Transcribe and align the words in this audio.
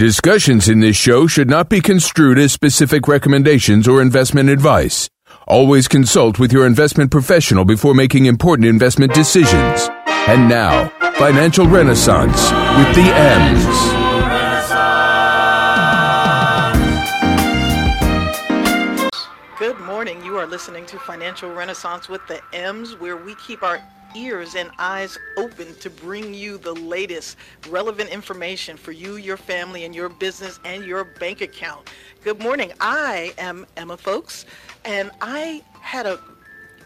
Discussions 0.00 0.66
in 0.66 0.80
this 0.80 0.96
show 0.96 1.26
should 1.26 1.50
not 1.50 1.68
be 1.68 1.82
construed 1.82 2.38
as 2.38 2.54
specific 2.54 3.06
recommendations 3.06 3.86
or 3.86 4.00
investment 4.00 4.48
advice. 4.48 5.10
Always 5.46 5.88
consult 5.88 6.38
with 6.38 6.54
your 6.54 6.66
investment 6.66 7.10
professional 7.10 7.66
before 7.66 7.92
making 7.92 8.24
important 8.24 8.66
investment 8.66 9.12
decisions. 9.12 9.90
And 10.26 10.48
now, 10.48 10.88
Financial 11.18 11.66
Renaissance 11.66 12.32
with 12.78 12.94
the 12.96 13.12
M's. 13.12 13.66
Good 19.58 19.78
morning. 19.80 20.24
You 20.24 20.38
are 20.38 20.46
listening 20.46 20.86
to 20.86 20.98
Financial 20.98 21.52
Renaissance 21.52 22.08
with 22.08 22.26
the 22.26 22.40
M's, 22.54 22.98
where 22.98 23.18
we 23.18 23.34
keep 23.34 23.62
our 23.62 23.82
ears 24.14 24.54
and 24.54 24.70
eyes 24.78 25.18
open 25.36 25.74
to 25.76 25.90
bring 25.90 26.34
you 26.34 26.58
the 26.58 26.72
latest 26.72 27.36
relevant 27.68 28.10
information 28.10 28.76
for 28.76 28.92
you, 28.92 29.16
your 29.16 29.36
family, 29.36 29.84
and 29.84 29.94
your 29.94 30.08
business 30.08 30.60
and 30.64 30.84
your 30.84 31.04
bank 31.04 31.40
account. 31.40 31.88
Good 32.22 32.40
morning. 32.40 32.72
I 32.80 33.32
am 33.38 33.66
Emma 33.76 33.96
Folks, 33.96 34.46
and 34.84 35.10
I 35.20 35.62
had 35.80 36.06
a 36.06 36.20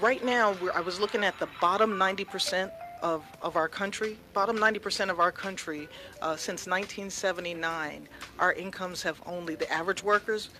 right 0.00 0.24
now, 0.24 0.56
I 0.74 0.80
was 0.80 0.98
looking 0.98 1.22
at 1.22 1.38
the 1.38 1.48
bottom 1.60 1.92
90% 1.92 2.70
of, 3.00 3.24
of 3.42 3.56
our 3.56 3.68
country, 3.68 4.18
bottom 4.32 4.58
90% 4.58 5.08
of 5.08 5.20
our 5.20 5.30
country, 5.30 5.88
uh, 6.20 6.34
since 6.34 6.66
1979, 6.66 8.08
our 8.40 8.52
incomes 8.54 9.02
have 9.02 9.22
only, 9.24 9.54
the 9.54 9.72
average 9.72 10.02
workers, 10.02 10.50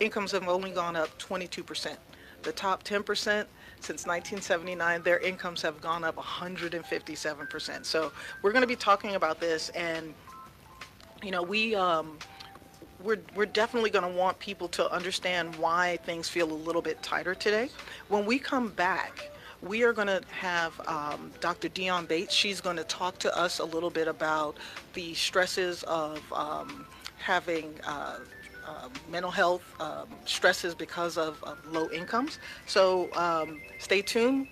incomes 0.00 0.32
have 0.32 0.48
only 0.48 0.70
gone 0.70 0.96
up 0.96 1.16
22% 1.20 1.96
the 2.46 2.52
top 2.52 2.82
10% 2.84 3.44
since 3.80 4.06
1979, 4.06 5.02
their 5.02 5.18
incomes 5.18 5.60
have 5.62 5.80
gone 5.80 6.04
up 6.04 6.16
157%. 6.16 7.84
So 7.84 8.12
we're 8.40 8.52
going 8.52 8.62
to 8.62 8.68
be 8.68 8.76
talking 8.76 9.16
about 9.16 9.38
this, 9.40 9.68
and 9.70 10.14
you 11.22 11.30
know, 11.30 11.42
we 11.42 11.74
um, 11.74 12.18
we're 13.02 13.18
we're 13.34 13.46
definitely 13.46 13.90
going 13.90 14.10
to 14.10 14.18
want 14.18 14.38
people 14.38 14.68
to 14.68 14.90
understand 14.90 15.54
why 15.56 15.98
things 16.04 16.28
feel 16.28 16.50
a 16.50 16.54
little 16.54 16.82
bit 16.82 17.02
tighter 17.02 17.34
today. 17.34 17.68
When 18.08 18.24
we 18.24 18.38
come 18.38 18.68
back. 18.68 19.30
We 19.62 19.84
are 19.84 19.94
going 19.94 20.06
to 20.08 20.20
have 20.38 20.78
um, 20.86 21.32
Dr. 21.40 21.70
Dion 21.70 22.04
Bates. 22.04 22.34
She's 22.34 22.60
going 22.60 22.76
to 22.76 22.84
talk 22.84 23.18
to 23.20 23.36
us 23.36 23.58
a 23.58 23.64
little 23.64 23.88
bit 23.88 24.06
about 24.06 24.58
the 24.92 25.14
stresses 25.14 25.82
of 25.84 26.20
um, 26.30 26.86
having 27.16 27.74
uh, 27.84 28.18
uh, 28.66 28.88
mental 29.10 29.30
health 29.30 29.62
um, 29.80 30.08
stresses 30.24 30.74
because 30.74 31.16
of, 31.16 31.42
of, 31.44 31.58
low 31.72 31.88
incomes. 31.90 32.38
So 32.66 33.12
um, 33.14 33.60
stay 33.78 34.02
tuned. 34.02 34.48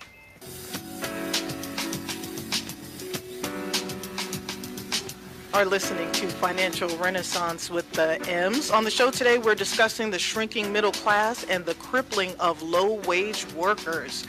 Are 5.52 5.64
listening 5.64 6.10
to 6.12 6.26
Financial 6.26 6.88
Renaissance 6.96 7.70
with 7.70 7.88
the 7.92 8.20
M's. 8.28 8.72
On 8.72 8.82
the 8.82 8.90
show 8.90 9.12
today, 9.12 9.38
we're 9.38 9.54
discussing 9.54 10.10
the 10.10 10.18
shrinking 10.18 10.72
middle 10.72 10.90
class 10.90 11.44
and 11.44 11.64
the 11.64 11.74
crippling 11.74 12.34
of 12.40 12.60
low 12.60 12.94
wage 13.06 13.46
workers. 13.52 14.26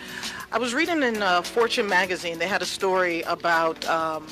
I 0.51 0.59
was 0.59 0.75
reading 0.75 1.01
in 1.01 1.23
uh, 1.23 1.41
Fortune 1.41 1.87
magazine, 1.87 2.37
they 2.37 2.47
had 2.47 2.61
a 2.61 2.65
story 2.65 3.23
about 3.23 3.83
um, 3.89 4.27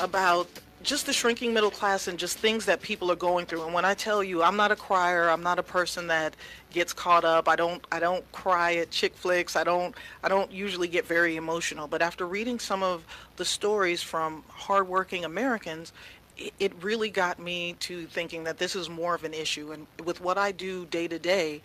about 0.00 0.48
just 0.82 1.06
the 1.06 1.12
shrinking 1.12 1.52
middle 1.52 1.70
class 1.70 2.06
and 2.06 2.18
just 2.18 2.38
things 2.38 2.64
that 2.66 2.80
people 2.80 3.10
are 3.10 3.16
going 3.16 3.46
through. 3.46 3.64
And 3.64 3.74
when 3.74 3.84
I 3.84 3.94
tell 3.94 4.22
you, 4.22 4.42
I'm 4.42 4.56
not 4.56 4.70
a 4.70 4.76
crier. 4.76 5.28
I'm 5.28 5.42
not 5.42 5.58
a 5.58 5.62
person 5.62 6.06
that 6.06 6.36
gets 6.70 6.92
caught 6.92 7.24
up. 7.24 7.48
I 7.48 7.56
don't. 7.56 7.84
I 7.90 7.98
don't 7.98 8.30
cry 8.32 8.76
at 8.76 8.90
chick 8.90 9.14
flicks. 9.14 9.56
I 9.56 9.64
don't. 9.64 9.94
I 10.22 10.28
don't 10.28 10.50
usually 10.52 10.88
get 10.88 11.06
very 11.06 11.36
emotional. 11.36 11.88
But 11.88 12.02
after 12.02 12.26
reading 12.26 12.58
some 12.58 12.82
of 12.82 13.04
the 13.36 13.44
stories 13.44 14.02
from 14.02 14.44
hardworking 14.48 15.24
Americans, 15.24 15.92
it, 16.36 16.52
it 16.60 16.72
really 16.82 17.10
got 17.10 17.38
me 17.38 17.74
to 17.80 18.06
thinking 18.06 18.44
that 18.44 18.58
this 18.58 18.76
is 18.76 18.88
more 18.88 19.14
of 19.14 19.24
an 19.24 19.34
issue. 19.34 19.72
And 19.72 19.86
with 20.04 20.20
what 20.20 20.38
I 20.38 20.52
do 20.52 20.86
day 20.86 21.08
to 21.08 21.18
day, 21.18 21.60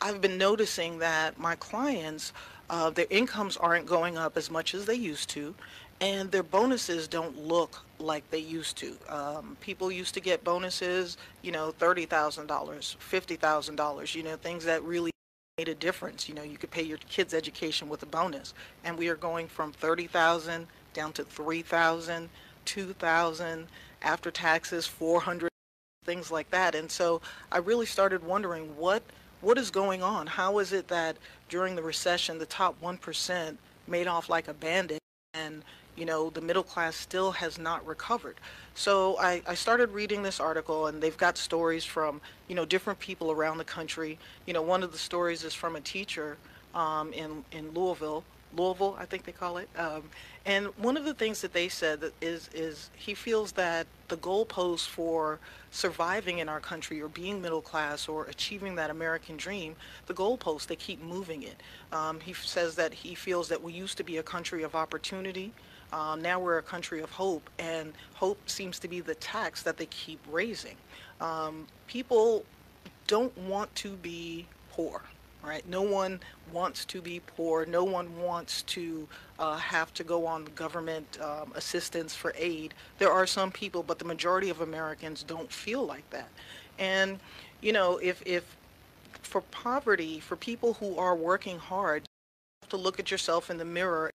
I've 0.00 0.20
been 0.20 0.38
noticing 0.38 0.98
that 0.98 1.38
my 1.38 1.54
clients. 1.56 2.32
Uh, 2.68 2.90
their 2.90 3.06
incomes 3.10 3.56
aren't 3.56 3.86
going 3.86 4.18
up 4.18 4.36
as 4.36 4.50
much 4.50 4.74
as 4.74 4.86
they 4.86 4.94
used 4.96 5.28
to, 5.28 5.54
and 6.00 6.30
their 6.30 6.42
bonuses 6.42 7.08
don't 7.08 7.46
look 7.46 7.82
like 7.98 8.28
they 8.30 8.38
used 8.38 8.76
to. 8.78 8.96
Um, 9.08 9.56
people 9.60 9.90
used 9.90 10.14
to 10.14 10.20
get 10.20 10.44
bonuses, 10.44 11.16
you 11.42 11.52
know, 11.52 11.70
thirty 11.70 12.06
thousand 12.06 12.46
dollars, 12.46 12.96
fifty 12.98 13.36
thousand 13.36 13.76
dollars, 13.76 14.14
you 14.14 14.22
know, 14.22 14.36
things 14.36 14.64
that 14.64 14.82
really 14.82 15.10
made 15.56 15.68
a 15.68 15.74
difference. 15.74 16.28
You 16.28 16.34
know, 16.34 16.42
you 16.42 16.58
could 16.58 16.70
pay 16.70 16.82
your 16.82 16.98
kids' 16.98 17.32
education 17.32 17.88
with 17.88 18.02
a 18.02 18.06
bonus, 18.06 18.52
and 18.84 18.98
we 18.98 19.08
are 19.08 19.16
going 19.16 19.48
from 19.48 19.72
thirty 19.72 20.06
thousand 20.06 20.66
down 20.92 21.12
to 21.14 21.24
three 21.24 21.62
thousand, 21.62 22.28
two 22.64 22.92
thousand, 22.92 23.68
after 24.02 24.30
taxes, 24.30 24.86
four 24.86 25.20
hundred, 25.20 25.50
things 26.04 26.30
like 26.30 26.50
that. 26.50 26.74
And 26.74 26.90
so 26.90 27.22
I 27.50 27.58
really 27.58 27.86
started 27.86 28.22
wondering 28.22 28.76
what 28.76 29.02
what 29.40 29.56
is 29.56 29.70
going 29.70 30.02
on. 30.02 30.26
How 30.26 30.58
is 30.58 30.72
it 30.72 30.88
that 30.88 31.16
during 31.48 31.74
the 31.74 31.82
recession, 31.82 32.38
the 32.38 32.46
top 32.46 32.76
one 32.80 32.98
percent 32.98 33.58
made 33.88 34.06
off 34.06 34.28
like 34.28 34.48
a 34.48 34.54
bandit 34.54 34.98
and 35.32 35.62
you 35.96 36.04
know, 36.04 36.30
the 36.30 36.40
middle 36.40 36.62
class 36.62 36.96
still 36.96 37.32
has 37.32 37.58
not 37.58 37.86
recovered. 37.86 38.36
So 38.74 39.18
I, 39.18 39.42
I 39.46 39.54
started 39.54 39.90
reading 39.90 40.22
this 40.22 40.40
article, 40.40 40.86
and 40.86 41.02
they've 41.02 41.16
got 41.16 41.38
stories 41.38 41.84
from, 41.84 42.20
you 42.48 42.54
know, 42.54 42.64
different 42.64 42.98
people 42.98 43.30
around 43.30 43.58
the 43.58 43.64
country. 43.64 44.18
You 44.46 44.52
know, 44.52 44.62
one 44.62 44.82
of 44.82 44.92
the 44.92 44.98
stories 44.98 45.44
is 45.44 45.54
from 45.54 45.76
a 45.76 45.80
teacher 45.80 46.36
um, 46.74 47.12
in, 47.12 47.44
in 47.52 47.70
Louisville, 47.72 48.24
Louisville, 48.56 48.96
I 48.98 49.04
think 49.04 49.24
they 49.24 49.32
call 49.32 49.58
it. 49.58 49.68
Um, 49.76 50.04
and 50.44 50.66
one 50.78 50.96
of 50.96 51.04
the 51.04 51.14
things 51.14 51.40
that 51.42 51.52
they 51.52 51.68
said 51.68 52.12
is 52.20 52.48
is 52.54 52.90
he 52.94 53.14
feels 53.14 53.52
that 53.52 53.86
the 54.08 54.16
goalposts 54.16 54.86
for 54.86 55.38
surviving 55.70 56.38
in 56.38 56.48
our 56.48 56.60
country 56.60 57.02
or 57.02 57.08
being 57.08 57.42
middle 57.42 57.60
class 57.60 58.08
or 58.08 58.24
achieving 58.26 58.76
that 58.76 58.90
American 58.90 59.36
dream, 59.36 59.76
the 60.06 60.14
goalposts 60.14 60.66
they 60.66 60.76
keep 60.76 61.02
moving 61.02 61.42
it. 61.42 61.60
Um, 61.92 62.20
he 62.20 62.32
says 62.32 62.76
that 62.76 62.94
he 62.94 63.14
feels 63.14 63.48
that 63.48 63.62
we 63.62 63.72
used 63.72 63.96
to 63.98 64.04
be 64.04 64.16
a 64.16 64.22
country 64.22 64.62
of 64.62 64.74
opportunity. 64.74 65.52
Um, 65.92 66.20
now 66.20 66.38
we're 66.38 66.58
a 66.58 66.62
country 66.62 67.00
of 67.00 67.10
hope, 67.10 67.48
and 67.58 67.92
hope 68.14 68.38
seems 68.48 68.78
to 68.80 68.88
be 68.88 69.00
the 69.00 69.14
tax 69.16 69.62
that 69.62 69.76
they 69.76 69.86
keep 69.86 70.20
raising. 70.30 70.76
Um, 71.20 71.66
people 71.86 72.44
don't 73.06 73.36
want 73.38 73.74
to 73.76 73.90
be 73.96 74.46
poor, 74.72 75.02
right? 75.44 75.66
No 75.68 75.82
one 75.82 76.20
wants 76.52 76.84
to 76.86 77.00
be 77.00 77.20
poor. 77.36 77.64
No 77.66 77.84
one 77.84 78.20
wants 78.20 78.62
to 78.62 79.08
uh, 79.38 79.56
have 79.56 79.94
to 79.94 80.04
go 80.04 80.26
on 80.26 80.44
government 80.56 81.18
um, 81.22 81.52
assistance 81.54 82.14
for 82.14 82.34
aid. 82.36 82.74
There 82.98 83.12
are 83.12 83.26
some 83.26 83.50
people, 83.50 83.82
but 83.82 83.98
the 83.98 84.04
majority 84.04 84.50
of 84.50 84.60
Americans 84.60 85.22
don't 85.22 85.50
feel 85.50 85.84
like 85.84 86.08
that. 86.10 86.28
And, 86.78 87.20
you 87.60 87.72
know, 87.72 87.98
if, 87.98 88.22
if 88.26 88.56
for 89.22 89.40
poverty, 89.40 90.20
for 90.20 90.36
people 90.36 90.74
who 90.74 90.98
are 90.98 91.14
working 91.14 91.58
hard, 91.58 92.02
you 92.02 92.64
have 92.64 92.70
to 92.70 92.76
look 92.76 92.98
at 92.98 93.10
yourself 93.10 93.50
in 93.50 93.56
the 93.56 93.64
mirror 93.64 94.10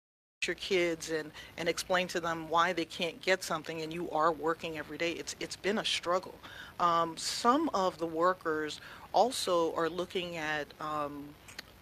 your 0.46 0.54
kids 0.54 1.10
and, 1.10 1.30
and 1.58 1.68
explain 1.68 2.08
to 2.08 2.18
them 2.18 2.48
why 2.48 2.72
they 2.72 2.86
can't 2.86 3.20
get 3.20 3.44
something 3.44 3.82
and 3.82 3.92
you 3.92 4.10
are 4.10 4.32
working 4.32 4.78
every 4.78 4.96
day. 4.96 5.12
It's, 5.12 5.36
it's 5.38 5.54
been 5.56 5.76
a 5.76 5.84
struggle. 5.84 6.34
Um, 6.78 7.14
some 7.18 7.68
of 7.74 7.98
the 7.98 8.06
workers 8.06 8.80
also 9.12 9.74
are 9.74 9.90
looking 9.90 10.38
at 10.38 10.66
um, 10.80 11.24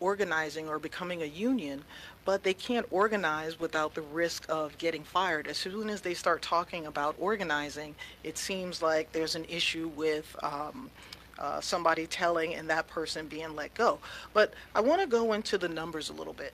organizing 0.01 0.69
or 0.69 0.81
becoming 0.81 1.23
a 1.23 1.27
union, 1.27 1.85
but 2.25 2.43
they 2.43 2.53
can't 2.53 2.85
organize 2.91 3.61
without 3.61 3.95
the 3.95 4.03
risk 4.03 4.45
of 4.49 4.77
getting 4.77 5.05
fired. 5.05 5.47
As 5.47 5.57
soon 5.57 5.89
as 5.89 6.01
they 6.01 6.15
start 6.15 6.43
talking 6.43 6.87
about 6.87 7.15
organizing, 7.21 7.95
it 8.25 8.37
seems 8.37 8.83
like 8.83 9.13
there's 9.13 9.37
an 9.37 9.45
issue 9.49 9.87
with 9.95 10.35
um, 10.43 10.91
uh, 11.39 11.61
somebody 11.61 12.09
telling 12.09 12.57
and 12.57 12.69
that 12.69 12.89
person 12.89 13.29
being 13.29 13.55
let 13.55 13.73
go. 13.75 14.01
But 14.35 14.53
I 14.75 14.81
want 14.81 15.01
to 15.01 15.07
go 15.07 15.33
into 15.35 15.59
the 15.59 15.69
numbers 15.69 16.11
a 16.11 16.13
little 16.13 16.33
bit. 16.33 16.53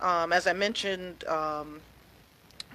Um, 0.00 0.32
as 0.32 0.46
I 0.46 0.52
mentioned 0.52 1.24
um, 1.26 1.80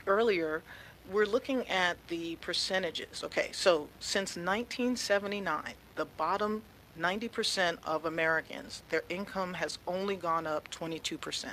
earlier, 0.08 0.64
we're 1.12 1.26
looking 1.26 1.68
at 1.68 1.98
the 2.08 2.36
percentages. 2.38 3.24
Okay, 3.24 3.50
so 3.52 3.88
since 4.00 4.36
1979, 4.36 5.74
the 5.96 6.06
bottom 6.06 6.64
90% 7.00 7.78
of 7.84 8.06
Americans, 8.06 8.84
their 8.90 9.04
income 9.10 9.54
has 9.56 9.80
only 9.88 10.16
gone 10.16 10.46
up 10.46 10.70
22%. 10.72 11.46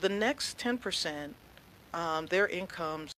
The 0.00 0.08
next 0.08 0.58
10%, 0.58 1.30
um, 1.94 2.26
their 2.26 2.46
incomes 2.48 3.12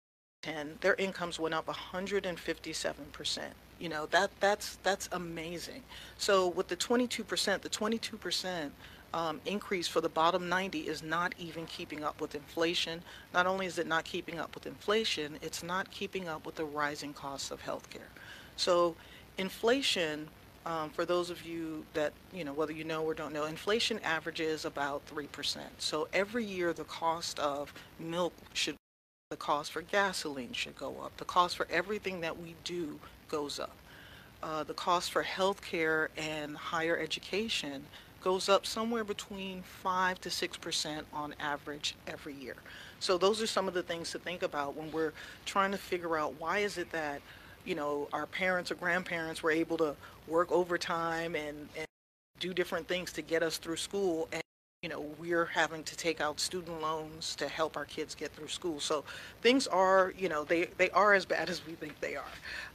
10, 0.44 0.77
their 0.81 0.95
incomes 0.95 1.39
went 1.39 1.53
up 1.53 1.68
157%. 1.68 3.39
You 3.80 3.88
know, 3.88 4.07
that 4.07 4.31
that's 4.41 4.77
that's 4.83 5.07
amazing. 5.13 5.83
So 6.18 6.50
with 6.50 6.68
the 6.68 6.75
22%, 6.75 7.62
the 7.62 7.69
22% 7.69 8.71
um, 9.14 9.42
increase 9.46 9.88
for 9.88 10.02
the 10.02 10.10
bottom 10.10 10.50
90 10.50 10.82
is 10.88 11.02
not 11.02 11.34
even 11.40 11.66
keeping 11.66 12.04
up 12.04 12.22
with 12.22 12.36
inflation. 12.36 13.02
Not 13.34 13.48
only 13.48 13.66
is 13.66 13.80
it 13.80 13.88
not 13.88 14.06
keeping 14.06 14.40
up 14.40 14.54
with 14.54 14.68
inflation, 14.68 15.38
it's 15.42 15.64
not 15.64 15.90
keeping 15.92 16.28
up 16.28 16.46
with 16.46 16.56
the 16.56 16.66
rising 16.66 17.14
costs 17.14 17.50
of 17.50 17.62
healthcare. 17.64 18.12
So 18.56 18.96
inflation, 19.38 20.28
um, 20.66 20.92
for 20.92 21.06
those 21.06 21.30
of 21.30 21.44
you 21.44 21.86
that, 21.94 22.14
you 22.34 22.44
know, 22.44 22.54
whether 22.54 22.72
you 22.72 22.84
know 22.84 23.04
or 23.04 23.14
don't 23.14 23.34
know, 23.34 23.46
inflation 23.46 24.00
averages 24.04 24.66
about 24.66 25.02
3%. 25.08 25.58
So 25.80 26.08
every 26.14 26.46
year 26.46 26.72
the 26.74 26.84
cost 26.84 27.40
of 27.40 27.74
milk 28.00 28.34
should, 28.54 28.76
the 29.32 29.38
cost 29.38 29.72
for 29.72 29.82
gasoline 29.82 30.54
should 30.54 30.76
go 30.76 30.98
up. 31.02 31.18
The 31.18 31.26
cost 31.26 31.58
for 31.58 31.68
everything 31.72 32.22
that 32.22 32.40
we 32.40 32.56
do 32.64 33.00
goes 33.28 33.60
up. 33.60 33.76
Uh, 34.42 34.64
the 34.64 34.74
cost 34.74 35.12
for 35.12 35.24
healthcare 35.24 36.08
and 36.16 36.56
higher 36.56 36.98
education 36.98 37.86
goes 38.21 38.50
up 38.50 38.66
somewhere 38.66 39.04
between 39.04 39.63
5 39.63 40.21
to 40.21 40.30
6% 40.30 41.04
on 41.13 41.36
average 41.39 41.95
every 42.07 42.33
year. 42.33 42.56
So 43.00 43.18
those 43.18 43.42
are 43.42 43.48
some 43.48 43.68
of 43.68 43.74
the 43.74 43.83
things 43.83 44.12
to 44.12 44.19
think 44.19 44.44
about 44.44 44.75
when 44.75 44.92
we're 44.92 45.13
trying 45.45 45.71
to 45.71 45.77
figure 45.77 46.18
out 46.18 46.33
why 46.39 46.60
is 46.60 46.77
it 46.77 46.92
that, 46.92 47.21
you 47.66 47.75
know, 47.75 48.07
our 48.13 48.25
parents 48.25 48.71
or 48.71 48.75
grandparents 48.75 49.42
were 49.42 49.51
able 49.51 49.77
to 49.77 49.95
work 50.27 50.51
overtime 50.51 51.36
and, 51.36 51.69
and 51.77 51.88
do 52.39 52.54
different 52.54 52.88
things 52.88 53.12
to 53.13 53.21
get 53.21 53.44
us 53.44 53.57
through 53.57 53.77
school 53.77 54.27
and 54.31 54.42
you 54.81 54.88
know, 54.88 55.06
we're 55.19 55.45
having 55.45 55.83
to 55.83 55.98
take 55.98 56.22
out 56.22 56.39
student 56.39 56.81
loans 56.81 57.36
to 57.36 57.50
help 57.50 57.75
our 57.75 57.83
kids 57.83 58.15
get 58.15 58.31
through 58.31 58.48
school. 58.48 58.80
So 58.80 59.04
things 59.42 59.68
are, 59.68 60.13
you 60.18 60.30
know, 60.30 60.45
they, 60.45 60.69
they 60.77 60.89
are 60.92 61.13
as 61.13 61.25
bad 61.25 61.50
as 61.50 61.65
we 61.68 61.74
think 61.74 62.00
they 62.00 62.15
are. 62.15 62.24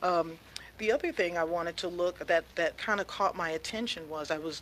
Um, 0.03 0.33
the 0.79 0.93
other 0.93 1.13
thing 1.13 1.39
I 1.39 1.45
wanted 1.45 1.77
to 1.79 1.89
look 1.89 2.19
that 2.27 2.45
that 2.57 2.77
kind 2.77 3.01
of 3.01 3.07
caught 3.07 3.37
my 3.37 3.51
attention 3.51 4.09
was 4.09 4.31
I 4.31 4.39
was 4.39 4.61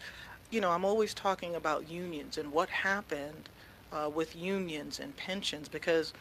you 0.53 0.61
know, 0.61 0.71
I'm 0.71 0.85
always 0.85 1.15
talking 1.15 1.57
about 1.57 1.91
unions 1.91 2.37
and 2.37 2.53
what 2.53 2.69
happened 2.69 3.49
uh, 3.91 4.11
with 4.15 4.37
unions 4.37 5.01
and 5.01 5.17
pensions 5.17 5.67
because 5.67 6.13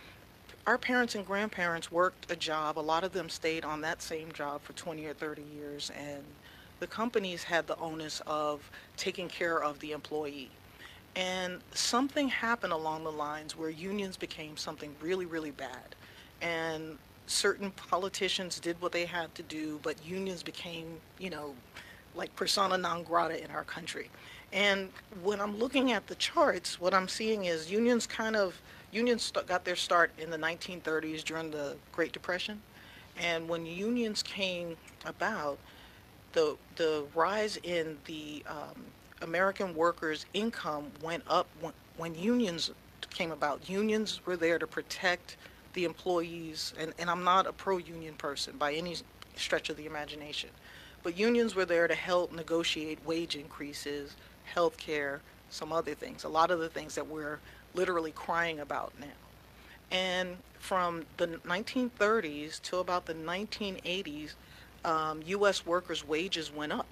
our 0.66 0.78
parents 0.78 1.16
and 1.16 1.26
grandparents 1.26 1.92
worked 1.92 2.32
a 2.32 2.36
job. 2.38 2.80
A 2.80 2.82
lot 2.82 3.04
of 3.04 3.12
them 3.12 3.28
stayed 3.28 3.66
on 3.66 3.82
that 3.82 4.02
same 4.02 4.32
job 4.32 4.62
for 4.62 4.72
20 4.74 5.06
or 5.06 5.14
30 5.14 5.44
years, 5.54 5.92
and 5.98 6.24
the 6.80 6.88
companies 6.88 7.44
had 7.44 7.68
the 7.68 7.78
onus 7.78 8.22
of 8.26 8.72
taking 8.96 9.28
care 9.28 9.62
of 9.62 9.78
the 9.80 9.92
employee. 9.92 10.50
And 11.18 11.60
something 11.74 12.30
happened 12.30 12.72
along 12.72 13.04
the 13.04 13.12
lines 13.12 13.58
where 13.58 13.70
unions 13.70 14.16
became 14.16 14.56
something 14.56 14.96
really, 15.02 15.26
really 15.26 15.52
bad. 15.52 15.96
And 16.42 16.98
certain 17.28 17.72
politicians 17.72 18.62
did 18.62 18.82
what 18.82 18.94
they 18.94 19.06
had 19.06 19.36
to 19.36 19.44
do, 19.44 19.82
but 19.84 20.06
unions 20.06 20.42
became, 20.42 21.02
you 21.20 21.30
know, 21.30 21.54
like 22.16 22.36
persona 22.36 22.78
non 22.78 23.04
grata 23.04 23.44
in 23.44 23.52
our 23.52 23.64
country. 23.64 24.10
And 24.54 24.90
when 25.24 25.40
I'm 25.40 25.58
looking 25.58 25.92
at 25.92 26.08
the 26.08 26.16
charts, 26.16 26.80
what 26.80 26.94
I'm 26.94 27.08
seeing 27.08 27.46
is 27.46 27.72
unions 27.72 28.06
kind 28.06 28.36
of 28.36 28.62
unions 28.92 29.32
got 29.48 29.64
their 29.64 29.76
start 29.76 30.12
in 30.18 30.30
the 30.30 30.38
1930s 30.38 31.24
during 31.24 31.52
the 31.52 31.78
Great 31.94 32.12
Depression, 32.12 32.62
and 33.20 33.48
when 33.48 33.66
unions 33.66 34.22
came 34.22 34.76
about, 35.06 35.58
the 36.34 36.58
the 36.76 37.06
rise 37.16 37.58
in 37.64 37.98
the 38.06 38.44
um, 38.48 38.84
American 39.22 39.76
workers' 39.76 40.26
income 40.34 40.92
went 41.02 41.24
up 41.28 41.48
when, 41.60 41.74
when 41.98 42.16
unions 42.16 42.72
came 43.10 43.32
about. 43.32 43.70
Unions 43.70 44.22
were 44.26 44.38
there 44.38 44.60
to 44.60 44.68
protect 44.68 45.38
the 45.74 45.86
employees, 45.86 46.74
and, 46.78 46.94
and 47.00 47.10
I'm 47.10 47.24
not 47.24 47.48
a 47.48 47.54
pro-union 47.54 48.16
person 48.16 48.58
by 48.58 48.74
any 48.74 48.98
stretch 49.36 49.70
of 49.70 49.78
the 49.78 49.86
imagination. 49.86 50.50
But 51.04 51.18
unions 51.18 51.56
were 51.56 51.66
there 51.66 51.88
to 51.88 51.96
help 51.96 52.32
negotiate 52.32 53.00
wage 53.06 53.36
increases, 53.36 54.16
health 54.46 54.78
care, 54.78 55.22
some 55.50 55.74
other 55.74 55.94
things, 55.94 56.24
a 56.24 56.30
lot 56.30 56.52
of 56.52 56.60
the 56.60 56.70
things 56.70 56.96
that 56.96 57.08
we're 57.08 57.40
literally 57.74 58.12
crying 58.12 58.60
about 58.60 58.94
now. 59.00 59.08
And 59.92 60.38
from 60.60 61.06
the 61.18 61.28
1930s 61.28 62.62
to 62.64 62.78
about 62.78 63.06
the 63.06 63.14
1980s, 63.14 64.34
um, 64.86 65.22
U.S. 65.26 65.66
workers' 65.66 66.08
wages 66.08 66.52
went 66.54 66.72
up. 66.72 66.88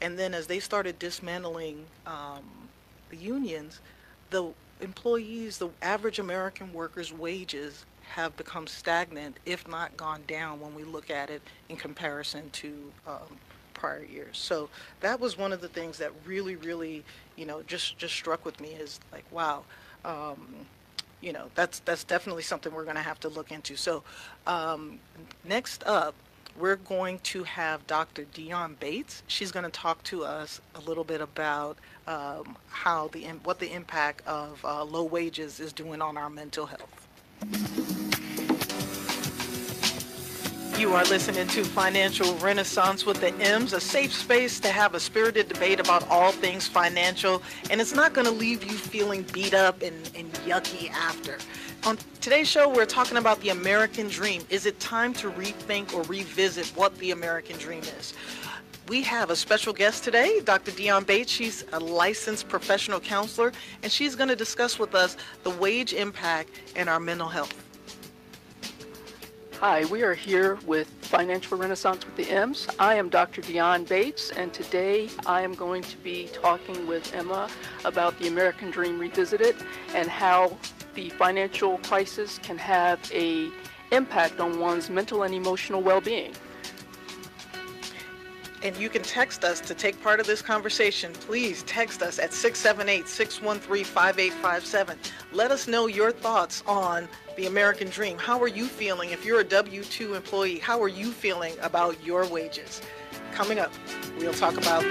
And 0.00 0.18
then 0.18 0.34
as 0.34 0.46
they 0.46 0.60
started 0.60 0.98
dismantling 0.98 1.86
um, 2.06 2.44
the 3.10 3.16
unions, 3.16 3.80
the 4.30 4.50
employees, 4.80 5.58
the 5.58 5.70
average 5.80 6.18
American 6.18 6.72
worker's 6.72 7.12
wages 7.12 7.86
have 8.04 8.36
become 8.36 8.66
stagnant, 8.66 9.36
if 9.46 9.66
not 9.68 9.96
gone 9.96 10.22
down, 10.26 10.60
when 10.60 10.74
we 10.74 10.84
look 10.84 11.10
at 11.10 11.30
it 11.30 11.42
in 11.68 11.76
comparison 11.76 12.50
to 12.50 12.92
um, 13.06 13.38
prior 13.74 14.04
years. 14.04 14.38
So 14.38 14.68
that 15.00 15.20
was 15.20 15.36
one 15.36 15.52
of 15.52 15.60
the 15.60 15.68
things 15.68 15.98
that 15.98 16.12
really, 16.24 16.56
really, 16.56 17.04
you 17.36 17.46
know, 17.46 17.62
just 17.62 17.98
just 17.98 18.14
struck 18.14 18.44
with 18.44 18.60
me 18.60 18.68
is 18.68 19.00
like, 19.12 19.24
wow, 19.30 19.64
um, 20.04 20.66
you 21.20 21.32
know, 21.32 21.50
that's 21.54 21.80
that's 21.80 22.04
definitely 22.04 22.42
something 22.42 22.72
we're 22.72 22.84
going 22.84 22.96
to 22.96 23.02
have 23.02 23.20
to 23.20 23.28
look 23.28 23.52
into. 23.52 23.76
So 23.76 24.02
um, 24.46 24.98
next 25.44 25.84
up, 25.86 26.14
we're 26.58 26.76
going 26.76 27.18
to 27.20 27.42
have 27.44 27.86
Dr. 27.86 28.24
Dion 28.32 28.76
Bates. 28.78 29.22
She's 29.26 29.50
going 29.50 29.64
to 29.64 29.70
talk 29.70 30.02
to 30.04 30.24
us 30.24 30.60
a 30.74 30.80
little 30.80 31.04
bit 31.04 31.20
about 31.20 31.78
um, 32.06 32.56
how 32.68 33.08
the 33.08 33.24
what 33.42 33.58
the 33.58 33.72
impact 33.72 34.26
of 34.26 34.64
uh, 34.64 34.84
low 34.84 35.04
wages 35.04 35.60
is 35.60 35.72
doing 35.72 36.00
on 36.00 36.16
our 36.16 36.30
mental 36.30 36.66
health. 36.66 37.93
You 40.78 40.92
are 40.94 41.04
listening 41.04 41.46
to 41.48 41.64
Financial 41.64 42.34
Renaissance 42.38 43.06
with 43.06 43.20
the 43.20 43.32
M's, 43.34 43.72
a 43.72 43.80
safe 43.80 44.12
space 44.12 44.58
to 44.58 44.68
have 44.68 44.96
a 44.96 45.00
spirited 45.00 45.48
debate 45.48 45.78
about 45.78 46.06
all 46.10 46.32
things 46.32 46.66
financial, 46.66 47.42
and 47.70 47.80
it's 47.80 47.94
not 47.94 48.12
going 48.12 48.26
to 48.26 48.32
leave 48.32 48.64
you 48.64 48.72
feeling 48.72 49.22
beat 49.32 49.54
up 49.54 49.82
and, 49.82 50.10
and 50.16 50.32
yucky 50.32 50.90
after. 50.90 51.38
On 51.84 51.96
today's 52.20 52.48
show, 52.48 52.68
we're 52.68 52.86
talking 52.86 53.18
about 53.18 53.40
the 53.40 53.50
American 53.50 54.08
dream. 54.08 54.42
Is 54.50 54.66
it 54.66 54.80
time 54.80 55.14
to 55.14 55.30
rethink 55.30 55.94
or 55.94 56.02
revisit 56.02 56.66
what 56.74 56.98
the 56.98 57.12
American 57.12 57.56
dream 57.56 57.84
is? 58.00 58.12
We 58.88 59.00
have 59.02 59.30
a 59.30 59.36
special 59.36 59.72
guest 59.72 60.02
today, 60.02 60.40
Dr. 60.40 60.72
Dion 60.72 61.04
Bates. 61.04 61.30
She's 61.30 61.64
a 61.72 61.78
licensed 61.78 62.48
professional 62.48 62.98
counselor, 62.98 63.52
and 63.84 63.92
she's 63.92 64.16
going 64.16 64.28
to 64.28 64.36
discuss 64.36 64.76
with 64.80 64.96
us 64.96 65.16
the 65.44 65.50
wage 65.50 65.92
impact 65.92 66.50
and 66.74 66.88
our 66.88 66.98
mental 66.98 67.28
health. 67.28 67.63
Hi, 69.60 69.84
we 69.84 70.02
are 70.02 70.14
here 70.14 70.58
with 70.66 70.88
Financial 70.88 71.56
Renaissance 71.56 72.04
with 72.04 72.16
the 72.16 72.28
M's. 72.28 72.66
I 72.80 72.96
am 72.96 73.08
Dr. 73.08 73.40
Dion 73.40 73.84
Bates, 73.84 74.30
and 74.32 74.52
today 74.52 75.08
I 75.26 75.42
am 75.42 75.54
going 75.54 75.82
to 75.82 75.96
be 75.98 76.28
talking 76.32 76.86
with 76.88 77.14
Emma 77.14 77.48
about 77.84 78.18
the 78.18 78.26
American 78.26 78.72
Dream 78.72 78.98
Revisited 78.98 79.54
and 79.94 80.08
how 80.08 80.58
the 80.94 81.08
financial 81.10 81.78
crisis 81.78 82.38
can 82.38 82.58
have 82.58 82.98
a 83.14 83.48
impact 83.92 84.40
on 84.40 84.58
one's 84.58 84.90
mental 84.90 85.22
and 85.22 85.32
emotional 85.32 85.80
well-being. 85.80 86.34
And 88.64 88.76
you 88.76 88.88
can 88.88 89.02
text 89.02 89.44
us 89.44 89.60
to 89.60 89.74
take 89.74 90.02
part 90.02 90.20
of 90.20 90.26
this 90.26 90.42
conversation. 90.42 91.12
Please 91.12 91.62
text 91.62 92.02
us 92.02 92.18
at 92.18 92.32
678 92.32 93.06
613 93.06 93.84
5857. 93.84 94.98
Let 95.32 95.50
us 95.50 95.68
know 95.68 95.86
your 95.86 96.10
thoughts 96.10 96.62
on 96.66 97.08
the 97.36 97.46
American 97.46 97.88
dream. 97.88 98.18
How 98.18 98.40
are 98.42 98.48
you 98.48 98.66
feeling? 98.66 99.10
If 99.10 99.24
you're 99.24 99.40
a 99.40 99.44
W 99.44 99.82
2 99.82 100.14
employee, 100.14 100.58
how 100.58 100.82
are 100.82 100.88
you 100.88 101.10
feeling 101.10 101.54
about 101.62 102.02
your 102.04 102.26
wages? 102.28 102.80
Coming 103.32 103.58
up, 103.58 103.72
we'll 104.18 104.34
talk 104.34 104.56
about. 104.56 104.84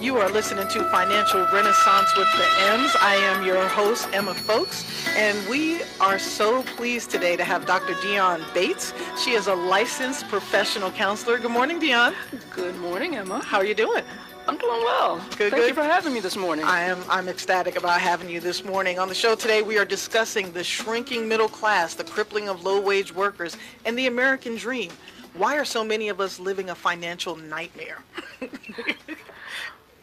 You 0.00 0.16
are 0.16 0.30
listening 0.30 0.66
to 0.68 0.90
Financial 0.90 1.46
Renaissance 1.52 2.16
with 2.16 2.28
the 2.32 2.46
M's. 2.72 2.96
I 3.00 3.16
am 3.16 3.44
your 3.44 3.68
host, 3.68 4.08
Emma 4.12 4.32
Folks, 4.32 5.06
and 5.08 5.36
we 5.50 5.82
are 6.00 6.18
so 6.18 6.62
pleased 6.62 7.10
today 7.10 7.36
to 7.36 7.44
have 7.44 7.66
Dr. 7.66 7.94
Dion 8.00 8.42
Bates. 8.54 8.94
She 9.22 9.32
is 9.32 9.48
a 9.48 9.54
licensed 9.54 10.26
professional 10.28 10.90
counselor. 10.90 11.38
Good 11.38 11.50
morning, 11.50 11.78
Dion. 11.78 12.14
Good 12.54 12.78
morning, 12.78 13.16
Emma. 13.16 13.44
How 13.44 13.58
are 13.58 13.66
you 13.66 13.74
doing? 13.74 14.02
I'm 14.48 14.56
doing 14.56 14.80
well. 14.82 15.16
Good, 15.36 15.50
Thank 15.50 15.54
good. 15.56 15.68
you 15.68 15.74
for 15.74 15.82
having 15.82 16.14
me 16.14 16.20
this 16.20 16.34
morning. 16.34 16.64
I 16.64 16.80
am 16.80 16.98
I'm 17.10 17.28
ecstatic 17.28 17.76
about 17.76 18.00
having 18.00 18.30
you 18.30 18.40
this 18.40 18.64
morning. 18.64 18.98
On 18.98 19.06
the 19.06 19.14
show 19.14 19.34
today, 19.34 19.60
we 19.60 19.76
are 19.76 19.84
discussing 19.84 20.52
the 20.52 20.64
shrinking 20.64 21.28
middle 21.28 21.50
class, 21.50 21.94
the 21.94 22.04
crippling 22.04 22.48
of 22.48 22.64
low-wage 22.64 23.14
workers, 23.14 23.58
and 23.84 23.98
the 23.98 24.06
American 24.06 24.56
dream. 24.56 24.90
Why 25.34 25.58
are 25.58 25.66
so 25.66 25.84
many 25.84 26.08
of 26.08 26.18
us 26.18 26.40
living 26.40 26.70
a 26.70 26.74
financial 26.74 27.36
nightmare? 27.36 28.02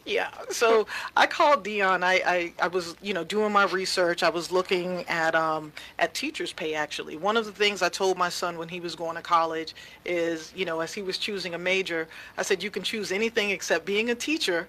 Yeah, 0.06 0.30
so 0.50 0.86
I 1.16 1.26
called 1.26 1.64
Dion. 1.64 2.04
I, 2.04 2.22
I, 2.24 2.52
I 2.62 2.68
was, 2.68 2.94
you 3.02 3.12
know, 3.12 3.24
doing 3.24 3.52
my 3.52 3.64
research. 3.64 4.22
I 4.22 4.28
was 4.28 4.52
looking 4.52 5.04
at 5.08 5.34
um, 5.34 5.72
at 5.98 6.14
teachers' 6.14 6.52
pay. 6.52 6.74
Actually, 6.74 7.16
one 7.16 7.36
of 7.36 7.44
the 7.44 7.50
things 7.50 7.82
I 7.82 7.88
told 7.88 8.16
my 8.16 8.28
son 8.28 8.56
when 8.56 8.68
he 8.68 8.78
was 8.78 8.94
going 8.94 9.16
to 9.16 9.22
college 9.22 9.74
is, 10.04 10.52
you 10.54 10.64
know, 10.64 10.78
as 10.78 10.94
he 10.94 11.02
was 11.02 11.18
choosing 11.18 11.54
a 11.54 11.58
major, 11.58 12.06
I 12.38 12.42
said 12.42 12.62
you 12.62 12.70
can 12.70 12.84
choose 12.84 13.10
anything 13.10 13.50
except 13.50 13.84
being 13.84 14.08
a 14.08 14.14
teacher 14.14 14.68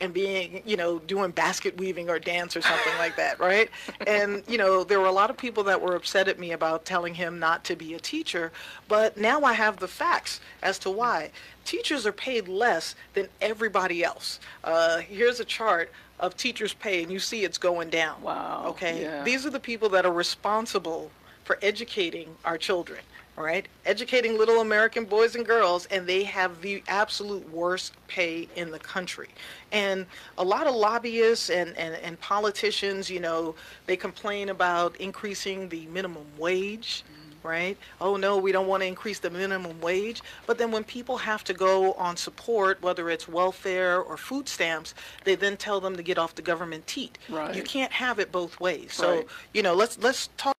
and 0.00 0.14
being, 0.14 0.62
you 0.64 0.76
know, 0.76 0.98
doing 1.00 1.30
basket 1.30 1.76
weaving 1.76 2.08
or 2.08 2.18
dance 2.18 2.56
or 2.56 2.62
something 2.62 2.92
like 2.98 3.16
that, 3.16 3.40
right? 3.40 3.68
And, 4.06 4.42
you 4.46 4.56
know, 4.58 4.84
there 4.84 5.00
were 5.00 5.06
a 5.06 5.12
lot 5.12 5.30
of 5.30 5.36
people 5.36 5.64
that 5.64 5.80
were 5.80 5.96
upset 5.96 6.28
at 6.28 6.38
me 6.38 6.52
about 6.52 6.84
telling 6.84 7.14
him 7.14 7.38
not 7.38 7.64
to 7.64 7.76
be 7.76 7.94
a 7.94 7.98
teacher, 7.98 8.52
but 8.86 9.16
now 9.16 9.42
I 9.42 9.54
have 9.54 9.78
the 9.78 9.88
facts 9.88 10.40
as 10.62 10.78
to 10.80 10.90
why. 10.90 11.30
Teachers 11.64 12.06
are 12.06 12.12
paid 12.12 12.48
less 12.48 12.94
than 13.14 13.28
everybody 13.40 14.04
else. 14.04 14.38
Uh, 14.62 14.98
here's 14.98 15.40
a 15.40 15.44
chart 15.44 15.90
of 16.20 16.36
teachers' 16.36 16.74
pay, 16.74 17.02
and 17.02 17.12
you 17.12 17.18
see 17.18 17.44
it's 17.44 17.58
going 17.58 17.90
down. 17.90 18.20
Wow, 18.22 18.64
Okay? 18.68 19.02
yeah. 19.02 19.22
These 19.24 19.46
are 19.46 19.50
the 19.50 19.60
people 19.60 19.88
that 19.90 20.06
are 20.06 20.12
responsible 20.12 21.10
for 21.44 21.58
educating 21.62 22.36
our 22.44 22.58
children, 22.58 23.00
all 23.38 23.44
right? 23.44 23.68
Educating 23.86 24.36
little 24.36 24.60
American 24.60 25.04
boys 25.04 25.36
and 25.36 25.46
girls, 25.46 25.86
and 25.86 26.06
they 26.06 26.24
have 26.24 26.60
the 26.60 26.82
absolute 26.88 27.48
worst 27.50 27.94
pay 28.08 28.48
in 28.56 28.72
the 28.72 28.80
country. 28.80 29.28
And 29.70 30.06
a 30.36 30.44
lot 30.44 30.66
of 30.66 30.74
lobbyists 30.74 31.48
and, 31.48 31.76
and, 31.78 31.94
and 31.94 32.20
politicians, 32.20 33.08
you 33.08 33.20
know, 33.20 33.54
they 33.86 33.96
complain 33.96 34.48
about 34.48 34.96
increasing 34.96 35.68
the 35.68 35.86
minimum 35.86 36.26
wage. 36.36 37.04
Mm-hmm. 37.04 37.14
Right? 37.46 37.78
Oh 38.00 38.16
no, 38.16 38.36
we 38.36 38.50
don't 38.50 38.66
want 38.66 38.82
to 38.82 38.86
increase 38.88 39.20
the 39.20 39.30
minimum 39.30 39.80
wage. 39.80 40.20
But 40.46 40.58
then 40.58 40.72
when 40.72 40.82
people 40.82 41.16
have 41.16 41.44
to 41.44 41.54
go 41.54 41.92
on 41.92 42.16
support, 42.16 42.82
whether 42.82 43.08
it's 43.08 43.28
welfare 43.28 44.02
or 44.02 44.16
food 44.16 44.48
stamps, 44.48 44.92
they 45.24 45.36
then 45.36 45.56
tell 45.56 45.80
them 45.80 45.94
to 45.96 46.02
get 46.02 46.18
off 46.18 46.34
the 46.34 46.42
government 46.42 46.88
teat. 46.88 47.16
Right. 47.28 47.54
You 47.54 47.62
can't 47.62 47.92
have 47.92 48.18
it 48.18 48.32
both 48.32 48.58
ways. 48.58 48.92
So 48.92 49.18
Right. 49.18 49.26
you 49.54 49.62
know, 49.62 49.72
let's 49.74 49.96
let's 49.98 50.28
talk. 50.36 50.56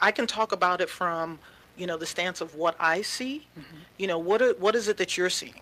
I 0.00 0.10
can 0.10 0.26
talk 0.26 0.50
about 0.50 0.80
it 0.80 0.90
from 0.90 1.38
you 1.76 1.86
know 1.86 1.96
the 1.96 2.06
stance 2.06 2.40
of 2.40 2.54
what 2.54 2.76
I 2.78 3.02
see. 3.02 3.46
You 3.98 4.06
know, 4.06 4.18
what 4.18 4.42
are, 4.42 4.52
what 4.54 4.74
is 4.74 4.88
it 4.88 4.96
that 4.98 5.16
you're 5.16 5.30
seeing? 5.30 5.60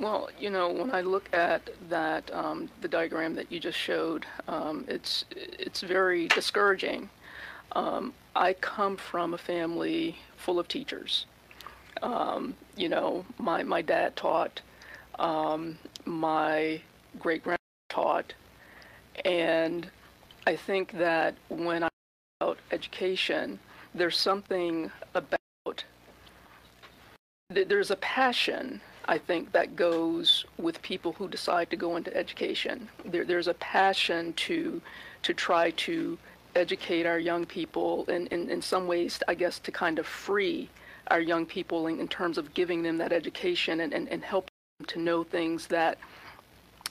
Well, 0.00 0.30
you 0.38 0.50
know, 0.50 0.68
when 0.70 0.90
I 0.90 1.02
look 1.02 1.28
at 1.32 1.70
that, 1.88 2.32
um, 2.32 2.68
the 2.80 2.88
diagram 2.88 3.34
that 3.36 3.52
you 3.52 3.60
just 3.60 3.78
showed, 3.78 4.26
um, 4.48 4.84
it's 4.88 5.24
it's 5.30 5.80
very 5.80 6.28
discouraging. 6.28 7.10
Um, 7.72 8.12
I 8.34 8.54
come 8.54 8.96
from 8.96 9.34
a 9.34 9.38
family 9.38 10.16
full 10.36 10.58
of 10.58 10.68
teachers. 10.68 11.26
Um, 12.02 12.54
you 12.76 12.88
know, 12.88 13.24
my 13.38 13.62
my 13.62 13.82
dad 13.82 14.16
taught, 14.16 14.60
um, 15.18 15.78
my 16.04 16.80
great 17.18 17.44
grandma 17.44 17.58
taught, 17.88 18.34
and 19.24 19.88
I 20.46 20.56
think 20.56 20.92
that 20.92 21.34
when 21.48 21.84
I 21.84 21.88
about 22.40 22.58
education, 22.72 23.60
there's 23.94 24.18
something 24.18 24.90
about 25.14 25.84
there's 27.50 27.90
a 27.90 27.96
passion 27.96 28.80
I 29.04 29.18
think 29.18 29.52
that 29.52 29.76
goes 29.76 30.46
with 30.58 30.80
people 30.80 31.12
who 31.12 31.28
decide 31.28 31.68
to 31.70 31.76
go 31.76 31.96
into 31.96 32.16
education. 32.16 32.88
There, 33.04 33.24
there's 33.24 33.48
a 33.48 33.54
passion 33.54 34.32
to 34.34 34.80
to 35.22 35.34
try 35.34 35.70
to 35.70 36.18
educate 36.54 37.06
our 37.06 37.18
young 37.18 37.44
people 37.46 38.04
and 38.08 38.28
in, 38.28 38.62
some 38.62 38.86
ways 38.86 39.20
I 39.26 39.34
guess 39.34 39.58
to 39.60 39.72
kind 39.72 39.98
of 39.98 40.06
free 40.06 40.68
our 41.10 41.20
young 41.20 41.46
people 41.46 41.86
in, 41.86 41.98
in 41.98 42.08
terms 42.08 42.38
of 42.38 42.52
giving 42.54 42.82
them 42.82 42.98
that 42.98 43.12
education 43.12 43.80
and, 43.80 43.92
and, 43.92 44.08
and 44.08 44.22
helping 44.22 44.52
them 44.78 44.86
to 44.88 44.98
know 44.98 45.24
things 45.24 45.66
that 45.68 45.98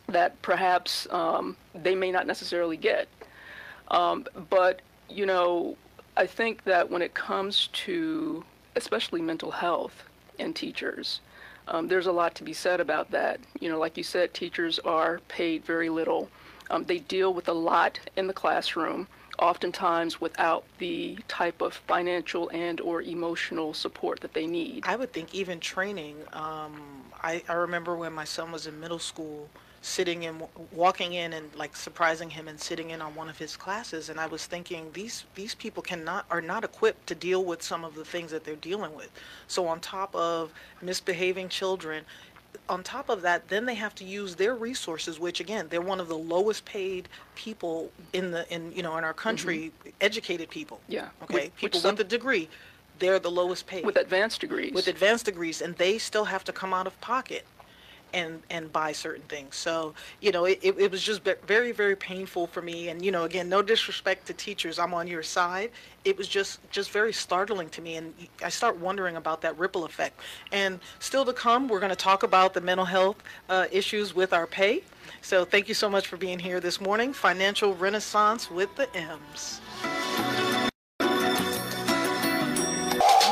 that 0.07 0.41
perhaps 0.41 1.07
um, 1.11 1.55
they 1.73 1.95
may 1.95 2.11
not 2.11 2.27
necessarily 2.27 2.77
get. 2.77 3.07
Um, 3.89 4.25
but, 4.49 4.81
you 5.09 5.25
know, 5.25 5.77
I 6.15 6.25
think 6.27 6.63
that 6.65 6.89
when 6.89 7.01
it 7.01 7.13
comes 7.13 7.67
to 7.73 8.43
especially 8.75 9.21
mental 9.21 9.51
health 9.51 10.03
and 10.39 10.55
teachers, 10.55 11.21
um, 11.67 11.87
there's 11.87 12.07
a 12.07 12.11
lot 12.11 12.35
to 12.35 12.43
be 12.43 12.53
said 12.53 12.79
about 12.79 13.11
that. 13.11 13.39
You 13.59 13.69
know, 13.69 13.79
like 13.79 13.97
you 13.97 14.03
said, 14.03 14.33
teachers 14.33 14.79
are 14.79 15.19
paid 15.27 15.63
very 15.63 15.89
little. 15.89 16.29
Um, 16.69 16.85
they 16.85 16.99
deal 16.99 17.33
with 17.33 17.47
a 17.47 17.53
lot 17.53 17.99
in 18.15 18.27
the 18.27 18.33
classroom, 18.33 19.07
oftentimes 19.39 20.19
without 20.19 20.63
the 20.79 21.17
type 21.27 21.61
of 21.61 21.73
financial 21.73 22.49
and 22.49 22.81
or 22.81 23.01
emotional 23.01 23.73
support 23.73 24.19
that 24.21 24.33
they 24.33 24.47
need. 24.47 24.83
I 24.85 24.95
would 24.95 25.13
think 25.13 25.33
even 25.33 25.59
training. 25.59 26.17
Um, 26.33 27.03
I, 27.23 27.43
I 27.47 27.53
remember 27.53 27.95
when 27.95 28.13
my 28.13 28.25
son 28.25 28.51
was 28.51 28.67
in 28.67 28.79
middle 28.79 28.99
school, 28.99 29.49
sitting 29.81 30.23
in, 30.23 30.41
walking 30.71 31.13
in 31.13 31.33
and 31.33 31.53
like 31.55 31.75
surprising 31.75 32.29
him 32.29 32.47
and 32.47 32.59
sitting 32.59 32.91
in 32.91 33.01
on 33.01 33.15
one 33.15 33.29
of 33.29 33.37
his 33.37 33.57
classes, 33.57 34.09
and 34.09 34.19
I 34.19 34.27
was 34.27 34.45
thinking 34.45 34.91
these 34.93 35.25
these 35.35 35.55
people 35.55 35.81
cannot 35.81 36.25
are 36.29 36.41
not 36.41 36.63
equipped 36.63 37.07
to 37.07 37.15
deal 37.15 37.43
with 37.43 37.61
some 37.63 37.83
of 37.83 37.95
the 37.95 38.05
things 38.05 38.31
that 38.31 38.43
they're 38.43 38.55
dealing 38.55 38.93
with. 38.95 39.09
So 39.47 39.67
on 39.67 39.79
top 39.79 40.15
of 40.15 40.51
misbehaving 40.81 41.49
children. 41.49 42.05
On 42.67 42.83
top 42.83 43.07
of 43.09 43.21
that, 43.21 43.47
then 43.47 43.65
they 43.65 43.75
have 43.75 43.95
to 43.95 44.03
use 44.03 44.35
their 44.35 44.55
resources, 44.55 45.19
which 45.19 45.39
again, 45.39 45.67
they're 45.69 45.81
one 45.81 46.01
of 46.01 46.09
the 46.09 46.17
lowest 46.17 46.63
paid 46.65 47.07
people 47.35 47.91
in 48.13 48.31
the 48.31 48.45
in 48.53 48.71
you 48.73 48.83
know 48.83 48.97
in 48.97 49.03
our 49.05 49.13
country, 49.13 49.71
mm-hmm. 49.79 49.89
educated 50.01 50.49
people. 50.49 50.79
Yeah, 50.87 51.09
Okay, 51.23 51.33
which- 51.33 51.43
which 51.43 51.55
people 51.55 51.79
some- 51.79 51.95
with 51.95 52.01
a 52.07 52.09
degree, 52.09 52.49
they're 52.99 53.19
the 53.19 53.31
lowest 53.31 53.67
paid 53.67 53.85
With 53.85 53.95
advanced 53.95 54.41
degrees. 54.41 54.73
with 54.73 54.87
advanced 54.87 55.25
degrees, 55.25 55.61
and 55.61 55.75
they 55.77 55.97
still 55.97 56.25
have 56.25 56.43
to 56.43 56.51
come 56.53 56.73
out 56.73 56.87
of 56.87 56.99
pocket 57.01 57.45
and 58.13 58.41
and 58.49 58.71
buy 58.71 58.91
certain 58.91 59.23
things. 59.23 59.55
So 59.55 59.93
you 60.19 60.31
know, 60.31 60.45
it, 60.45 60.59
it, 60.63 60.91
was 60.91 61.01
just 61.03 61.21
very 61.23 61.71
very 61.71 61.95
painful 61.95 62.47
for 62.47 62.61
me. 62.61 62.89
And 62.89 63.03
you 63.03 63.11
know, 63.11 63.23
again, 63.23 63.49
no 63.49 63.61
disrespect 63.61 64.27
to 64.27 64.33
teachers, 64.33 64.79
I'm 64.79 64.93
on 64.93 65.07
your 65.07 65.23
side. 65.23 65.71
It 66.03 66.17
was 66.17 66.27
just 66.27 66.59
just 66.71 66.91
very 66.91 67.13
startling 67.13 67.69
to 67.69 67.81
me, 67.81 67.95
and 67.95 68.13
I 68.43 68.49
start 68.49 68.77
wondering 68.77 69.15
about 69.15 69.41
that 69.41 69.57
ripple 69.57 69.85
effect. 69.85 70.19
And 70.51 70.79
still 70.99 71.25
to 71.25 71.33
come, 71.33 71.67
we're 71.67 71.79
going 71.79 71.91
to 71.91 71.95
talk 71.95 72.23
about 72.23 72.53
the 72.53 72.61
mental 72.61 72.85
health 72.85 73.17
uh, 73.49 73.67
issues 73.71 74.15
with 74.15 74.33
our 74.33 74.47
pay. 74.47 74.83
So 75.21 75.45
thank 75.45 75.67
you 75.67 75.73
so 75.73 75.89
much 75.89 76.07
for 76.07 76.17
being 76.17 76.39
here 76.39 76.59
this 76.59 76.81
morning. 76.81 77.13
Financial 77.13 77.75
Renaissance 77.75 78.49
with 78.49 78.75
the 78.75 78.87
M's. 78.95 79.61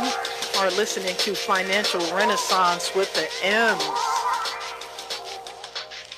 You 0.01 0.65
are 0.65 0.71
listening 0.71 1.15
to 1.17 1.33
Financial 1.35 2.01
Renaissance 2.13 2.93
with 2.93 3.13
the 3.13 3.27
M's. 3.45 4.18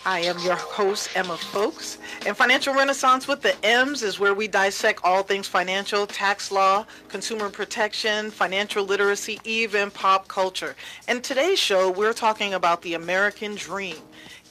I 0.03 0.21
am 0.21 0.39
your 0.39 0.55
host, 0.55 1.09
Emma 1.15 1.37
Folks. 1.37 1.99
And 2.25 2.35
Financial 2.35 2.73
Renaissance 2.73 3.27
with 3.27 3.43
the 3.43 3.55
M's 3.63 4.01
is 4.01 4.19
where 4.19 4.33
we 4.33 4.47
dissect 4.47 5.01
all 5.03 5.21
things 5.21 5.47
financial, 5.47 6.07
tax 6.07 6.51
law, 6.51 6.87
consumer 7.07 7.49
protection, 7.49 8.31
financial 8.31 8.83
literacy, 8.83 9.39
even 9.43 9.91
pop 9.91 10.27
culture. 10.27 10.75
And 11.07 11.23
today's 11.23 11.59
show, 11.59 11.91
we're 11.91 12.13
talking 12.13 12.55
about 12.55 12.81
the 12.81 12.95
American 12.95 13.53
dream. 13.53 13.97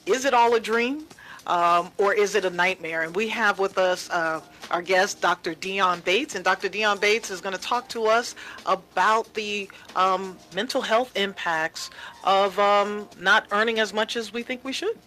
Is 0.05 0.23
it 0.23 0.33
all 0.33 0.55
a 0.55 0.59
dream? 0.59 1.05
Um, 1.47 1.91
or 1.97 2.13
is 2.13 2.35
it 2.35 2.45
a 2.45 2.49
nightmare? 2.49 3.01
And 3.01 3.13
we 3.13 3.27
have 3.29 3.59
with 3.59 3.77
us 3.77 4.09
uh, 4.09 4.39
our 4.69 4.81
guest, 4.81 5.19
Dr. 5.19 5.53
Dion 5.53 5.99
Bates. 5.99 6.35
And 6.35 6.45
Dr. 6.45 6.69
Dion 6.69 6.97
Bates 6.97 7.29
is 7.29 7.41
going 7.41 7.55
to 7.55 7.61
talk 7.61 7.89
to 7.89 8.05
us 8.05 8.35
about 8.65 9.33
the 9.33 9.69
um, 9.97 10.37
mental 10.55 10.81
health 10.81 11.11
impacts 11.17 11.89
of 12.23 12.57
um, 12.57 13.09
not 13.19 13.47
earning 13.51 13.79
as 13.79 13.91
much 13.91 14.15
as 14.15 14.31
we 14.31 14.43
think 14.43 14.63
we 14.63 14.71
should. 14.71 14.97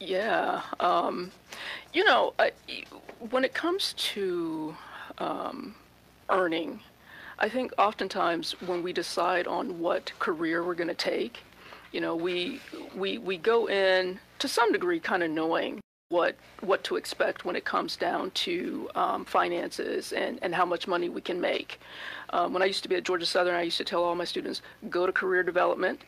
Yeah. 0.00 0.62
Um, 0.80 1.30
you 1.92 2.04
know, 2.04 2.34
uh, 2.38 2.50
when 3.30 3.44
it 3.44 3.54
comes 3.54 3.94
to 3.94 4.76
um, 5.18 5.74
earning, 6.28 6.80
I 7.38 7.48
think 7.48 7.72
oftentimes 7.78 8.52
when 8.62 8.82
we 8.82 8.92
decide 8.92 9.46
on 9.46 9.78
what 9.80 10.12
career 10.18 10.64
we're 10.64 10.74
going 10.74 10.88
to 10.88 10.94
take, 10.94 11.40
you 11.92 12.00
know, 12.00 12.14
we 12.14 12.60
we 12.94 13.18
we 13.18 13.38
go 13.38 13.68
in 13.68 14.18
to 14.38 14.48
some 14.48 14.72
degree 14.72 15.00
kind 15.00 15.22
of 15.22 15.30
knowing 15.30 15.80
what 16.08 16.36
what 16.60 16.84
to 16.84 16.96
expect 16.96 17.44
when 17.44 17.56
it 17.56 17.64
comes 17.64 17.96
down 17.96 18.30
to 18.32 18.88
um, 18.94 19.24
finances 19.24 20.12
and, 20.12 20.38
and 20.42 20.54
how 20.54 20.64
much 20.64 20.86
money 20.86 21.08
we 21.08 21.20
can 21.20 21.40
make. 21.40 21.80
Um, 22.30 22.52
when 22.52 22.62
I 22.62 22.66
used 22.66 22.82
to 22.82 22.88
be 22.88 22.96
at 22.96 23.04
Georgia 23.04 23.26
Southern, 23.26 23.54
I 23.54 23.62
used 23.62 23.78
to 23.78 23.84
tell 23.84 24.04
all 24.04 24.14
my 24.14 24.24
students, 24.24 24.60
go 24.90 25.06
to 25.06 25.12
career 25.12 25.42
development 25.42 26.00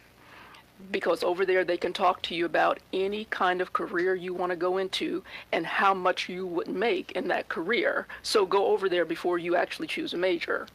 because 0.90 1.22
over 1.22 1.44
there 1.44 1.64
they 1.64 1.76
can 1.76 1.92
talk 1.92 2.22
to 2.22 2.34
you 2.34 2.44
about 2.44 2.78
any 2.92 3.24
kind 3.26 3.60
of 3.60 3.72
career 3.72 4.14
you 4.14 4.32
want 4.34 4.50
to 4.50 4.56
go 4.56 4.78
into 4.78 5.22
and 5.52 5.66
how 5.66 5.94
much 5.94 6.28
you 6.28 6.46
would 6.46 6.68
make 6.68 7.12
in 7.12 7.28
that 7.28 7.48
career. 7.48 8.06
So 8.22 8.46
go 8.46 8.66
over 8.66 8.88
there 8.88 9.04
before 9.04 9.38
you 9.38 9.56
actually 9.56 9.88
choose 9.88 10.14
a 10.14 10.16
major. 10.16 10.66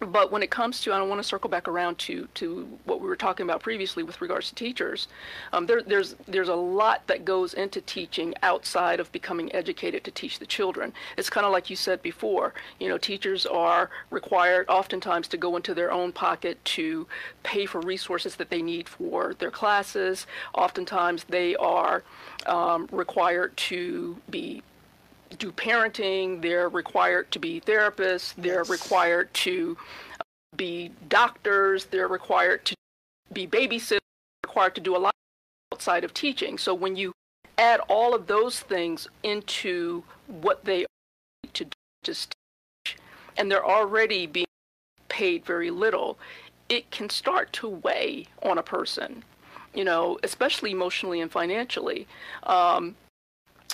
But 0.00 0.30
when 0.30 0.42
it 0.42 0.50
comes 0.50 0.80
to, 0.82 0.92
I 0.92 1.00
want 1.02 1.20
to 1.20 1.26
circle 1.26 1.48
back 1.48 1.68
around 1.68 1.98
to, 1.98 2.28
to 2.34 2.68
what 2.84 3.00
we 3.00 3.08
were 3.08 3.16
talking 3.16 3.44
about 3.44 3.62
previously 3.62 4.02
with 4.02 4.20
regards 4.20 4.48
to 4.48 4.54
teachers. 4.54 5.08
Um, 5.52 5.66
there, 5.66 5.82
there's 5.82 6.16
there's 6.28 6.48
a 6.48 6.54
lot 6.54 7.06
that 7.06 7.24
goes 7.24 7.54
into 7.54 7.80
teaching 7.80 8.34
outside 8.42 9.00
of 9.00 9.10
becoming 9.12 9.54
educated 9.54 10.04
to 10.04 10.10
teach 10.10 10.38
the 10.38 10.46
children. 10.46 10.92
It's 11.16 11.30
kind 11.30 11.46
of 11.46 11.52
like 11.52 11.70
you 11.70 11.76
said 11.76 12.02
before. 12.02 12.52
You 12.78 12.88
know, 12.88 12.98
teachers 12.98 13.46
are 13.46 13.90
required 14.10 14.68
oftentimes 14.68 15.28
to 15.28 15.36
go 15.36 15.56
into 15.56 15.74
their 15.74 15.90
own 15.90 16.12
pocket 16.12 16.62
to 16.76 17.06
pay 17.42 17.64
for 17.66 17.80
resources 17.80 18.36
that 18.36 18.50
they 18.50 18.62
need 18.62 18.88
for 18.88 19.34
their 19.34 19.50
classes. 19.50 20.26
Oftentimes 20.54 21.24
they 21.24 21.56
are 21.56 22.02
um, 22.46 22.88
required 22.92 23.56
to 23.56 24.16
be 24.30 24.62
do 25.38 25.52
parenting, 25.52 26.42
they're 26.42 26.68
required 26.68 27.30
to 27.32 27.38
be 27.38 27.60
therapists, 27.60 28.34
they're 28.36 28.58
yes. 28.58 28.70
required 28.70 29.32
to 29.34 29.76
be 30.56 30.90
doctors, 31.08 31.86
they're 31.86 32.08
required 32.08 32.64
to 32.64 32.74
be 33.32 33.46
babysitters, 33.46 33.98
required 34.44 34.74
to 34.74 34.80
do 34.80 34.96
a 34.96 34.98
lot 34.98 35.14
outside 35.72 36.04
of 36.04 36.14
teaching. 36.14 36.58
So 36.58 36.74
when 36.74 36.96
you 36.96 37.12
add 37.58 37.80
all 37.88 38.14
of 38.14 38.26
those 38.26 38.60
things 38.60 39.08
into 39.22 40.02
what 40.26 40.64
they 40.64 40.84
are 40.84 41.50
to 41.54 41.66
just 42.02 42.34
teach, 42.84 42.96
and 43.36 43.50
they're 43.50 43.66
already 43.66 44.26
being 44.26 44.46
paid 45.08 45.44
very 45.44 45.70
little, 45.70 46.18
it 46.68 46.90
can 46.90 47.08
start 47.10 47.52
to 47.54 47.68
weigh 47.68 48.26
on 48.42 48.58
a 48.58 48.62
person, 48.62 49.22
you 49.74 49.84
know, 49.84 50.18
especially 50.22 50.70
emotionally 50.70 51.20
and 51.20 51.30
financially. 51.30 52.06
Um, 52.44 52.96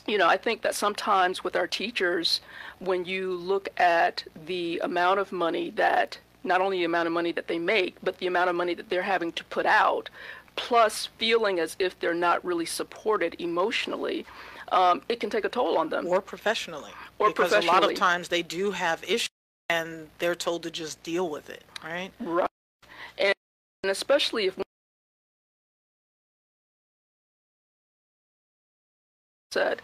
you 0.07 0.19
know, 0.19 0.29
I 0.29 0.37
think 0.37 0.63
that 0.63 0.75
sometimes 0.75 1.45
with 1.45 1.57
our 1.57 1.67
teachers, 1.67 2.41
when 2.79 3.05
you 3.05 3.35
look 3.35 3.69
at 3.79 4.25
the 4.47 4.81
amount 4.81 5.21
of 5.21 5.33
money 5.33 5.71
that 5.71 6.19
not 6.45 6.61
only 6.61 6.79
the 6.79 6.85
amount 6.85 7.07
of 7.07 7.13
money 7.13 7.33
that 7.33 7.47
they 7.47 7.59
make, 7.59 7.97
but 8.03 8.19
the 8.19 8.27
amount 8.27 8.51
of 8.51 8.57
money 8.57 8.75
that 8.75 8.89
they're 8.89 9.03
having 9.03 9.33
to 9.33 9.45
put 9.45 9.67
out, 9.67 10.11
plus 10.57 11.09
feeling 11.19 11.61
as 11.61 11.77
if 11.79 11.99
they're 12.01 12.15
not 12.15 12.45
really 12.45 12.67
supported 12.67 13.37
emotionally, 13.39 14.27
um, 14.73 15.03
it 15.09 15.21
can 15.21 15.31
take 15.31 15.45
a 15.45 15.49
toll 15.49 15.79
on 15.79 15.89
them. 15.89 16.07
Or 16.07 16.21
professionally. 16.21 16.91
Or 17.19 17.29
because 17.29 17.51
professionally. 17.51 17.79
a 17.79 17.81
lot 17.81 17.91
of 17.91 17.97
times 17.97 18.29
they 18.29 18.43
do 18.43 18.73
have 18.73 19.05
issues 19.05 19.29
and 19.71 20.09
they're 20.19 20.35
told 20.35 20.65
to 20.65 20.71
just 20.71 21.03
deal 21.03 21.29
with 21.29 21.49
it, 21.49 21.63
right? 21.85 22.11
Right. 22.19 22.51
And, 23.19 23.35
and 23.85 23.91
especially 23.91 24.47
if 24.47 24.59
said, 29.53 29.83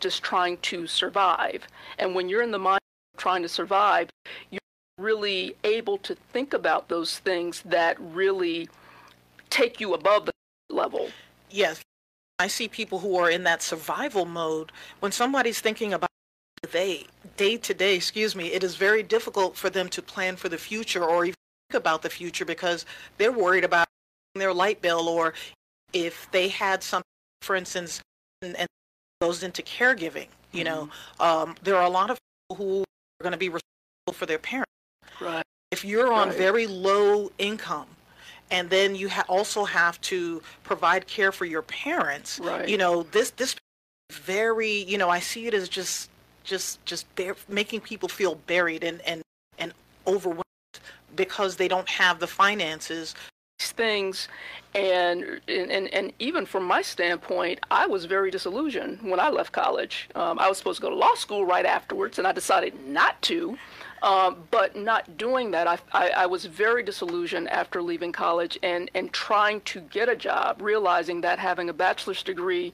just 0.00 0.22
trying 0.22 0.58
to 0.58 0.86
survive. 0.86 1.66
And 1.98 2.14
when 2.14 2.28
you're 2.28 2.42
in 2.42 2.52
the 2.52 2.58
mind 2.58 2.80
of 3.14 3.20
trying 3.20 3.42
to 3.42 3.48
survive, 3.48 4.08
you're 4.50 4.60
really 4.98 5.56
able 5.64 5.98
to 5.98 6.14
think 6.14 6.54
about 6.54 6.88
those 6.88 7.18
things 7.18 7.62
that 7.64 7.96
really 8.00 8.68
take 9.50 9.80
you 9.80 9.94
above 9.94 10.26
the 10.26 10.32
level. 10.70 11.10
Yes. 11.50 11.80
I 12.38 12.46
see 12.46 12.68
people 12.68 13.00
who 13.00 13.16
are 13.16 13.30
in 13.30 13.42
that 13.44 13.62
survival 13.62 14.24
mode. 14.24 14.70
When 15.00 15.10
somebody's 15.10 15.60
thinking 15.60 15.92
about 15.92 16.08
they 16.72 17.06
day 17.36 17.56
to 17.56 17.74
day, 17.74 17.96
excuse 17.96 18.34
me, 18.34 18.52
it 18.52 18.62
is 18.64 18.76
very 18.76 19.02
difficult 19.02 19.56
for 19.56 19.70
them 19.70 19.88
to 19.90 20.02
plan 20.02 20.36
for 20.36 20.48
the 20.48 20.58
future 20.58 21.04
or 21.04 21.24
even 21.24 21.34
think 21.70 21.80
about 21.80 22.02
the 22.02 22.10
future 22.10 22.44
because 22.44 22.84
they're 23.16 23.32
worried 23.32 23.64
about 23.64 23.86
their 24.34 24.52
light 24.52 24.80
bill 24.80 25.08
or 25.08 25.34
if 25.92 26.28
they 26.30 26.48
had 26.48 26.82
something, 26.82 27.04
for 27.42 27.56
instance, 27.56 28.00
and, 28.42 28.56
and 28.56 28.68
goes 29.20 29.42
into 29.42 29.62
caregiving. 29.62 30.28
You 30.52 30.64
know, 30.64 30.88
mm-hmm. 31.20 31.22
um, 31.22 31.56
there 31.62 31.76
are 31.76 31.84
a 31.84 31.90
lot 31.90 32.10
of 32.10 32.18
people 32.48 32.64
who 32.64 32.80
are 32.80 33.22
going 33.22 33.32
to 33.32 33.38
be 33.38 33.48
responsible 33.48 34.12
for 34.14 34.26
their 34.26 34.38
parents. 34.38 34.72
Right. 35.20 35.44
If 35.70 35.84
you're 35.84 36.12
on 36.12 36.28
right. 36.28 36.38
very 36.38 36.66
low 36.66 37.30
income, 37.38 37.86
and 38.50 38.70
then 38.70 38.94
you 38.94 39.10
ha- 39.10 39.26
also 39.28 39.64
have 39.64 40.00
to 40.02 40.40
provide 40.64 41.06
care 41.06 41.32
for 41.32 41.44
your 41.44 41.62
parents. 41.62 42.40
Right. 42.42 42.68
You 42.68 42.78
know, 42.78 43.02
this 43.02 43.30
this 43.30 43.54
very 44.10 44.84
you 44.84 44.96
know 44.96 45.10
I 45.10 45.20
see 45.20 45.46
it 45.46 45.54
as 45.54 45.68
just 45.68 46.08
just 46.44 46.84
just 46.86 47.06
making 47.48 47.80
people 47.80 48.08
feel 48.08 48.36
buried 48.46 48.82
and 48.82 49.02
and 49.02 49.22
and 49.58 49.74
overwhelmed 50.06 50.44
because 51.14 51.56
they 51.56 51.68
don't 51.68 51.88
have 51.88 52.20
the 52.20 52.26
finances 52.26 53.14
things 53.58 54.28
and, 54.74 55.40
and 55.48 55.88
and 55.88 56.12
even 56.20 56.46
from 56.46 56.64
my 56.64 56.80
standpoint 56.80 57.58
i 57.72 57.86
was 57.86 58.04
very 58.04 58.30
disillusioned 58.30 59.00
when 59.02 59.18
i 59.18 59.28
left 59.28 59.52
college. 59.52 60.08
Um, 60.14 60.38
i 60.38 60.48
was 60.48 60.58
supposed 60.58 60.76
to 60.76 60.82
go 60.82 60.90
to 60.90 60.96
law 60.96 61.14
school 61.14 61.44
right 61.44 61.66
afterwards 61.66 62.18
and 62.18 62.26
i 62.26 62.32
decided 62.32 62.86
not 62.86 63.20
to 63.22 63.58
um, 64.00 64.44
but 64.52 64.76
not 64.76 65.18
doing 65.18 65.50
that 65.50 65.66
I, 65.66 65.76
I, 65.92 66.10
I, 66.10 66.26
was 66.26 66.44
very 66.44 66.84
disillusioned 66.84 67.48
after 67.48 67.82
leaving 67.82 68.12
college 68.12 68.56
and, 68.62 68.88
and 68.94 69.12
trying 69.12 69.60
to 69.62 69.80
get 69.80 70.08
a 70.08 70.14
job 70.14 70.62
realizing 70.62 71.20
that 71.22 71.40
having 71.40 71.68
a 71.68 71.72
bachelor's 71.72 72.22
degree 72.22 72.72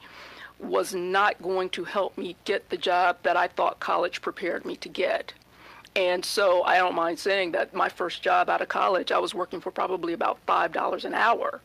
was 0.59 0.94
not 0.94 1.40
going 1.40 1.70
to 1.70 1.85
help 1.85 2.18
me 2.18 2.37
get 2.44 2.68
the 2.68 2.77
job 2.77 3.16
that 3.23 3.38
i 3.38 3.49
thought 3.49 3.81
college 3.81 4.20
prepared 4.20 4.66
me 4.66 4.77
to 4.77 4.90
get 4.90 5.33
and 5.96 6.24
so 6.24 6.62
I 6.64 6.78
don't 6.78 6.94
mind 6.94 7.18
saying 7.18 7.52
that 7.52 7.74
my 7.74 7.88
first 7.88 8.22
job 8.22 8.50
out 8.50 8.61
of 8.61 8.68
college, 8.68 9.12
I 9.12 9.18
was 9.18 9.35
working 9.35 9.61
for 9.61 9.70
probably 9.70 10.12
about 10.12 10.44
$5 10.46 11.04
an 11.04 11.14
hour 11.14 11.61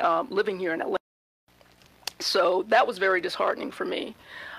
um, 0.00 0.28
living 0.30 0.58
here 0.58 0.72
in 0.72 0.80
Atlanta. 0.80 0.96
So 2.18 2.64
that 2.68 2.86
was 2.86 2.98
very 2.98 3.20
disheartening 3.20 3.70
for 3.70 3.84
me. 3.84 4.16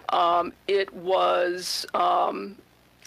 Um, 0.09 0.53
it 0.67 0.93
was 0.93 1.85
um, 1.93 2.55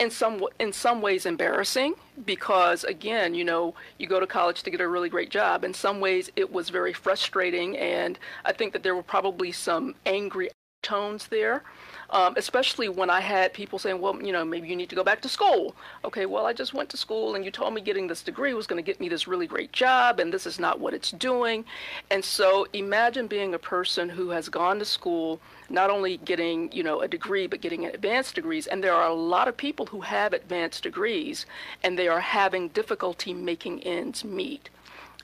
in 0.00 0.10
some 0.10 0.44
in 0.58 0.72
some 0.72 1.00
ways 1.00 1.24
embarrassing 1.24 1.94
because 2.26 2.84
again, 2.84 3.34
you 3.34 3.44
know, 3.44 3.74
you 3.98 4.06
go 4.06 4.20
to 4.20 4.26
college 4.26 4.62
to 4.64 4.70
get 4.70 4.80
a 4.80 4.88
really 4.88 5.08
great 5.08 5.30
job. 5.30 5.64
In 5.64 5.72
some 5.72 6.00
ways, 6.00 6.30
it 6.36 6.52
was 6.52 6.68
very 6.68 6.92
frustrating, 6.92 7.78
and 7.78 8.18
I 8.44 8.52
think 8.52 8.72
that 8.72 8.82
there 8.82 8.94
were 8.94 9.02
probably 9.02 9.52
some 9.52 9.94
angry 10.04 10.50
tones 10.82 11.28
there 11.28 11.62
um, 12.10 12.34
especially 12.36 12.88
when 12.88 13.08
I 13.08 13.20
had 13.20 13.52
people 13.52 13.78
saying, 13.78 14.00
well, 14.00 14.20
you 14.20 14.32
know, 14.32 14.44
maybe 14.44 14.68
you 14.68 14.76
need 14.76 14.90
to 14.90 14.96
go 14.96 15.04
back 15.04 15.20
to 15.22 15.28
school. 15.28 15.76
Okay, 16.04 16.26
well, 16.26 16.46
I 16.46 16.52
just 16.52 16.74
went 16.74 16.88
to 16.90 16.96
school 16.96 17.34
and 17.34 17.44
you 17.44 17.50
told 17.50 17.72
me 17.72 17.80
getting 17.80 18.08
this 18.08 18.22
degree 18.22 18.52
was 18.52 18.66
going 18.66 18.82
to 18.82 18.86
get 18.86 19.00
me 19.00 19.08
this 19.08 19.28
really 19.28 19.46
great 19.46 19.72
job 19.72 20.18
and 20.18 20.32
this 20.32 20.46
is 20.46 20.58
not 20.58 20.80
what 20.80 20.94
it's 20.94 21.12
doing. 21.12 21.64
And 22.10 22.24
so 22.24 22.66
imagine 22.72 23.28
being 23.28 23.54
a 23.54 23.58
person 23.58 24.08
who 24.08 24.30
has 24.30 24.48
gone 24.48 24.78
to 24.80 24.84
school, 24.84 25.40
not 25.68 25.90
only 25.90 26.16
getting, 26.18 26.70
you 26.72 26.82
know, 26.82 27.00
a 27.00 27.08
degree, 27.08 27.46
but 27.46 27.60
getting 27.60 27.86
advanced 27.86 28.34
degrees. 28.34 28.66
And 28.66 28.82
there 28.82 28.94
are 28.94 29.08
a 29.08 29.14
lot 29.14 29.46
of 29.46 29.56
people 29.56 29.86
who 29.86 30.00
have 30.00 30.32
advanced 30.32 30.82
degrees 30.82 31.46
and 31.84 31.96
they 31.96 32.08
are 32.08 32.20
having 32.20 32.68
difficulty 32.68 33.32
making 33.32 33.84
ends 33.84 34.24
meet. 34.24 34.68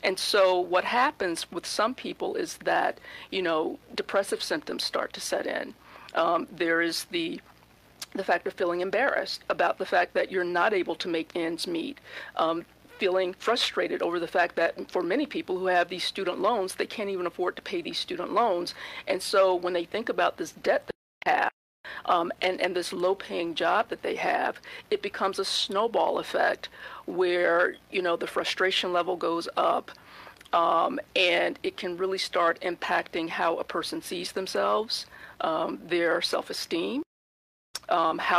And 0.02 0.18
so 0.18 0.58
what 0.58 0.84
happens 0.84 1.50
with 1.50 1.66
some 1.66 1.94
people 1.94 2.34
is 2.36 2.58
that, 2.58 2.98
you 3.30 3.42
know, 3.42 3.78
depressive 3.94 4.42
symptoms 4.42 4.84
start 4.84 5.12
to 5.14 5.20
set 5.20 5.46
in. 5.46 5.74
Um, 6.14 6.46
there 6.50 6.80
is 6.82 7.04
the 7.04 7.40
the 8.12 8.24
fact 8.24 8.46
of 8.46 8.54
feeling 8.54 8.80
embarrassed 8.80 9.44
about 9.50 9.76
the 9.76 9.84
fact 9.84 10.14
that 10.14 10.30
you're 10.32 10.44
not 10.44 10.72
able 10.72 10.94
to 10.94 11.08
make 11.08 11.36
ends 11.36 11.66
meet. 11.66 11.98
Um, 12.36 12.64
feeling 12.98 13.34
frustrated 13.34 14.00
over 14.00 14.18
the 14.18 14.26
fact 14.26 14.56
that 14.56 14.90
for 14.90 15.02
many 15.02 15.26
people 15.26 15.58
who 15.58 15.66
have 15.66 15.88
these 15.88 16.04
student 16.04 16.40
loans, 16.40 16.74
they 16.74 16.86
can't 16.86 17.10
even 17.10 17.26
afford 17.26 17.54
to 17.56 17.62
pay 17.62 17.82
these 17.82 17.98
student 17.98 18.32
loans. 18.32 18.74
And 19.06 19.22
so 19.22 19.54
when 19.54 19.74
they 19.74 19.84
think 19.84 20.08
about 20.08 20.38
this 20.38 20.52
debt 20.52 20.86
that 20.86 20.94
they 21.24 21.30
have, 21.30 21.52
um, 22.06 22.32
and, 22.42 22.60
and 22.60 22.74
this 22.74 22.92
low 22.92 23.14
paying 23.14 23.54
job 23.54 23.88
that 23.88 24.02
they 24.02 24.16
have, 24.16 24.58
it 24.90 25.02
becomes 25.02 25.38
a 25.38 25.44
snowball 25.44 26.18
effect 26.18 26.68
where, 27.06 27.76
you 27.90 28.02
know, 28.02 28.16
the 28.16 28.26
frustration 28.26 28.92
level 28.92 29.16
goes 29.16 29.48
up. 29.56 29.90
Um, 30.52 31.00
and 31.16 31.58
it 31.62 31.76
can 31.76 31.96
really 31.96 32.18
start 32.18 32.60
impacting 32.60 33.28
how 33.28 33.56
a 33.56 33.64
person 33.64 34.00
sees 34.00 34.32
themselves 34.32 35.06
um, 35.40 35.78
their 35.86 36.22
self 36.22 36.50
esteem, 36.50 37.02
um, 37.88 38.18
how 38.18 38.38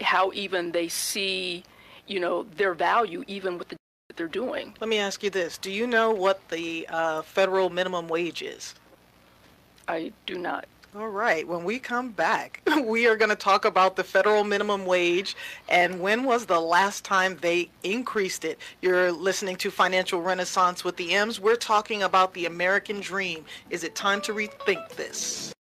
how 0.00 0.32
even 0.34 0.72
they 0.72 0.88
see, 0.88 1.62
you 2.06 2.20
know, 2.20 2.44
their 2.56 2.74
value 2.74 3.22
even 3.26 3.58
with 3.58 3.68
the 3.68 3.76
that 4.12 4.16
they're 4.18 4.28
doing. 4.28 4.74
Let 4.80 4.88
me 4.88 4.98
ask 4.98 5.22
you 5.22 5.30
this: 5.30 5.56
Do 5.56 5.70
you 5.70 5.86
know 5.86 6.10
what 6.10 6.46
the 6.50 6.86
uh, 6.90 7.22
federal 7.22 7.70
minimum 7.70 8.08
wage 8.08 8.42
is? 8.42 8.74
I 9.88 10.12
do 10.26 10.38
not. 10.38 10.66
All 10.94 11.08
right. 11.08 11.48
When 11.48 11.64
we 11.64 11.78
come 11.78 12.10
back, 12.10 12.60
we 12.84 13.06
are 13.06 13.16
going 13.16 13.30
to 13.30 13.36
talk 13.36 13.64
about 13.64 13.96
the 13.96 14.04
federal 14.04 14.44
minimum 14.44 14.84
wage 14.84 15.34
and 15.70 16.00
when 16.02 16.24
was 16.24 16.44
the 16.44 16.60
last 16.60 17.02
time 17.02 17.38
they 17.40 17.70
increased 17.82 18.44
it. 18.44 18.58
You're 18.82 19.10
listening 19.10 19.56
to 19.56 19.70
Financial 19.70 20.20
Renaissance 20.20 20.84
with 20.84 20.98
the 20.98 21.14
M's. 21.14 21.40
We're 21.40 21.56
talking 21.56 22.02
about 22.02 22.34
the 22.34 22.44
American 22.44 23.00
dream. 23.00 23.46
Is 23.70 23.84
it 23.84 23.94
time 23.94 24.20
to 24.22 24.34
rethink 24.34 24.90
this? 24.90 25.54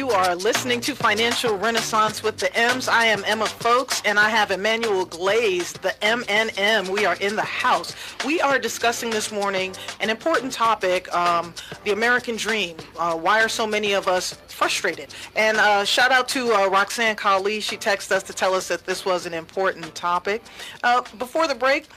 You 0.00 0.08
are 0.08 0.34
listening 0.34 0.80
to 0.80 0.94
Financial 0.94 1.58
Renaissance 1.58 2.22
with 2.22 2.38
the 2.38 2.50
M's. 2.56 2.88
I 2.88 3.04
am 3.04 3.22
Emma 3.26 3.44
Folks, 3.44 4.00
and 4.06 4.18
I 4.18 4.30
have 4.30 4.50
Emmanuel 4.50 5.04
Glaze, 5.04 5.74
the 5.74 5.94
MNM. 6.00 6.88
We 6.88 7.04
are 7.04 7.16
in 7.16 7.36
the 7.36 7.42
house. 7.42 7.94
We 8.24 8.40
are 8.40 8.58
discussing 8.58 9.10
this 9.10 9.30
morning 9.30 9.74
an 10.00 10.08
important 10.08 10.54
topic, 10.54 11.14
um, 11.14 11.52
the 11.84 11.90
American 11.90 12.36
dream. 12.36 12.78
Uh, 12.98 13.14
why 13.14 13.42
are 13.42 13.48
so 13.50 13.66
many 13.66 13.92
of 13.92 14.08
us 14.08 14.38
frustrated? 14.48 15.14
And 15.36 15.58
uh, 15.58 15.84
shout 15.84 16.12
out 16.12 16.30
to 16.30 16.50
uh, 16.50 16.68
Roxanne 16.68 17.14
Kali. 17.14 17.60
She 17.60 17.76
texted 17.76 18.12
us 18.12 18.22
to 18.22 18.32
tell 18.32 18.54
us 18.54 18.68
that 18.68 18.86
this 18.86 19.04
was 19.04 19.26
an 19.26 19.34
important 19.34 19.94
topic. 19.94 20.42
Uh, 20.82 21.02
before 21.18 21.46
the 21.46 21.54
break, 21.54 21.88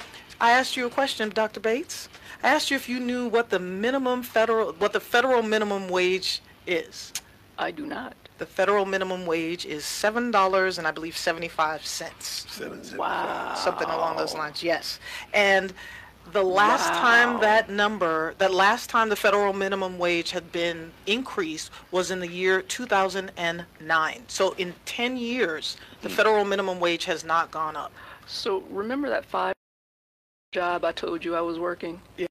I 0.42 0.52
asked 0.52 0.76
you 0.76 0.88
a 0.88 0.90
question, 0.90 1.30
Dr. 1.30 1.62
Bates. 1.62 2.10
I 2.44 2.50
asked 2.50 2.70
you 2.70 2.76
if 2.76 2.90
you 2.90 3.00
knew 3.00 3.30
what 3.30 3.50
the 3.50 3.60
minimum 3.60 4.24
federal, 4.24 4.74
what 4.74 4.92
the 4.92 5.00
federal 5.00 5.42
minimum 5.42 5.88
wage 5.88 6.42
is. 6.68 7.14
I 7.58 7.72
do 7.72 7.86
not. 7.86 8.16
The 8.38 8.46
federal 8.46 8.86
minimum 8.86 9.26
wage 9.26 9.66
is 9.66 9.86
seven 9.86 10.32
dollars 10.32 10.78
and 10.78 10.88
I 10.88 10.92
believe 10.92 11.18
seventy-five 11.18 11.86
cents, 11.86 12.60
Wow. 12.96 13.54
something 13.56 13.88
along 13.88 14.18
those 14.18 14.34
lines. 14.34 14.64
Yes, 14.64 15.00
and 15.34 15.74
the 16.32 16.44
last 16.44 16.88
time 16.94 17.42
that 17.42 17.70
number, 17.70 18.34
the 18.38 18.50
last 18.50 18.90
time 18.90 19.10
the 19.10 19.16
federal 19.16 19.54
minimum 19.54 20.00
wage 20.00 20.32
had 20.32 20.52
been 20.52 20.92
increased 21.06 21.70
was 21.92 22.12
in 22.12 22.22
the 22.22 22.28
year 22.28 22.62
2009. 22.62 24.24
So 24.28 24.52
in 24.54 24.74
10 24.86 25.18
years, 25.18 25.78
the 26.02 26.10
hmm. 26.10 26.16
federal 26.16 26.46
minimum 26.46 26.80
wage 26.80 27.06
has 27.06 27.26
not 27.26 27.52
gone 27.52 27.76
up. 27.76 27.92
So 28.26 28.64
remember 28.70 29.10
that 29.10 29.26
five 29.26 29.54
job 30.54 30.86
I 30.86 30.94
told 30.94 31.26
you 31.26 31.36
I 31.36 31.42
was 31.42 31.60
working? 31.60 32.00
Yeah. 32.18 32.28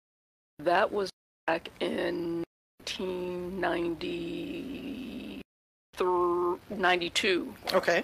That 0.59 0.91
was 0.91 1.11
back 1.47 1.69
in 1.81 2.45
1990 2.99 5.02
through 6.03 6.59
92. 6.71 7.55
Okay. 7.75 8.03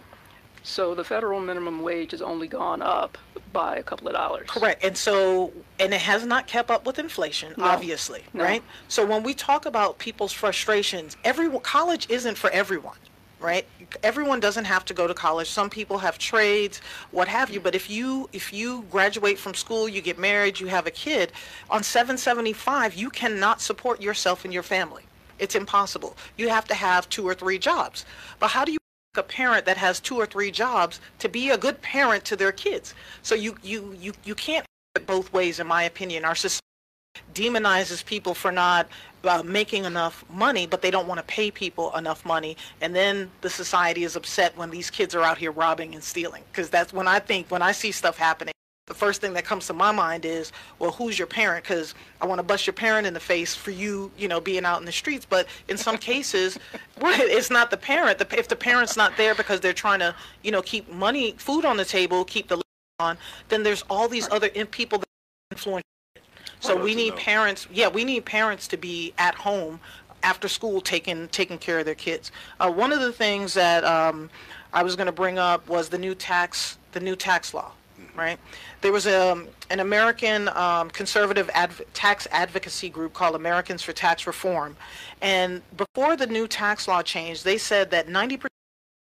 So 0.62 0.94
the 0.94 1.02
federal 1.02 1.40
minimum 1.40 1.82
wage 1.82 2.12
has 2.12 2.22
only 2.22 2.46
gone 2.46 2.80
up 2.80 3.18
by 3.52 3.76
a 3.76 3.82
couple 3.82 4.06
of 4.06 4.14
dollars. 4.14 4.46
Correct. 4.48 4.84
And 4.84 4.96
so, 4.96 5.52
and 5.80 5.92
it 5.92 6.00
has 6.00 6.24
not 6.24 6.46
kept 6.46 6.70
up 6.70 6.86
with 6.86 6.98
inflation, 7.00 7.54
No. 7.56 7.64
obviously, 7.64 8.22
No. 8.34 8.44
right? 8.44 8.62
So 8.86 9.04
when 9.04 9.22
we 9.24 9.34
talk 9.34 9.66
about 9.66 9.98
people's 9.98 10.32
frustrations, 10.32 11.16
everyone, 11.24 11.62
college 11.62 12.06
isn't 12.08 12.36
for 12.36 12.50
everyone, 12.50 12.98
right? 13.40 13.66
Everyone 14.04 14.38
doesn't 14.38 14.66
have 14.66 14.84
to 14.84 14.94
go 14.94 15.06
to 15.08 15.14
college. 15.14 15.48
Some 15.50 15.70
people 15.70 15.98
have 15.98 16.18
trades, 16.18 16.80
what 17.10 17.26
have 17.26 17.50
you. 17.50 17.58
But 17.60 17.74
if 17.74 17.88
you, 17.90 18.28
if 18.32 18.52
you 18.52 18.84
graduate 18.92 19.38
from 19.40 19.54
school, 19.54 19.88
you 19.88 20.00
get 20.02 20.18
married, 20.18 20.60
you 20.60 20.66
have 20.68 20.86
a 20.86 20.92
kid, 20.92 21.32
on 21.70 21.82
775, 21.82 22.94
you 22.94 23.10
cannot 23.10 23.60
support 23.60 24.00
yourself 24.00 24.44
and 24.44 24.54
your 24.54 24.62
family. 24.62 25.02
It's 25.38 25.54
impossible. 25.54 26.16
You 26.36 26.48
have 26.48 26.66
to 26.68 26.74
have 26.74 27.08
two 27.08 27.26
or 27.26 27.34
three 27.34 27.58
jobs. 27.58 28.04
But 28.38 28.48
how 28.48 28.64
do 28.64 28.72
you 28.72 28.78
a 29.18 29.22
parent 29.22 29.66
that 29.66 29.76
has 29.76 30.00
two 30.00 30.16
or 30.16 30.26
three 30.26 30.50
jobs 30.50 31.00
to 31.18 31.28
be 31.28 31.50
a 31.50 31.58
good 31.58 31.82
parent 31.82 32.24
to 32.26 32.36
their 32.36 32.52
kids. 32.52 32.94
So 33.22 33.34
you 33.34 33.56
you 33.62 33.94
you 34.00 34.12
you 34.24 34.34
can't 34.34 34.64
have 34.94 35.02
it 35.02 35.06
both 35.06 35.32
ways, 35.32 35.60
in 35.60 35.66
my 35.66 35.82
opinion. 35.82 36.24
Our 36.24 36.34
society 36.34 36.62
demonizes 37.34 38.04
people 38.04 38.34
for 38.34 38.52
not 38.52 38.88
uh, 39.24 39.42
making 39.44 39.84
enough 39.84 40.24
money, 40.30 40.66
but 40.66 40.82
they 40.82 40.90
don't 40.90 41.08
want 41.08 41.18
to 41.18 41.24
pay 41.24 41.50
people 41.50 41.94
enough 41.96 42.24
money, 42.24 42.56
and 42.80 42.94
then 42.94 43.30
the 43.40 43.50
society 43.50 44.04
is 44.04 44.14
upset 44.16 44.56
when 44.56 44.70
these 44.70 44.90
kids 44.90 45.14
are 45.14 45.22
out 45.22 45.38
here 45.38 45.50
robbing 45.50 45.94
and 45.94 46.02
stealing. 46.02 46.44
Because 46.52 46.70
that's 46.70 46.92
when 46.92 47.08
I 47.08 47.18
think 47.18 47.50
when 47.50 47.62
I 47.62 47.72
see 47.72 47.92
stuff 47.92 48.16
happening. 48.16 48.54
The 48.88 48.94
first 48.94 49.20
thing 49.20 49.34
that 49.34 49.44
comes 49.44 49.66
to 49.66 49.74
my 49.74 49.92
mind 49.92 50.24
is, 50.24 50.50
well, 50.78 50.90
who's 50.90 51.18
your 51.18 51.26
parent? 51.26 51.62
Because 51.62 51.94
I 52.20 52.26
want 52.26 52.38
to 52.38 52.42
bust 52.42 52.66
your 52.66 52.74
parent 52.74 53.06
in 53.06 53.14
the 53.14 53.20
face 53.20 53.54
for 53.54 53.70
you, 53.70 54.10
you 54.16 54.28
know, 54.28 54.40
being 54.40 54.64
out 54.64 54.80
in 54.80 54.86
the 54.86 54.92
streets. 54.92 55.26
But 55.28 55.46
in 55.68 55.76
some 55.76 55.98
cases, 56.10 56.58
it's 57.00 57.50
not 57.50 57.70
the 57.70 57.76
parent. 57.76 58.20
If 58.32 58.48
the 58.48 58.56
parent's 58.56 58.96
not 58.96 59.16
there 59.16 59.34
because 59.34 59.60
they're 59.60 59.72
trying 59.72 60.00
to, 60.00 60.14
you 60.42 60.50
know, 60.50 60.62
keep 60.62 60.90
money, 60.90 61.34
food 61.38 61.64
on 61.64 61.76
the 61.76 61.84
table, 61.84 62.24
keep 62.24 62.48
the 62.48 62.60
on, 62.98 63.16
then 63.48 63.62
there's 63.62 63.84
all 63.88 64.08
these 64.08 64.28
other 64.32 64.48
people 64.48 64.98
that 64.98 65.06
influence. 65.52 65.84
It. 66.16 66.22
So 66.58 66.76
we 66.76 66.94
need 66.96 67.14
parents. 67.14 67.68
Yeah, 67.72 67.88
we 67.88 68.04
need 68.04 68.24
parents 68.24 68.66
to 68.68 68.76
be 68.76 69.14
at 69.18 69.36
home 69.36 69.78
after 70.24 70.48
school 70.48 70.80
taking 70.80 71.28
taking 71.28 71.58
care 71.58 71.78
of 71.78 71.84
their 71.84 71.94
kids. 71.94 72.32
Uh, 72.58 72.72
one 72.72 72.92
of 72.92 73.00
the 73.00 73.12
things 73.12 73.54
that 73.54 73.84
um, 73.84 74.30
I 74.72 74.82
was 74.82 74.96
going 74.96 75.06
to 75.06 75.12
bring 75.12 75.38
up 75.38 75.68
was 75.68 75.88
the 75.88 75.98
new 75.98 76.14
tax 76.14 76.78
the 76.92 77.00
new 77.00 77.14
tax 77.14 77.54
law, 77.54 77.70
right? 78.18 78.38
There 78.80 78.92
was 78.92 79.06
a, 79.06 79.46
an 79.70 79.80
American 79.80 80.48
um, 80.50 80.90
conservative 80.90 81.48
adv- 81.54 81.82
tax 81.94 82.26
advocacy 82.30 82.88
group 82.88 83.14
called 83.14 83.34
Americans 83.34 83.82
for 83.82 83.92
Tax 83.92 84.26
Reform, 84.26 84.76
and 85.22 85.62
before 85.76 86.16
the 86.16 86.26
new 86.26 86.46
tax 86.46 86.88
law 86.88 87.02
changed, 87.02 87.44
they 87.44 87.58
said 87.58 87.90
that 87.90 88.08
90% 88.08 88.44
of 88.44 88.50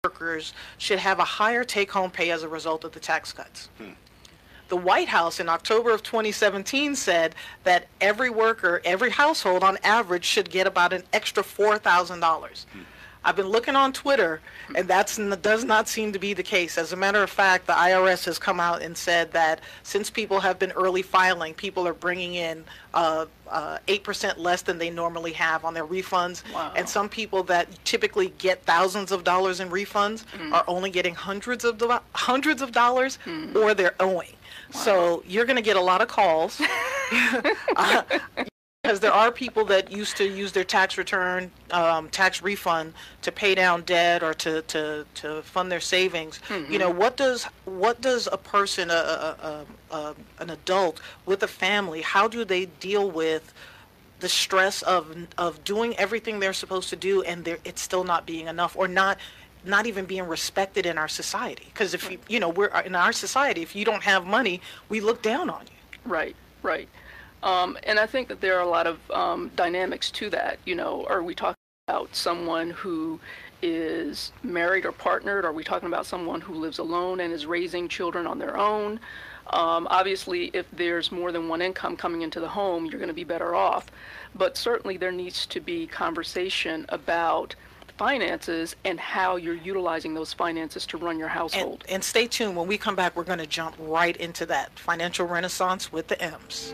workers 0.03 0.53
should 0.77 0.99
have 0.99 1.19
a 1.19 1.23
higher 1.23 1.63
take-home 1.63 2.11
pay 2.11 2.31
as 2.31 2.43
a 2.43 2.49
result 2.49 2.83
of 2.83 2.91
the 2.91 2.99
tax 2.99 3.33
cuts. 3.33 3.69
Hmm. 3.77 3.91
The 4.67 4.77
White 4.77 5.09
House 5.09 5.39
in 5.39 5.47
October 5.47 5.91
of 5.91 6.01
2017 6.01 6.95
said 6.95 7.35
that 7.63 7.87
every 8.01 8.31
worker, 8.31 8.81
every 8.83 9.11
household 9.11 9.63
on 9.63 9.77
average 9.83 10.25
should 10.25 10.49
get 10.49 10.65
about 10.65 10.91
an 10.91 11.03
extra 11.13 11.43
$4,000. 11.43 12.65
I've 13.25 13.35
been 13.35 13.49
looking 13.49 13.75
on 13.75 13.91
Twitter, 13.91 14.39
and 14.75 14.87
that's 14.87 15.17
n- 15.19 15.35
does 15.41 15.63
not 15.63 15.87
seem 15.89 16.13
to 16.13 16.19
be 16.19 16.33
the 16.33 16.43
case. 16.43 16.77
As 16.77 16.93
a 16.93 16.95
matter 16.95 17.21
of 17.23 17.29
fact, 17.29 17.65
the 17.65 17.73
IRS 17.73 18.23
has 18.25 18.37
come 18.37 18.59
out 18.59 18.83
and 18.83 18.95
said 18.95 19.31
that 19.33 19.61
since 19.83 20.09
people 20.11 20.39
have 20.39 20.59
been 20.59 20.71
early 20.73 21.01
filing, 21.01 21.55
people 21.55 21.87
are 21.87 21.93
bringing 21.95 22.35
in 22.35 22.63
uh, 22.93 23.25
uh, 23.49 23.79
8% 23.87 24.37
less 24.37 24.61
than 24.61 24.77
they 24.77 24.91
normally 24.91 25.33
have 25.33 25.65
on 25.65 25.73
their 25.73 25.85
refunds. 25.87 26.43
Wow. 26.53 26.71
And 26.75 26.87
some 26.87 27.09
people 27.09 27.41
that 27.43 27.67
typically 27.83 28.31
get 28.37 28.63
thousands 28.63 29.11
of 29.11 29.23
dollars 29.23 29.59
in 29.59 29.69
refunds 29.69 30.23
are 30.53 30.63
only 30.67 30.91
getting 30.91 31.15
hundreds 31.15 31.65
of 31.65 31.77
do- 31.79 31.99
hundreds 32.13 32.61
of 32.61 32.71
dollars, 32.71 33.17
or 33.55 33.73
they're 33.73 33.95
owing. 33.99 34.33
So 34.71 35.23
you're 35.27 35.45
going 35.45 35.55
to 35.57 35.61
get 35.63 35.77
a 35.77 35.81
lot 35.81 36.01
of 36.01 36.07
calls. 36.07 36.61
Uh, 37.77 38.01
because 38.85 38.99
there 38.99 39.13
are 39.13 39.31
people 39.31 39.65
that 39.65 39.91
used 39.91 40.17
to 40.17 40.23
use 40.25 40.51
their 40.51 40.63
tax 40.63 40.97
return, 40.97 41.51
um, 41.71 42.09
tax 42.09 42.41
refund 42.41 42.93
to 43.23 43.31
pay 43.31 43.55
down 43.55 43.81
debt 43.83 44.23
or 44.23 44.33
to, 44.33 44.61
to, 44.63 45.05
to 45.15 45.41
fund 45.41 45.71
their 45.71 45.79
savings. 45.79 46.39
You 46.69 46.79
know, 46.79 46.89
what 46.89 47.17
does 47.17 47.45
what 47.65 48.01
does 48.01 48.27
a 48.31 48.37
person, 48.37 48.89
a, 48.89 48.93
a, 48.93 49.65
a, 49.91 49.95
a, 49.95 50.15
an 50.39 50.49
adult 50.49 51.01
with 51.25 51.41
a 51.43 51.47
family, 51.47 52.01
how 52.01 52.27
do 52.27 52.45
they 52.45 52.65
deal 52.65 53.09
with 53.09 53.53
the 54.19 54.29
stress 54.29 54.81
of 54.83 55.15
of 55.37 55.63
doing 55.63 55.95
everything 55.97 56.39
they're 56.39 56.53
supposed 56.53 56.89
to 56.89 56.95
do 56.95 57.21
and 57.23 57.47
it's 57.65 57.81
still 57.81 58.03
not 58.03 58.25
being 58.25 58.47
enough 58.47 58.75
or 58.77 58.87
not 58.87 59.17
not 59.65 59.87
even 59.87 60.05
being 60.05 60.27
respected 60.27 60.85
in 60.85 60.97
our 60.97 61.07
society? 61.07 61.65
Because 61.73 61.93
if 61.93 62.09
you 62.11 62.19
you 62.27 62.39
know 62.39 62.49
we're 62.49 62.67
in 62.67 62.95
our 62.95 63.13
society, 63.13 63.61
if 63.61 63.75
you 63.75 63.83
don't 63.85 64.03
have 64.03 64.25
money, 64.25 64.61
we 64.89 65.01
look 65.01 65.21
down 65.21 65.49
on 65.49 65.63
you. 65.65 65.99
Right, 66.05 66.35
right. 66.61 66.87
Um, 67.45 67.77
and 67.83 67.99
I 67.99 68.07
think 68.07 68.27
that 68.27 68.41
there 68.41 68.57
are 68.57 68.63
a 68.63 68.67
lot 68.67 68.87
of 68.87 68.99
um, 69.11 69.51
dynamics 69.55 70.11
to 70.11 70.29
that. 70.31 70.57
You 70.65 70.75
know, 70.75 71.05
are 71.07 71.23
we 71.23 71.35
talking 71.35 71.55
about 71.87 72.13
someone 72.15 72.71
who 72.71 73.19
is 73.61 74.33
married 74.43 74.85
or 74.85 74.91
partnered? 74.91 75.45
Are 75.45 75.53
we 75.53 75.63
talking 75.63 75.87
about 75.87 76.07
someone 76.07 76.41
who 76.41 76.55
lives 76.55 76.79
alone 76.79 77.19
and 77.19 77.31
is 77.31 77.45
raising 77.45 77.87
children 77.87 78.25
on 78.25 78.39
their 78.39 78.57
own? 78.57 78.99
Um, 79.51 79.87
obviously, 79.91 80.49
if 80.53 80.65
there's 80.71 81.11
more 81.11 81.31
than 81.31 81.47
one 81.47 81.61
income 81.61 81.95
coming 81.95 82.23
into 82.23 82.39
the 82.39 82.47
home, 82.47 82.87
you're 82.87 82.99
going 82.99 83.09
to 83.09 83.13
be 83.13 83.23
better 83.23 83.53
off. 83.53 83.85
But 84.33 84.57
certainly, 84.57 84.97
there 84.97 85.11
needs 85.11 85.45
to 85.45 85.59
be 85.59 85.85
conversation 85.85 86.87
about 86.89 87.55
finances 87.97 88.75
and 88.83 88.99
how 88.99 89.35
you're 89.35 89.53
utilizing 89.53 90.15
those 90.15 90.33
finances 90.33 90.85
to 90.87 90.97
run 90.97 91.19
your 91.19 91.27
household. 91.27 91.83
And, 91.87 91.95
and 91.95 92.03
stay 92.03 92.25
tuned. 92.25 92.57
When 92.57 92.67
we 92.67 92.77
come 92.77 92.95
back, 92.95 93.15
we're 93.15 93.23
going 93.23 93.39
to 93.39 93.47
jump 93.47 93.75
right 93.79 94.17
into 94.17 94.47
that 94.47 94.77
financial 94.77 95.27
renaissance 95.27 95.91
with 95.91 96.07
the 96.07 96.21
M's. 96.21 96.73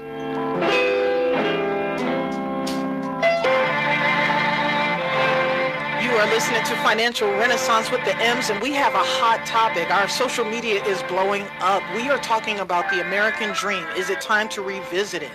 Are 6.21 6.27
listening 6.27 6.63
to 6.63 6.75
Financial 6.83 7.27
Renaissance 7.31 7.89
with 7.89 8.05
the 8.05 8.15
M's, 8.17 8.51
and 8.51 8.61
we 8.61 8.73
have 8.73 8.93
a 8.93 8.99
hot 8.99 9.43
topic. 9.43 9.89
Our 9.89 10.07
social 10.07 10.45
media 10.45 10.85
is 10.85 11.01
blowing 11.03 11.47
up. 11.61 11.81
We 11.95 12.09
are 12.09 12.19
talking 12.19 12.59
about 12.59 12.91
the 12.91 13.01
American 13.01 13.53
dream. 13.53 13.83
Is 13.97 14.11
it 14.11 14.21
time 14.21 14.47
to 14.49 14.61
revisit 14.61 15.23
it? 15.23 15.31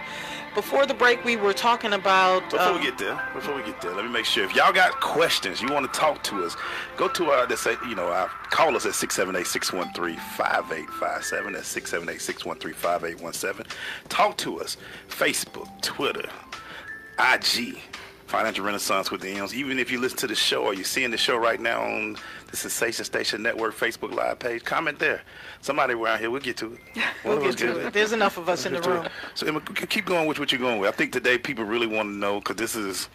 before 0.55 0.87
the 0.87 0.94
break, 0.94 1.25
we 1.25 1.35
were 1.37 1.53
talking 1.53 1.92
about. 1.92 2.49
Before 2.51 2.72
we 2.72 2.79
um, 2.79 2.85
get 2.85 2.99
there, 2.99 3.20
before 3.35 3.57
we 3.57 3.64
get 3.64 3.81
there, 3.83 3.92
let 3.94 4.05
me 4.07 4.11
make 4.11 4.25
sure 4.25 4.44
if 4.44 4.55
y'all 4.55 4.72
got 4.72 5.01
questions, 5.01 5.61
you 5.61 5.68
want 5.70 5.92
to 5.92 5.99
talk 5.99 6.22
to 6.22 6.44
us, 6.44 6.57
go 6.96 7.09
to 7.09 7.31
our, 7.31 7.46
let's 7.46 7.66
you 7.66 7.94
know, 7.94 8.07
our, 8.07 8.29
call 8.51 8.75
us 8.75 8.87
at 8.87 8.92
678-613-5857. 8.92 11.53
That's 11.53 11.75
678-613-5817. 11.75 13.66
Talk 14.09 14.38
to 14.38 14.61
us. 14.61 14.79
Facebook, 15.09 15.68
Twitter, 15.83 16.31
IG, 17.18 17.77
Financial 18.26 18.64
Renaissance 18.64 19.10
with 19.10 19.20
the 19.20 19.30
M's. 19.30 19.54
Even 19.54 19.78
if 19.78 19.90
you 19.90 20.00
listen 20.00 20.18
to 20.18 20.26
the 20.26 20.34
show 20.34 20.64
or 20.64 20.74
you're 20.74 20.84
seeing 20.84 21.10
the 21.10 21.16
show 21.16 21.36
right 21.36 21.60
now 21.60 21.82
on 21.82 22.16
the 22.50 22.56
Sensation 22.56 23.04
Station 23.04 23.42
Network 23.42 23.74
Facebook 23.74 24.12
Live 24.12 24.38
page, 24.38 24.64
comment 24.64 24.98
there. 24.98 25.22
Somebody 25.60 25.94
around 25.94 26.18
here, 26.18 26.30
we'll 26.30 26.40
get 26.40 26.56
to 26.58 26.74
it. 26.74 26.80
We'll 27.24 27.38
of 27.38 27.44
get 27.44 27.58
to 27.58 27.86
it. 27.86 27.92
There's 27.92 28.12
enough 28.12 28.36
of 28.36 28.48
us 28.48 28.66
in 28.66 28.72
the 28.72 28.80
it. 28.80 28.86
room. 28.86 29.08
So 29.34 29.46
Emma, 29.46 29.60
keep 29.60 30.06
going 30.06 30.26
with 30.26 30.38
what 30.38 30.52
you're 30.52 30.60
going 30.60 30.80
with. 30.80 30.92
I 30.92 30.96
think 30.96 31.12
today 31.12 31.38
people 31.38 31.64
really 31.64 31.86
want 31.86 32.08
to 32.08 32.14
know 32.14 32.40
because 32.40 32.56
this 32.56 32.76
is 32.76 33.08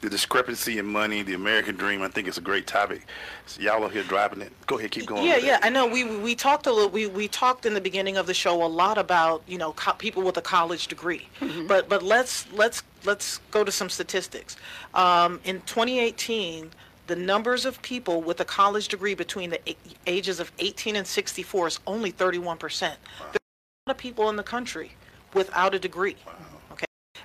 the 0.00 0.08
discrepancy 0.08 0.78
in 0.78 0.86
money, 0.86 1.22
the 1.22 1.34
American 1.34 1.76
dream. 1.76 2.02
I 2.02 2.08
think 2.08 2.26
it's 2.26 2.38
a 2.38 2.42
great 2.42 2.66
topic. 2.66 3.06
So 3.46 3.60
y'all 3.60 3.84
are 3.84 3.90
here 3.90 4.02
driving 4.04 4.40
it. 4.40 4.52
Go 4.66 4.78
ahead, 4.78 4.90
keep 4.90 5.06
going. 5.06 5.24
Yeah, 5.24 5.36
yeah, 5.36 5.56
it. 5.56 5.64
I 5.64 5.68
know. 5.68 5.86
We 5.86 6.04
we 6.04 6.34
talked 6.34 6.66
a 6.66 6.72
little. 6.72 6.90
We 6.90 7.06
we 7.06 7.28
talked 7.28 7.66
in 7.66 7.74
the 7.74 7.80
beginning 7.80 8.16
of 8.16 8.26
the 8.26 8.34
show 8.34 8.64
a 8.64 8.66
lot 8.66 8.98
about 8.98 9.42
you 9.46 9.58
know 9.58 9.72
co- 9.72 9.92
people 9.92 10.22
with 10.22 10.36
a 10.36 10.42
college 10.42 10.86
degree, 10.86 11.28
but 11.68 11.88
but 11.88 12.02
let's 12.02 12.50
let's 12.52 12.82
let's 13.04 13.38
go 13.50 13.62
to 13.62 13.72
some 13.72 13.90
statistics. 13.90 14.56
Um, 14.94 15.40
in 15.44 15.60
2018, 15.62 16.70
the 17.06 17.16
numbers 17.16 17.66
of 17.66 17.80
people 17.82 18.22
with 18.22 18.40
a 18.40 18.44
college 18.44 18.88
degree 18.88 19.14
between 19.14 19.50
the 19.50 19.60
ages 20.06 20.40
of 20.40 20.50
18 20.58 20.96
and 20.96 21.06
64 21.06 21.68
is 21.68 21.80
only 21.86 22.10
31 22.10 22.56
percent. 22.56 22.96
There's 23.18 23.34
a 23.34 23.90
lot 23.90 23.96
of 23.96 23.98
people 23.98 24.30
in 24.30 24.36
the 24.36 24.42
country 24.42 24.92
without 25.34 25.74
a 25.74 25.78
degree. 25.78 26.16
Okay. 26.26 26.49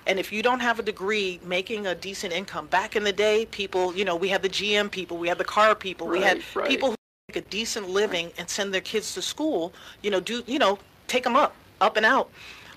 And 0.06 0.18
if 0.18 0.32
you 0.32 0.42
don't 0.42 0.60
have 0.60 0.78
a 0.78 0.82
degree 0.82 1.40
making 1.44 1.86
a 1.86 1.94
decent 1.94 2.32
income, 2.32 2.66
back 2.66 2.96
in 2.96 3.04
the 3.04 3.12
day, 3.12 3.46
people, 3.46 3.94
you 3.94 4.04
know, 4.04 4.16
we 4.16 4.28
had 4.28 4.42
the 4.42 4.48
GM 4.48 4.90
people, 4.90 5.16
we 5.16 5.28
had 5.28 5.38
the 5.38 5.44
car 5.44 5.74
people, 5.74 6.06
we 6.06 6.20
had 6.20 6.38
Right, 6.38 6.56
right. 6.56 6.68
people 6.68 6.90
who 6.90 6.96
make 7.28 7.36
a 7.36 7.48
decent 7.48 7.88
living 7.88 8.32
and 8.38 8.48
send 8.48 8.72
their 8.74 8.80
kids 8.80 9.14
to 9.14 9.22
school, 9.22 9.72
you 10.02 10.10
know, 10.10 10.20
do, 10.20 10.42
you 10.46 10.58
know, 10.58 10.78
take 11.08 11.24
them 11.24 11.36
up, 11.36 11.54
up 11.80 11.96
and 11.96 12.06
out. 12.06 12.30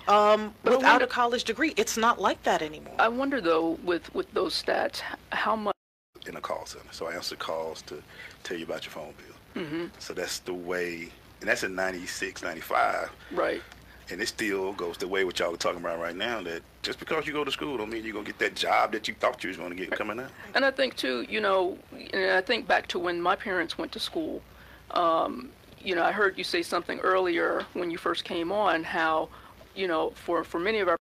Um, 0.07 0.55
But 0.63 0.77
without 0.77 0.91
wonder- 0.93 1.05
a 1.05 1.07
college 1.07 1.43
degree, 1.43 1.73
it's 1.77 1.95
not 1.97 2.19
like 2.19 2.41
that 2.43 2.61
anymore. 2.63 2.95
I 2.97 3.09
wonder 3.09 3.39
though, 3.41 3.77
with 3.83 4.13
with 4.15 4.31
those 4.33 4.53
stats, 4.61 5.01
how 5.31 5.55
much. 5.55 5.75
in 6.27 6.35
a 6.35 6.41
call 6.41 6.65
center. 6.65 6.85
So 6.91 7.07
I 7.07 7.13
answer 7.13 7.35
calls 7.35 7.81
to 7.83 8.01
tell 8.43 8.57
you 8.57 8.63
about 8.65 8.85
your 8.85 8.91
phone 8.91 9.13
bill. 9.17 9.63
Mm-hmm. 9.63 9.85
So 9.99 10.13
that's 10.13 10.39
the 10.39 10.53
way, 10.53 11.09
and 11.41 11.49
that's 11.49 11.63
in 11.63 11.75
96, 11.75 12.41
95. 12.41 13.09
Right. 13.31 13.61
And 14.11 14.21
it 14.21 14.27
still 14.27 14.73
goes 14.73 14.97
the 14.97 15.07
way 15.07 15.23
what 15.23 15.39
y'all 15.39 15.53
are 15.53 15.57
talking 15.57 15.81
about 15.81 15.99
right 15.99 16.15
now 16.15 16.41
that 16.41 16.63
just 16.81 16.99
because 16.99 17.27
you 17.27 17.33
go 17.33 17.43
to 17.43 17.51
school 17.51 17.77
don't 17.77 17.89
mean 17.89 18.03
you're 18.03 18.13
going 18.13 18.25
to 18.25 18.31
get 18.31 18.39
that 18.39 18.55
job 18.55 18.91
that 18.93 19.07
you 19.07 19.13
thought 19.13 19.43
you 19.43 19.49
was 19.49 19.57
going 19.57 19.69
to 19.69 19.75
get 19.75 19.91
coming 19.91 20.19
out. 20.19 20.31
And 20.55 20.65
I 20.65 20.71
think 20.71 20.95
too, 20.95 21.25
you 21.29 21.41
know, 21.41 21.77
and 21.91 22.31
I 22.31 22.41
think 22.41 22.67
back 22.67 22.87
to 22.87 22.99
when 22.99 23.21
my 23.21 23.35
parents 23.35 23.77
went 23.77 23.91
to 23.93 23.99
school. 23.99 24.41
Um, 24.91 25.49
you 25.81 25.95
know, 25.95 26.03
I 26.03 26.11
heard 26.11 26.37
you 26.37 26.43
say 26.43 26.61
something 26.61 26.99
earlier 26.99 27.65
when 27.73 27.91
you 27.91 27.97
first 27.97 28.23
came 28.23 28.51
on 28.51 28.83
how, 28.83 29.29
you 29.75 29.87
know, 29.87 30.11
for 30.11 30.43
for 30.43 30.59
many 30.59 30.79
of 30.79 30.87
our 30.87 30.97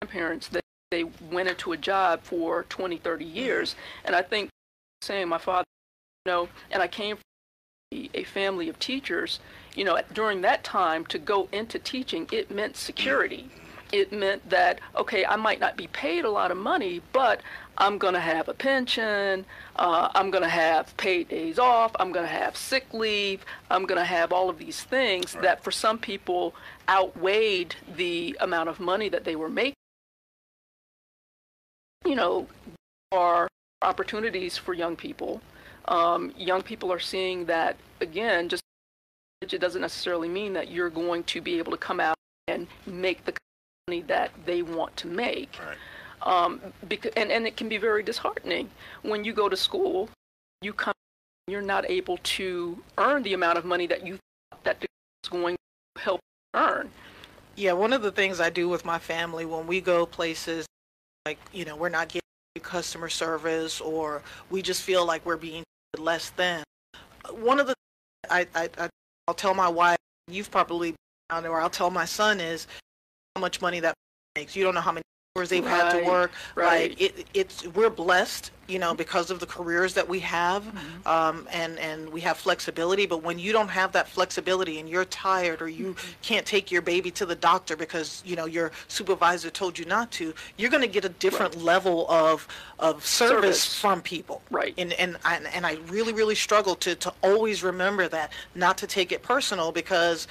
grandparents, 0.00 0.48
they 0.48 0.60
they 0.90 1.04
went 1.30 1.48
into 1.48 1.72
a 1.72 1.76
job 1.76 2.22
for 2.22 2.64
20, 2.64 2.96
30 2.96 3.24
years, 3.24 3.76
and 4.04 4.16
I 4.16 4.22
think 4.22 4.48
saying 5.02 5.28
my 5.28 5.38
father, 5.38 5.66
you 6.24 6.32
know, 6.32 6.48
and 6.70 6.82
I 6.82 6.88
came 6.88 7.16
from 7.16 7.22
a- 7.92 8.24
family 8.24 8.68
of 8.68 8.78
teachers. 8.78 9.40
You 9.74 9.84
know, 9.84 10.00
during 10.12 10.40
that 10.42 10.64
time 10.64 11.06
to 11.06 11.18
go 11.18 11.48
into 11.52 11.78
teaching, 11.78 12.28
it 12.32 12.50
meant 12.50 12.76
security. 12.76 13.50
It 13.92 14.12
meant 14.12 14.50
that 14.50 14.80
okay, 14.96 15.24
I 15.24 15.36
might 15.36 15.60
not 15.60 15.76
be 15.76 15.86
paid 15.86 16.24
a 16.24 16.30
lot 16.30 16.50
of 16.50 16.58
money, 16.58 17.00
but 17.12 17.40
I'm 17.78 17.96
going 17.96 18.14
to 18.14 18.20
have 18.20 18.48
a 18.48 18.54
pension. 18.54 19.46
Uh, 19.76 20.08
I'm 20.14 20.30
going 20.30 20.42
to 20.42 20.50
have 20.50 20.94
paid 20.96 21.28
days 21.28 21.58
off. 21.58 21.92
I'm 21.98 22.12
going 22.12 22.26
to 22.26 22.32
have 22.32 22.56
sick 22.56 22.92
leave. 22.92 23.44
I'm 23.70 23.86
going 23.86 23.98
to 23.98 24.04
have 24.04 24.32
all 24.32 24.50
of 24.50 24.58
these 24.58 24.82
things 24.82 25.32
that 25.34 25.62
for 25.64 25.70
some 25.70 25.98
people 25.98 26.54
outweighed 26.88 27.76
the 27.96 28.36
amount 28.40 28.68
of 28.68 28.78
money 28.80 29.08
that 29.08 29.24
they 29.24 29.36
were 29.36 29.48
making. 29.48 29.74
You 32.04 32.16
know, 32.16 32.48
are 33.12 33.48
opportunities 33.80 34.58
for 34.58 34.74
young 34.74 34.96
people. 34.96 35.40
Um, 35.86 36.32
young 36.36 36.62
people 36.62 36.92
are 36.92 36.98
seeing 36.98 37.46
that 37.46 37.76
again. 38.00 38.48
Just 38.48 38.62
it 39.40 39.60
doesn't 39.60 39.80
necessarily 39.80 40.28
mean 40.28 40.52
that 40.54 40.70
you're 40.70 40.90
going 40.90 41.22
to 41.24 41.40
be 41.40 41.58
able 41.58 41.70
to 41.72 41.78
come 41.78 42.00
out 42.00 42.16
and 42.48 42.66
make 42.86 43.24
the 43.24 43.32
money 43.86 44.02
that 44.02 44.30
they 44.44 44.62
want 44.62 44.96
to 44.96 45.06
make 45.06 45.58
Right. 45.64 45.76
um, 46.22 46.60
because, 46.88 47.12
and, 47.16 47.30
and 47.30 47.46
it 47.46 47.56
can 47.56 47.68
be 47.68 47.78
very 47.78 48.02
disheartening 48.02 48.68
when 49.02 49.24
you 49.24 49.32
go 49.32 49.48
to 49.48 49.56
school 49.56 50.08
you 50.60 50.72
come 50.72 50.92
you're 51.46 51.62
not 51.62 51.88
able 51.88 52.18
to 52.18 52.82
earn 52.98 53.22
the 53.22 53.32
amount 53.32 53.58
of 53.58 53.64
money 53.64 53.86
that 53.86 54.04
you 54.06 54.18
thought 54.50 54.64
that 54.64 54.76
is 54.82 55.30
going 55.30 55.56
to 55.94 56.02
help 56.02 56.20
earn 56.54 56.90
Yeah, 57.56 57.72
one 57.72 57.92
of 57.92 58.02
the 58.02 58.12
things 58.12 58.40
I 58.40 58.50
do 58.50 58.68
with 58.68 58.84
my 58.84 58.98
family 58.98 59.44
when 59.46 59.66
we 59.66 59.80
go 59.80 60.04
places, 60.04 60.66
like, 61.24 61.38
you 61.52 61.64
know, 61.64 61.76
we're 61.76 61.88
not 61.88 62.08
getting 62.08 62.27
customer 62.58 63.08
service 63.08 63.80
or 63.80 64.22
we 64.50 64.62
just 64.62 64.82
feel 64.82 65.04
like 65.04 65.24
we're 65.24 65.36
being 65.36 65.64
less 65.98 66.30
than. 66.30 66.62
One 67.30 67.60
of 67.60 67.66
the, 67.66 67.74
I, 68.30 68.46
I, 68.54 68.68
I, 68.78 68.88
I'll 69.26 69.34
tell 69.34 69.54
my 69.54 69.68
wife, 69.68 69.98
you've 70.28 70.50
probably, 70.50 70.94
or 71.30 71.60
I'll 71.60 71.70
tell 71.70 71.90
my 71.90 72.04
son 72.04 72.40
is 72.40 72.66
how 73.34 73.40
much 73.40 73.60
money 73.60 73.80
that 73.80 73.94
makes. 74.36 74.56
You 74.56 74.64
don't 74.64 74.74
know 74.74 74.80
how 74.80 74.92
many 74.92 75.02
hours 75.38 75.48
they've 75.48 75.64
had 75.64 75.98
to 75.98 76.04
work. 76.04 76.32
right. 76.54 76.90
Like, 76.90 77.00
it, 77.00 77.26
it's, 77.34 77.66
we're 77.68 77.90
blessed, 77.90 78.50
you 78.66 78.78
know, 78.78 78.94
because 78.94 79.30
of 79.30 79.40
the 79.40 79.46
careers 79.46 79.94
that 79.94 80.08
we 80.08 80.18
have, 80.20 80.62
Mm-hmm. 80.64 81.08
um, 81.08 81.46
and, 81.52 81.78
and 81.78 82.08
we 82.10 82.20
have 82.22 82.36
flexibility. 82.36 83.06
But 83.06 83.22
when 83.22 83.38
you 83.38 83.52
don't 83.52 83.68
have 83.68 83.92
that 83.92 84.08
flexibility 84.08 84.78
and 84.80 84.88
you're 84.88 85.04
tired 85.06 85.62
or 85.62 85.68
you 85.68 85.94
Mm-hmm. 85.94 86.08
can't 86.22 86.44
take 86.46 86.70
your 86.70 86.82
baby 86.82 87.10
to 87.12 87.26
the 87.26 87.34
doctor 87.34 87.76
because, 87.76 88.22
you 88.26 88.36
know, 88.36 88.46
your 88.46 88.72
supervisor 88.88 89.50
told 89.50 89.78
you 89.78 89.84
not 89.84 90.10
to, 90.12 90.34
you're 90.56 90.70
going 90.70 90.82
to 90.82 90.88
get 90.88 91.04
a 91.04 91.08
different 91.10 91.62
level 91.62 92.06
of, 92.10 92.46
of 92.78 93.04
service, 93.06 93.62
Service. 93.62 93.80
from 93.80 94.02
people. 94.02 94.42
Right. 94.50 94.74
And, 94.76 94.92
and, 94.94 95.16
I, 95.24 95.36
and 95.54 95.64
I 95.66 95.78
really, 95.88 96.12
really 96.12 96.34
struggle 96.34 96.74
to, 96.76 96.94
to 96.96 97.12
always 97.22 97.62
remember 97.62 98.08
that, 98.08 98.32
not 98.54 98.76
to 98.78 98.86
take 98.86 99.12
it 99.12 99.22
personal 99.22 99.72
because, 99.72 100.26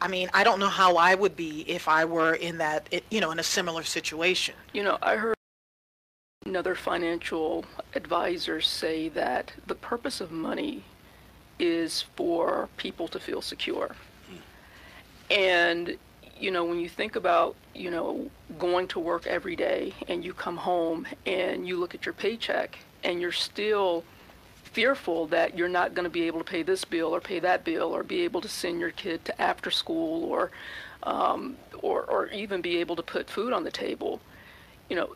I 0.00 0.08
mean, 0.08 0.28
I 0.34 0.44
don't 0.44 0.60
know 0.60 0.68
how 0.68 0.96
I 0.96 1.14
would 1.14 1.36
be 1.36 1.64
if 1.68 1.88
I 1.88 2.04
were 2.04 2.34
in 2.34 2.58
that, 2.58 2.92
you 3.10 3.20
know, 3.20 3.30
in 3.30 3.38
a 3.38 3.42
similar 3.42 3.82
situation. 3.82 4.54
you 4.72 4.82
know 4.82 4.98
i 5.02 5.16
heard 5.16 5.34
another 6.44 6.74
financial 6.74 7.64
advisor 7.94 8.60
say 8.60 9.08
that 9.08 9.52
the 9.66 9.74
purpose 9.74 10.20
of 10.20 10.30
money 10.30 10.84
is 11.58 12.02
for 12.14 12.68
people 12.76 13.08
to 13.08 13.18
feel 13.18 13.42
secure 13.42 13.90
and 15.30 15.96
you 16.38 16.50
know 16.50 16.64
when 16.64 16.78
you 16.78 16.88
think 16.88 17.16
about 17.16 17.56
you 17.74 17.90
know 17.90 18.30
going 18.58 18.86
to 18.86 19.00
work 19.00 19.26
every 19.26 19.56
day 19.56 19.92
and 20.08 20.24
you 20.24 20.32
come 20.32 20.56
home 20.56 21.06
and 21.24 21.66
you 21.66 21.76
look 21.78 21.94
at 21.94 22.04
your 22.06 22.12
paycheck 22.12 22.78
and 23.02 23.20
you're 23.20 23.32
still 23.32 24.04
fearful 24.76 25.26
that 25.26 25.56
you're 25.56 25.70
not 25.70 25.94
going 25.94 26.04
to 26.04 26.10
be 26.10 26.24
able 26.24 26.38
to 26.38 26.44
pay 26.44 26.62
this 26.62 26.84
bill 26.84 27.14
or 27.14 27.18
pay 27.18 27.38
that 27.38 27.64
bill 27.64 27.96
or 27.96 28.02
be 28.02 28.20
able 28.20 28.42
to 28.42 28.48
send 28.48 28.78
your 28.78 28.90
kid 28.90 29.24
to 29.24 29.40
after 29.40 29.70
school 29.70 30.22
or 30.24 30.50
um, 31.04 31.56
or 31.80 32.02
or 32.02 32.26
even 32.26 32.60
be 32.60 32.76
able 32.76 32.94
to 32.94 33.02
put 33.02 33.30
food 33.30 33.54
on 33.54 33.64
the 33.64 33.70
table. 33.70 34.20
You 34.90 34.96
know 34.96 35.14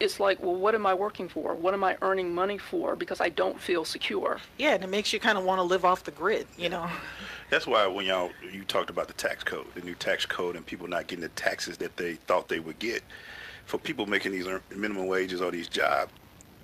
it's 0.00 0.18
like 0.18 0.42
well 0.42 0.56
what 0.56 0.74
am 0.74 0.86
i 0.86 0.94
working 0.94 1.28
for? 1.28 1.54
What 1.54 1.74
am 1.74 1.84
i 1.84 1.98
earning 2.00 2.34
money 2.34 2.56
for? 2.56 2.96
Because 2.96 3.20
i 3.20 3.28
don't 3.28 3.60
feel 3.60 3.84
secure. 3.84 4.40
Yeah, 4.56 4.72
and 4.72 4.82
it 4.82 4.88
makes 4.88 5.12
you 5.12 5.20
kind 5.20 5.36
of 5.36 5.44
want 5.44 5.58
to 5.58 5.62
live 5.62 5.84
off 5.84 6.04
the 6.04 6.10
grid, 6.10 6.46
you 6.56 6.70
know? 6.70 6.88
That's 7.50 7.66
why 7.66 7.86
when 7.86 8.06
y'all 8.06 8.30
you 8.50 8.64
talked 8.64 8.88
about 8.88 9.06
the 9.06 9.18
tax 9.26 9.44
code, 9.44 9.66
the 9.74 9.82
new 9.82 9.94
tax 9.94 10.24
code, 10.24 10.56
and 10.56 10.64
people 10.64 10.88
not 10.88 11.08
getting 11.08 11.22
the 11.22 11.28
taxes 11.30 11.76
that 11.76 11.98
they 11.98 12.14
thought 12.14 12.48
they 12.48 12.60
would 12.60 12.78
get, 12.78 13.02
for 13.66 13.76
people 13.76 14.06
making 14.06 14.32
these 14.32 14.46
minimum 14.74 15.08
wages 15.08 15.42
or 15.42 15.50
these 15.50 15.68
jobs, 15.68 16.10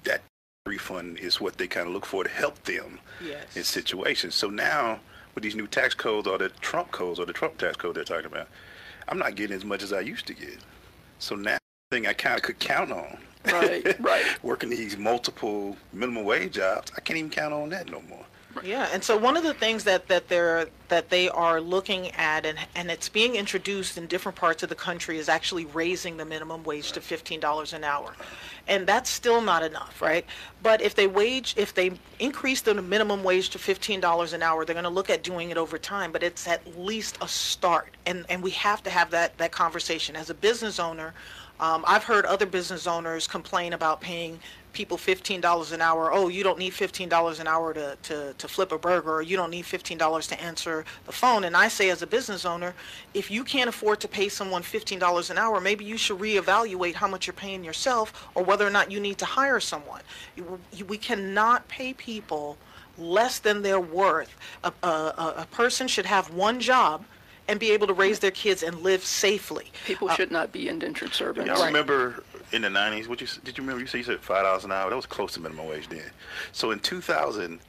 that 0.04 0.22
refund 0.76 1.18
is 1.18 1.40
what 1.40 1.56
they 1.56 1.66
kind 1.66 1.86
of 1.86 1.92
look 1.94 2.04
for 2.04 2.24
to 2.24 2.30
help 2.30 2.62
them 2.64 2.98
Yes. 3.24 3.56
in 3.56 3.64
situations. 3.64 4.34
So 4.34 4.48
now 4.50 5.00
with 5.34 5.44
these 5.44 5.54
new 5.54 5.66
tax 5.66 5.94
codes 5.94 6.26
or 6.26 6.38
the 6.38 6.48
Trump 6.60 6.90
codes 6.90 7.18
or 7.18 7.26
the 7.26 7.32
Trump 7.32 7.56
tax 7.58 7.76
code 7.76 7.94
they're 7.96 8.04
talking 8.04 8.26
about, 8.26 8.48
I'm 9.08 9.18
not 9.18 9.36
getting 9.36 9.56
as 9.56 9.64
much 9.64 9.82
as 9.82 9.92
I 9.92 10.00
used 10.00 10.26
to 10.26 10.34
get. 10.34 10.58
So 11.18 11.34
now 11.36 11.58
the 11.90 11.96
thing 11.96 12.06
I 12.06 12.12
kind 12.12 12.36
of 12.36 12.42
could 12.42 12.58
count 12.58 12.90
on. 12.92 13.18
Right, 13.46 13.98
right. 14.00 14.24
Working 14.42 14.70
these 14.70 14.96
multiple 14.98 15.76
minimum 15.92 16.24
wage 16.24 16.54
jobs, 16.54 16.90
I 16.96 17.00
can't 17.00 17.18
even 17.18 17.30
count 17.30 17.54
on 17.54 17.68
that 17.70 17.90
no 17.90 18.02
more. 18.08 18.24
Yeah, 18.64 18.88
and 18.92 19.02
so 19.02 19.16
one 19.16 19.36
of 19.36 19.42
the 19.42 19.54
things 19.54 19.84
that, 19.84 20.08
that 20.08 20.28
they're 20.28 20.68
that 20.88 21.10
they 21.10 21.28
are 21.28 21.60
looking 21.60 22.10
at 22.12 22.46
and 22.46 22.58
and 22.74 22.90
it's 22.90 23.08
being 23.08 23.34
introduced 23.34 23.98
in 23.98 24.06
different 24.06 24.36
parts 24.36 24.62
of 24.62 24.68
the 24.68 24.74
country 24.74 25.18
is 25.18 25.28
actually 25.28 25.64
raising 25.66 26.16
the 26.16 26.24
minimum 26.24 26.62
wage 26.64 26.92
to 26.92 27.00
fifteen 27.00 27.40
dollars 27.40 27.72
an 27.72 27.84
hour. 27.84 28.14
And 28.68 28.86
that's 28.86 29.10
still 29.10 29.40
not 29.40 29.62
enough, 29.62 30.02
right? 30.02 30.24
But 30.62 30.80
if 30.80 30.94
they 30.94 31.06
wage 31.06 31.54
if 31.56 31.74
they 31.74 31.92
increase 32.18 32.60
the 32.62 32.74
minimum 32.74 33.22
wage 33.22 33.50
to 33.50 33.58
fifteen 33.58 34.00
dollars 34.00 34.32
an 34.32 34.42
hour, 34.42 34.64
they're 34.64 34.74
gonna 34.74 34.88
look 34.90 35.10
at 35.10 35.22
doing 35.22 35.50
it 35.50 35.56
over 35.56 35.78
time, 35.78 36.12
but 36.12 36.22
it's 36.22 36.46
at 36.48 36.78
least 36.78 37.18
a 37.20 37.28
start. 37.28 37.96
And 38.06 38.24
and 38.28 38.42
we 38.42 38.50
have 38.52 38.82
to 38.84 38.90
have 38.90 39.10
that 39.10 39.36
that 39.38 39.52
conversation. 39.52 40.16
As 40.16 40.30
a 40.30 40.34
business 40.34 40.78
owner, 40.78 41.14
Um, 41.58 41.84
I've 41.86 42.04
heard 42.04 42.26
other 42.26 42.44
business 42.46 42.86
owners 42.86 43.26
complain 43.26 43.72
about 43.72 44.00
paying 44.00 44.38
people 44.76 44.98
$15 44.98 45.72
an 45.72 45.80
hour. 45.80 46.12
Oh, 46.12 46.28
you 46.28 46.42
don't 46.44 46.58
need 46.58 46.74
$15 46.74 47.40
an 47.40 47.46
hour 47.48 47.72
to, 47.72 47.96
to, 48.02 48.34
to 48.36 48.46
flip 48.46 48.72
a 48.72 48.78
burger, 48.78 49.14
or 49.14 49.22
you 49.22 49.34
don't 49.34 49.48
need 49.50 49.64
$15 49.64 50.28
to 50.28 50.40
answer 50.40 50.84
the 51.06 51.12
phone. 51.12 51.44
And 51.44 51.56
I 51.56 51.68
say, 51.68 51.88
as 51.88 52.02
a 52.02 52.06
business 52.06 52.44
owner, 52.44 52.74
if 53.14 53.30
you 53.30 53.42
can't 53.42 53.70
afford 53.70 54.00
to 54.00 54.08
pay 54.08 54.28
someone 54.28 54.62
$15 54.62 55.30
an 55.30 55.38
hour, 55.38 55.62
maybe 55.62 55.86
you 55.86 55.96
should 55.96 56.18
reevaluate 56.18 56.92
how 56.94 57.08
much 57.08 57.26
you're 57.26 57.32
paying 57.34 57.64
yourself 57.64 58.28
or 58.34 58.44
whether 58.44 58.66
or 58.66 58.70
not 58.70 58.90
you 58.92 59.00
need 59.00 59.16
to 59.18 59.24
hire 59.24 59.60
someone. 59.60 60.02
You- 60.36 60.60
you- 60.74 60.84
We 60.84 60.98
cannot 60.98 61.66
pay 61.68 61.94
people 61.94 62.58
less 62.98 63.38
than 63.38 63.62
their 63.62 63.80
worth. 63.80 64.32
A, 64.62 64.72
a, 64.82 64.86
a 64.86 65.34
a 65.38 65.46
person 65.50 65.88
should 65.88 66.06
have 66.06 66.30
one 66.30 66.60
job 66.60 67.04
and 67.48 67.58
be 67.60 67.70
able 67.70 67.86
to 67.86 67.92
raise 67.94 68.18
their 68.18 68.30
kids 68.30 68.62
and 68.62 68.74
live 68.82 69.02
safely. 69.04 69.70
People 69.86 70.08
uh, 70.10 70.14
should 70.16 70.30
not 70.30 70.52
be 70.52 70.68
indentured 70.68 71.12
servants. 71.14 71.48
Y'all 71.48 71.64
remember 71.66 72.22
in 72.52 72.62
the 72.62 72.70
nineties? 72.70 73.08
What 73.08 73.20
you 73.20 73.26
did 73.44 73.56
you 73.58 73.62
remember? 73.62 73.80
You 73.80 73.86
said 73.86 73.98
you 73.98 74.04
said 74.04 74.20
five 74.20 74.44
dollars 74.44 74.64
an 74.64 74.72
hour. 74.72 74.88
That 74.90 74.96
was 74.96 75.06
close 75.06 75.32
to 75.34 75.40
minimum 75.40 75.68
wage 75.68 75.88
then. 75.88 76.02
So 76.52 76.70
in 76.70 76.80
two 76.80 77.00
thousand 77.00 77.60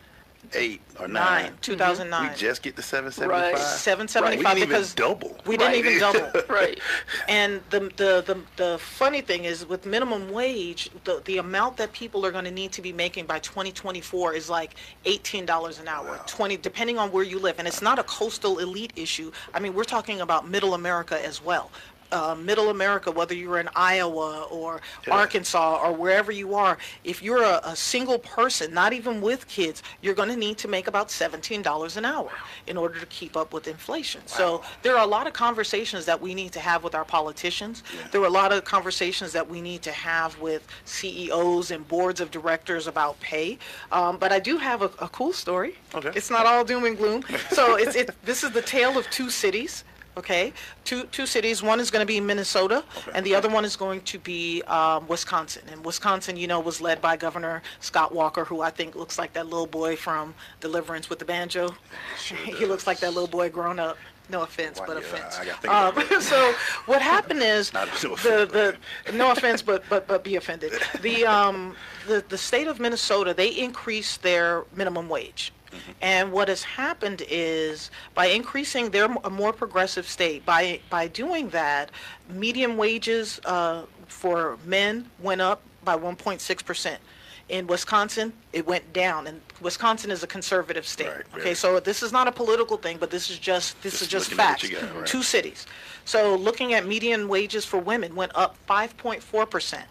eight 0.53 0.79
or 0.99 1.07
nine, 1.09 1.43
Nine, 1.45 1.53
2009. 1.61 2.29
we 2.29 2.35
just 2.37 2.61
get 2.61 2.75
to 2.77 2.81
seven 2.81 3.11
seventy 3.11 3.33
five. 3.33 3.53
Right. 3.53 3.61
Seven 3.61 4.07
We 4.07 4.31
didn't 4.37 4.69
because 4.69 4.93
even 4.93 4.95
double. 4.95 5.37
we 5.45 5.57
didn't 5.57 5.73
Right. 5.73 5.85
even 5.85 5.99
double. 5.99 6.31
Right. 6.49 6.79
And 7.27 7.59
the, 7.69 7.79
the, 7.97 8.23
the, 8.25 8.37
the 8.55 8.77
funny 8.79 9.19
thing 9.21 9.43
is 9.43 9.65
with 9.67 9.85
minimum 9.85 10.31
wage, 10.31 10.89
the, 11.03 11.21
the 11.25 11.39
amount 11.39 11.75
that 11.77 11.91
people 11.91 12.25
are 12.25 12.31
gonna 12.31 12.51
need 12.51 12.71
to 12.73 12.81
be 12.81 12.93
making 12.93 13.25
by 13.25 13.39
2024 13.39 14.35
is 14.35 14.49
like 14.49 14.75
$18 15.05 15.81
an 15.81 15.87
hour, 15.89 16.19
20, 16.27 16.55
depending 16.57 16.97
on 16.97 17.11
where 17.11 17.23
you 17.25 17.39
live. 17.39 17.55
And 17.59 17.67
it's 17.67 17.81
not 17.81 17.99
a 17.99 18.03
coastal 18.03 18.59
elite 18.59 18.93
issue. 18.95 19.31
I 19.53 19.59
mean, 19.59 19.73
we're 19.73 19.83
talking 19.83 20.21
about 20.21 20.47
middle 20.47 20.75
America 20.75 21.23
as 21.25 21.43
well. 21.43 21.71
Uh, 22.11 22.35
middle 22.35 22.69
America, 22.69 23.11
whether 23.11 23.35
you're 23.35 23.59
in 23.59 23.69
Iowa 23.75 24.47
or 24.49 24.81
Arkansas 25.09 25.81
or 25.83 25.91
wherever 25.93 26.31
you 26.31 26.55
are, 26.55 26.77
if 27.03 27.21
you're 27.21 27.43
a, 27.43 27.59
a 27.63 27.75
single 27.75 28.19
person, 28.19 28.73
not 28.73 28.93
even 28.93 29.21
with 29.21 29.47
kids, 29.47 29.83
you're 30.01 30.15
going 30.15 30.29
to 30.29 30.35
need 30.35 30.57
to 30.59 30.67
make 30.67 30.87
about 30.87 31.09
$17 31.09 31.97
an 31.97 32.05
hour 32.05 32.31
in 32.67 32.77
order 32.77 32.99
to 32.99 33.05
keep 33.07 33.35
up 33.35 33.53
with 33.53 33.67
inflation. 33.67 34.21
So 34.25 34.63
there 34.83 34.95
are 34.95 35.03
a 35.03 35.07
lot 35.07 35.27
of 35.27 35.33
conversations 35.33 36.05
that 36.05 36.19
we 36.19 36.33
need 36.33 36.51
to 36.53 36.59
have 36.59 36.83
with 36.83 36.95
our 36.95 37.05
politicians. 37.05 37.83
There 38.11 38.21
are 38.21 38.27
a 38.27 38.29
lot 38.29 38.51
of 38.51 38.63
conversations 38.63 39.31
that 39.33 39.47
we 39.49 39.61
need 39.61 39.81
to 39.83 39.91
have 39.91 40.39
with 40.39 40.65
CEOs 40.85 41.71
and 41.71 41.87
boards 41.87 42.21
of 42.21 42.31
directors 42.31 42.87
about 42.87 43.19
pay. 43.19 43.57
Um, 43.91 44.17
but 44.17 44.31
I 44.31 44.39
do 44.39 44.57
have 44.57 44.81
a, 44.81 44.91
a 44.99 45.09
cool 45.09 45.33
story. 45.33 45.75
Okay. 45.93 46.11
It's 46.15 46.29
not 46.29 46.45
all 46.45 46.63
doom 46.63 46.85
and 46.85 46.97
gloom. 46.97 47.23
So 47.51 47.75
it's, 47.75 47.95
it, 47.95 48.11
this 48.23 48.43
is 48.43 48.51
the 48.51 48.61
tale 48.61 48.97
of 48.97 49.09
two 49.09 49.29
cities. 49.29 49.83
Okay, 50.17 50.51
two 50.84 51.03
two 51.06 51.27
cities. 51.27 51.62
One 51.62 51.80
is 51.80 51.91
going 51.91 52.01
to 52.01 52.08
be 52.08 52.19
Minnesota, 52.19 52.84
and 53.13 53.23
the 53.23 53.36
other 53.36 53.49
one 53.49 53.63
is 53.63 53.75
going 53.75 54.01
to 54.01 54.17
be 54.17 54.63
um, 54.63 55.08
Wisconsin. 55.08 55.62
And 55.71 55.86
Wisconsin, 55.86 56.36
you 56.38 56.47
know, 56.47 56.60
was 56.60 56.82
led 56.82 56.99
by 57.01 57.15
Governor 57.15 57.62
Scott 57.82 58.15
Walker, 58.15 58.43
who 58.43 58.62
I 58.62 58.71
think 58.71 58.95
looks 58.95 59.19
like 59.19 59.34
that 59.34 59.45
little 59.45 59.67
boy 59.67 59.95
from 59.95 60.34
Deliverance 60.60 61.08
with 61.08 61.19
the 61.19 61.25
banjo. 61.25 61.75
he 62.43 62.65
looks 62.65 62.88
like 62.88 62.99
that 62.99 63.13
little 63.13 63.27
boy 63.27 63.49
grown 63.49 63.77
up. 63.80 63.97
No 64.30 64.41
offense, 64.41 64.80
Why, 64.80 64.88
but 64.88 64.93
yeah, 64.97 64.99
offense. 65.03 65.38
I 65.38 65.45
gotta 65.45 65.62
think 65.62 65.73
about 65.73 65.97
Um, 66.15 66.21
so 66.21 66.53
what 66.86 67.01
happened 67.01 67.41
is 67.41 67.71
Not 67.73 67.88
no 68.03 68.15
the 68.15 68.43
offense, 68.43 68.77
the 69.06 69.12
no 69.13 69.32
offense, 69.32 69.62
but 69.62 69.84
but 69.88 70.08
but 70.08 70.23
be 70.23 70.36
offended. 70.36 70.73
The 71.01 71.25
um 71.25 71.75
the 72.08 72.23
the 72.27 72.38
state 72.38 72.67
of 72.67 72.80
Minnesota 72.80 73.34
they 73.34 73.49
increased 73.49 74.23
their 74.23 74.65
minimum 74.75 75.08
wage. 75.08 75.53
And 76.01 76.32
what 76.32 76.47
has 76.47 76.63
happened 76.63 77.23
is 77.30 77.91
by 78.13 78.27
increasing, 78.27 78.91
they're 78.91 79.13
a 79.23 79.30
more 79.30 79.53
progressive 79.53 80.08
state. 80.08 80.45
By 80.45 80.82
by 80.89 81.08
doing 81.08 81.49
that, 81.49 81.91
medium 82.30 82.77
wages 82.77 83.39
uh, 83.45 83.84
for 84.08 84.58
men 84.65 85.10
went 85.19 85.41
up 85.41 85.62
by 85.84 85.97
1.6 85.97 86.65
percent. 86.65 87.01
In 87.49 87.65
Wisconsin, 87.67 88.33
it 88.51 88.67
went 88.67 88.91
down, 88.91 89.25
and 89.25 89.39
Wisconsin 89.62 90.12
is 90.12 90.21
a 90.21 90.27
conservative 90.27 90.86
state. 90.86 91.07
Right, 91.07 91.25
okay, 91.33 91.41
very. 91.43 91.55
so 91.55 91.79
this 91.79 92.03
is 92.03 92.12
not 92.12 92.27
a 92.27 92.31
political 92.31 92.75
thing, 92.75 92.97
but 92.99 93.10
this 93.10 93.29
is 93.29 93.39
just 93.39 93.81
this 93.81 93.93
Just 93.93 94.01
is 94.03 94.07
just 94.10 94.31
looking 94.31 94.43
at 94.43 94.49
what 94.49 94.60
facts. 94.62 94.81
got, 94.81 94.95
right. 94.97 95.05
Two 95.07 95.23
cities. 95.23 95.65
So 96.03 96.36
looking 96.36 96.73
at 96.73 96.86
median 96.86 97.27
wages 97.29 97.63
for 97.63 97.77
women 97.77 98.15
went 98.15 98.33
up 98.36 98.57
5.4 98.69 99.49
percent. 99.49 99.86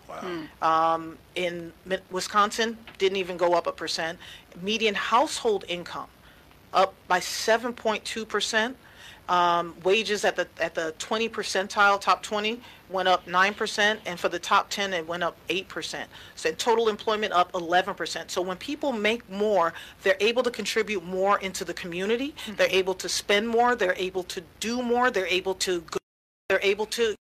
Um, 0.61 1.17
in 1.35 1.73
Wisconsin, 2.11 2.77
didn't 2.99 3.17
even 3.17 3.37
go 3.39 3.55
up 3.55 3.67
a 3.67 3.73
percent. 3.73 4.19
Median 4.63 4.95
household 4.95 5.65
income 5.69 6.09
up 6.75 6.95
by 7.09 7.21
7.2 7.21 8.29
percent. 8.29 8.77
Um, 9.29 9.75
wages 9.83 10.25
at 10.25 10.37
the 10.37 10.47
at 10.61 10.75
the 10.75 10.95
20 10.99 11.29
percentile, 11.29 12.01
top 12.01 12.23
20, 12.23 12.61
went 12.91 13.09
up 13.09 13.27
9 13.27 13.55
percent, 13.55 14.01
and 14.07 14.19
for 14.19 14.29
the 14.29 14.39
top 14.39 14.71
10, 14.71 14.93
it 14.93 15.07
went 15.07 15.23
up 15.23 15.37
8 15.49 15.69
percent. 15.69 16.09
So 16.37 16.53
total 16.53 16.89
employment 16.89 17.33
up 17.33 17.53
11 17.55 17.95
percent. 17.95 18.31
So 18.31 18.41
when 18.41 18.57
people 18.57 18.93
make 18.93 19.29
more, 19.29 19.73
they're 20.03 20.17
able 20.21 20.43
to 20.45 20.51
contribute 20.51 21.05
more 21.05 21.39
into 21.41 21.65
the 21.65 21.75
community. 21.75 22.35
They're 22.57 22.69
able 22.71 22.95
to 22.95 23.09
spend 23.09 23.49
more. 23.49 23.75
They're 23.75 23.95
able 23.97 24.23
to 24.25 24.43
do 24.61 24.83
more. 24.83 25.11
They're 25.11 25.27
able 25.27 25.55
to 25.57 25.81
go, 25.81 25.99
they're 26.49 26.61
able 26.63 26.87
to 26.87 27.17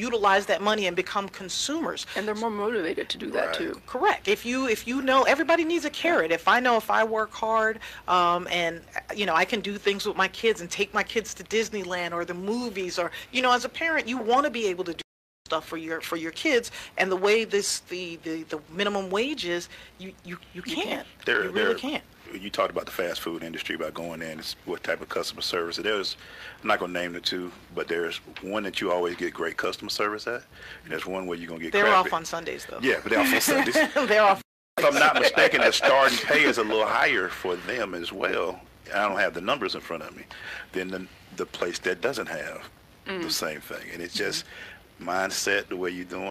utilize 0.00 0.46
that 0.46 0.62
money 0.62 0.86
and 0.86 0.96
become 0.96 1.28
consumers. 1.28 2.06
And 2.16 2.26
they're 2.26 2.34
more 2.34 2.50
motivated 2.50 3.08
to 3.10 3.18
do 3.18 3.30
that 3.32 3.46
Right. 3.48 3.54
too. 3.54 3.80
Correct. 3.86 4.28
If 4.28 4.44
you 4.46 4.66
if 4.66 4.86
you 4.88 5.02
know 5.02 5.22
everybody 5.24 5.64
needs 5.64 5.84
a 5.84 5.90
carrot. 5.90 6.32
If 6.32 6.48
I 6.48 6.58
know 6.60 6.76
if 6.76 6.90
I 6.90 7.04
work 7.04 7.32
hard 7.32 7.78
um, 8.08 8.48
and 8.50 8.80
you 9.14 9.26
know 9.26 9.34
I 9.34 9.44
can 9.44 9.60
do 9.60 9.76
things 9.78 10.06
with 10.06 10.16
my 10.16 10.28
kids 10.28 10.60
and 10.60 10.70
take 10.70 10.92
my 10.94 11.02
kids 11.02 11.34
to 11.34 11.44
Disneyland 11.44 12.12
or 12.12 12.24
the 12.24 12.34
movies 12.34 12.98
or 12.98 13.10
you 13.30 13.42
know 13.42 13.52
as 13.52 13.64
a 13.64 13.68
parent 13.68 14.08
you 14.08 14.16
want 14.18 14.44
to 14.44 14.50
be 14.50 14.66
able 14.66 14.84
to 14.84 14.94
do 14.94 15.02
stuff 15.46 15.66
for 15.66 15.76
your 15.76 16.00
for 16.00 16.16
your 16.16 16.30
kids 16.32 16.70
and 16.96 17.10
the 17.10 17.16
way 17.16 17.44
this 17.44 17.80
the 17.80 18.16
the, 18.22 18.42
the 18.44 18.60
minimum 18.72 19.10
wage 19.10 19.44
is 19.44 19.68
you 19.98 20.12
you, 20.24 20.38
you 20.54 20.62
can't. 20.62 21.06
There, 21.26 21.44
you 21.44 21.50
really 21.50 21.66
there- 21.66 21.74
can't. 21.74 22.04
You 22.32 22.50
talked 22.50 22.70
about 22.70 22.86
the 22.86 22.92
fast 22.92 23.20
food 23.20 23.42
industry 23.42 23.74
about 23.74 23.94
going 23.94 24.22
in, 24.22 24.38
it's 24.38 24.56
what 24.64 24.82
type 24.82 25.00
of 25.00 25.08
customer 25.08 25.42
service. 25.42 25.76
There's, 25.76 26.16
I'm 26.62 26.68
not 26.68 26.78
gonna 26.78 26.92
name 26.92 27.12
the 27.12 27.20
two, 27.20 27.50
but 27.74 27.88
there's 27.88 28.18
one 28.42 28.62
that 28.64 28.80
you 28.80 28.92
always 28.92 29.16
get 29.16 29.34
great 29.34 29.56
customer 29.56 29.90
service 29.90 30.26
at, 30.26 30.42
and 30.82 30.92
there's 30.92 31.06
one 31.06 31.26
where 31.26 31.38
you're 31.38 31.48
gonna 31.48 31.60
get. 31.60 31.72
They're 31.72 31.84
crappy. 31.84 32.08
off 32.08 32.12
on 32.12 32.24
Sundays 32.24 32.66
though. 32.68 32.78
Yeah, 32.80 33.00
but 33.02 33.10
they're 33.10 33.20
off 33.20 33.32
on 33.32 33.40
Sundays. 33.40 33.74
They're 33.74 34.22
off. 34.22 34.42
if 34.78 34.84
I'm 34.84 34.94
not 34.94 35.14
mistaken, 35.14 35.60
the 35.60 35.72
starting 35.72 36.18
pay 36.18 36.44
is 36.44 36.58
a 36.58 36.64
little 36.64 36.86
higher 36.86 37.28
for 37.28 37.56
them 37.56 37.94
as 37.94 38.12
well. 38.12 38.60
I 38.94 39.08
don't 39.08 39.18
have 39.18 39.34
the 39.34 39.40
numbers 39.40 39.74
in 39.74 39.80
front 39.80 40.02
of 40.02 40.16
me 40.16 40.24
than 40.72 40.88
the, 40.88 41.06
the 41.36 41.46
place 41.46 41.78
that 41.80 42.00
doesn't 42.00 42.28
have 42.28 42.68
the 43.06 43.12
mm. 43.12 43.30
same 43.30 43.60
thing, 43.60 43.88
and 43.92 44.02
it's 44.02 44.14
mm-hmm. 44.14 44.24
just 44.24 44.44
mindset, 45.00 45.68
the 45.68 45.76
way 45.76 45.90
you're 45.90 46.04
doing 46.04 46.30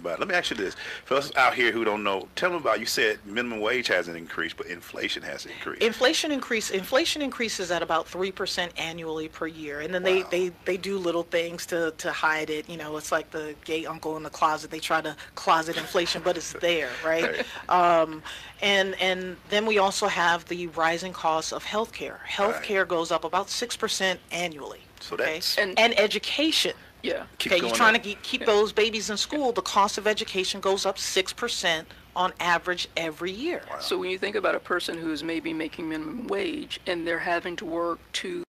about. 0.00 0.18
Let 0.18 0.28
me 0.28 0.34
ask 0.34 0.50
you 0.50 0.56
this: 0.56 0.76
for 1.04 1.14
us 1.16 1.34
out 1.36 1.54
here 1.54 1.72
who 1.72 1.84
don't 1.84 2.02
know, 2.04 2.28
tell 2.36 2.50
them 2.50 2.60
about. 2.60 2.80
You 2.80 2.86
said 2.86 3.18
minimum 3.24 3.60
wage 3.60 3.88
hasn't 3.88 4.16
increased, 4.16 4.56
but 4.56 4.66
inflation 4.66 5.22
has 5.22 5.46
increased. 5.46 5.82
Inflation 5.82 6.30
increase. 6.32 6.70
Inflation 6.70 7.22
increases 7.22 7.70
at 7.70 7.82
about 7.82 8.06
three 8.06 8.30
percent 8.32 8.72
annually 8.78 9.28
per 9.28 9.46
year, 9.46 9.80
and 9.80 9.92
then 9.94 10.02
they, 10.02 10.22
Wow. 10.22 10.28
they, 10.30 10.52
they 10.64 10.76
do 10.76 10.98
little 10.98 11.22
things 11.24 11.66
to, 11.66 11.92
to 11.98 12.12
hide 12.12 12.50
it. 12.50 12.68
You 12.68 12.76
know, 12.76 12.96
it's 12.96 13.10
like 13.12 13.30
the 13.30 13.54
gay 13.64 13.84
uncle 13.86 14.16
in 14.16 14.22
the 14.22 14.30
closet. 14.30 14.70
They 14.70 14.80
try 14.80 15.00
to 15.00 15.16
closet 15.34 15.76
inflation, 15.76 16.22
but 16.24 16.36
it's 16.36 16.52
there, 16.54 16.90
right? 17.04 17.44
Um, 17.68 18.22
and 18.62 18.94
and 19.00 19.36
then 19.50 19.66
we 19.66 19.78
also 19.78 20.06
have 20.06 20.44
the 20.46 20.68
rising 20.68 21.12
costs 21.12 21.52
of 21.52 21.64
healthcare. 21.64 22.18
Healthcare 22.28 22.86
goes 22.86 23.10
up 23.10 23.24
about 23.24 23.50
six 23.50 23.76
percent 23.76 24.20
annually. 24.30 24.80
So 25.00 25.14
okay? 25.14 25.24
that's- 25.24 25.58
And- 25.58 25.78
and 25.78 25.98
education. 25.98 26.72
Yeah. 27.06 27.26
Keep 27.38 27.52
okay, 27.52 27.66
you're 27.66 27.74
trying 27.74 27.94
up. 27.94 28.02
to 28.02 28.08
keep, 28.08 28.22
keep 28.22 28.46
those 28.46 28.72
babies 28.72 29.10
in 29.10 29.16
school. 29.16 29.52
The 29.52 29.62
cost 29.62 29.96
of 29.98 30.06
education 30.06 30.60
goes 30.60 30.84
up 30.84 30.98
six 30.98 31.32
percent 31.32 31.88
on 32.14 32.32
average 32.40 32.88
every 32.96 33.30
year. 33.30 33.62
So 33.80 33.98
when 33.98 34.10
you 34.10 34.18
think 34.18 34.36
about 34.36 34.54
a 34.54 34.60
person 34.60 34.98
who's 34.98 35.22
maybe 35.22 35.52
making 35.52 35.88
minimum 35.88 36.26
wage 36.26 36.80
and 36.86 37.06
they're 37.06 37.18
having 37.18 37.56
to 37.56 37.66
work 37.66 38.00
two 38.12 38.42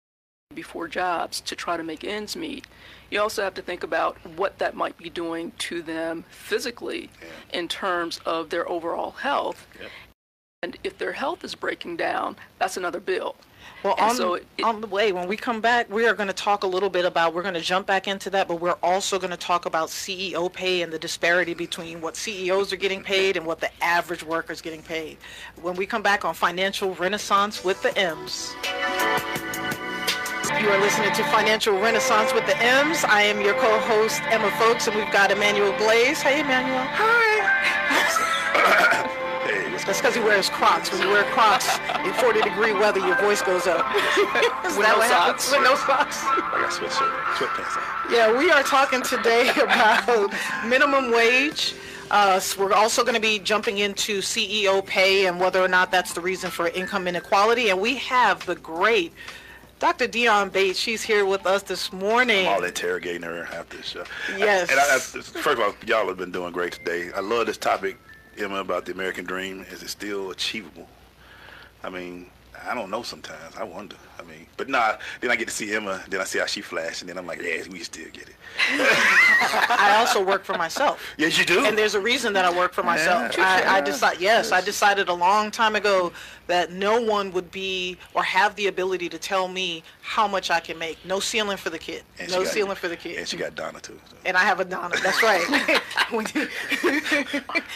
before 0.55 0.87
jobs 0.87 1.41
to 1.41 1.55
try 1.55 1.77
to 1.77 1.83
make 1.83 2.03
ends 2.03 2.35
meet, 2.35 2.65
you 3.11 3.21
also 3.21 3.43
have 3.43 3.53
to 3.55 3.61
think 3.61 3.83
about 3.83 4.17
what 4.37 4.57
that 4.57 4.75
might 4.75 4.97
be 4.97 5.09
doing 5.09 5.51
to 5.59 5.81
them 5.81 6.23
physically 6.29 7.09
in 7.53 7.67
terms 7.67 8.19
of 8.25 8.49
their 8.49 8.67
overall 8.67 9.11
health. 9.11 9.67
Yep. 9.79 9.91
And 10.63 10.77
if 10.83 10.97
their 10.97 11.11
health 11.11 11.43
is 11.43 11.53
breaking 11.53 11.97
down, 11.97 12.37
that's 12.57 12.77
another 12.77 12.99
bill. 12.99 13.35
Well, 13.83 13.95
And 13.99 14.09
on, 14.09 14.15
so 14.15 14.33
it- 14.35 14.45
on 14.63 14.81
the 14.81 14.87
way, 14.87 15.11
when 15.11 15.27
we 15.27 15.37
come 15.37 15.61
back, 15.61 15.89
we 15.91 16.07
are 16.07 16.13
going 16.13 16.27
to 16.27 16.33
talk 16.33 16.63
a 16.63 16.67
little 16.67 16.89
bit 16.89 17.05
about, 17.05 17.33
we're 17.33 17.43
going 17.43 17.53
to 17.53 17.61
jump 17.61 17.85
back 17.87 18.07
into 18.07 18.29
that, 18.31 18.47
but 18.47 18.59
we're 18.59 18.77
also 18.83 19.19
going 19.19 19.31
to 19.31 19.37
talk 19.37 19.65
about 19.65 19.89
CEO 19.89 20.51
pay 20.51 20.81
and 20.81 20.91
the 20.91 20.99
disparity 20.99 21.53
between 21.53 22.01
what 22.01 22.15
CEOs 22.15 22.73
are 22.73 22.77
getting 22.77 23.03
paid 23.03 23.37
and 23.37 23.45
what 23.45 23.59
the 23.59 23.69
average 23.83 24.23
worker 24.23 24.51
is 24.51 24.61
getting 24.61 24.81
paid. 24.81 25.17
When 25.61 25.75
we 25.75 25.85
come 25.85 26.01
back 26.01 26.25
on 26.25 26.33
Financial 26.33 26.93
Renaissance 26.95 27.63
with 27.63 27.81
the 27.83 27.95
M's. 27.97 28.55
You 30.59 30.69
are 30.69 30.79
listening 30.79 31.13
to 31.13 31.23
Financial 31.25 31.77
Renaissance 31.79 32.33
with 32.33 32.45
the 32.47 32.57
M's. 32.57 33.03
I 33.03 33.21
am 33.21 33.41
your 33.41 33.53
co-host, 33.55 34.21
Emma 34.23 34.49
Folks, 34.57 34.87
and 34.87 34.95
we've 34.95 35.11
got 35.11 35.29
Emmanuel 35.29 35.71
Glaze. 35.77 36.19
Hey, 36.21 36.39
Emmanuel. 36.39 36.83
hey, 36.95 39.03
Let's 39.87 40.01
because 40.01 40.15
he 40.15 40.21
wears 40.21 40.49
Crocs. 40.49 40.91
When 40.91 41.01
you 41.01 41.07
wear 41.07 41.23
Crocs 41.31 41.79
in 42.05 42.13
40 42.15 42.41
degree 42.41 42.73
weather, 42.73 42.99
your 42.99 43.15
voice 43.19 43.41
goes 43.41 43.67
up. 43.67 43.85
Is 44.65 44.75
With 44.75 44.85
that 44.85 44.93
no 44.93 44.97
what 44.97 45.09
happens? 45.09 45.43
socks. 45.43 45.51
With 45.51 45.61
no 45.63 45.75
socks. 45.75 46.17
I 46.25 46.59
got 46.61 46.71
sweatshirt, 46.71 47.11
sweatpants 47.37 47.77
on. 47.77 48.13
Yeah, 48.13 48.37
we 48.37 48.51
are 48.51 48.63
talking 48.63 49.01
today 49.01 49.49
about 49.61 50.33
minimum 50.67 51.11
wage. 51.11 51.73
Uh, 52.11 52.37
so 52.39 52.65
we're 52.65 52.73
also 52.73 53.03
going 53.03 53.15
to 53.15 53.21
be 53.21 53.39
jumping 53.39 53.77
into 53.77 54.19
CEO 54.19 54.85
pay 54.85 55.25
and 55.25 55.39
whether 55.39 55.61
or 55.61 55.67
not 55.69 55.89
that's 55.89 56.13
the 56.13 56.21
reason 56.21 56.49
for 56.49 56.67
income 56.67 57.07
inequality. 57.07 57.69
And 57.69 57.79
we 57.79 57.95
have 57.95 58.45
the 58.45 58.55
great 58.55 59.13
Dr. 59.79 60.07
Dion 60.07 60.49
Bates. 60.49 60.79
She's 60.79 61.03
here 61.03 61.25
with 61.25 61.45
us 61.45 61.63
this 61.63 61.93
morning. 61.93 62.45
I'm 62.47 62.55
all 62.55 62.63
interrogating 62.63 63.21
her 63.23 63.43
after 63.53 63.77
the 63.77 63.83
show. 63.83 64.03
Yes. 64.37 64.69
And 64.69 64.79
I, 64.79 64.95
I, 64.95 64.99
first 64.99 65.47
of 65.47 65.59
all, 65.61 65.73
y'all 65.85 66.07
have 66.07 66.17
been 66.17 66.31
doing 66.31 66.51
great 66.51 66.73
today. 66.73 67.09
I 67.15 67.19
love 67.19 67.45
this 67.45 67.57
topic, 67.57 67.97
Emma, 68.37 68.59
about 68.59 68.85
the 68.85 68.91
American 68.91 69.25
dream. 69.25 69.65
Is 69.69 69.81
it 69.83 69.89
still 69.89 70.31
achievable? 70.31 70.87
I 71.83 71.89
mean, 71.89 72.27
I 72.65 72.73
don't 72.73 72.89
know 72.89 73.03
sometimes. 73.03 73.55
I 73.55 73.63
wonder. 73.63 73.95
I 74.19 74.23
mean, 74.23 74.47
but 74.57 74.69
nah, 74.69 74.97
then 75.21 75.31
I 75.31 75.35
get 75.35 75.47
to 75.47 75.53
see 75.53 75.73
Emma, 75.73 76.03
then 76.09 76.21
I 76.21 76.23
see 76.23 76.39
how 76.39 76.45
she 76.45 76.61
flashed, 76.61 77.01
and 77.01 77.09
then 77.09 77.17
I'm 77.17 77.27
like, 77.27 77.41
yeah, 77.41 77.63
we 77.69 77.79
still 77.79 78.09
get 78.11 78.29
it. 78.29 78.35
I 78.69 79.95
also 79.99 80.23
work 80.23 80.43
for 80.43 80.57
myself. 80.57 81.03
Yes, 81.17 81.37
you 81.37 81.45
do. 81.45 81.65
And 81.65 81.77
there's 81.77 81.95
a 81.95 81.99
reason 81.99 82.33
that 82.33 82.45
I 82.45 82.55
work 82.55 82.73
for 82.73 82.83
myself. 82.83 83.37
Yeah. 83.37 83.63
I, 83.65 83.77
I 83.77 83.81
decide, 83.81 84.19
yes, 84.19 84.51
I 84.51 84.61
decided 84.61 85.09
a 85.09 85.13
long 85.13 85.51
time 85.51 85.75
ago 85.75 86.11
that 86.47 86.71
no 86.71 87.01
one 87.01 87.31
would 87.33 87.51
be 87.51 87.97
or 88.13 88.23
have 88.23 88.55
the 88.55 88.67
ability 88.67 89.09
to 89.09 89.17
tell 89.17 89.47
me 89.47 89.83
how 90.01 90.27
much 90.27 90.49
I 90.49 90.59
can 90.59 90.77
make. 90.77 91.03
No 91.05 91.19
ceiling 91.19 91.57
for 91.57 91.69
the 91.69 91.79
kid. 91.79 92.03
And 92.19 92.31
no 92.31 92.43
got- 92.43 92.53
ceiling 92.53 92.75
for 92.75 92.87
the 92.87 92.97
kid. 92.97 93.17
And 93.19 93.27
she 93.27 93.37
got 93.37 93.55
Donna, 93.55 93.79
too. 93.79 93.99
so. 94.09 94.15
And 94.25 94.35
I 94.35 94.43
have 94.43 94.59
a 94.59 94.65
Donna. 94.65 94.95
That's 95.03 95.21
right. 95.21 95.43
when 96.11 96.25
you, 96.33 96.47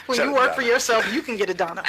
when 0.07 0.19
you 0.19 0.33
work 0.33 0.51
to 0.51 0.55
for 0.55 0.61
yourself, 0.61 1.11
you 1.13 1.21
can 1.21 1.37
get 1.37 1.49
a 1.49 1.53
Donna. 1.53 1.83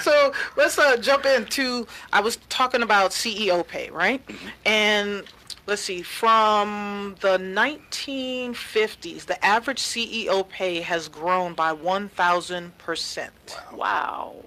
so 0.00 0.32
let's 0.56 0.78
uh, 0.78 0.96
jump 0.96 1.26
into. 1.26 1.86
I 2.12 2.20
was 2.20 2.36
talking 2.48 2.82
about 2.82 3.10
CEO 3.10 3.66
pay, 3.66 3.90
right? 3.90 4.24
Mm-hmm. 4.26 4.48
And 4.66 5.24
let's 5.70 5.82
see, 5.82 6.02
from 6.02 7.14
the 7.20 7.38
1950s, 7.38 9.26
the 9.26 9.42
average 9.44 9.80
CEO 9.80 10.46
pay 10.48 10.80
has 10.80 11.08
grown 11.08 11.54
by 11.54 11.72
1,000 11.72 12.76
percent. 12.78 13.56
Wow. 13.72 14.44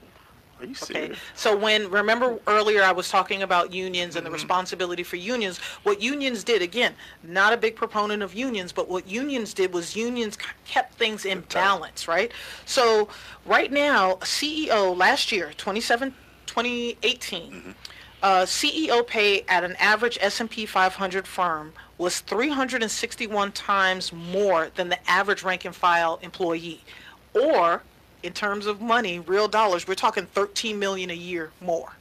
Are 0.59 0.65
you 0.65 0.75
Okay, 0.83 1.11
serious? 1.11 1.19
so 1.33 1.57
when, 1.57 1.89
remember 1.89 2.39
earlier 2.47 2.83
I 2.83 2.91
was 2.91 3.09
talking 3.09 3.41
about 3.43 3.73
unions 3.73 4.15
and 4.17 4.25
the 4.25 4.29
Mm-hmm. 4.29 4.33
responsibility 4.33 5.03
for 5.03 5.15
unions, 5.17 5.59
what 5.83 6.01
unions 6.01 6.43
did, 6.43 6.61
again, 6.61 6.93
not 7.23 7.53
a 7.53 7.57
big 7.57 7.75
proponent 7.75 8.21
of 8.23 8.33
unions, 8.35 8.71
but 8.73 8.89
what 8.89 9.07
unions 9.07 9.53
did 9.53 9.73
was 9.73 9.95
unions 9.95 10.37
kept 10.65 10.95
things 10.95 11.25
in 11.25 11.41
balance, 11.53 12.07
right? 12.07 12.31
So 12.65 13.09
right 13.45 13.71
now, 13.71 14.15
CEO 14.21 14.95
last 14.95 15.31
year, 15.31 15.53
27, 15.57 16.13
2018, 16.47 17.53
Mm-hmm. 17.53 17.71
Uh, 18.23 18.45
CEO 18.45 19.05
pay 19.05 19.41
at 19.49 19.65
an 19.65 19.75
average 19.75 20.17
S&P 20.21 20.65
500 20.65 21.27
firm 21.27 21.73
was 21.97 22.21
361 22.21 23.51
times 23.51 24.13
more 24.13 24.69
than 24.75 24.87
the 24.87 25.09
average 25.09 25.43
rank 25.43 25.65
and 25.65 25.75
file 25.75 26.19
employee. 26.21 26.81
Or, 27.33 27.83
in 28.23 28.31
terms 28.31 28.65
of 28.65 28.81
money, 28.81 29.19
real 29.19 29.49
dollars, 29.49 29.87
we're 29.87 29.95
talking 29.95 30.25
13 30.25 30.79
million 30.79 31.09
a 31.09 31.15
year 31.15 31.51
more. 31.59 31.91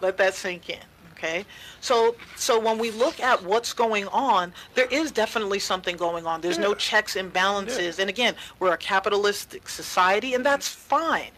Let 0.00 0.16
that 0.16 0.34
sink 0.34 0.70
in, 0.70 0.78
okay? 1.12 1.44
So, 1.82 2.16
so 2.36 2.58
when 2.58 2.78
we 2.78 2.90
look 2.90 3.20
at 3.20 3.44
what's 3.44 3.74
going 3.74 4.08
on, 4.08 4.54
there 4.74 4.86
is 4.86 5.12
definitely 5.12 5.58
something 5.58 5.98
going 5.98 6.26
on. 6.26 6.40
There's 6.40 6.58
no 6.58 6.72
checks 6.72 7.16
and 7.16 7.30
balances. 7.30 7.98
And 7.98 8.08
again, 8.08 8.34
we're 8.58 8.72
a 8.72 8.78
capitalistic 8.78 9.68
society, 9.68 10.32
and 10.32 10.44
that's 10.44 10.68
fine. 10.68 11.32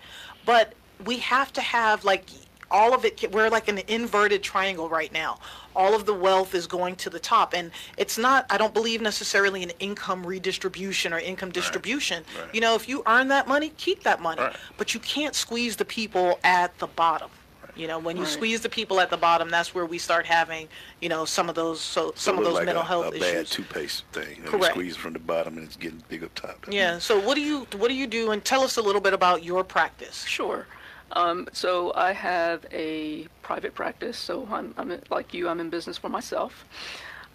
But 0.47 0.75
we 1.05 1.19
have 1.19 1.53
to 1.55 1.61
have 1.61 2.05
like 2.05 2.27
all 2.73 2.95
of 2.95 3.05
it. 3.05 3.31
We're 3.31 3.51
like 3.51 3.69
an 3.69 3.79
inverted 3.87 4.43
triangle 4.43 4.89
right 4.89 5.13
now. 5.13 5.39
All 5.77 5.95
of 5.95 6.05
the 6.07 6.15
wealth 6.15 6.55
is 6.55 6.67
going 6.67 6.97
to 6.97 7.11
the 7.11 7.21
top, 7.21 7.55
and 7.55 7.71
it's 7.97 8.19
not. 8.19 8.47
I 8.51 8.59
don't 8.59 8.75
believe 8.75 9.01
necessarily 9.01 9.63
in 9.63 9.71
income 9.79 10.27
redistribution 10.27 11.13
or 11.13 11.19
income 11.19 11.51
distribution. 11.53 12.25
right. 12.41 12.55
You 12.55 12.61
know, 12.61 12.75
if 12.75 12.89
you 12.89 13.03
earn 13.07 13.29
that 13.29 13.47
money, 13.47 13.73
keep 13.77 14.03
that 14.03 14.21
money. 14.21 14.43
Right. 14.43 14.57
But 14.77 14.95
you 14.95 15.01
can't 15.01 15.35
squeeze 15.35 15.77
the 15.77 15.85
people 15.85 16.39
at 16.43 16.77
the 16.79 16.89
bottom. 16.89 17.31
You 17.75 17.87
know, 17.89 17.99
when 17.99 18.19
you 18.19 18.25
Right. 18.25 18.33
squeeze 18.33 18.61
the 18.61 18.69
people 18.69 19.01
at 19.01 19.09
the 19.09 19.17
bottom, 19.17 19.49
that's 19.49 19.75
where 19.75 19.87
we 19.87 19.97
start 19.97 20.27
having, 20.27 20.69
you 21.01 21.09
know, 21.09 21.25
some 21.25 21.49
of 21.49 21.55
those 21.55 21.81
so 21.81 22.13
some 22.17 22.37
of 22.37 22.45
those 22.45 22.53
like 22.55 22.67
mental 22.67 22.83
a, 22.83 22.87
health 22.87 23.07
a 23.15 23.19
bad 23.19 23.35
issues. 23.37 23.51
toothpaste 23.51 24.05
thing. 24.13 24.37
You 24.37 24.43
know, 24.45 24.51
Correct. 24.51 24.77
You 24.77 24.83
squeeze 24.83 24.97
from 24.97 25.15
the 25.15 25.19
bottom 25.19 25.57
and 25.57 25.67
it's 25.67 25.77
getting 25.77 26.03
big 26.11 26.23
up 26.23 26.35
top. 26.35 26.67
Yeah. 26.69 26.99
So 26.99 27.19
what 27.19 27.35
do 27.35 27.41
you 27.41 27.67
what 27.79 27.89
do 27.89 27.95
you 27.95 28.07
do? 28.07 28.31
And 28.33 28.45
tell 28.45 28.63
us 28.63 28.77
a 28.77 28.83
little 28.83 29.01
bit 29.01 29.15
about 29.15 29.43
your 29.43 29.65
practice. 29.65 30.25
Sure. 30.27 30.67
Um, 31.13 31.49
so 31.53 31.93
I 31.95 32.13
have 32.13 32.65
a 32.73 33.27
private 33.43 33.75
practice. 33.75 34.17
So 34.17 34.49
I'm, 34.51 34.75
I'm 34.77 34.99
like 35.11 35.35
you. 35.35 35.49
I'm 35.49 35.61
in 35.61 35.71
business 35.71 35.99
for 35.99 36.09
myself, 36.09 36.65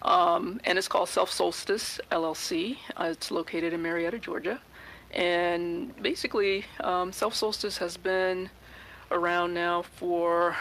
um, 0.02 0.60
and 0.64 0.78
it's 0.78 0.88
called 0.88 1.08
Self 1.08 1.30
Solstice 1.30 2.00
LLC. 2.10 2.78
Uh, 2.96 3.04
it's 3.12 3.30
located 3.30 3.72
in 3.72 3.82
Marietta, 3.82 4.18
Georgia, 4.18 4.60
and 5.12 5.94
basically, 6.02 6.64
um, 6.80 7.12
Self 7.12 7.34
Solstice 7.34 7.78
has 7.78 7.96
been 7.96 8.50
around 9.10 9.54
now 9.54 9.82
for 9.82 10.56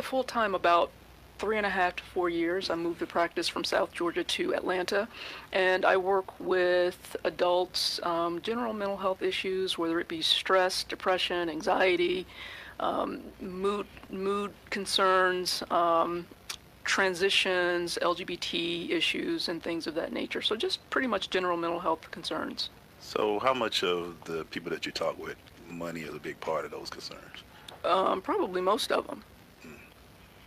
full 0.00 0.24
time 0.24 0.54
about 0.54 0.90
three 1.38 1.56
and 1.56 1.66
a 1.66 1.70
half 1.70 1.96
to 1.96 2.02
four 2.02 2.28
years. 2.28 2.70
I 2.70 2.74
moved 2.74 3.00
the 3.00 3.06
practice 3.06 3.48
from 3.48 3.64
South 3.64 3.92
Georgia 3.92 4.24
to 4.24 4.54
Atlanta, 4.54 5.08
and 5.52 5.84
I 5.84 5.96
work 5.96 6.38
with 6.40 7.16
adults, 7.24 8.00
um, 8.02 8.40
general 8.42 8.72
mental 8.72 8.96
health 8.96 9.22
issues, 9.22 9.78
whether 9.78 10.00
it 10.00 10.08
be 10.08 10.22
stress, 10.22 10.84
depression, 10.84 11.48
anxiety, 11.48 12.26
um, 12.80 13.22
mood 13.40 13.86
mood 14.10 14.52
concerns. 14.70 15.62
Um, 15.70 16.26
transitions, 16.84 17.98
LGBT 18.00 18.90
issues, 18.90 19.48
and 19.48 19.60
things 19.60 19.88
of 19.88 19.96
that 19.96 20.12
nature. 20.12 20.40
So, 20.40 20.54
just 20.54 20.88
pretty 20.88 21.08
much 21.08 21.30
general 21.30 21.56
mental 21.56 21.80
health 21.80 22.08
concerns. 22.12 22.70
So 23.00 23.38
how 23.38 23.54
much 23.54 23.84
of 23.84 24.16
the 24.24 24.44
people 24.46 24.70
that 24.70 24.86
you 24.86 24.92
talk 24.92 25.18
with, 25.18 25.36
money 25.68 26.00
is 26.00 26.14
a 26.14 26.18
big 26.18 26.40
part 26.40 26.64
of 26.64 26.70
those 26.70 26.90
concerns? 26.90 27.44
Um, 27.84 28.20
probably 28.20 28.60
most 28.60 28.90
of 28.90 29.06
them. 29.06 29.22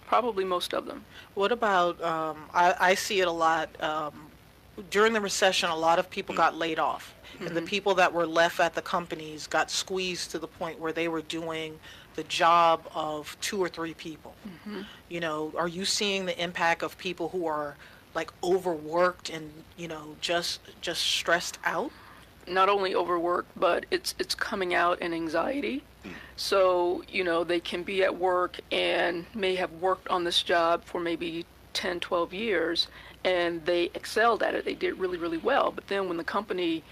Probably 0.10 0.43
most 0.43 0.74
of 0.74 0.88
them. 0.88 1.05
What 1.36 1.51
about? 1.51 2.01
Um, 2.03 2.38
I, 2.51 2.76
I 2.80 2.95
see 2.95 3.22
it 3.22 3.28
a 3.28 3.32
lot. 3.32 3.70
Um, 3.82 4.12
during 4.89 5.14
the 5.14 5.22
recession, 5.22 5.70
a 5.70 5.76
lot 5.76 5.99
of 5.99 6.10
people 6.10 6.34
got 6.34 6.57
laid 6.57 6.80
off, 6.80 7.14
and 7.39 7.55
the 7.55 7.62
people 7.62 7.93
that 7.95 8.12
were 8.12 8.26
left 8.26 8.60
at 8.60 8.74
the 8.74 8.82
companies 8.82 9.45
got 9.45 9.70
squeezed 9.70 10.32
to 10.32 10.39
the 10.39 10.47
point 10.47 10.80
where 10.80 10.91
they 10.91 11.07
were 11.07 11.22
doing 11.22 11.80
the 12.16 12.24
job 12.24 12.82
of 12.95 13.38
two 13.39 13.62
or 13.62 13.70
three 13.70 13.93
people. 13.93 14.34
You 15.10 15.20
know, 15.20 15.53
are 15.55 15.68
you 15.68 15.86
seeing 15.86 16.26
the 16.26 16.41
impact 16.41 16.82
of 16.82 16.97
people 16.97 17.30
who 17.30 17.45
are 17.45 17.76
like 18.16 18.32
overworked 18.43 19.30
and 19.30 19.51
you 19.78 19.88
know 19.88 20.16
just 20.22 20.60
just 20.82 21.01
stressed 21.03 21.60
out? 21.64 21.91
Not 22.50 22.70
only 22.70 22.95
overwork, 22.95 23.45
but 23.56 23.86
it's 23.91 24.16
it's 24.20 24.36
coming 24.36 24.74
out 24.74 25.00
in 25.02 25.14
anxiety. 25.14 25.84
So, 26.36 27.04
you 27.10 27.26
know, 27.26 27.43
they 27.43 27.60
can 27.60 27.84
be 27.84 28.04
at 28.04 28.18
work 28.18 28.60
and 28.72 29.26
may 29.36 29.56
have 29.56 29.72
worked 29.74 30.08
on 30.08 30.24
this 30.24 30.41
job 30.41 30.86
for 30.86 31.02
maybe 31.02 31.45
10, 31.74 32.00
12 32.00 32.34
years 32.34 32.88
and 33.26 33.66
they 33.66 33.91
excelled 33.93 34.41
at 34.41 34.56
it. 34.56 34.64
They 34.64 34.74
did 34.74 34.97
really, 34.97 35.18
really 35.18 35.38
well. 35.38 35.72
But 35.72 35.88
then 35.88 36.08
when 36.08 36.18
the 36.18 36.24
company 36.24 36.84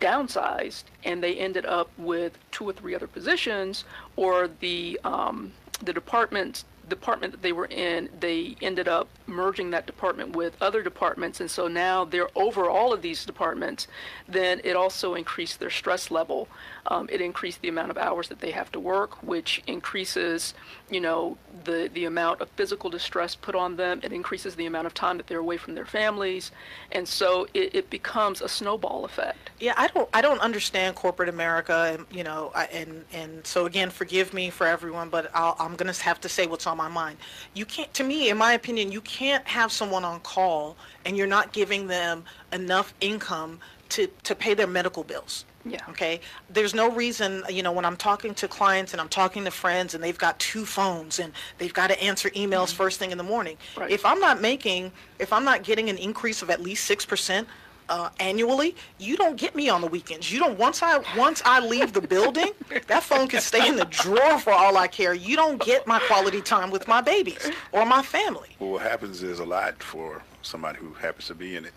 downsized 0.00 0.84
and 1.04 1.22
they 1.22 1.36
ended 1.36 1.66
up 1.66 1.90
with 1.98 2.38
two 2.50 2.64
or 2.64 2.72
three 2.72 2.94
other 2.94 3.06
positions 3.06 3.84
or 4.16 4.48
the 4.48 4.98
um, 5.04 5.52
the 5.82 5.92
department 5.92 6.64
department 6.90 7.32
that 7.32 7.42
they 7.42 7.52
were 7.52 7.66
in 7.66 8.08
they 8.20 8.56
ended 8.60 8.88
up 8.88 9.08
merging 9.26 9.70
that 9.70 9.86
department 9.86 10.36
with 10.36 10.54
other 10.60 10.82
departments 10.82 11.40
and 11.40 11.50
so 11.50 11.66
now 11.66 12.04
they're 12.04 12.28
over 12.36 12.68
all 12.68 12.92
of 12.92 13.00
these 13.00 13.24
departments 13.24 13.88
then 14.28 14.60
it 14.64 14.76
also 14.76 15.14
increased 15.14 15.58
their 15.58 15.70
stress 15.70 16.10
level 16.10 16.48
um, 16.86 17.08
it 17.10 17.20
increased 17.20 17.60
the 17.62 17.68
amount 17.68 17.90
of 17.90 17.98
hours 17.98 18.28
that 18.28 18.40
they 18.40 18.50
have 18.50 18.70
to 18.72 18.80
work 18.80 19.22
which 19.22 19.62
increases 19.66 20.54
you 20.90 21.00
know 21.00 21.36
the 21.64 21.90
the 21.94 22.04
amount 22.04 22.40
of 22.40 22.48
physical 22.50 22.90
distress 22.90 23.34
put 23.34 23.54
on 23.54 23.76
them 23.76 24.00
it 24.02 24.12
increases 24.12 24.54
the 24.56 24.66
amount 24.66 24.86
of 24.86 24.94
time 24.94 25.16
that 25.16 25.26
they're 25.26 25.38
away 25.38 25.56
from 25.56 25.74
their 25.74 25.86
families 25.86 26.50
and 26.92 27.06
so 27.06 27.46
it, 27.54 27.74
it 27.74 27.90
becomes 27.90 28.40
a 28.40 28.48
snowball 28.48 29.04
effect 29.04 29.50
Yeah, 29.60 29.74
I 29.76 29.88
don't 29.88 30.08
I 30.12 30.22
don't 30.22 30.40
understand 30.40 30.96
corporate 30.96 31.28
America, 31.28 31.92
and 31.94 32.06
you 32.10 32.24
know, 32.24 32.50
I, 32.54 32.64
and 32.66 33.04
and 33.12 33.46
so 33.46 33.66
again, 33.66 33.90
forgive 33.90 34.32
me 34.32 34.50
for 34.50 34.66
everyone, 34.66 35.10
but 35.10 35.30
I'll, 35.34 35.56
I'm 35.58 35.76
gonna 35.76 35.92
have 35.92 36.20
to 36.22 36.28
say 36.28 36.46
what's 36.46 36.66
on 36.66 36.76
my 36.76 36.88
mind. 36.88 37.18
You 37.54 37.66
can't, 37.66 37.92
to 37.94 38.04
me, 38.04 38.30
in 38.30 38.38
my 38.38 38.52
opinion, 38.54 38.90
you 38.92 39.00
can't 39.02 39.46
have 39.46 39.70
someone 39.72 40.04
on 40.04 40.20
call 40.20 40.76
and 41.04 41.16
you're 41.16 41.26
not 41.26 41.52
giving 41.52 41.86
them 41.86 42.24
enough 42.52 42.94
income 43.00 43.60
to 43.90 44.08
to 44.24 44.34
pay 44.34 44.54
their 44.54 44.66
medical 44.66 45.04
bills. 45.04 45.44
Yeah. 45.64 45.80
Okay. 45.90 46.20
There's 46.48 46.74
no 46.74 46.90
reason, 46.90 47.42
you 47.48 47.62
know, 47.62 47.72
when 47.72 47.84
I'm 47.84 47.96
talking 47.96 48.34
to 48.34 48.48
clients 48.48 48.92
and 48.92 49.00
I'm 49.00 49.08
talking 49.08 49.44
to 49.44 49.50
friends 49.50 49.94
and 49.94 50.02
they've 50.02 50.16
got 50.16 50.38
two 50.38 50.64
phones 50.64 51.18
and 51.18 51.32
they've 51.58 51.74
got 51.74 51.88
to 51.88 52.02
answer 52.02 52.30
emails 52.30 52.72
first 52.72 52.98
thing 52.98 53.10
in 53.10 53.18
the 53.18 53.24
morning. 53.24 53.56
Right. 53.76 53.90
If 53.90 54.06
I'm 54.06 54.20
not 54.20 54.40
making, 54.40 54.92
if 55.18 55.32
I'm 55.32 55.44
not 55.44 55.62
getting 55.62 55.90
an 55.90 55.98
increase 55.98 56.42
of 56.42 56.50
at 56.50 56.60
least 56.60 56.90
6%, 56.90 57.46
uh, 57.90 58.08
annually, 58.20 58.76
you 58.98 59.16
don't 59.16 59.36
get 59.36 59.54
me 59.56 59.68
on 59.68 59.80
the 59.80 59.86
weekends. 59.86 60.30
You 60.32 60.38
don't 60.38 60.56
once 60.56 60.80
I 60.80 61.02
once 61.18 61.42
I 61.44 61.58
leave 61.58 61.92
the 61.92 62.00
building, 62.00 62.52
that 62.86 63.02
phone 63.02 63.26
can 63.26 63.40
stay 63.40 63.68
in 63.68 63.76
the 63.76 63.84
drawer 63.86 64.38
for 64.38 64.52
all 64.52 64.76
I 64.76 64.86
care. 64.86 65.12
You 65.12 65.34
don't 65.34 65.60
get 65.60 65.86
my 65.88 65.98
quality 65.98 66.40
time 66.40 66.70
with 66.70 66.86
my 66.86 67.00
babies 67.00 67.50
or 67.72 67.84
my 67.84 68.00
family. 68.00 68.50
Well, 68.60 68.70
what 68.70 68.82
happens 68.82 69.24
is 69.24 69.40
a 69.40 69.44
lot 69.44 69.82
for 69.82 70.22
somebody 70.42 70.78
who 70.78 70.92
happens 70.94 71.26
to 71.26 71.34
be 71.34 71.56
in 71.56 71.64
it. 71.64 71.72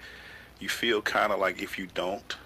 You 0.59 0.69
feel 0.69 1.01
kind 1.01 1.33
of 1.33 1.39
like 1.39 1.61
if 1.61 1.79
you 1.79 1.87
don't, 1.95 2.37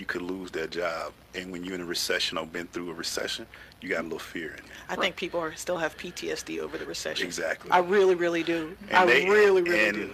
you 0.00 0.06
could 0.06 0.22
lose 0.22 0.50
that 0.52 0.70
job. 0.70 1.12
And 1.34 1.52
when 1.52 1.62
you're 1.62 1.74
in 1.74 1.82
a 1.82 1.84
recession 1.84 2.38
or 2.38 2.46
been 2.46 2.66
through 2.68 2.90
a 2.90 2.94
recession, 2.94 3.46
you 3.82 3.90
got 3.90 4.00
a 4.00 4.02
little 4.04 4.18
fear 4.18 4.52
in 4.52 4.64
you. 4.64 4.70
I 4.88 4.96
think 4.96 5.14
people 5.14 5.38
are, 5.38 5.54
still 5.54 5.76
have 5.76 5.96
PTSD 5.98 6.58
over 6.58 6.78
the 6.78 6.86
recession. 6.86 7.26
Exactly. 7.26 7.70
I 7.70 7.78
really, 7.78 8.14
really 8.14 8.42
do. 8.42 8.76
And 8.88 8.96
I 8.96 9.06
they- 9.06 9.28
really, 9.28 9.62
really 9.62 9.88
and 9.88 9.96
do. 9.96 10.10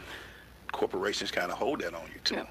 corporations 0.73 1.31
kind 1.31 1.51
of 1.53 1.57
hold 1.57 1.81
that 1.81 1.95
on 1.95 2.03
you 2.13 2.21
too. 2.25 2.35
Yeah. 2.35 2.47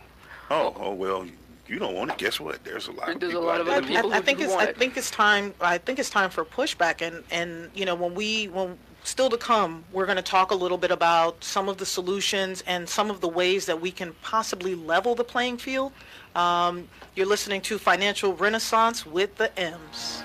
Oh, 0.49 0.73
oh 0.79 0.93
well, 0.93 1.27
you 1.67 1.77
don't 1.77 1.93
want 1.93 2.11
it. 2.11 2.17
Guess 2.17 2.39
what? 2.39 2.63
There's 2.63 2.87
a 2.87 2.91
lot 2.91 3.09
of 3.09 3.19
There's 3.19 3.33
a 3.33 3.39
lot 3.39 3.59
of 3.59 3.67
other 3.67 3.81
that 3.81 3.89
I, 3.89 3.95
people 3.95 4.13
I 4.13 4.17
who 4.17 4.21
think 4.21 4.37
do 4.37 4.45
it's 4.45 4.53
want 4.53 4.69
I 4.69 4.73
think 4.73 4.95
it's 4.95 5.11
time 5.11 5.53
I 5.59 5.77
think 5.79 5.99
it's 5.99 6.11
time 6.11 6.29
for 6.29 6.45
pushback 6.45 7.01
and 7.01 7.23
and 7.31 7.71
you 7.73 7.85
know 7.85 7.95
when 7.95 8.13
we 8.13 8.45
when 8.49 8.77
still 9.03 9.29
to 9.31 9.37
come 9.37 9.83
we're 9.91 10.05
going 10.05 10.17
to 10.17 10.21
talk 10.21 10.51
a 10.51 10.55
little 10.55 10.77
bit 10.77 10.91
about 10.91 11.43
some 11.43 11.67
of 11.67 11.77
the 11.77 11.85
solutions 11.85 12.63
and 12.67 12.87
some 12.87 13.09
of 13.09 13.21
the 13.21 13.27
ways 13.27 13.65
that 13.65 13.81
we 13.81 13.91
can 13.91 14.13
possibly 14.21 14.75
level 14.75 15.15
the 15.15 15.23
playing 15.23 15.57
field. 15.57 15.91
Um, 16.35 16.87
you're 17.15 17.25
listening 17.25 17.61
to 17.61 17.77
Financial 17.77 18.33
Renaissance 18.33 19.05
with 19.05 19.35
the 19.37 19.57
M's. 19.57 20.21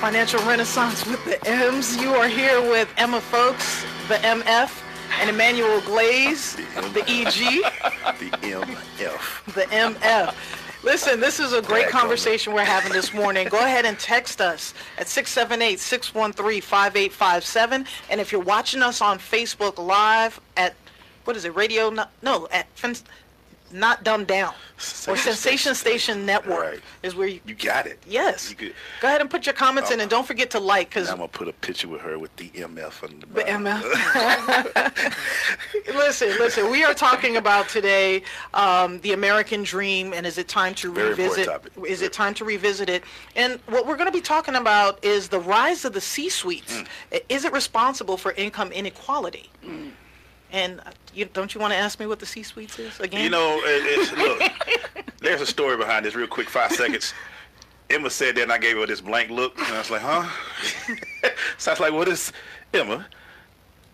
Financial 0.00 0.40
Renaissance 0.40 1.06
with 1.06 1.24
the 1.24 1.38
M's. 1.46 1.96
You 1.96 2.14
are 2.14 2.26
here 2.26 2.60
with 2.60 2.88
Emma 2.96 3.20
Folks, 3.20 3.84
the 4.08 4.14
MF, 4.14 4.82
and 5.20 5.30
Emmanuel 5.30 5.80
Glaze, 5.82 6.56
the 6.56 7.04
EG, 7.06 7.62
the 8.18 8.30
MF. 8.42 9.54
the 9.54 9.62
MF. 9.66 10.34
Listen, 10.82 11.20
this 11.20 11.40
is 11.40 11.52
a 11.52 11.60
great 11.60 11.88
conversation 11.88 12.54
we're 12.54 12.64
having 12.64 12.90
this 12.90 13.12
morning. 13.12 13.46
Go 13.48 13.58
ahead 13.58 13.84
and 13.84 13.98
text 13.98 14.40
us 14.40 14.72
at 14.96 15.08
678-613-5857. 15.08 17.86
And 18.08 18.18
if 18.18 18.32
you're 18.32 18.40
watching 18.40 18.80
us 18.80 19.02
on 19.02 19.18
Facebook 19.18 19.76
Live 19.76 20.40
at, 20.56 20.74
what 21.24 21.36
is 21.36 21.44
it, 21.44 21.54
Radio, 21.54 21.94
no, 22.22 22.48
at 22.50 22.66
Not 23.72 24.02
Dumbed 24.04 24.26
Down, 24.26 24.52
or 25.06 25.16
Sensation 25.16 25.74
Station 25.74 26.26
Network 26.26 26.60
Right. 26.60 26.80
is 27.02 27.14
where 27.14 27.28
you, 27.28 27.40
You 27.46 27.54
got 27.54 27.86
it. 27.86 27.98
yes. 28.06 28.50
You 28.50 28.56
could, 28.56 28.74
Go 29.00 29.08
ahead 29.08 29.20
and 29.20 29.30
put 29.30 29.46
your 29.46 29.52
comments 29.52 29.90
in 29.90 30.00
and 30.00 30.10
don't 30.10 30.26
forget 30.26 30.50
to 30.50 30.60
like, 30.60 30.88
because 30.90 31.08
I'm 31.08 31.18
gonna 31.18 31.28
put 31.28 31.48
a 31.48 31.52
picture 31.52 31.86
with 31.88 32.00
her 32.00 32.18
with 32.18 32.34
the 32.36 32.48
MF 32.48 33.02
on 33.04 33.20
the 33.20 33.26
The. 33.26 33.42
MF. 33.44 33.84
listen, 35.94 36.28
listen. 36.38 36.70
We 36.70 36.84
are 36.84 36.94
talking 36.94 37.36
about 37.36 37.68
today 37.68 38.22
um, 38.54 39.00
the 39.00 39.12
American 39.12 39.62
dream, 39.62 40.12
and 40.12 40.26
is 40.26 40.38
it 40.38 40.48
time 40.48 40.74
to 40.76 40.92
Very 40.92 41.10
revisit? 41.10 41.46
topic. 41.46 41.72
Is 41.86 42.02
it 42.02 42.12
time 42.12 42.34
to 42.34 42.44
revisit 42.44 42.88
it? 42.88 43.04
And 43.36 43.60
what 43.66 43.86
we're 43.86 43.96
going 43.96 44.08
to 44.08 44.12
be 44.12 44.20
talking 44.20 44.56
about 44.56 45.02
is 45.04 45.28
the 45.28 45.40
rise 45.40 45.84
of 45.84 45.92
the 45.92 46.00
C-suites. 46.00 46.82
Mm. 47.12 47.22
Is 47.28 47.44
it 47.44 47.52
responsible 47.52 48.16
for 48.16 48.32
income 48.32 48.72
inequality? 48.72 49.50
And 50.52 50.80
you, 51.14 51.26
don't 51.26 51.54
you 51.54 51.60
want 51.60 51.72
to 51.72 51.76
ask 51.76 51.98
me 52.00 52.06
what 52.06 52.18
the 52.18 52.26
C-suites 52.26 52.78
is 52.78 52.98
again? 53.00 53.24
You 53.24 53.30
know, 53.30 53.60
it, 53.62 53.82
it's, 53.98 54.12
look, 54.96 55.12
there's 55.18 55.40
a 55.40 55.46
story 55.46 55.76
behind 55.76 56.04
this. 56.04 56.14
Real 56.14 56.26
quick, 56.26 56.48
five 56.48 56.72
seconds. 56.72 57.14
Emma 57.88 58.10
said 58.10 58.36
that, 58.36 58.42
and 58.44 58.52
I 58.52 58.58
gave 58.58 58.76
her 58.76 58.86
this 58.86 59.00
blank 59.00 59.30
look, 59.30 59.58
and 59.58 59.66
I 59.68 59.78
was 59.78 59.90
like, 59.90 60.02
huh? 60.02 60.28
Sounds 61.58 61.80
like, 61.80 61.92
what 61.92 62.08
is 62.08 62.32
Emma? 62.72 63.06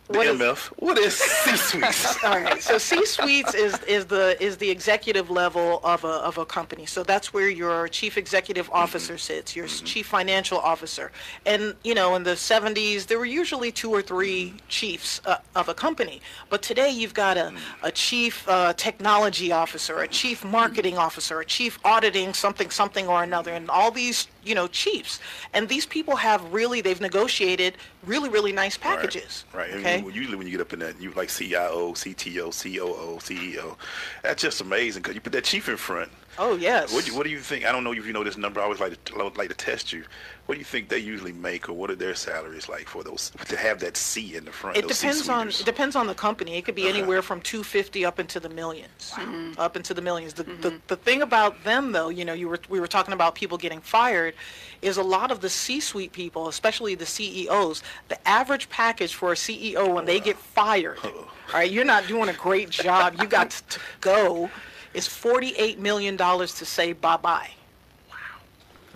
What 0.09 0.27
is- 0.27 0.41
MF. 0.41 0.59
what 0.79 0.99
is 0.99 1.17
C-suites? 1.17 2.23
All 2.25 2.41
right. 2.41 2.63
So 2.63 2.79
C-suites 2.79 3.55
is 3.55 3.79
is 3.85 4.07
the 4.07 4.41
is 4.43 4.57
the 4.57 4.71
executive 4.71 5.31
level 5.31 5.81
of 5.83 6.05
a 6.05 6.09
of 6.29 6.39
a 6.39 6.47
company. 6.47 6.87
So 6.87 7.03
that's 7.03 7.33
where 7.35 7.49
your 7.49 7.89
chief 7.89 8.17
executive 8.17 8.71
officer 8.73 9.19
sits, 9.19 9.57
your 9.57 9.67
chief 9.67 10.07
financial 10.07 10.59
officer. 10.59 11.11
And 11.45 11.75
you 11.83 11.95
know, 11.95 12.15
in 12.15 12.23
the 12.23 12.33
70s, 12.37 13.07
there 13.07 13.19
were 13.19 13.25
usually 13.27 13.73
two 13.73 13.91
or 13.91 14.03
three 14.03 14.55
chiefs 14.69 15.21
uh, 15.27 15.39
of 15.57 15.69
a 15.69 15.75
company. 15.75 16.21
But 16.51 16.63
today, 16.63 16.91
you've 16.91 17.15
got 17.15 17.37
a 17.37 17.53
a 17.83 17.91
chief 17.91 18.49
uh, 18.49 18.73
technology 18.75 19.51
officer, 19.53 20.01
a 20.01 20.09
chief 20.09 20.45
marketing 20.45 20.97
officer, 20.99 21.41
a 21.41 21.45
chief 21.45 21.79
auditing 21.85 22.33
something 22.33 22.71
something 22.71 23.09
or 23.09 23.23
another, 23.25 23.53
and 23.53 23.69
all 23.71 23.91
these 23.91 24.29
you 24.47 24.55
know 24.55 24.69
chiefs. 24.69 25.21
And 25.53 25.69
these 25.69 25.85
people 25.87 26.17
have 26.17 26.53
really 26.53 26.81
they've 26.81 27.01
negotiated 27.01 27.75
really 28.05 28.29
really 28.29 28.53
nice 28.53 28.77
packages. 28.77 29.45
Right. 29.53 29.71
And 29.71 29.81
Okay. 29.81 29.99
you- 30.01 30.11
usually 30.11 30.37
when 30.37 30.47
you 30.47 30.53
get 30.53 30.61
up 30.61 30.73
in 30.73 30.79
that, 30.81 31.01
you 31.01 31.11
like 31.13 31.29
CIO, 31.31 31.93
CTO, 31.93 32.51
COO, 32.53 33.19
CEO. 33.21 33.77
That's 34.23 34.41
just 34.43 34.61
amazing 34.61 35.03
because 35.03 35.15
you 35.15 35.21
put 35.21 35.33
that 35.33 35.45
chief 35.45 35.69
in 35.69 35.77
front. 35.77 36.11
Oh 36.39 36.57
yes. 36.57 36.93
What 36.93 37.05
do, 37.05 37.11
you, 37.11 37.17
what 37.17 37.25
do 37.25 37.31
you 37.31 37.39
think? 37.41 37.65
I 37.65 37.73
don't 37.73 37.85
know 37.85 37.93
if 37.93 38.07
you 38.07 38.13
know 38.13 38.25
this 38.25 38.37
number. 38.37 38.61
I 38.61 38.65
always 38.65 38.81
like 38.81 39.03
to 39.05 39.17
like 39.37 39.49
to 39.49 39.55
test 39.55 39.93
you. 39.93 40.05
What 40.47 40.55
do 40.55 40.59
you 40.61 40.65
think 40.65 40.89
they 40.89 40.99
usually 40.99 41.33
make, 41.33 41.69
or 41.69 41.73
what 41.73 41.91
are 41.91 41.97
their 41.97 42.15
salaries 42.15 42.69
like 42.69 42.89
for 42.89 43.03
those 43.03 43.33
to 43.49 43.57
have 43.57 43.81
that 43.81 43.97
C 43.97 44.37
in 44.37 44.45
the 44.45 44.53
front? 44.53 44.77
It 44.77 44.83
those 44.87 45.01
depends 45.01 45.29
on 45.29 45.49
it 45.49 45.63
depends 45.65 45.97
on 45.97 46.07
the 46.07 46.15
company. 46.15 46.57
It 46.57 46.65
could 46.65 46.75
be 46.75 46.83
Uh-huh. 46.83 46.97
anywhere 46.99 47.23
from 47.23 47.41
250 47.41 48.05
up 48.05 48.21
into 48.21 48.39
the 48.39 48.49
1000000s 48.49 49.59
Up 49.59 49.77
into 49.77 49.93
the 49.95 50.03
millions. 50.03 50.35
The, 50.35 50.45
the 50.45 50.81
the 50.87 50.97
thing 50.97 51.23
about 51.23 51.65
them 51.65 51.93
though, 51.93 52.11
you 52.11 52.25
know, 52.25 52.33
you 52.35 52.49
were 52.49 52.61
we 52.69 52.81
were 52.81 52.87
talking 52.87 53.13
about 53.15 53.35
people 53.35 53.59
getting 53.59 53.81
fired 53.81 54.35
is 54.83 54.99
a 54.99 55.03
lot 55.03 55.31
of 55.31 55.41
the 55.41 55.49
C-suite 55.49 56.13
people, 56.13 56.49
especially 56.49 56.95
the 56.95 57.07
CEOs, 57.07 57.83
the 58.09 58.29
average 58.29 58.69
package 58.69 59.15
for 59.15 59.33
a 59.33 59.35
CEO 59.35 59.93
when 59.93 60.05
they 60.05 60.21
get 60.21 60.37
fired, 60.37 60.99
all 61.05 61.13
right, 61.55 61.71
you're 61.71 61.85
not 61.85 62.07
doing 62.07 62.29
a 62.29 62.35
great 62.35 62.69
job, 62.71 63.15
you 63.21 63.27
got 63.27 63.51
to 63.51 63.81
go, 64.01 64.51
is 64.97 65.07
48 65.07 65.79
million 65.79 66.17
dollars 66.17 66.55
to 66.55 66.65
say 66.65 66.95
bye-bye. 66.95 67.51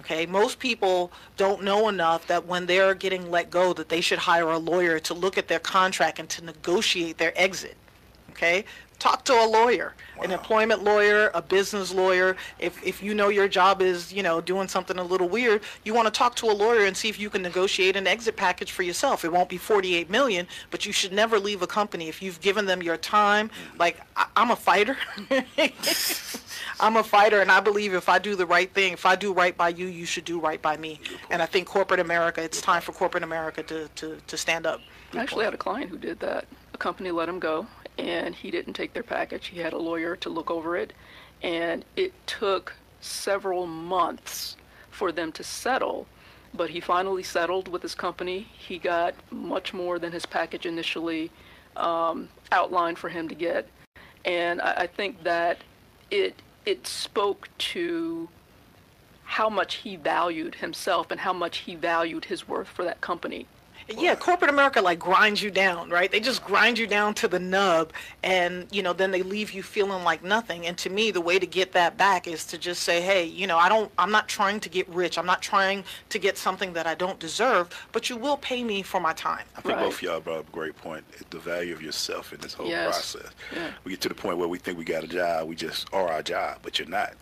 Okay, 0.01 0.25
most 0.25 0.59
people 0.59 1.13
don't 1.37 1.63
know 1.63 1.89
enough 1.91 2.27
that 2.27 2.47
when 2.47 2.65
they're 2.65 2.95
getting 2.95 3.31
let 3.31 3.51
go 3.51 3.75
that 3.75 3.91
they 3.91 4.01
should 4.01 4.19
hire 4.19 4.49
a 4.51 4.57
lawyer 4.59 4.99
to 4.99 5.13
look 5.13 5.37
at 5.37 5.47
their 5.47 5.59
contract 5.59 6.19
and 6.19 6.29
to 6.31 6.43
negotiate 6.43 7.19
their 7.19 7.35
exit. 7.39 7.77
Okay? 8.31 8.65
Talk 9.01 9.25
to 9.25 9.33
a 9.33 9.47
lawyer, 9.47 9.95
an 10.23 10.31
employment 10.31 10.85
lawyer, 10.85 11.31
a 11.33 11.41
business 11.41 11.93
lawyer. 11.93 12.37
If 12.59 12.87
if 12.87 13.03
you 13.03 13.15
know 13.15 13.31
your 13.31 13.49
job 13.49 13.81
is, 13.81 14.13
you 14.13 14.23
know, 14.23 14.43
doing 14.43 14.69
something 14.69 14.99
a 14.99 15.03
little 15.03 15.29
weird, 15.29 15.63
you 15.85 15.95
want 15.95 16.07
to 16.07 16.13
talk 16.13 16.37
to 16.37 16.47
a 16.47 16.53
lawyer 16.53 16.85
and 16.85 16.95
see 16.95 17.09
if 17.09 17.19
you 17.19 17.31
can 17.31 17.41
negotiate 17.41 17.97
an 17.97 18.07
exit 18.07 18.37
package 18.37 18.73
for 18.73 18.83
yourself. 18.83 19.25
It 19.25 19.33
won't 19.33 19.49
be 19.49 19.57
48 19.57 20.11
million, 20.11 20.47
but 20.71 20.85
you 20.85 20.93
should 20.93 21.13
never 21.13 21.39
leave 21.39 21.63
a 21.63 21.67
company 21.67 22.09
if 22.09 22.21
you've 22.21 22.43
given 22.43 22.67
them 22.67 22.83
your 22.83 22.99
time. 22.99 23.49
Mm-hmm. 23.49 23.79
Like 23.79 24.01
I, 24.17 24.27
I'm 24.37 24.51
a 24.51 24.57
fighter. 24.57 24.99
I'm 26.81 26.97
a 26.97 27.03
fighter, 27.03 27.41
and 27.41 27.51
I 27.51 27.61
believe 27.61 27.95
if 27.95 28.09
I 28.09 28.19
do 28.19 28.37
the 28.37 28.47
right 28.47 28.73
thing, 28.73 28.93
if 28.93 29.07
I 29.07 29.17
do 29.17 29.33
right 29.33 29.57
by 29.57 29.71
you, 29.71 29.87
you 29.87 30.05
should 30.05 30.25
do 30.27 30.39
right 30.39 30.61
by 30.61 30.77
me. 30.77 31.01
And 31.31 31.41
I 31.41 31.47
think 31.47 31.67
corporate 31.67 32.01
America, 32.01 32.43
it's 32.43 32.61
time 32.61 32.83
for 32.83 32.93
corporate 32.93 33.23
America 33.23 33.63
to, 33.63 33.89
to, 33.97 34.19
to 34.27 34.37
stand 34.37 34.67
up. 34.67 34.81
I 35.15 35.19
actually 35.19 35.45
had 35.45 35.55
a 35.55 35.59
client 35.59 35.91
who 35.91 35.99
did 35.99 36.21
that. 36.21 36.47
A 36.75 36.79
company 36.79 37.11
let 37.11 37.29
him 37.29 37.39
go, 37.39 37.67
and 38.01 38.35
he 38.35 38.51
didn't 38.51 38.73
take 38.73 38.95
their 38.95 39.03
package. 39.03 39.49
He 39.49 39.61
had 39.61 39.73
a 39.73 39.79
lawyer 39.79 40.17
to 40.17 40.31
look 40.31 40.51
over 40.51 40.77
it, 40.77 40.93
and 41.43 41.85
it 41.97 42.13
took 42.27 42.75
several 43.01 43.67
months 43.67 44.57
for 44.91 45.13
them 45.13 45.33
to 45.33 45.45
settle. 45.45 46.07
But 46.53 46.71
he 46.71 46.81
finally 46.81 47.23
settled 47.23 47.69
with 47.69 47.83
his 47.83 47.95
company. 47.95 48.49
He 48.53 48.79
got 48.79 49.15
much 49.31 49.73
more 49.73 49.99
than 49.99 50.13
his 50.13 50.27
package 50.27 50.67
initially 50.67 51.31
um, 51.77 52.29
outlined 52.51 52.99
for 52.99 53.11
him 53.11 53.29
to 53.29 53.35
get, 53.35 53.69
and 54.25 54.61
I, 54.61 54.73
I 54.83 54.87
think 54.87 55.23
that 55.23 55.59
it 56.11 56.35
it 56.67 56.87
spoke 56.87 57.49
to 57.59 58.29
how 59.25 59.49
much 59.49 59.77
he 59.77 59.95
valued 59.95 60.57
himself 60.57 61.11
and 61.11 61.21
how 61.21 61.33
much 61.33 61.59
he 61.59 61.77
valued 61.77 62.25
his 62.25 62.49
worth 62.49 62.67
for 62.67 62.85
that 62.85 63.01
company. 63.01 63.47
Yeah, 63.89 64.15
corporate 64.15 64.51
America 64.51 64.81
like 64.81 64.99
grinds 64.99 65.43
you 65.43 65.51
down, 65.51 65.91
right? 65.91 66.11
They 66.11 66.21
just 66.21 66.45
grind 66.45 66.79
you 66.79 66.87
down 66.87 67.15
to 67.15 67.29
the 67.29 67.39
nub, 67.39 67.93
and 68.23 68.67
you 68.71 68.83
know, 68.83 68.93
then 68.93 69.11
they 69.11 69.23
leave 69.23 69.51
you 69.53 69.63
feeling 69.63 70.05
like 70.05 70.23
nothing. 70.23 70.67
And 70.67 70.79
to 70.79 70.91
me, 70.91 71.11
the 71.11 71.21
way 71.21 71.39
to 71.39 71.47
get 71.47 71.73
that 71.73 71.97
back 71.97 72.29
is 72.29 72.45
to 72.47 72.59
just 72.59 72.83
say, 72.83 73.01
hey, 73.01 73.25
you 73.25 73.47
know, 73.47 73.59
I 73.59 73.69
don't, 73.69 73.91
I'm 73.99 74.11
not 74.13 74.29
trying 74.29 74.61
to 74.61 74.69
get 74.69 74.89
rich. 74.89 75.19
I'm 75.19 75.27
not 75.27 75.43
trying 75.43 75.83
to 76.11 76.19
get 76.19 76.39
something 76.39 76.73
that 76.75 76.87
I 76.87 76.95
don't 76.95 77.19
deserve, 77.19 77.69
but 77.93 78.09
you 78.09 78.17
will 78.17 78.37
pay 78.37 78.63
me 78.63 78.83
for 78.83 79.01
my 79.01 79.13
time. 79.13 79.45
I 79.57 79.61
think 79.61 79.75
Right. 79.77 79.85
both 79.85 79.95
of 79.95 80.03
y'all 80.03 80.21
brought 80.21 80.39
up 80.41 80.49
a 80.49 80.53
great 80.53 80.77
point. 80.77 81.05
The 81.31 81.39
value 81.39 81.73
of 81.75 81.83
yourself 81.83 82.33
in 82.33 82.41
this 82.41 82.55
whole 82.55 82.69
Yes. 82.69 82.87
process. 83.13 83.31
Yeah. 83.55 83.71
We 83.85 83.93
get 83.93 84.01
to 84.03 84.09
the 84.09 84.15
point 84.15 84.39
where 84.39 84.49
we 84.49 84.59
think 84.59 84.79
we 84.79 84.85
got 84.85 85.03
a 85.05 85.09
job, 85.09 85.49
we 85.49 85.57
just 85.57 85.93
are 85.93 86.09
our 86.09 86.23
job, 86.23 86.59
but 86.63 86.79
you're 86.79 86.89
not. 86.89 87.15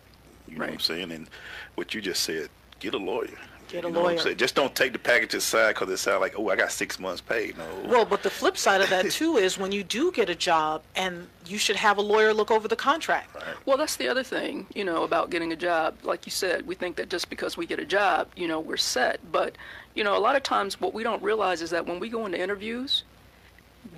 You 0.46 0.56
know 0.58 0.64
what 0.64 0.74
I'm 0.74 0.80
saying? 0.80 1.12
And 1.12 1.28
what 1.76 1.94
you 1.94 2.00
just 2.00 2.22
said, 2.22 2.48
get 2.80 2.94
a 2.94 2.98
lawyer. 2.98 3.28
Get 3.68 3.84
a 3.84 3.88
You 3.88 3.92
know 3.92 4.00
what 4.00 4.18
I'm 4.18 4.24
lawyer. 4.24 4.34
Just 4.34 4.54
don't 4.54 4.74
take 4.74 4.92
the 4.92 4.98
package 4.98 5.34
aside 5.34 5.74
because 5.74 5.90
it 5.90 5.98
sounds 5.98 6.20
like, 6.20 6.38
oh, 6.38 6.48
I 6.48 6.56
got 6.56 6.72
six 6.72 6.98
months 6.98 7.20
paid. 7.20 7.56
No. 7.58 7.64
Well, 7.84 8.04
but 8.04 8.22
the 8.22 8.30
flip 8.30 8.56
side 8.56 8.80
of 8.80 8.88
that 8.90 9.10
too 9.10 9.36
is 9.36 9.58
when 9.58 9.72
you 9.72 9.84
do 9.84 10.10
get 10.10 10.30
a 10.30 10.34
job 10.34 10.82
and 10.96 11.28
you 11.46 11.58
should 11.58 11.76
have 11.76 11.98
a 11.98 12.00
lawyer 12.00 12.32
look 12.32 12.50
over 12.50 12.66
the 12.66 12.76
contract. 12.76 13.36
Well, 13.66 13.76
that's 13.76 13.96
the 13.96 14.08
other 14.08 14.22
thing, 14.22 14.66
you 14.74 14.84
know, 14.84 15.04
about 15.04 15.30
getting 15.30 15.52
a 15.52 15.56
job. 15.56 15.96
Like 16.02 16.26
you 16.26 16.32
said, 16.32 16.66
we 16.66 16.74
think 16.74 16.96
that 16.96 17.10
just 17.10 17.28
because 17.30 17.56
we 17.56 17.66
get 17.66 17.78
a 17.78 17.84
job, 17.84 18.28
you 18.36 18.48
know, 18.48 18.60
we're 18.60 18.76
set. 18.76 19.20
But, 19.30 19.56
you 19.94 20.02
know, 20.04 20.16
a 20.16 20.20
lot 20.20 20.36
of 20.36 20.42
times 20.42 20.80
what 20.80 20.94
we 20.94 21.02
don't 21.02 21.22
realize 21.22 21.62
is 21.62 21.70
that 21.70 21.86
when 21.86 22.00
we 22.00 22.08
go 22.08 22.26
into 22.26 22.40
interviews, 22.40 23.04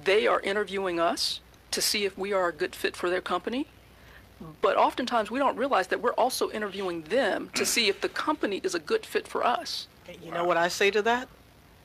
they 0.05 0.27
are 0.27 0.41
interviewing 0.41 0.99
us 0.99 1.41
to 1.71 1.81
see 1.81 2.05
if 2.05 2.19
we 2.19 2.33
are 2.33 2.49
a 2.49 2.53
good 2.53 2.75
fit 2.75 2.97
for 2.97 3.09
their 3.09 3.21
company. 3.21 3.67
But 4.61 4.77
oftentimes 4.77 5.31
we 5.31 5.39
don't 5.39 5.57
realize 5.57 5.89
that 5.89 6.01
we're 6.01 6.13
also 6.13 6.51
interviewing 6.51 7.03
them 7.03 7.51
to 7.55 7.67
see 7.67 7.89
if 7.89 8.01
the 8.01 8.09
company 8.09 8.61
is 8.63 8.75
a 8.75 8.79
good 8.79 9.05
fit 9.05 9.29
for 9.29 9.45
us. 9.45 9.87
You 10.23 10.33
know 10.33 10.45
what 10.45 10.57
I 10.57 10.69
say 10.69 10.91
to 10.91 11.03
that? 11.03 11.29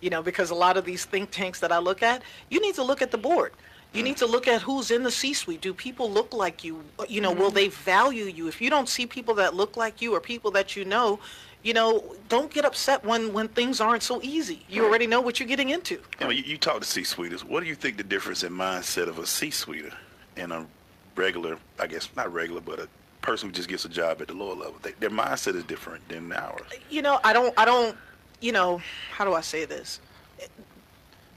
You 0.02 0.10
know, 0.10 0.22
because 0.22 0.50
a 0.50 0.56
lot 0.56 0.78
of 0.78 0.86
these 0.86 1.06
think 1.06 1.32
tanks 1.32 1.60
that 1.60 1.72
I 1.72 1.80
look 1.80 2.02
at, 2.04 2.22
you 2.50 2.62
need 2.62 2.76
to 2.76 2.84
look 2.84 3.02
at 3.02 3.12
the 3.12 3.18
board. 3.18 3.54
You 3.94 4.04
need 4.04 4.18
to 4.18 4.26
look 4.26 4.48
at 4.48 4.62
who's 4.62 4.92
in 4.92 5.04
the 5.04 5.12
C-suite. 5.12 5.62
Do 5.62 5.74
people 5.74 6.12
look 6.12 6.34
like 6.34 6.66
you? 6.66 6.84
You 7.08 7.22
know, 7.22 7.32
will 7.32 7.48
mm-hmm. 7.48 7.56
they 7.56 7.68
value 7.70 8.26
you? 8.26 8.48
If 8.48 8.62
you 8.62 8.70
don't 8.70 8.90
see 8.90 9.06
people 9.08 9.34
that 9.36 9.54
look 9.54 9.78
like 9.78 10.02
you 10.02 10.14
or 10.14 10.20
people 10.20 10.52
that 10.52 10.76
you 10.76 10.84
know, 10.84 11.20
you 11.64 11.74
know, 11.74 12.04
don't 12.28 12.54
get 12.54 12.66
upset 12.66 13.04
when 13.06 13.32
when 13.32 13.48
things 13.48 13.80
aren't 13.80 14.04
so 14.04 14.22
easy. 14.22 14.66
You 14.70 14.86
already 14.86 15.08
know 15.08 15.22
what 15.22 15.40
you're 15.40 15.48
getting 15.48 15.70
into. 15.70 15.96
You, 15.96 16.26
know, 16.26 16.30
you, 16.30 16.44
you 16.44 16.58
talk 16.58 16.82
to 16.82 16.86
C-suiters. 16.86 17.46
What 17.46 17.62
do 17.64 17.68
you 17.68 17.76
think 17.76 17.96
the 17.96 18.04
difference 18.04 18.44
in 18.44 18.52
mindset 18.52 19.08
of 19.08 19.18
a 19.18 19.26
C-suiter 19.26 19.94
and 20.36 20.52
a 20.52 20.68
regular, 21.16 21.58
I 21.80 21.88
guess 21.88 22.10
not 22.16 22.32
regular, 22.34 22.62
but 22.62 22.80
a 22.80 22.88
person 23.22 23.50
who 23.50 23.54
just 23.54 23.68
gets 23.68 23.86
a 23.86 23.90
job 23.90 24.22
at 24.22 24.28
the 24.28 24.34
lower 24.34 24.56
level? 24.56 24.76
They, 24.82 24.92
their 25.00 25.10
mindset 25.10 25.56
is 25.56 25.64
different 25.64 26.08
than 26.10 26.32
ours. 26.32 26.62
you 26.90 27.02
know, 27.02 27.20
I 27.24 27.34
don't, 27.34 27.54
I 27.58 27.66
don't, 27.66 27.98
you 28.42 28.52
know, 28.52 28.82
how 29.12 29.26
do 29.26 29.34
I 29.34 29.42
say 29.42 29.66
this? 29.66 30.00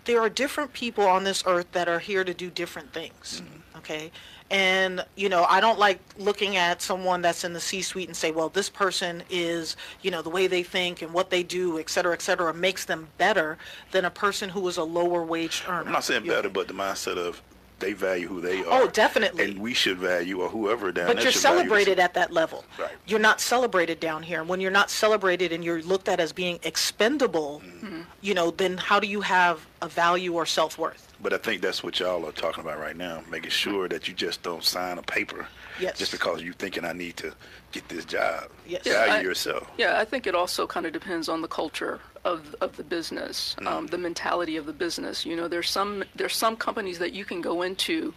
There 0.04 0.20
are 0.20 0.28
different 0.28 0.72
people 0.72 1.04
on 1.04 1.24
this 1.24 1.42
earth 1.46 1.70
that 1.72 1.88
are 1.88 1.98
here 1.98 2.24
to 2.24 2.32
do 2.32 2.50
different 2.50 2.92
things, 2.92 3.42
mm-hmm. 3.44 3.78
okay? 3.78 4.10
And, 4.50 5.04
you 5.16 5.28
know, 5.28 5.44
I 5.44 5.60
don't 5.60 5.78
like 5.78 6.00
looking 6.16 6.56
at 6.56 6.80
someone 6.80 7.20
that's 7.20 7.44
in 7.44 7.52
the 7.52 7.60
C-suite 7.60 8.08
and 8.08 8.16
say, 8.16 8.30
well, 8.30 8.48
this 8.48 8.70
person 8.70 9.22
is, 9.28 9.76
you 10.00 10.10
know, 10.10 10.22
the 10.22 10.30
way 10.30 10.46
they 10.46 10.62
think 10.62 11.02
and 11.02 11.12
what 11.12 11.28
they 11.28 11.42
do, 11.42 11.78
et 11.78 11.90
cetera, 11.90 12.14
et 12.14 12.22
cetera, 12.22 12.54
makes 12.54 12.86
them 12.86 13.08
better 13.18 13.58
than 13.90 14.06
a 14.06 14.10
person 14.10 14.48
who 14.48 14.66
is 14.66 14.78
a 14.78 14.82
lower 14.82 15.22
wage 15.22 15.62
earner. 15.68 15.84
I'm 15.84 15.92
not 15.92 16.04
saying 16.04 16.26
better, 16.26 16.48
but 16.48 16.66
the 16.66 16.72
mindset 16.72 17.18
of 17.18 17.42
they 17.80 17.92
value 17.92 18.26
who 18.28 18.40
they 18.40 18.60
are. 18.64 18.82
Oh, 18.82 18.88
definitely. 18.88 19.44
And 19.44 19.58
we 19.60 19.72
should 19.74 19.98
value, 19.98 20.40
or 20.40 20.48
whoever 20.48 20.90
down 20.92 21.06
But 21.06 21.16
there 21.16 21.24
you're 21.24 21.32
should 21.32 21.42
value 21.42 21.58
us. 21.58 21.62
celebrated 21.66 21.98
at 21.98 22.14
that 22.14 22.32
level. 22.32 22.64
Right. 22.78 22.90
You're 23.06 23.20
not 23.20 23.40
celebrated 23.40 24.00
down 24.00 24.22
here. 24.22 24.42
When 24.44 24.60
you're 24.60 24.70
not 24.70 24.90
celebrated 24.90 25.52
and 25.52 25.64
you're 25.64 25.82
looked 25.82 26.08
at 26.08 26.20
as 26.20 26.32
being 26.32 26.58
expendable, 26.62 27.62
Mm-hmm. 27.64 28.00
you 28.22 28.34
know, 28.34 28.50
then 28.50 28.76
how 28.76 28.98
do 28.98 29.06
you 29.06 29.20
have 29.20 29.64
a 29.82 29.88
value 29.88 30.34
or 30.34 30.44
self-worth? 30.46 31.04
But 31.22 31.32
I 31.32 31.38
think 31.38 31.62
that's 31.62 31.82
what 31.82 31.98
y'all 32.00 32.24
are 32.26 32.32
talking 32.32 32.62
about 32.64 32.78
right 32.78 32.96
now, 32.96 33.22
making 33.30 33.50
sure 33.50 33.88
that 33.88 34.08
you 34.08 34.14
just 34.14 34.42
don't 34.42 34.64
sign 34.64 34.98
a 34.98 35.02
paper 35.02 35.46
Yes. 35.80 35.96
just 35.98 36.10
because 36.12 36.42
you're 36.42 36.54
thinking 36.54 36.84
I 36.84 36.92
need 36.92 37.16
to 37.18 37.32
get 37.72 37.88
this 37.88 38.04
job. 38.04 38.50
Yes. 38.66 38.82
Yeah, 38.84 39.04
Value 39.06 39.12
I- 39.12 39.20
yourself. 39.22 39.70
Yeah, 39.78 39.98
I 40.00 40.04
think 40.04 40.26
it 40.26 40.34
also 40.34 40.66
kind 40.66 40.86
of 40.86 40.92
depends 40.92 41.28
on 41.28 41.40
the 41.42 41.48
culture 41.48 42.00
of 42.24 42.54
of 42.60 42.76
the 42.76 42.84
business, 42.84 43.56
um, 43.66 43.86
the 43.88 43.98
mentality 43.98 44.56
of 44.56 44.66
the 44.66 44.72
business. 44.72 45.24
You 45.24 45.36
know, 45.36 45.48
there's 45.48 45.70
some 45.70 46.04
there's 46.14 46.36
some 46.36 46.56
companies 46.56 46.98
that 46.98 47.12
you 47.12 47.24
can 47.24 47.40
go 47.40 47.62
into, 47.62 48.14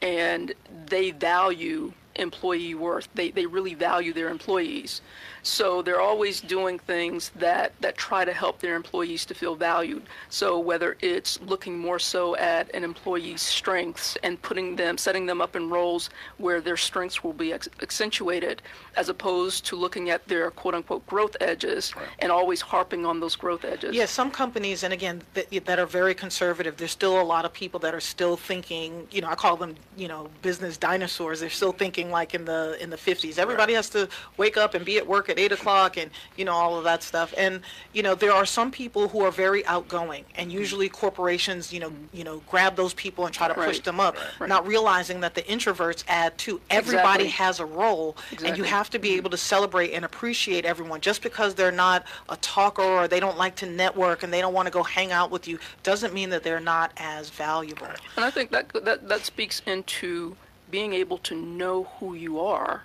and 0.00 0.52
they 0.86 1.10
value 1.10 1.92
employee 2.16 2.74
worth. 2.74 3.08
They 3.14 3.30
they 3.30 3.46
really 3.46 3.74
value 3.74 4.12
their 4.12 4.28
employees. 4.28 5.00
So 5.42 5.82
they're 5.82 6.00
always 6.00 6.40
doing 6.40 6.78
things 6.78 7.30
that, 7.36 7.72
that 7.80 7.96
try 7.96 8.24
to 8.24 8.32
help 8.32 8.60
their 8.60 8.76
employees 8.76 9.24
to 9.26 9.34
feel 9.34 9.54
valued. 9.54 10.04
So 10.28 10.58
whether 10.58 10.96
it's 11.00 11.40
looking 11.42 11.78
more 11.78 11.98
so 11.98 12.36
at 12.36 12.72
an 12.74 12.84
employee's 12.84 13.42
strengths 13.42 14.16
and 14.22 14.40
putting 14.40 14.76
them, 14.76 14.96
setting 14.96 15.26
them 15.26 15.40
up 15.40 15.56
in 15.56 15.68
roles 15.68 16.10
where 16.38 16.60
their 16.60 16.76
strengths 16.76 17.24
will 17.24 17.32
be 17.32 17.52
accentuated, 17.52 18.62
as 18.96 19.08
opposed 19.08 19.66
to 19.66 19.76
looking 19.76 20.10
at 20.10 20.26
their 20.28 20.50
quote 20.50 20.74
unquote 20.74 21.06
growth 21.06 21.36
edges 21.40 21.92
and 22.20 22.30
always 22.30 22.60
harping 22.60 23.04
on 23.04 23.18
those 23.18 23.34
growth 23.34 23.64
edges. 23.64 23.94
Yeah, 23.94 24.06
some 24.06 24.30
companies, 24.30 24.84
and 24.84 24.92
again, 24.92 25.22
that, 25.34 25.50
that 25.64 25.78
are 25.78 25.86
very 25.86 26.14
conservative, 26.14 26.76
there's 26.76 26.92
still 26.92 27.20
a 27.20 27.22
lot 27.22 27.44
of 27.44 27.52
people 27.52 27.80
that 27.80 27.94
are 27.94 28.00
still 28.00 28.36
thinking, 28.36 29.08
you 29.10 29.20
know, 29.20 29.28
I 29.28 29.34
call 29.34 29.56
them, 29.56 29.74
you 29.96 30.08
know, 30.08 30.28
business 30.42 30.76
dinosaurs. 30.76 31.40
They're 31.40 31.50
still 31.50 31.72
thinking 31.72 32.10
like 32.10 32.34
in 32.34 32.44
the 32.44 32.76
in 32.80 32.90
the 32.90 32.96
50s. 32.96 33.38
Everybody 33.38 33.74
has 33.74 33.90
to 33.90 34.08
wake 34.36 34.56
up 34.56 34.74
and 34.74 34.84
be 34.84 34.98
at 34.98 35.06
work 35.06 35.31
at 35.32 35.38
8 35.38 35.52
o'clock 35.52 35.96
and, 35.96 36.10
you 36.36 36.44
know, 36.44 36.52
all 36.52 36.78
of 36.78 36.84
that 36.84 37.02
stuff. 37.02 37.34
And, 37.36 37.60
you 37.92 38.02
know, 38.02 38.14
there 38.14 38.32
are 38.32 38.46
some 38.46 38.70
people 38.70 39.08
who 39.08 39.20
are 39.22 39.30
very 39.30 39.66
outgoing, 39.66 40.24
and 40.36 40.48
mm-hmm. 40.48 40.58
usually 40.58 40.88
corporations, 40.88 41.72
you 41.72 41.80
know, 41.80 41.92
you 42.12 42.24
know, 42.24 42.42
grab 42.48 42.76
those 42.76 42.94
people 42.94 43.26
and 43.26 43.34
try 43.34 43.48
to 43.48 43.54
push 43.54 43.80
them 43.80 43.98
up, 43.98 44.16
Right. 44.38 44.48
not 44.48 44.66
realizing 44.66 45.20
that 45.20 45.34
the 45.34 45.42
introverts 45.42 46.04
add 46.06 46.38
too. 46.38 46.60
Everybody 46.70 47.24
Exactly. 47.24 47.28
has 47.28 47.60
a 47.60 47.66
role, 47.66 48.16
and 48.44 48.56
you 48.56 48.64
have 48.64 48.90
to 48.90 48.98
be 48.98 49.08
mm-hmm. 49.08 49.16
able 49.18 49.30
to 49.30 49.36
celebrate 49.36 49.92
and 49.92 50.04
appreciate 50.04 50.64
everyone. 50.64 51.00
Just 51.00 51.22
because 51.22 51.54
they're 51.54 51.72
not 51.72 52.04
a 52.28 52.36
talker 52.36 52.82
or 52.82 53.08
they 53.08 53.20
don't 53.20 53.38
like 53.38 53.56
to 53.56 53.66
network 53.66 54.22
and 54.22 54.32
they 54.32 54.40
don't 54.40 54.54
want 54.54 54.66
to 54.66 54.72
go 54.72 54.82
hang 54.82 55.12
out 55.12 55.30
with 55.30 55.48
you 55.48 55.58
doesn't 55.82 56.14
mean 56.14 56.30
that 56.30 56.42
they're 56.42 56.60
not 56.60 56.92
as 56.96 57.30
valuable. 57.30 57.88
And 58.16 58.24
I 58.24 58.30
think 58.30 58.50
that, 58.50 58.72
that 58.84 59.08
that 59.08 59.24
speaks 59.24 59.62
into 59.66 60.36
being 60.70 60.92
able 60.92 61.18
to 61.18 61.34
know 61.34 61.84
who 61.98 62.14
you 62.14 62.40
are 62.40 62.82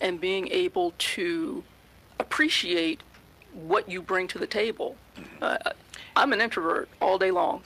and 0.00 0.20
being 0.20 0.48
able 0.48 0.92
to 0.98 1.62
appreciate 2.18 3.02
what 3.52 3.88
you 3.88 4.02
bring 4.02 4.28
to 4.28 4.38
the 4.38 4.46
table. 4.46 4.96
Uh, 5.40 5.58
I'm 6.16 6.32
an 6.32 6.40
introvert 6.40 6.88
all 7.00 7.18
day 7.18 7.30
long, 7.30 7.62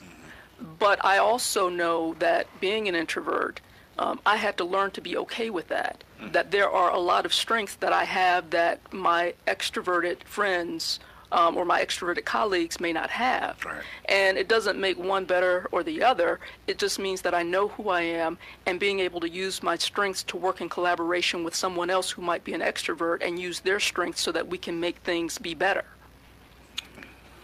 but 0.79 1.03
I 1.03 1.17
also 1.17 1.69
know 1.69 2.15
that 2.19 2.47
being 2.59 2.87
an 2.87 2.95
introvert, 2.95 3.59
um, 3.99 4.19
I 4.25 4.37
had 4.37 4.57
to 4.57 4.65
learn 4.65 4.91
to 4.91 5.01
be 5.01 5.17
okay 5.17 5.49
with 5.49 5.67
that. 5.67 6.03
That 6.31 6.51
there 6.51 6.69
are 6.69 6.91
a 6.91 6.99
lot 6.99 7.25
of 7.25 7.33
strengths 7.33 7.75
that 7.75 7.93
I 7.93 8.05
have 8.05 8.51
that 8.51 8.93
my 8.93 9.33
extroverted 9.45 10.23
friends 10.23 10.99
um, 11.33 11.57
or 11.57 11.65
my 11.65 11.83
extroverted 11.83 12.23
colleagues 12.23 12.79
may 12.79 12.93
not 12.93 13.09
have. 13.09 13.63
Right. 13.65 13.81
And 14.05 14.37
it 14.37 14.47
doesn't 14.47 14.79
make 14.79 14.97
one 14.97 15.25
better 15.25 15.67
or 15.71 15.83
the 15.83 16.03
other. 16.03 16.39
It 16.67 16.77
just 16.77 16.99
means 16.99 17.21
that 17.23 17.33
I 17.33 17.43
know 17.43 17.67
who 17.67 17.89
I 17.89 18.01
am 18.01 18.37
and 18.65 18.79
being 18.79 18.99
able 18.99 19.19
to 19.19 19.29
use 19.29 19.61
my 19.61 19.75
strengths 19.75 20.23
to 20.23 20.37
work 20.37 20.61
in 20.61 20.69
collaboration 20.69 21.43
with 21.43 21.55
someone 21.55 21.89
else 21.89 22.11
who 22.11 22.21
might 22.21 22.43
be 22.43 22.53
an 22.53 22.61
extrovert 22.61 23.25
and 23.25 23.39
use 23.39 23.59
their 23.59 23.79
strengths 23.79 24.21
so 24.21 24.31
that 24.31 24.47
we 24.47 24.57
can 24.57 24.79
make 24.79 24.97
things 24.99 25.37
be 25.37 25.53
better. 25.53 25.83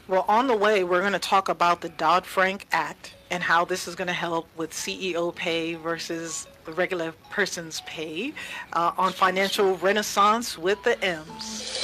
Well, 0.07 0.25
on 0.27 0.47
the 0.47 0.55
way, 0.55 0.83
we're 0.83 1.01
going 1.01 1.13
to 1.13 1.19
talk 1.19 1.49
about 1.49 1.81
the 1.81 1.89
Dodd-Frank 1.89 2.65
Act 2.71 3.13
and 3.29 3.43
how 3.43 3.63
this 3.63 3.87
is 3.87 3.93
going 3.95 4.07
to 4.07 4.13
help 4.13 4.47
with 4.57 4.71
CEO 4.71 5.35
pay 5.35 5.75
versus 5.75 6.47
the 6.65 6.71
regular 6.71 7.11
person's 7.29 7.81
pay 7.81 8.33
uh, 8.73 8.91
on 8.97 9.11
Financial 9.11 9.77
Renaissance 9.77 10.57
with 10.57 10.81
the 10.83 10.99
M's. 11.03 11.79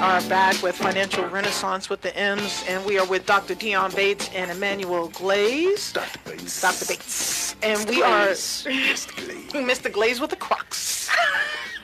Are 0.00 0.20
back 0.28 0.62
with 0.62 0.76
Financial 0.76 1.26
Renaissance 1.28 1.90
with 1.90 2.00
the 2.02 2.16
M's, 2.16 2.64
and 2.68 2.84
we 2.84 3.00
are 3.00 3.06
with 3.06 3.26
Dr. 3.26 3.56
Dion 3.56 3.90
Bates 3.96 4.30
and 4.32 4.48
Emmanuel 4.48 5.08
Glaze. 5.08 5.92
Dr. 5.92 6.20
Bates. 6.24 6.60
Dr. 6.60 6.86
Bates. 6.86 7.56
And 7.64 7.88
we 7.88 8.00
are 8.02 8.26
Glaze. 8.26 8.64
Mr. 8.68 9.16
Glaze. 9.16 9.52
Mr. 9.52 9.92
Glaze 9.92 10.20
with 10.20 10.30
the 10.30 10.36
Crocs. 10.36 11.10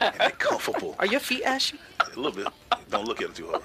And 0.01 0.15
they're 0.17 0.31
comfortable. 0.31 0.95
Are 1.01 1.07
your 1.07 1.19
feet 1.19 1.43
ashy? 1.43 1.81
A 1.99 2.07
little 2.17 2.31
bit. 2.31 2.47
Don't 2.89 3.05
look 3.05 3.21
at 3.21 3.27
them 3.29 3.35
too 3.35 3.49
hard. 3.49 3.63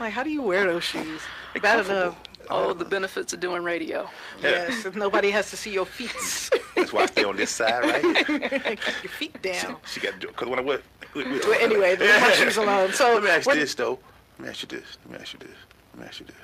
Like, 0.00 0.12
how 0.12 0.24
do 0.24 0.30
you 0.30 0.42
wear 0.42 0.66
those 0.66 0.82
shoes? 0.82 1.20
Bad 1.60 1.86
enough. 1.86 2.16
Oh, 2.50 2.72
the 2.74 2.84
benefits 2.84 3.32
of 3.32 3.38
doing 3.38 3.62
radio. 3.62 4.10
Yes, 4.42 4.84
if 4.84 4.96
nobody 4.96 5.30
has 5.30 5.48
to 5.50 5.56
see 5.56 5.72
your 5.72 5.86
feet. 5.86 6.12
That's 6.74 6.92
why 6.92 7.02
I 7.02 7.06
stay 7.06 7.22
on 7.22 7.36
this 7.36 7.50
side 7.50 7.84
right. 7.84 8.26
Keep 8.26 9.04
your 9.04 9.12
feet 9.12 9.42
down. 9.42 9.76
She 9.86 10.00
got 10.00 10.14
to 10.14 10.18
do 10.18 10.26
it. 10.26 10.34
Because 10.34 10.48
when 10.48 10.58
I 10.58 10.62
went. 10.62 10.82
Well, 11.14 11.60
anyway, 11.60 11.96
shoes 12.34 12.56
alone. 12.56 12.92
So 12.92 13.14
Let 13.14 13.22
me 13.22 13.30
ask 13.30 13.46
you 13.46 13.54
this, 13.54 13.74
though. 13.74 13.98
Let 14.38 14.44
me 14.44 14.48
ask 14.48 14.62
you 14.62 14.68
this. 14.68 14.96
Let 15.04 15.12
me 15.12 15.20
ask 15.20 15.32
you 15.32 15.38
this. 15.40 15.56
Let 15.94 16.00
me 16.00 16.06
ask 16.08 16.20
you 16.20 16.26
this. 16.26 16.36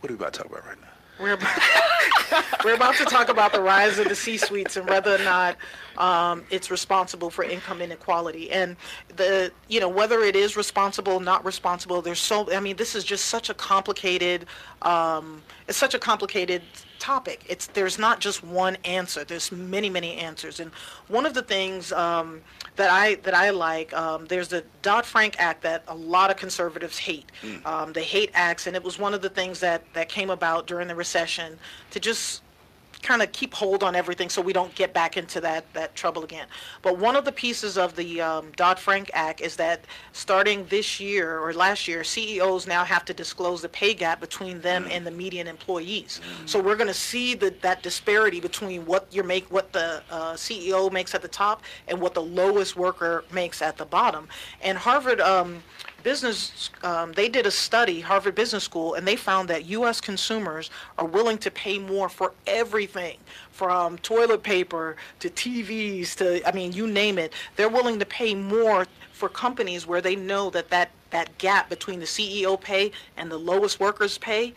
What 0.00 0.10
are 0.10 0.14
we 0.14 0.18
about 0.18 0.32
to 0.34 0.38
talk 0.38 0.50
about 0.50 0.64
right 0.64 0.80
now? 0.80 0.88
We're 1.20 1.32
about, 1.32 1.60
we're 2.64 2.76
about 2.76 2.94
to 2.96 3.04
talk 3.04 3.28
about 3.28 3.52
the 3.52 3.60
rise 3.60 3.98
of 3.98 4.08
the 4.08 4.14
C-suites 4.14 4.76
and 4.76 4.88
whether 4.88 5.16
or 5.16 5.18
not 5.18 5.56
um, 5.96 6.44
it's 6.48 6.70
responsible 6.70 7.28
for 7.28 7.42
income 7.42 7.82
inequality. 7.82 8.50
And 8.52 8.76
the, 9.16 9.50
you 9.66 9.80
know, 9.80 9.88
whether 9.88 10.20
it 10.20 10.36
is 10.36 10.56
responsible, 10.56 11.18
not 11.18 11.44
responsible. 11.44 12.02
There's 12.02 12.20
so, 12.20 12.52
I 12.54 12.60
mean, 12.60 12.76
this 12.76 12.94
is 12.94 13.02
just 13.02 13.26
such 13.26 13.50
a 13.50 13.54
complicated, 13.54 14.46
um, 14.82 15.42
it's 15.66 15.76
such 15.76 15.94
a 15.94 15.98
complicated 15.98 16.62
topic. 16.98 17.44
It's 17.48 17.66
there's 17.68 17.98
not 17.98 18.20
just 18.20 18.42
one 18.44 18.76
answer. 18.84 19.24
There's 19.24 19.50
many, 19.52 19.90
many 19.90 20.16
answers. 20.16 20.60
And 20.60 20.70
one 21.08 21.26
of 21.26 21.34
the 21.34 21.42
things 21.42 21.92
um, 21.92 22.40
that 22.76 22.90
I 22.90 23.16
that 23.16 23.34
I 23.34 23.50
like, 23.50 23.92
um, 23.92 24.26
there's 24.26 24.48
the 24.48 24.64
Dodd 24.82 25.06
Frank 25.06 25.36
Act 25.38 25.62
that 25.62 25.84
a 25.88 25.94
lot 25.94 26.30
of 26.30 26.36
conservatives 26.36 26.98
hate. 26.98 27.30
Um, 27.64 27.92
they 27.92 28.04
hate 28.04 28.30
acts, 28.34 28.66
and 28.66 28.76
it 28.76 28.82
was 28.82 28.98
one 28.98 29.14
of 29.14 29.22
the 29.22 29.30
things 29.30 29.60
that 29.60 29.82
that 29.94 30.08
came 30.08 30.30
about 30.30 30.66
during 30.66 30.88
the 30.88 30.94
recession 30.94 31.58
to 31.90 32.00
just 32.00 32.42
kind 33.02 33.22
of 33.22 33.32
keep 33.32 33.54
hold 33.54 33.82
on 33.82 33.94
everything 33.94 34.28
so 34.28 34.42
we 34.42 34.52
don't 34.52 34.74
get 34.74 34.92
back 34.92 35.16
into 35.16 35.40
that, 35.40 35.72
that 35.74 35.94
trouble 35.94 36.24
again. 36.24 36.46
But 36.82 36.98
one 36.98 37.16
of 37.16 37.24
the 37.24 37.32
pieces 37.32 37.78
of 37.78 37.94
the 37.96 38.20
um, 38.20 38.52
Dodd-Frank 38.56 39.10
Act 39.14 39.40
is 39.40 39.56
that 39.56 39.84
starting 40.12 40.66
this 40.66 41.00
year 41.00 41.38
or 41.38 41.52
last 41.52 41.88
year, 41.88 42.04
CEOs 42.04 42.66
now 42.66 42.84
have 42.84 43.04
to 43.06 43.14
disclose 43.14 43.62
the 43.62 43.68
pay 43.68 43.94
gap 43.94 44.20
between 44.20 44.60
them 44.60 44.86
and 44.90 45.06
the 45.06 45.10
median 45.10 45.46
employees. 45.46 46.20
So 46.46 46.60
we're 46.60 46.76
going 46.76 46.88
to 46.88 46.94
see 46.94 47.34
the, 47.34 47.54
that 47.62 47.82
disparity 47.82 48.40
between 48.40 48.84
what 48.86 49.06
you 49.10 49.22
make, 49.22 49.50
what 49.50 49.72
the 49.72 50.02
uh, 50.10 50.32
CEO 50.34 50.90
makes 50.92 51.14
at 51.14 51.22
the 51.22 51.28
top 51.28 51.62
and 51.86 52.00
what 52.00 52.14
the 52.14 52.22
lowest 52.22 52.76
worker 52.76 53.24
makes 53.32 53.62
at 53.62 53.76
the 53.76 53.86
bottom. 53.86 54.28
And 54.62 54.76
Harvard 54.76 55.20
um, 55.20 55.62
Business, 56.08 56.70
um, 56.84 57.12
they 57.12 57.28
did 57.28 57.44
a 57.44 57.50
study, 57.50 58.00
Harvard 58.00 58.34
Business 58.34 58.64
School, 58.64 58.94
and 58.94 59.06
they 59.06 59.14
found 59.14 59.46
that 59.50 59.66
U.S. 59.66 60.00
consumers 60.00 60.70
are 60.96 61.04
willing 61.04 61.36
to 61.36 61.50
pay 61.50 61.78
more 61.78 62.08
for 62.08 62.32
everything, 62.46 63.18
from 63.50 63.98
toilet 63.98 64.42
paper 64.42 64.96
to 65.20 65.28
TVs 65.28 66.14
to, 66.14 66.48
I 66.48 66.52
mean, 66.52 66.72
you 66.72 66.86
name 66.86 67.18
it. 67.18 67.34
They're 67.56 67.68
willing 67.68 67.98
to 67.98 68.06
pay 68.06 68.34
more 68.34 68.86
for 69.12 69.28
companies 69.28 69.86
where 69.86 70.00
they 70.00 70.16
know 70.16 70.48
that 70.48 70.70
that, 70.70 70.92
that 71.10 71.36
gap 71.36 71.68
between 71.68 72.00
the 72.00 72.06
CEO 72.06 72.58
pay 72.58 72.90
and 73.18 73.30
the 73.30 73.36
lowest 73.36 73.78
workers' 73.78 74.16
pay 74.16 74.54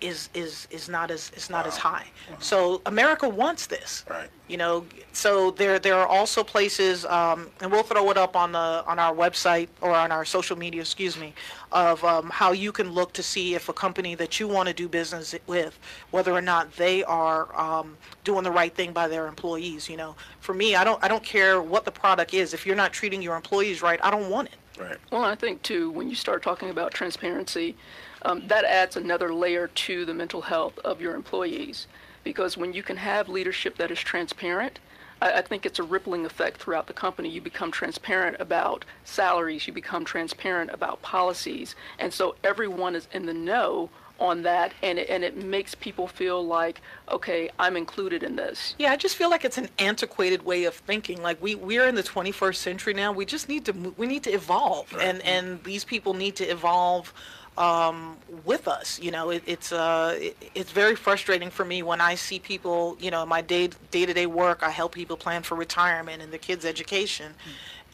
is 0.00 0.28
is 0.34 0.68
is 0.70 0.88
not 0.88 1.10
as 1.10 1.32
is 1.36 1.50
not 1.50 1.66
as 1.66 1.76
high. 1.76 2.06
So 2.40 2.80
America 2.86 3.28
wants 3.28 3.66
this. 3.66 4.04
Right. 4.08 4.28
You 4.46 4.56
know, 4.56 4.86
so 5.12 5.50
there 5.50 5.78
there 5.78 5.94
are 5.94 6.06
also 6.06 6.42
places, 6.42 7.04
um, 7.04 7.48
and 7.60 7.70
we'll 7.70 7.82
throw 7.82 8.10
it 8.10 8.16
up 8.16 8.36
on 8.36 8.52
the 8.52 8.84
on 8.86 8.98
our 8.98 9.14
website 9.14 9.68
or 9.80 9.90
on 9.90 10.12
our 10.12 10.24
social 10.24 10.56
media, 10.56 10.80
excuse 10.80 11.18
me, 11.18 11.34
of 11.72 12.02
um, 12.04 12.30
how 12.30 12.52
you 12.52 12.72
can 12.72 12.90
look 12.90 13.12
to 13.14 13.22
see 13.22 13.54
if 13.54 13.68
a 13.68 13.72
company 13.72 14.14
that 14.14 14.40
you 14.40 14.48
want 14.48 14.68
to 14.68 14.74
do 14.74 14.88
business 14.88 15.34
with, 15.46 15.78
whether 16.10 16.32
or 16.32 16.40
not 16.40 16.74
they 16.76 17.04
are 17.04 17.54
um, 17.60 17.96
doing 18.24 18.44
the 18.44 18.50
right 18.50 18.74
thing 18.74 18.92
by 18.92 19.08
their 19.08 19.26
employees. 19.26 19.88
You 19.88 19.96
know, 19.96 20.14
for 20.40 20.54
me, 20.54 20.76
I 20.76 20.84
don't 20.84 21.02
I 21.02 21.08
don't 21.08 21.24
care 21.24 21.60
what 21.60 21.84
the 21.84 21.92
product 21.92 22.32
is. 22.32 22.54
If 22.54 22.64
you're 22.64 22.76
not 22.76 22.92
treating 22.92 23.20
your 23.20 23.36
employees 23.36 23.82
right, 23.82 24.00
I 24.02 24.10
don't 24.10 24.30
want 24.30 24.48
it. 24.48 24.54
Right. 24.80 24.96
Well, 25.10 25.24
I 25.24 25.34
think 25.34 25.62
too, 25.62 25.90
when 25.90 26.08
you 26.08 26.14
start 26.14 26.42
talking 26.42 26.70
about 26.70 26.92
transparency, 26.92 27.76
um, 28.22 28.46
that 28.48 28.64
adds 28.64 28.96
another 28.96 29.32
layer 29.32 29.68
to 29.68 30.04
the 30.04 30.14
mental 30.14 30.42
health 30.42 30.78
of 30.80 31.00
your 31.00 31.14
employees. 31.14 31.86
Because 32.24 32.56
when 32.56 32.72
you 32.72 32.82
can 32.82 32.96
have 32.96 33.28
leadership 33.28 33.76
that 33.78 33.90
is 33.90 34.00
transparent, 34.00 34.80
I, 35.22 35.34
I 35.34 35.42
think 35.42 35.64
it's 35.64 35.78
a 35.78 35.84
rippling 35.84 36.26
effect 36.26 36.58
throughout 36.58 36.86
the 36.86 36.92
company. 36.92 37.28
You 37.28 37.40
become 37.40 37.70
transparent 37.70 38.36
about 38.40 38.84
salaries, 39.04 39.66
you 39.66 39.72
become 39.72 40.04
transparent 40.04 40.70
about 40.72 41.02
policies, 41.02 41.74
and 41.98 42.12
so 42.12 42.34
everyone 42.44 42.94
is 42.94 43.08
in 43.12 43.26
the 43.26 43.34
know 43.34 43.90
on 44.20 44.42
that, 44.42 44.72
and 44.82 44.98
it, 44.98 45.08
and 45.08 45.22
it 45.22 45.36
makes 45.36 45.74
people 45.74 46.08
feel 46.08 46.44
like, 46.44 46.80
okay, 47.10 47.50
I'm 47.58 47.76
included 47.76 48.22
in 48.22 48.36
this. 48.36 48.74
Yeah, 48.78 48.90
I 48.90 48.96
just 48.96 49.16
feel 49.16 49.30
like 49.30 49.44
it's 49.44 49.58
an 49.58 49.68
antiquated 49.78 50.44
way 50.44 50.64
of 50.64 50.74
thinking. 50.74 51.22
Like 51.22 51.40
we 51.40 51.54
we're 51.54 51.86
in 51.86 51.94
the 51.94 52.02
21st 52.02 52.56
century 52.56 52.94
now. 52.94 53.12
We 53.12 53.24
just 53.24 53.48
need 53.48 53.64
to 53.66 53.72
we 53.96 54.06
need 54.06 54.24
to 54.24 54.30
evolve, 54.30 54.94
and 55.00 55.22
and 55.22 55.62
these 55.64 55.84
people 55.84 56.14
need 56.14 56.36
to 56.36 56.44
evolve 56.44 57.12
um, 57.58 58.16
with 58.44 58.68
us. 58.68 58.98
You 59.00 59.10
know, 59.10 59.30
it, 59.30 59.42
it's 59.44 59.72
uh, 59.72 60.16
it, 60.18 60.36
it's 60.54 60.70
very 60.70 60.94
frustrating 60.94 61.50
for 61.50 61.64
me 61.64 61.82
when 61.82 62.00
I 62.00 62.14
see 62.14 62.38
people. 62.38 62.96
You 63.00 63.10
know, 63.10 63.24
in 63.24 63.28
my 63.28 63.42
day 63.42 63.68
day 63.90 64.06
to 64.06 64.14
day 64.14 64.26
work, 64.26 64.62
I 64.62 64.70
help 64.70 64.94
people 64.94 65.16
plan 65.16 65.42
for 65.42 65.56
retirement 65.56 66.22
and 66.22 66.32
their 66.32 66.38
kids' 66.38 66.64
education. 66.64 67.34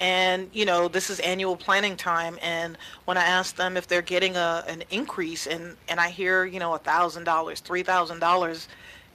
And 0.01 0.51
you 0.53 0.65
know, 0.67 0.87
this 0.87 1.09
is 1.09 1.19
annual 1.21 1.57
planning 1.57 1.97
time, 1.97 2.39
and 2.43 2.77
when 3.07 3.17
I 3.17 3.25
ask 3.25 3.57
them 3.57 3.77
if 3.77 3.89
they're 3.89 4.03
getting 4.03 4.37
a 4.37 4.65
an 4.69 4.85
increase, 4.91 5.47
and 5.47 5.77
and 5.89 5.99
I 5.99 6.11
hear 6.11 6.45
you 6.45 6.61
know 6.61 6.75
a 6.75 6.79
thousand 6.79 7.25
dollars, 7.25 7.61
three 7.61 7.83
thousand 7.83 8.19
dollars, 8.19 8.69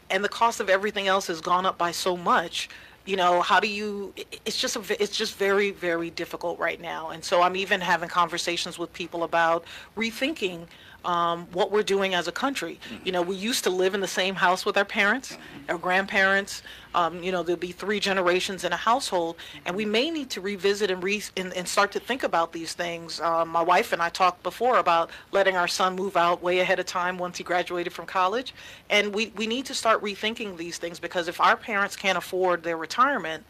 and 0.10 0.24
the 0.24 0.30
cost 0.30 0.60
of 0.60 0.70
everything 0.70 1.08
else 1.08 1.28
has 1.28 1.42
gone 1.42 1.66
up 1.66 1.78
by 1.78 1.92
so 1.92 2.18
much 2.18 2.70
you 3.10 3.16
know 3.16 3.42
how 3.42 3.60
do 3.60 3.68
you 3.68 4.14
it's 4.46 4.60
just 4.62 4.76
a, 4.76 5.04
it's 5.04 5.18
just 5.18 5.36
very 5.36 5.72
very 5.72 6.12
difficult 6.12 6.60
right 6.60 6.80
now. 6.80 7.10
And 7.10 7.24
so 7.24 7.42
i'm 7.42 7.56
even 7.56 7.82
having 7.82 8.10
conversations 8.10 8.78
with 8.78 8.94
people 8.94 9.24
about 9.24 9.66
rethinking 9.98 10.68
um, 11.06 11.48
what 11.54 11.72
we're 11.72 11.84
doing 11.84 12.14
as 12.14 12.28
a 12.28 12.32
country. 12.32 12.80
You 13.04 13.12
know 13.12 13.22
we 13.22 13.36
used 13.36 13.64
to 13.66 13.70
live 13.70 13.94
in 13.94 14.02
the 14.02 14.08
same 14.08 14.36
house 14.36 14.66
with 14.66 14.78
our 14.78 14.86
parents 14.86 15.38
our 15.68 15.78
grandparents. 15.78 16.64
Um, 16.96 17.22
you 17.22 17.32
know 17.32 17.44
there'll 17.44 17.60
be 17.60 17.72
three 17.72 18.00
generations 18.00 18.64
in 18.64 18.74
a 18.74 18.78
household 18.78 19.36
and 19.66 19.76
we 19.76 19.86
may 19.86 20.10
need 20.10 20.30
to 20.32 20.42
revisit 20.42 20.90
and, 20.90 21.04
re- 21.04 21.22
and, 21.38 21.54
and 21.54 21.68
start 21.68 21.92
to 21.92 22.00
think 22.00 22.24
about 22.24 22.52
these 22.52 22.74
things. 22.74 23.22
Um, 23.22 23.50
my 23.50 23.62
wife 23.62 23.94
and 23.94 24.02
i 24.02 24.10
talked 24.10 24.42
before 24.44 24.78
about 24.80 25.10
letting 25.32 25.56
our 25.56 25.68
son 25.68 25.96
move 25.96 26.18
out 26.18 26.42
way 26.42 26.60
ahead 26.60 26.80
of 26.80 26.86
time 26.86 27.18
once 27.18 27.38
he 27.38 27.44
graduated 27.44 27.94
from 27.94 28.06
college 28.06 28.54
and 28.90 29.14
we, 29.14 29.32
we 29.36 29.48
need 29.48 29.66
to 29.66 29.74
start 29.74 30.02
rethinking 30.02 30.58
these 30.58 30.78
things 30.78 31.00
because 31.00 31.28
if 31.28 31.40
our 31.40 31.56
parents 31.56 31.96
can't 31.96 32.18
afford 32.18 32.64
their 32.64 32.78
retirement 32.78 33.44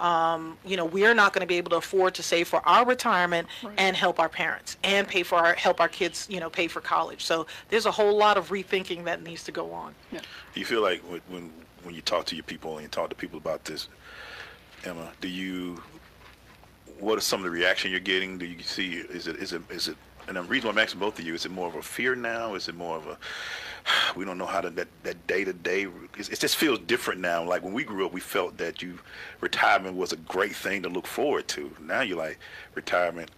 um, 0.00 0.56
you 0.64 0.76
know, 0.76 0.86
we're 0.86 1.14
not 1.14 1.32
going 1.32 1.42
to 1.42 1.46
be 1.46 1.56
able 1.56 1.70
to 1.70 1.76
afford 1.76 2.14
to 2.14 2.22
save 2.22 2.48
for 2.48 2.66
our 2.66 2.86
retirement 2.86 3.46
and 3.76 3.94
help 3.94 4.18
our 4.18 4.28
parents 4.28 4.78
and 4.82 5.06
pay 5.06 5.22
for 5.22 5.36
our 5.36 5.54
help 5.54 5.80
our 5.80 5.88
kids, 5.88 6.26
you 6.30 6.40
know, 6.40 6.50
pay 6.50 6.66
for 6.66 6.80
college. 6.80 7.24
So 7.24 7.46
there's 7.68 7.86
a 7.86 7.90
whole 7.90 8.16
lot 8.16 8.38
of 8.38 8.48
rethinking 8.48 9.04
that 9.04 9.22
needs 9.22 9.44
to 9.44 9.52
go 9.52 9.72
on. 9.72 9.94
Yeah. 10.10 10.20
Do 10.54 10.60
you 10.60 10.66
feel 10.66 10.80
like 10.80 11.00
when, 11.02 11.20
when 11.28 11.52
when 11.82 11.94
you 11.94 12.02
talk 12.02 12.26
to 12.26 12.34
your 12.34 12.44
people 12.44 12.74
and 12.74 12.82
you 12.82 12.88
talk 12.88 13.10
to 13.10 13.16
people 13.16 13.38
about 13.38 13.64
this, 13.64 13.88
Emma? 14.84 15.12
Do 15.20 15.28
you? 15.28 15.82
What 16.98 17.16
are 17.16 17.22
some 17.22 17.40
of 17.40 17.44
the 17.44 17.50
reaction 17.50 17.90
you're 17.90 18.00
getting? 18.00 18.38
Do 18.38 18.46
you 18.46 18.62
see? 18.62 18.94
Is 18.94 19.26
it 19.26 19.36
is 19.36 19.52
it 19.52 19.62
is 19.70 19.88
it? 19.88 19.96
And 20.28 20.36
the 20.36 20.42
reason 20.42 20.68
why 20.68 20.72
I'm 20.72 20.78
asking 20.78 21.00
both 21.00 21.18
of 21.18 21.24
you 21.24 21.34
is 21.34 21.44
it 21.44 21.50
more 21.52 21.68
of 21.68 21.74
a 21.74 21.82
fear 21.82 22.14
now? 22.14 22.54
Is 22.54 22.68
it 22.68 22.74
more 22.74 22.96
of 22.96 23.06
a 23.06 23.18
we 24.16 24.24
don't 24.24 24.38
know 24.38 24.46
how 24.46 24.60
to 24.60 24.70
that 24.70 24.88
that 25.02 25.26
day 25.26 25.44
to 25.44 25.52
day? 25.52 25.86
It 26.18 26.38
just 26.38 26.56
feels 26.56 26.78
different 26.80 27.20
now. 27.20 27.42
Like 27.44 27.62
when 27.62 27.72
we 27.72 27.84
grew 27.84 28.04
up, 28.06 28.12
we 28.12 28.20
felt 28.20 28.56
that 28.58 28.82
you 28.82 28.98
retirement 29.40 29.96
was 29.96 30.12
a 30.12 30.16
great 30.16 30.54
thing 30.54 30.82
to 30.82 30.88
look 30.88 31.06
forward 31.06 31.48
to. 31.48 31.70
Now 31.80 32.00
you're 32.02 32.18
like 32.18 32.38
retirement. 32.74 33.30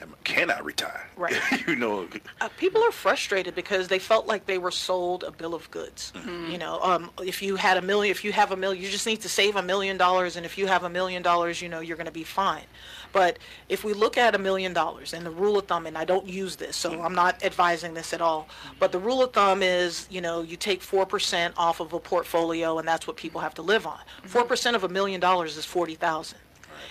am- 0.00 0.14
Can 0.24 0.50
I 0.50 0.60
retire? 0.60 1.06
Right. 1.16 1.36
you 1.66 1.76
know. 1.76 2.08
Uh, 2.40 2.48
people 2.56 2.82
are 2.82 2.92
frustrated 2.92 3.54
because 3.54 3.88
they 3.88 3.98
felt 3.98 4.26
like 4.26 4.46
they 4.46 4.58
were 4.58 4.70
sold 4.70 5.24
a 5.24 5.30
bill 5.30 5.54
of 5.54 5.70
goods. 5.70 6.12
You 6.50 6.56
know, 6.58 6.80
um, 6.82 7.10
if 7.22 7.42
you 7.42 7.56
had 7.56 7.76
a 7.76 7.82
million, 7.82 8.10
if 8.10 8.24
you 8.24 8.32
have 8.32 8.50
a 8.52 8.56
million, 8.56 8.82
you 8.82 8.90
just 8.90 9.06
need 9.06 9.20
to 9.22 9.28
save 9.28 9.56
a 9.56 9.62
million 9.62 9.96
dollars, 9.98 10.36
and 10.36 10.46
if 10.46 10.56
you 10.56 10.66
have 10.66 10.84
a 10.84 10.88
million 10.90 11.22
dollars, 11.22 11.60
you 11.60 11.68
know, 11.68 11.80
you're 11.80 11.96
going 11.96 12.06
to 12.06 12.12
be 12.12 12.24
fine. 12.24 12.64
But 13.12 13.38
if 13.68 13.82
we 13.84 13.92
look 13.92 14.16
at 14.16 14.34
a 14.34 14.38
million 14.38 14.72
dollars 14.72 15.12
and 15.12 15.24
the 15.26 15.30
rule 15.30 15.58
of 15.58 15.66
thumb, 15.66 15.86
and 15.86 15.98
I 15.98 16.04
don't 16.04 16.26
use 16.26 16.56
this, 16.56 16.76
so 16.76 17.00
I'm 17.02 17.14
not 17.14 17.42
advising 17.44 17.94
this 17.94 18.12
at 18.12 18.20
all, 18.20 18.48
but 18.78 18.92
the 18.92 18.98
rule 18.98 19.22
of 19.22 19.32
thumb 19.32 19.62
is, 19.62 20.06
you 20.10 20.20
know, 20.20 20.42
you 20.42 20.56
take 20.56 20.80
4% 20.80 21.52
off 21.56 21.80
of 21.80 21.92
a 21.92 21.98
portfolio, 22.00 22.78
and 22.78 22.86
that's 22.86 23.06
what 23.06 23.16
people 23.16 23.40
have 23.40 23.54
to 23.54 23.62
live 23.62 23.86
on. 23.86 23.98
4% 24.26 24.74
of 24.74 24.84
a 24.84 24.88
million 24.88 25.20
dollars 25.20 25.56
is 25.56 25.64
40,000. 25.64 26.38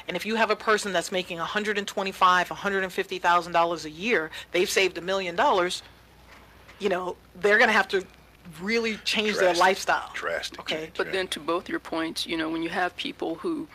And 0.08 0.16
if 0.18 0.26
you 0.26 0.36
have 0.36 0.50
a 0.52 0.56
person 0.56 0.94
that's 0.94 1.12
making 1.12 1.38
125, 1.38 2.50
150,000 2.50 3.52
dollars 3.52 3.86
a 3.86 3.90
year, 3.90 4.30
they've 4.52 4.70
saved 4.70 4.98
a 4.98 5.02
million 5.02 5.36
dollars. 5.36 5.84
You 6.80 6.90
know, 6.90 7.16
they're 7.36 7.58
going 7.58 7.70
to 7.70 7.74
have 7.74 7.88
to 7.90 8.06
really 8.62 8.98
change 8.98 9.34
their 9.34 9.44
Drastic. 9.54 9.60
lifestyle. 9.62 10.12
Drastic 10.14 10.60
Okay. 10.62 10.76
change. 10.86 10.94
But 10.98 11.12
then 11.12 11.28
to 11.30 11.40
both 11.40 11.70
your 11.70 11.80
points, 11.80 12.26
you 12.26 12.38
know, 12.38 12.50
when 12.50 12.64
you 12.64 12.70
have 12.70 12.96
people 12.98 13.36
who 13.36 13.68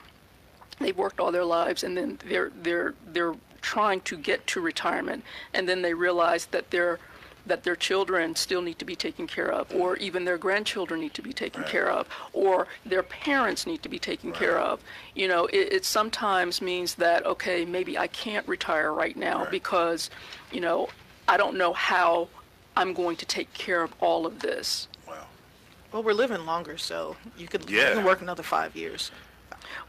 they've 0.80 0.96
worked 0.96 1.20
all 1.20 1.32
their 1.32 1.44
lives 1.44 1.84
and 1.84 1.96
then 1.96 2.18
they're 2.28 2.50
they're 2.62 2.94
they're 3.12 3.34
trying 3.62 4.00
to 4.02 4.16
get 4.16 4.46
to 4.46 4.60
retirement 4.60 5.24
and 5.54 5.68
then 5.68 5.82
they 5.82 5.94
realize 5.94 6.46
that 6.46 6.70
their 6.70 6.98
that 7.46 7.62
their 7.62 7.76
children 7.76 8.34
still 8.34 8.62
need 8.62 8.78
to 8.78 8.84
be 8.86 8.96
taken 8.96 9.26
care 9.26 9.50
of 9.52 9.70
or 9.74 9.96
even 9.98 10.24
their 10.24 10.38
grandchildren 10.38 11.00
need 11.00 11.12
to 11.14 11.22
be 11.22 11.32
taken 11.32 11.62
care 11.64 11.90
of 11.90 12.06
or 12.32 12.66
their 12.86 13.02
parents 13.02 13.66
need 13.66 13.82
to 13.82 13.88
be 13.88 13.98
taken 13.98 14.32
care 14.32 14.58
of 14.58 14.80
you 15.14 15.28
know 15.28 15.46
it, 15.46 15.72
it 15.72 15.84
sometimes 15.84 16.60
means 16.62 16.94
that 16.96 17.24
okay 17.26 17.64
maybe 17.64 17.96
i 17.98 18.06
can't 18.06 18.46
retire 18.48 18.92
right 18.92 19.16
now 19.16 19.40
Right. 19.42 19.50
because 19.50 20.10
you 20.52 20.60
know 20.60 20.88
i 21.28 21.36
don't 21.36 21.56
know 21.56 21.72
how 21.74 22.28
i'm 22.76 22.92
going 22.94 23.16
to 23.16 23.26
take 23.26 23.52
care 23.54 23.82
of 23.82 23.92
all 24.00 24.26
of 24.26 24.40
this 24.40 24.88
Wow. 25.06 25.14
Well, 25.92 26.02
we're 26.02 26.12
living 26.12 26.44
longer, 26.44 26.76
so 26.76 27.16
you 27.38 27.46
could, 27.46 27.70
you 27.70 27.78
Yeah. 27.78 27.94
can 27.94 28.04
work 28.04 28.20
another 28.20 28.42
five 28.42 28.74
years. 28.74 29.10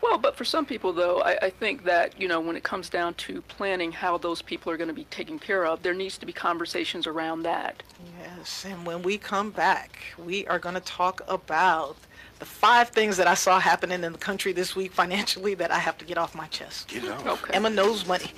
Well, 0.01 0.17
but 0.17 0.36
for 0.36 0.45
some 0.45 0.65
people, 0.65 0.93
though, 0.93 1.21
I, 1.21 1.38
I 1.43 1.49
think 1.49 1.84
that, 1.86 2.19
you 2.19 2.28
know, 2.28 2.39
when 2.39 2.55
it 2.55 2.63
comes 2.63 2.89
down 2.89 3.13
to 3.15 3.41
planning 3.43 3.91
how 3.91 4.17
those 4.17 4.41
people 4.41 4.71
are 4.71 4.78
going 4.78 4.88
to 4.88 4.93
be 4.93 5.05
taken 5.05 5.39
care 5.39 5.65
of, 5.65 5.84
there 5.84 5.93
needs 5.93 6.17
to 6.19 6.26
be 6.26 6.34
conversations 6.34 7.07
around 7.07 7.43
that. 7.43 7.84
Yes, 8.21 8.65
and 8.65 8.86
when 8.86 9.01
we 9.01 9.17
come 9.17 9.51
back, 9.51 9.99
we 10.23 10.45
are 10.47 10.59
going 10.59 10.76
to 10.76 10.82
talk 10.82 11.21
about 11.28 11.97
the 12.39 12.45
five 12.45 12.89
things 12.89 13.17
that 13.17 13.28
I 13.28 13.34
saw 13.34 13.59
happening 13.59 14.03
in 14.03 14.11
the 14.11 14.17
country 14.17 14.51
this 14.51 14.76
week 14.76 14.91
financially 14.91 15.53
that 15.55 15.71
I 15.71 15.80
have 15.80 15.97
to 15.99 16.05
get 16.05 16.17
off 16.17 16.36
my 16.36 16.47
chest. 16.47 16.89
Get 16.89 17.05
it 17.05 17.11
off. 17.11 17.26
Okay. 17.43 17.53
Emma 17.53 17.69
knows 17.69 18.05
money. 18.05 18.32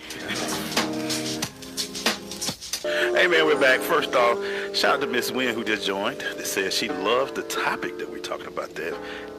Hey 2.84 3.28
man, 3.28 3.46
we're 3.46 3.60
back. 3.60 3.80
First 3.80 4.14
off, 4.16 4.38
shout 4.76 4.96
out 4.96 5.02
to 5.02 5.08
Miss 5.08 5.32
Wynn 5.32 5.56
who 5.56 5.64
just 5.64 5.86
joined. 5.86 6.20
That 6.20 6.46
says 6.46 6.74
she 6.76 6.90
loves 6.90 7.32
the 7.32 7.42
topic 7.44 7.98
that 7.98 8.10
we're 8.10 8.20
talking 8.20 8.48
about 8.48 8.76
there. 8.76 8.94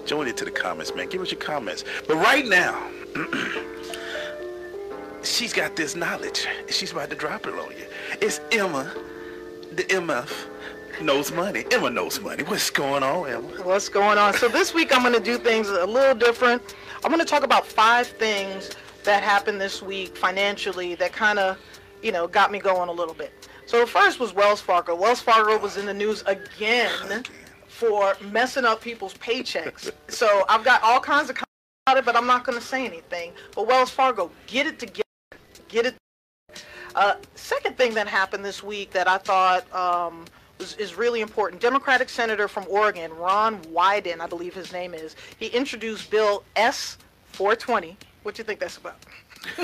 Join 0.09 0.26
into 0.26 0.46
the 0.46 0.50
comments, 0.50 0.94
man. 0.94 1.11
Give 1.11 1.20
us 1.20 1.30
your 1.30 1.38
comments. 1.38 1.84
But 2.06 2.16
right 2.16 2.46
now, 2.46 2.82
she's 5.22 5.52
got 5.52 5.76
this 5.76 5.94
knowledge. 5.94 6.46
She's 6.70 6.92
about 6.92 7.11
to 7.11 7.14
drop 7.14 7.46
it 7.46 7.52
on 7.52 7.72
you. 7.72 7.84
It's 8.22 8.40
Emma, 8.50 8.90
the 9.70 9.82
MF, 9.82 10.32
knows 11.02 11.30
money. 11.30 11.66
Emma 11.70 11.90
knows 11.90 12.20
money. 12.20 12.42
What's 12.44 12.70
going 12.70 13.02
on, 13.02 13.28
Emma? 13.28 13.48
What's 13.64 13.90
going 13.90 14.16
on? 14.16 14.32
So 14.32 14.48
this 14.48 14.72
week 14.72 14.96
I'm 14.96 15.02
going 15.02 15.12
to 15.12 15.20
do 15.20 15.36
things 15.36 15.68
a 15.68 15.84
little 15.84 16.14
different. 16.14 16.74
I'm 17.04 17.11
going 17.11 17.20
to 17.20 17.30
talk 17.30 17.42
about 17.42 17.66
five 17.66 18.06
things 18.06 18.70
that 19.04 19.22
happened 19.22 19.61
this 19.61 19.82
week 19.82 20.16
financially 20.16 20.94
that 20.94 21.12
kind 21.12 21.38
of, 21.38 21.59
you 22.02 22.12
know, 22.12 22.26
got 22.26 22.50
me 22.50 22.61
going 22.61 22.88
a 22.88 22.92
little 22.92 23.12
bit. 23.12 23.46
So 23.66 23.80
the 23.80 23.86
first 23.86 24.20
was 24.20 24.32
Wells 24.32 24.62
Fargo. 24.62 24.94
Wells 24.94 25.20
Fargo 25.20 25.59
was 25.59 25.76
in 25.76 25.84
the 25.84 25.92
news 25.92 26.22
again 26.22 27.24
for 27.79 28.16
messing 28.33 28.64
up 28.64 28.81
people's 28.81 29.14
paychecks. 29.14 29.93
So 30.09 30.45
I've 30.49 30.64
got 30.64 30.83
all 30.83 30.99
kinds 30.99 31.31
of 31.31 31.37
comments 31.37 31.55
about 31.87 31.97
it, 31.97 32.05
but 32.05 32.16
I'm 32.16 32.26
not 32.26 32.43
going 32.45 32.59
to 32.59 32.64
say 32.64 32.85
anything. 32.85 33.31
But 33.55 33.68
Wells 33.68 33.89
Fargo, 33.89 34.33
get 34.49 34.66
it 34.66 34.81
together. 34.81 35.05
Get 35.68 35.87
it. 35.87 35.95
Uh, 36.97 37.14
second 37.37 37.76
thing 37.76 37.95
that 37.95 38.09
happened 38.09 38.45
this 38.45 38.64
week 38.64 38.91
that 38.91 39.07
I 39.07 39.18
thought 39.18 39.72
um, 39.72 40.24
was, 40.59 40.74
is 40.74 40.97
really 40.97 41.20
important. 41.20 41.62
Democratic 41.62 42.09
Senator 42.09 42.49
from 42.49 42.66
Oregon, 42.68 43.12
Ron 43.12 43.61
Wyden, 43.66 44.18
I 44.18 44.26
believe 44.26 44.55
his 44.55 44.72
name 44.72 44.93
is, 44.93 45.14
he 45.39 45.47
introduced 45.47 46.11
Bill 46.11 46.43
S-420. 46.57 47.95
What 48.24 48.35
do 48.35 48.41
you 48.41 48.45
think 48.45 48.59
that's 48.59 48.76
about? 48.76 48.97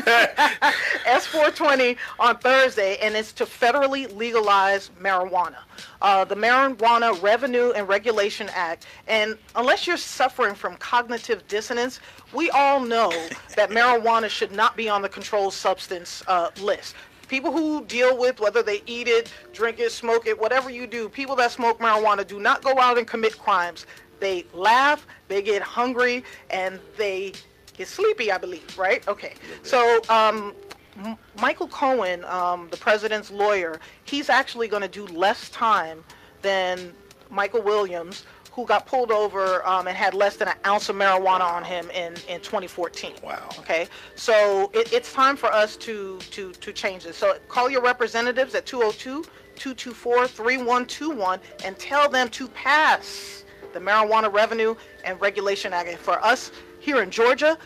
S420 1.07 1.97
on 2.19 2.39
Thursday, 2.39 2.97
and 2.99 3.15
it's 3.15 3.33
to 3.33 3.45
federally 3.45 4.15
legalize 4.15 4.91
marijuana. 5.01 5.57
Uh, 6.03 6.25
the 6.25 6.35
Marijuana 6.35 7.21
Revenue 7.23 7.73
and 7.73 7.89
Regulation 7.89 8.49
Act. 8.53 8.87
And 9.07 9.37
unless 9.57 9.87
you're 9.87 9.97
suffering 9.97 10.55
from 10.55 10.77
cognitive 10.77 11.47
dissonance, 11.49 12.01
we 12.33 12.51
all 12.51 12.81
know 12.81 13.11
that 13.57 13.71
marijuana 13.71 14.29
should 14.29 14.53
not 14.53 14.77
be 14.77 14.89
on 14.89 15.03
the 15.03 15.09
controlled 15.09 15.55
substance 15.55 16.23
uh, 16.29 16.51
list. 16.61 16.95
People 17.29 17.53
who 17.53 17.85
deal 17.87 18.19
with 18.19 18.39
whether 18.39 18.63
they 18.63 18.83
eat 18.87 19.09
it, 19.09 19.33
drink 19.53 19.81
it, 19.81 19.91
smoke 19.93 20.27
it, 20.27 20.39
whatever 20.39 20.71
you 20.71 20.87
do, 20.87 21.09
people 21.09 21.35
that 21.37 21.51
smoke 21.51 21.79
marijuana 21.81 22.27
do 22.27 22.39
not 22.39 22.63
go 22.63 22.79
out 22.79 22.99
and 22.99 23.07
commit 23.07 23.39
crimes. 23.39 23.87
They 24.21 24.45
laugh, 24.53 25.07
they 25.29 25.43
get 25.43 25.63
hungry, 25.63 26.25
and 26.51 26.79
they 26.97 27.33
get 27.77 27.89
sleepy, 27.89 28.31
I 28.31 28.39
believe, 28.39 28.79
right? 28.79 29.07
Okay. 29.09 29.35
So 29.63 30.01
um, 30.09 30.55
M- 31.03 31.17
Michael 31.41 31.69
Cohen, 31.69 32.25
um, 32.25 32.69
the 32.71 32.77
president's 32.77 33.31
lawyer, 33.31 33.81
he's 34.05 34.29
actually 34.29 34.69
going 34.69 34.83
to 34.83 34.89
do 34.89 35.07
less 35.07 35.49
time 35.51 36.05
than 36.43 36.93
Michael 37.31 37.63
Williams, 37.63 38.25
who 38.53 38.65
got 38.65 38.87
pulled 38.87 39.11
over 39.11 39.67
um, 39.67 39.89
and 39.89 39.97
had 39.97 40.15
less 40.15 40.37
than 40.37 40.47
an 40.47 40.55
ounce 40.65 40.89
of 40.89 40.95
marijuana 40.95 41.41
on 41.41 41.65
him 41.65 41.91
in, 41.91 42.15
in 42.29 42.41
2014. 42.41 43.15
Wow. 43.23 43.49
Okay. 43.59 43.89
So 44.15 44.71
it, 44.73 44.93
it's 44.93 45.13
time 45.13 45.37
for 45.37 45.53
us 45.53 45.77
to, 45.79 46.19
to, 46.31 46.53
to 46.53 46.73
change 46.73 47.05
this. 47.05 47.17
So 47.17 47.37
call 47.49 47.69
your 47.69 47.83
representatives 47.83 48.55
at 48.55 48.65
202 48.67 49.25
224 49.57 50.27
3121 50.29 51.41
and 51.65 51.79
tell 51.79 52.09
them 52.09 52.29
to 52.29 52.49
pass 52.49 53.45
the 53.73 53.81
Marijuana 53.81 54.33
Revenue 54.33 54.75
and 55.05 55.21
Regulation 55.21 55.73
Act. 55.73 55.97
For 55.99 56.25
us 56.25 56.51
here 56.85 57.03
in 57.03 57.11
Georgia, 57.11 57.57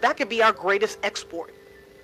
that 0.00 0.16
could 0.16 0.28
be 0.28 0.42
our 0.42 0.52
greatest 0.52 0.98
export. 1.02 1.52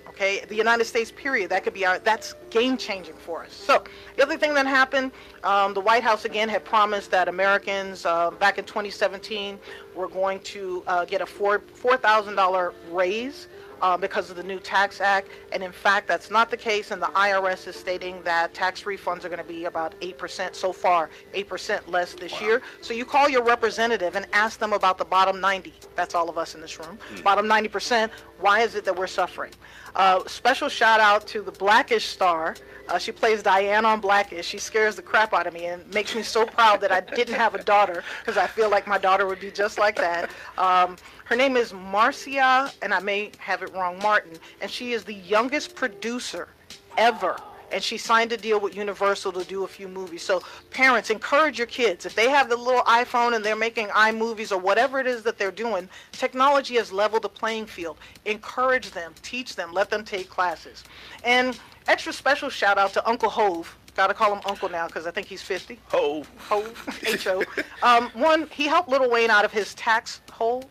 Okay, 0.09 0.43
the 0.47 0.55
United 0.55 0.85
States, 0.85 1.11
period. 1.11 1.49
That 1.51 1.63
could 1.63 1.73
be 1.73 1.85
our. 1.85 1.99
That's 1.99 2.33
game 2.49 2.75
changing 2.75 3.13
for 3.15 3.43
us. 3.43 3.53
So 3.53 3.83
the 4.15 4.23
other 4.23 4.35
thing 4.35 4.55
that 4.55 4.65
happened, 4.65 5.11
um, 5.43 5.75
the 5.75 5.79
White 5.79 6.01
House 6.01 6.25
again 6.25 6.49
had 6.49 6.65
promised 6.65 7.11
that 7.11 7.27
Americans 7.27 8.03
uh, 8.05 8.31
back 8.31 8.57
in 8.57 8.65
2017 8.65 9.59
were 9.95 10.07
going 10.07 10.39
to 10.39 10.83
uh, 10.87 11.05
get 11.05 11.21
a 11.21 11.25
four 11.25 11.61
four 11.73 11.97
thousand 11.97 12.35
dollar 12.35 12.73
raise 12.91 13.47
uh, 13.81 13.97
because 13.97 14.29
of 14.29 14.35
the 14.35 14.43
new 14.43 14.59
tax 14.59 15.01
act. 15.01 15.29
And 15.51 15.63
in 15.63 15.71
fact, 15.71 16.07
that's 16.07 16.29
not 16.29 16.49
the 16.49 16.57
case. 16.57 16.91
And 16.91 17.01
the 17.01 17.07
IRS 17.07 17.67
is 17.67 17.75
stating 17.75 18.21
that 18.23 18.53
tax 18.53 18.83
refunds 18.83 19.23
are 19.25 19.29
going 19.29 19.37
to 19.37 19.43
be 19.43 19.65
about 19.65 19.99
8% 20.01 20.55
so 20.55 20.71
far, 20.73 21.09
8% 21.33 21.87
less 21.87 22.13
this 22.13 22.39
year. 22.41 22.61
So 22.81 22.93
you 22.93 23.05
call 23.05 23.29
your 23.29 23.43
representative 23.43 24.15
and 24.15 24.27
ask 24.33 24.59
them 24.59 24.73
about 24.73 24.97
the 24.97 25.05
bottom 25.05 25.39
90. 25.39 25.73
That's 25.95 26.15
all 26.15 26.29
of 26.29 26.37
us 26.37 26.55
in 26.55 26.61
this 26.61 26.79
room. 26.79 26.97
Bottom 27.23 27.45
90%. 27.45 28.09
Why 28.39 28.61
is 28.61 28.75
it 28.75 28.85
that 28.85 28.95
we're 28.95 29.07
suffering? 29.07 29.51
Uh, 29.97 30.23
special 30.27 30.69
shout 30.69 30.99
out 30.99 31.25
to 31.25 31.41
the 31.41 31.51
Blackish 31.51 32.05
star. 32.05 32.55
Uh, 32.87 32.99
she 32.99 33.11
plays 33.11 33.41
Diane 33.41 33.83
on 33.83 33.99
Blackish. 33.99 34.45
She 34.45 34.59
scares 34.59 34.95
the 34.95 35.01
crap 35.01 35.33
out 35.33 35.47
of 35.47 35.55
me 35.55 35.65
and 35.65 35.91
makes 35.91 36.15
me 36.15 36.21
so 36.21 36.45
proud 36.45 36.81
that 36.81 36.91
I 36.91 36.99
didn't 37.01 37.33
have 37.33 37.55
a 37.55 37.63
daughter 37.63 38.03
because 38.19 38.37
I 38.37 38.45
feel 38.45 38.69
like 38.69 38.85
my 38.85 38.99
daughter 38.99 39.25
would 39.25 39.39
be 39.39 39.49
just 39.49 39.79
like 39.79 39.95
that. 39.95 40.29
Um, 40.59 40.97
her 41.25 41.35
name 41.35 41.57
is 41.57 41.73
Marcia, 41.73 42.71
and 42.83 42.93
I 42.93 42.99
may 42.99 43.31
have 43.39 43.63
it 43.63 43.73
wrong, 43.73 43.97
Martin, 43.97 44.33
and 44.61 44.69
she 44.69 44.93
is 44.93 45.03
the 45.03 45.15
youngest 45.15 45.75
producer 45.75 46.47
ever. 46.95 47.35
And 47.71 47.83
she 47.83 47.97
signed 47.97 48.31
a 48.31 48.37
deal 48.37 48.59
with 48.59 48.75
Universal 48.75 49.33
to 49.33 49.43
do 49.43 49.63
a 49.63 49.67
few 49.67 49.87
movies. 49.87 50.23
So 50.23 50.41
parents, 50.71 51.09
encourage 51.09 51.57
your 51.57 51.67
kids. 51.67 52.05
If 52.05 52.15
they 52.15 52.29
have 52.29 52.49
the 52.49 52.55
little 52.55 52.81
iPhone 52.83 53.35
and 53.35 53.43
they're 53.43 53.55
making 53.55 53.87
iMovies 53.87 54.51
or 54.51 54.57
whatever 54.57 54.99
it 54.99 55.07
is 55.07 55.23
that 55.23 55.37
they're 55.37 55.51
doing, 55.51 55.89
technology 56.11 56.75
has 56.75 56.91
leveled 56.91 57.23
the 57.23 57.29
playing 57.29 57.65
field. 57.65 57.97
Encourage 58.25 58.91
them, 58.91 59.13
teach 59.21 59.55
them, 59.55 59.73
let 59.73 59.89
them 59.89 60.05
take 60.05 60.29
classes. 60.29 60.83
And 61.23 61.59
extra 61.87 62.13
special 62.13 62.49
shout 62.49 62.77
out 62.77 62.93
to 62.93 63.07
Uncle 63.07 63.29
Hov. 63.29 63.75
Gotta 63.95 64.13
call 64.13 64.33
him 64.33 64.41
Uncle 64.45 64.69
now 64.69 64.85
because 64.85 65.07
I 65.07 65.11
think 65.11 65.25
he's 65.25 65.41
50. 65.41 65.79
Ho. 65.87 66.23
Hov, 66.37 67.01
H-O. 67.05 67.43
Um, 67.83 68.09
one, 68.13 68.47
he 68.51 68.65
helped 68.65 68.89
Lil 68.89 69.09
Wayne 69.09 69.29
out 69.29 69.45
of 69.45 69.51
his 69.51 69.75
tax 69.75 70.21
hole. 70.31 70.63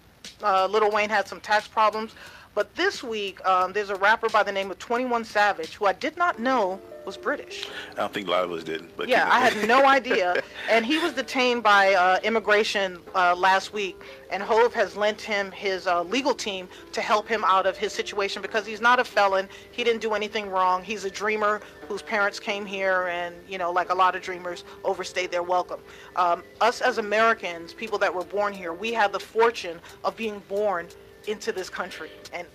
Uh, 0.42 0.66
Lil 0.66 0.90
Wayne 0.90 1.08
had 1.08 1.28
some 1.28 1.40
tax 1.40 1.68
problems. 1.68 2.14
But 2.56 2.74
this 2.74 3.04
week, 3.04 3.46
um, 3.46 3.74
there's 3.74 3.90
a 3.90 3.96
rapper 3.96 4.30
by 4.30 4.42
the 4.42 4.50
name 4.50 4.70
of 4.70 4.78
21 4.78 5.26
Savage 5.26 5.74
who 5.74 5.84
I 5.84 5.92
did 5.92 6.16
not 6.16 6.38
know 6.38 6.80
was 7.04 7.18
British. 7.18 7.68
I 7.92 7.96
don't 7.96 8.14
think 8.14 8.28
a 8.28 8.30
lot 8.30 8.44
of 8.44 8.50
us 8.50 8.64
did. 8.64 8.96
But 8.96 9.08
Yeah. 9.08 9.28
I 9.30 9.40
had 9.40 9.68
no 9.68 9.84
idea. 9.98 10.42
And 10.70 10.84
he 10.86 10.96
was 10.98 11.12
detained 11.12 11.62
by 11.62 11.92
uh, 11.92 12.18
immigration 12.24 12.98
uh, 13.14 13.36
last 13.36 13.74
week, 13.74 14.00
and 14.30 14.42
Hov 14.42 14.72
has 14.72 14.96
lent 14.96 15.20
him 15.20 15.52
his 15.52 15.86
uh, 15.86 16.02
legal 16.04 16.32
team 16.34 16.66
to 16.92 17.02
help 17.02 17.28
him 17.28 17.44
out 17.44 17.66
of 17.66 17.76
his 17.76 17.92
situation 17.92 18.40
because 18.40 18.64
he's 18.64 18.80
not 18.80 18.98
a 18.98 19.04
felon. 19.04 19.50
He 19.70 19.84
didn't 19.84 20.00
do 20.00 20.14
anything 20.14 20.48
wrong. 20.48 20.82
He's 20.82 21.04
a 21.04 21.10
dreamer 21.10 21.60
whose 21.86 22.00
parents 22.00 22.40
came 22.40 22.64
here 22.64 23.08
and, 23.08 23.36
you 23.46 23.58
know, 23.58 23.70
like 23.70 23.90
a 23.90 23.94
lot 23.94 24.16
of 24.16 24.22
dreamers, 24.22 24.64
overstayed 24.82 25.30
their 25.30 25.42
welcome. 25.42 25.80
Um, 26.16 26.42
us 26.62 26.80
as 26.80 26.96
Americans, 26.96 27.74
people 27.74 27.98
that 27.98 28.12
were 28.12 28.24
born 28.24 28.54
here, 28.54 28.72
we 28.72 28.94
have 28.94 29.12
the 29.12 29.20
fortune 29.20 29.78
of 30.04 30.16
being 30.16 30.42
born 30.48 30.88
into 31.28 31.52
this 31.52 31.68
country 31.68 32.10
and 32.32 32.46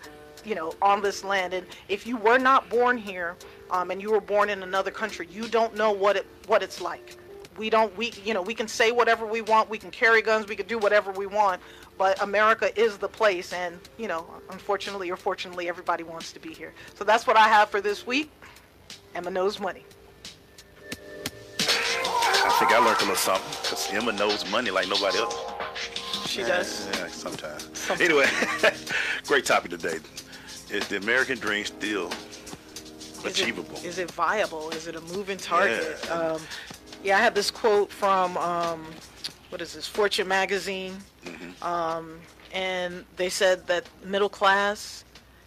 you 0.44 0.56
know 0.56 0.74
on 0.82 1.02
this 1.02 1.24
land. 1.24 1.54
And 1.54 1.66
if 1.90 2.06
you 2.06 2.18
were 2.18 2.38
not 2.38 2.70
born 2.70 2.98
here 2.98 3.36
um, 3.70 3.92
and 3.92 4.02
you 4.02 4.12
were 4.12 4.22
born 4.22 4.50
in 4.50 4.64
another 4.64 4.92
country 4.92 5.28
you 5.32 5.48
don't 5.48 5.76
know 5.76 5.92
what 5.92 6.16
it 6.16 6.26
what 6.48 6.64
it's 6.64 6.82
like. 6.82 7.18
We 7.58 7.70
don't 7.70 7.96
we 7.98 8.14
you 8.24 8.34
know 8.34 8.42
we 8.42 8.54
can 8.54 8.68
say 8.68 8.92
whatever 8.92 9.26
we 9.26 9.42
want. 9.42 9.70
We 9.70 9.78
can 9.78 9.92
carry 9.92 10.22
guns. 10.22 10.48
We 10.48 10.56
can 10.56 10.68
do 10.68 10.78
whatever 10.78 11.12
we 11.12 11.28
want. 11.28 11.62
But 11.98 12.22
america 12.22 12.78
is 12.80 12.98
the 12.98 13.10
place. 13.10 13.54
And 13.54 13.80
you 13.98 14.08
know 14.08 14.26
unfortunately 14.50 15.12
or 15.12 15.18
fortunately 15.18 15.68
everybody 15.68 16.04
wants 16.04 16.32
to 16.34 16.40
be 16.40 16.54
here. 16.54 16.74
So 16.96 17.04
that's 17.04 17.28
what 17.28 17.38
i 17.38 17.48
have 17.48 17.70
for 17.70 17.82
this 17.82 18.08
week. 18.08 18.32
Emma 19.14 19.30
knows 19.30 19.60
money. 19.60 19.84
I 22.44 22.50
think 22.58 22.72
I 22.72 22.80
learned 22.80 22.98
a 22.98 23.02
little 23.02 23.16
something 23.16 23.52
because 23.62 23.94
Emma 23.94 24.12
knows 24.12 24.50
money 24.50 24.72
like 24.72 24.88
nobody 24.88 25.20
else. 25.20 25.51
She 26.32 26.44
does 26.44 26.88
Yeah, 26.94 27.08
sometimes. 27.08 27.70
Sometimes. 27.74 28.02
Anyway, 28.02 28.26
great 29.28 29.46
topic 29.46 29.72
today. 29.72 30.00
Is 30.70 30.88
the 30.88 30.98
American 30.98 31.38
dream 31.38 31.66
still 31.66 32.10
Is 33.26 33.26
achievable? 33.26 33.76
Is 33.84 33.98
it 34.00 34.10
viable? 34.12 34.70
Is 34.72 34.88
it 34.88 34.96
a 34.96 35.02
moving 35.02 35.38
target? 35.38 36.00
Yeah. 36.06 36.12
Um, 36.14 36.42
yeah, 37.04 37.18
I 37.18 37.22
had 37.22 37.36
this 37.36 37.52
quote 37.52 37.92
from 37.92 38.38
um, 38.38 38.86
what 39.50 39.62
is 39.62 39.74
this? 39.74 39.88
Fortune 39.88 40.28
magazine, 40.28 40.98
Mm-hmm. 41.26 41.64
um, 41.64 42.20
and 42.52 43.06
they 43.16 43.30
said 43.30 43.68
that 43.68 43.86
middle 44.04 44.28
class 44.30 45.04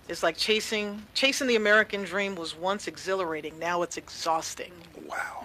is 0.08 0.22
like 0.22 0.36
chasing 0.36 1.02
chasing 1.14 1.48
the 1.48 1.56
American 1.56 2.02
dream 2.04 2.36
was 2.36 2.54
once 2.56 2.86
exhilarating. 2.86 3.58
Now 3.58 3.82
it's 3.82 3.96
exhausting. 3.96 4.72
wow. 5.08 5.44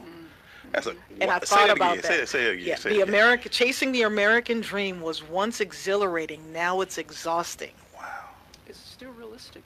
That's 0.71 0.87
a. 0.87 0.95
And 1.21 1.23
I 1.31 1.35
what- 1.37 1.47
say 1.47 1.55
thought 1.55 1.69
it 1.69 1.75
about 1.77 1.97
again. 1.97 2.01
that. 2.03 2.07
Say 2.07 2.21
it, 2.21 2.29
say 2.29 2.53
again. 2.53 2.67
Yeah, 2.67 2.75
say 2.75 2.89
the 2.89 2.95
again. 2.97 3.09
American 3.09 3.51
chasing 3.51 3.91
the 3.91 4.03
American 4.03 4.61
dream 4.61 5.01
was 5.01 5.23
once 5.23 5.59
exhilarating. 5.61 6.51
Now 6.53 6.81
it's 6.81 6.97
exhausting. 6.97 7.71
Wow. 7.95 8.05
Is 8.67 8.77
it 8.77 8.85
still 8.85 9.11
realistic. 9.11 9.63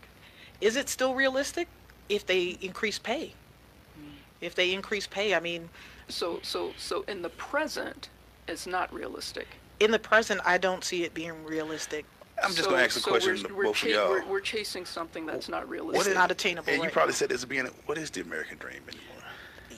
Is 0.61 0.75
it 0.75 0.89
still 0.89 1.13
realistic 1.13 1.67
if 2.09 2.25
they 2.25 2.57
increase 2.61 2.97
pay? 2.99 3.33
Hmm. 3.97 4.03
If 4.41 4.55
they 4.55 4.73
increase 4.73 5.07
pay, 5.07 5.35
I 5.35 5.39
mean, 5.39 5.69
So, 6.07 6.39
so, 6.43 6.73
so 6.77 7.03
in 7.07 7.21
the 7.21 7.29
present, 7.29 8.09
it's 8.47 8.65
not 8.67 8.93
realistic. 8.93 9.47
in 9.79 9.91
the 9.91 9.99
present, 9.99 10.39
I 10.45 10.57
don't 10.57 10.83
see 10.83 11.03
it 11.03 11.13
being 11.13 11.43
realistic. 11.43 12.05
I'm 12.41 12.49
just 12.51 12.63
So- 12.63 12.69
going 12.69 12.77
to 12.79 12.85
ask 12.85 12.97
a 12.97 12.99
so 12.99 13.11
question 13.11 13.33
we're, 13.35 13.47
to 13.47 13.53
we're 13.55 13.63
both 13.65 13.75
cha- 13.75 13.87
of 13.87 13.93
y'all. 13.93 14.09
We're, 14.09 14.25
we're 14.25 14.39
chasing 14.41 14.85
something 14.85 15.25
that's 15.25 15.49
not 15.49 15.61
What 15.61 15.69
realistic. 15.69 16.07
is- 16.11 16.15
not 16.15 16.31
attainable 16.31 16.71
And 16.73 16.83
you 16.83 16.89
probably 16.89 17.11
now. 17.11 17.15
said 17.17 17.29
this 17.29 17.43
being. 17.45 17.65
What 17.85 17.97
is 17.97 18.09
the 18.09 18.21
American 18.21 18.57
dream 18.57 18.81
anymore? 18.87 19.12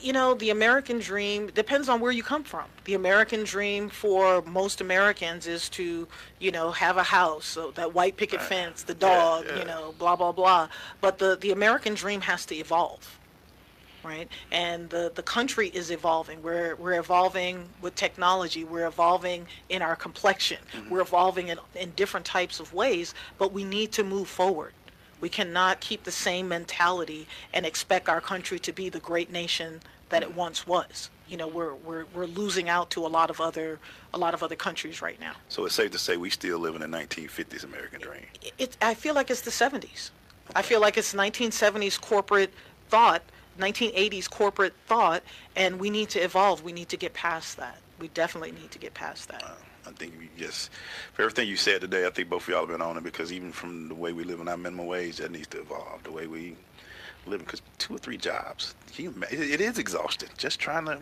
You 0.00 0.12
know, 0.12 0.34
the 0.34 0.50
American 0.50 0.98
dream 0.98 1.48
depends 1.48 1.88
on 1.88 2.00
where 2.00 2.12
you 2.12 2.22
come 2.22 2.44
from. 2.44 2.64
The 2.84 2.94
American 2.94 3.44
dream 3.44 3.88
for 3.88 4.42
most 4.42 4.80
Americans 4.80 5.46
is 5.46 5.68
to, 5.70 6.06
you 6.38 6.50
know, 6.52 6.70
have 6.70 6.96
a 6.96 7.02
house, 7.02 7.46
so 7.46 7.70
that 7.72 7.94
white 7.94 8.16
picket 8.16 8.40
Right. 8.40 8.48
fence, 8.48 8.82
the 8.82 8.94
dog, 8.94 9.46
yeah. 9.48 9.58
you 9.58 9.64
know, 9.64 9.94
blah 9.98 10.16
blah 10.16 10.32
blah. 10.32 10.68
But 11.00 11.18
the 11.18 11.36
the 11.36 11.52
American 11.52 11.94
dream 11.94 12.20
has 12.22 12.46
to 12.46 12.54
evolve. 12.54 13.18
right? 14.04 14.28
And 14.52 14.88
the, 14.90 15.10
the 15.14 15.22
country 15.22 15.68
is 15.74 15.90
evolving. 15.90 16.40
We're, 16.42 16.76
we're 16.76 16.98
evolving 16.98 17.68
with 17.82 17.96
technology. 17.96 18.62
We're 18.62 18.86
evolving 18.86 19.46
in 19.68 19.82
our 19.82 19.96
complexion. 19.96 20.58
Mm-hmm. 20.72 20.90
We're 20.90 21.00
evolving 21.00 21.48
in, 21.48 21.58
in 21.74 21.90
different 21.96 22.24
types 22.24 22.60
of 22.60 22.72
ways, 22.72 23.14
but 23.38 23.52
we 23.52 23.64
need 23.64 23.90
to 23.92 24.04
move 24.04 24.28
forward. 24.28 24.72
We 25.20 25.28
cannot 25.28 25.80
keep 25.80 26.04
the 26.04 26.10
same 26.10 26.48
mentality 26.48 27.26
and 27.52 27.64
expect 27.64 28.08
our 28.08 28.20
country 28.20 28.58
to 28.60 28.72
be 28.72 28.88
the 28.88 29.00
great 29.00 29.30
nation 29.30 29.80
that 30.08 30.22
it 30.22 30.34
once 30.34 30.66
was. 30.66 31.10
You 31.28 31.36
know, 31.36 31.48
we're, 31.48 31.74
we're, 31.74 32.04
we're 32.14 32.26
losing 32.26 32.68
out 32.68 32.90
to 32.90 33.04
a 33.04 33.08
lot 33.08 33.30
of 33.30 33.40
other 33.40 33.80
a 34.14 34.18
lot 34.18 34.32
of 34.32 34.42
other 34.42 34.54
countries 34.54 35.02
right 35.02 35.18
now. 35.20 35.32
So 35.48 35.64
it's 35.66 35.74
safe 35.74 35.90
to 35.90 35.98
say 35.98 36.16
we 36.16 36.30
still 36.30 36.58
live 36.58 36.74
in 36.74 36.80
the 36.80 36.86
1950s 36.86 37.64
American 37.64 38.00
dream. 38.00 38.22
It, 38.58 38.76
I 38.80 38.94
feel 38.94 39.14
like 39.14 39.30
it's 39.30 39.40
the 39.40 39.50
70s. 39.50 40.10
I 40.54 40.62
feel 40.62 40.80
like 40.80 40.96
it's 40.96 41.12
1970s 41.12 42.00
corporate 42.00 42.52
thought, 42.88 43.22
1980s 43.58 44.30
corporate 44.30 44.74
thought, 44.86 45.22
and 45.56 45.80
we 45.80 45.90
need 45.90 46.08
to 46.10 46.20
evolve. 46.20 46.62
We 46.62 46.72
need 46.72 46.88
to 46.90 46.96
get 46.96 47.12
past 47.14 47.56
that. 47.56 47.78
We 47.98 48.08
definitely 48.08 48.52
need 48.52 48.70
to 48.70 48.78
get 48.78 48.94
past 48.94 49.28
that. 49.28 49.56
I 49.86 49.92
think 49.92 50.14
we 50.18 50.28
just, 50.38 50.70
for 51.12 51.22
everything 51.22 51.48
you 51.48 51.56
said 51.56 51.80
today, 51.80 52.06
I 52.06 52.10
think 52.10 52.28
both 52.28 52.42
of 52.42 52.48
y'all 52.48 52.60
have 52.60 52.68
been 52.68 52.82
on 52.82 52.96
it 52.96 53.04
because 53.04 53.32
even 53.32 53.52
from 53.52 53.88
the 53.88 53.94
way 53.94 54.12
we 54.12 54.24
live 54.24 54.40
in 54.40 54.48
our 54.48 54.56
minimum 54.56 54.86
wage, 54.86 55.18
that 55.18 55.30
needs 55.30 55.46
to 55.48 55.60
evolve. 55.60 56.02
The 56.02 56.12
way 56.12 56.26
we 56.26 56.56
live, 57.26 57.40
because 57.40 57.62
two 57.78 57.94
or 57.94 57.98
three 57.98 58.16
jobs, 58.16 58.74
it, 58.98 59.60
is 59.60 59.78
exhausting 59.78 60.28
just 60.36 60.58
trying 60.58 60.86
to 60.86 60.98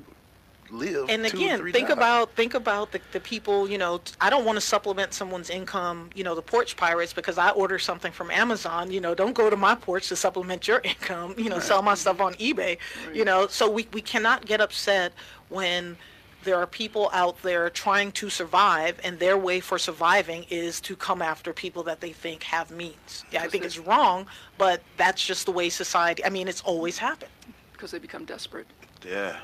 live. 0.70 1.08
and 1.08 1.24
two 1.26 1.36
or 1.36 1.40
again 1.40 1.72
think 1.72 1.88
jobs. 1.88 1.98
about 1.98 2.30
think 2.32 2.54
about 2.54 2.90
the, 2.90 3.00
the 3.12 3.20
people 3.20 3.68
you 3.68 3.76
know 3.76 4.00
I 4.20 4.30
don't 4.30 4.44
want 4.44 4.56
to 4.56 4.60
supplement 4.60 5.12
someone's 5.12 5.50
income 5.50 6.10
you 6.14 6.24
know 6.24 6.34
the 6.34 6.42
porch 6.42 6.74
pirates 6.76 7.12
because 7.12 7.36
i 7.36 7.50
order 7.50 7.78
something 7.78 8.10
from 8.10 8.30
amazon 8.30 8.90
you 8.90 9.00
know 9.00 9.14
don't 9.14 9.34
go 9.34 9.50
to 9.50 9.56
my 9.56 9.74
porch 9.74 10.08
to 10.08 10.16
supplement 10.16 10.66
your 10.66 10.80
income 10.84 11.34
you 11.36 11.50
know 11.50 11.58
sell 11.58 11.82
my 11.82 11.94
stuff 11.94 12.20
on 12.20 12.32
ebay 12.34 12.78
you 13.12 13.26
know 13.26 13.46
so 13.46 13.70
we, 13.70 13.86
we 13.92 14.00
cannot 14.00 14.46
get 14.46 14.60
upset 14.60 15.12
when 15.50 15.96
there 16.44 16.56
are 16.56 16.66
people 16.66 17.10
out 17.12 17.40
there 17.42 17.68
trying 17.70 18.12
to 18.12 18.30
survive 18.30 19.00
and 19.02 19.18
their 19.18 19.36
way 19.36 19.60
for 19.60 19.78
surviving 19.78 20.44
is 20.50 20.80
to 20.82 20.94
come 20.94 21.20
after 21.22 21.52
people 21.52 21.82
that 21.82 22.00
they 22.00 22.12
think 22.12 22.42
have 22.44 22.70
means 22.70 23.24
yeah 23.32 23.42
i 23.42 23.48
think 23.48 23.64
it's 23.64 23.78
wrong 23.78 24.26
but 24.58 24.82
that's 24.96 25.24
just 25.24 25.46
the 25.46 25.52
way 25.52 25.68
society 25.68 26.24
i 26.24 26.28
mean 26.28 26.46
it's 26.48 26.60
always 26.62 26.98
happened 26.98 27.30
because 27.72 27.90
they 27.90 27.98
become 27.98 28.24
desperate. 28.24 28.66
Yeah, 29.04 29.36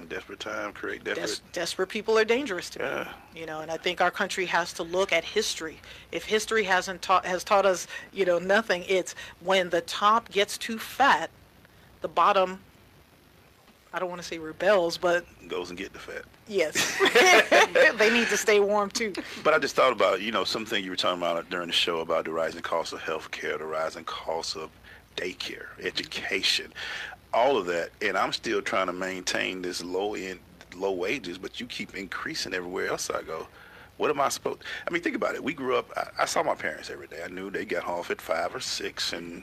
a 0.00 0.04
desperate 0.04 0.38
time 0.38 0.72
create 0.72 1.02
desperate. 1.02 1.26
Des- 1.26 1.58
desperate 1.60 1.88
people 1.88 2.16
are 2.16 2.24
dangerous 2.24 2.70
to 2.70 2.78
Yeah. 2.78 3.12
me. 3.34 3.40
You 3.40 3.46
know, 3.46 3.58
and 3.60 3.70
I 3.72 3.76
think 3.76 4.00
our 4.00 4.12
country 4.12 4.46
has 4.46 4.72
to 4.74 4.84
look 4.84 5.12
at 5.12 5.24
history. 5.24 5.80
If 6.12 6.24
history 6.26 6.62
hasn't 6.62 7.02
taught 7.02 7.26
has 7.26 7.42
taught 7.42 7.66
us, 7.66 7.88
you 8.12 8.24
know, 8.24 8.38
nothing, 8.38 8.84
it's 8.86 9.16
when 9.40 9.70
the 9.70 9.80
top 9.80 10.30
gets 10.30 10.56
too 10.56 10.78
fat, 10.78 11.30
the 12.02 12.06
bottom 12.08 12.60
I 13.92 13.98
don't 13.98 14.08
want 14.10 14.20
to 14.20 14.26
say 14.26 14.38
rebels, 14.38 14.98
but 14.98 15.24
goes 15.48 15.70
and 15.70 15.78
get 15.78 15.92
the 15.92 15.98
fat. 15.98 16.24
yes. 16.46 16.98
they 17.98 18.10
need 18.12 18.28
to 18.28 18.36
stay 18.36 18.60
warm 18.60 18.90
too. 18.90 19.12
But 19.42 19.54
I 19.54 19.58
just 19.58 19.74
thought 19.74 19.92
about, 19.92 20.20
you 20.20 20.30
know, 20.30 20.44
something 20.44 20.82
you 20.82 20.90
were 20.90 20.96
talking 20.96 21.20
about 21.20 21.48
during 21.50 21.68
the 21.68 21.72
show 21.72 22.00
about 22.00 22.26
the 22.26 22.32
rising 22.32 22.60
cost 22.60 22.92
of 22.92 23.00
health 23.00 23.30
care, 23.30 23.56
the 23.56 23.64
rising 23.64 24.04
cost 24.04 24.56
of 24.56 24.70
daycare, 25.16 25.66
education, 25.82 26.72
all 27.32 27.56
of 27.56 27.66
that. 27.66 27.90
And 28.02 28.16
I'm 28.16 28.32
still 28.32 28.60
trying 28.60 28.86
to 28.88 28.92
maintain 28.92 29.62
this 29.62 29.82
low 29.82 30.14
end, 30.14 30.40
low 30.76 30.92
wages, 30.92 31.38
but 31.38 31.60
you 31.60 31.66
keep 31.66 31.96
increasing 31.96 32.52
everywhere 32.54 32.88
else 32.88 33.10
I 33.10 33.22
go. 33.22 33.46
What 33.96 34.10
am 34.10 34.20
I 34.20 34.28
supposed? 34.28 34.62
I 34.86 34.90
mean, 34.90 35.02
think 35.02 35.16
about 35.16 35.34
it. 35.34 35.42
We 35.42 35.54
grew 35.54 35.76
up. 35.76 35.90
I, 35.96 36.22
I 36.22 36.24
saw 36.26 36.42
my 36.42 36.54
parents 36.54 36.88
every 36.90 37.08
day. 37.08 37.22
I 37.24 37.28
knew 37.28 37.50
they 37.50 37.64
got 37.64 37.84
off 37.86 38.10
at 38.10 38.20
five 38.20 38.54
or 38.54 38.60
six, 38.60 39.12
and 39.12 39.42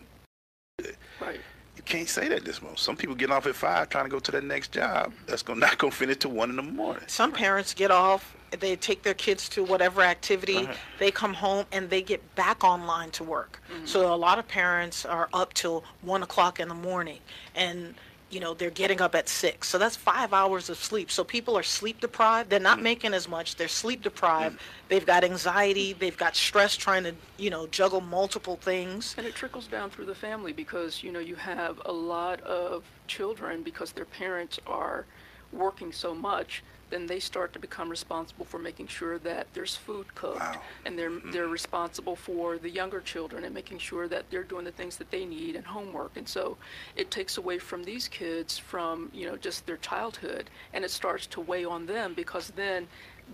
Right. 1.22 1.39
You 1.76 1.84
can't 1.84 2.07
say 2.09 2.28
that 2.30 2.45
this 2.45 2.61
moment. 2.61 2.80
Some 2.80 2.95
people 2.95 3.15
get 3.15 3.32
off 3.32 3.45
at 3.47 3.55
five 3.55 3.89
trying 3.89 4.05
to 4.05 4.09
go 4.09 4.19
to 4.19 4.32
their 4.32 4.41
next 4.41 4.71
job. 4.71 5.13
That's 5.28 5.43
gonna 5.43 5.59
not 5.67 5.78
gonna 5.78 5.91
finish 5.91 6.17
till 6.17 6.32
one 6.32 6.49
in 6.49 6.55
the 6.55 6.61
morning. 6.63 7.03
Some 7.07 7.32
parents 7.32 7.73
get 7.73 7.91
off, 7.91 8.36
they 8.59 8.76
take 8.76 9.03
their 9.03 9.13
kids 9.13 9.49
to 9.49 9.63
whatever 9.63 10.01
activity, 10.01 10.57
Uh-huh. 10.59 10.73
they 10.99 11.11
come 11.11 11.34
home 11.34 11.65
and 11.71 11.89
they 11.89 12.01
get 12.01 12.36
back 12.36 12.63
online 12.63 13.11
to 13.11 13.23
work. 13.23 13.61
So 13.86 14.13
a 14.13 14.15
lot 14.15 14.39
of 14.39 14.47
parents 14.47 15.05
are 15.05 15.28
up 15.34 15.53
till 15.53 15.84
one 16.01 16.23
o'clock 16.23 16.59
in 16.59 16.69
the 16.69 16.76
morning 16.76 17.19
and 17.55 17.95
you 18.30 18.39
know 18.39 18.53
they're 18.53 18.69
getting 18.69 19.01
up 19.01 19.15
at 19.15 19.30
six. 19.30 19.67
So 19.67 19.78
that's 19.78 19.95
five 19.95 20.34
hours 20.34 20.69
of 20.69 20.78
sleep. 20.78 21.11
So 21.11 21.23
people 21.23 21.57
are 21.57 21.63
sleep 21.63 22.01
deprived. 22.01 22.49
They're 22.49 22.59
not 22.59 22.80
mm. 22.80 22.84
making 22.84 23.13
as 23.13 23.28
much. 23.28 23.55
They're 23.55 23.67
sleep 23.67 24.01
deprived. 24.01 24.55
Mm. 24.55 24.61
They've 24.89 25.05
got 25.05 25.23
anxiety. 25.23 25.93
They've 25.93 26.17
got 26.17 26.36
stress 26.36 26.76
trying 26.76 27.03
to 27.03 27.13
you 27.38 27.49
know 27.49 27.67
juggle 27.67 28.01
multiple 28.01 28.55
things. 28.57 29.15
And 29.17 29.26
it 29.26 29.36
trickles 29.36 29.67
down 29.67 29.89
through 29.89 30.05
the 30.05 30.15
family 30.15 30.53
because, 30.53 31.03
you 31.03 31.11
know, 31.11 31.19
you 31.19 31.36
have 31.36 31.82
a 31.86 31.91
lot 31.91 32.41
of 32.41 32.84
children 33.07 33.63
because 33.63 33.91
their 33.91 34.05
parents 34.05 34.59
are 34.65 35.05
working 35.51 35.91
so 35.91 36.13
much, 36.13 36.63
then 36.89 37.07
they 37.07 37.19
start 37.19 37.53
to 37.53 37.59
become 37.59 37.89
responsible 37.89 38.45
for 38.45 38.59
making 38.59 38.88
sure 38.88 39.17
that 39.19 39.47
there's 39.53 39.75
food 39.75 40.13
cooked. 40.15 40.39
Wow. 40.39 40.61
And 40.86 40.97
they're, 40.97 41.19
they're 41.31 41.47
responsible 41.47 42.15
for 42.15 42.57
the 42.57 42.69
younger 42.69 43.01
children 43.01 43.43
and 43.43 43.53
making 43.53 43.79
sure 43.79 44.07
that 44.07 44.29
they're 44.29 44.43
doing 44.43 44.65
the 44.65 44.71
things 44.71 44.97
that 44.97 45.09
they 45.11 45.25
need 45.25 45.55
and 45.55 45.65
homework. 45.65 46.15
And 46.15 46.27
so 46.27 46.57
it 46.95 47.09
takes 47.11 47.38
away 47.38 47.57
from 47.57 47.83
these 47.83 48.07
kids 48.07 48.57
from, 48.57 49.09
you 49.13 49.25
know, 49.25 49.36
just 49.36 49.65
their 49.65 49.77
childhood 49.77 50.49
and 50.73 50.86
it 50.86 50.91
starts 50.91 51.27
to 51.27 51.41
weigh 51.41 51.65
on 51.65 51.86
them 51.86 52.13
because 52.13 52.49
then 52.55 52.88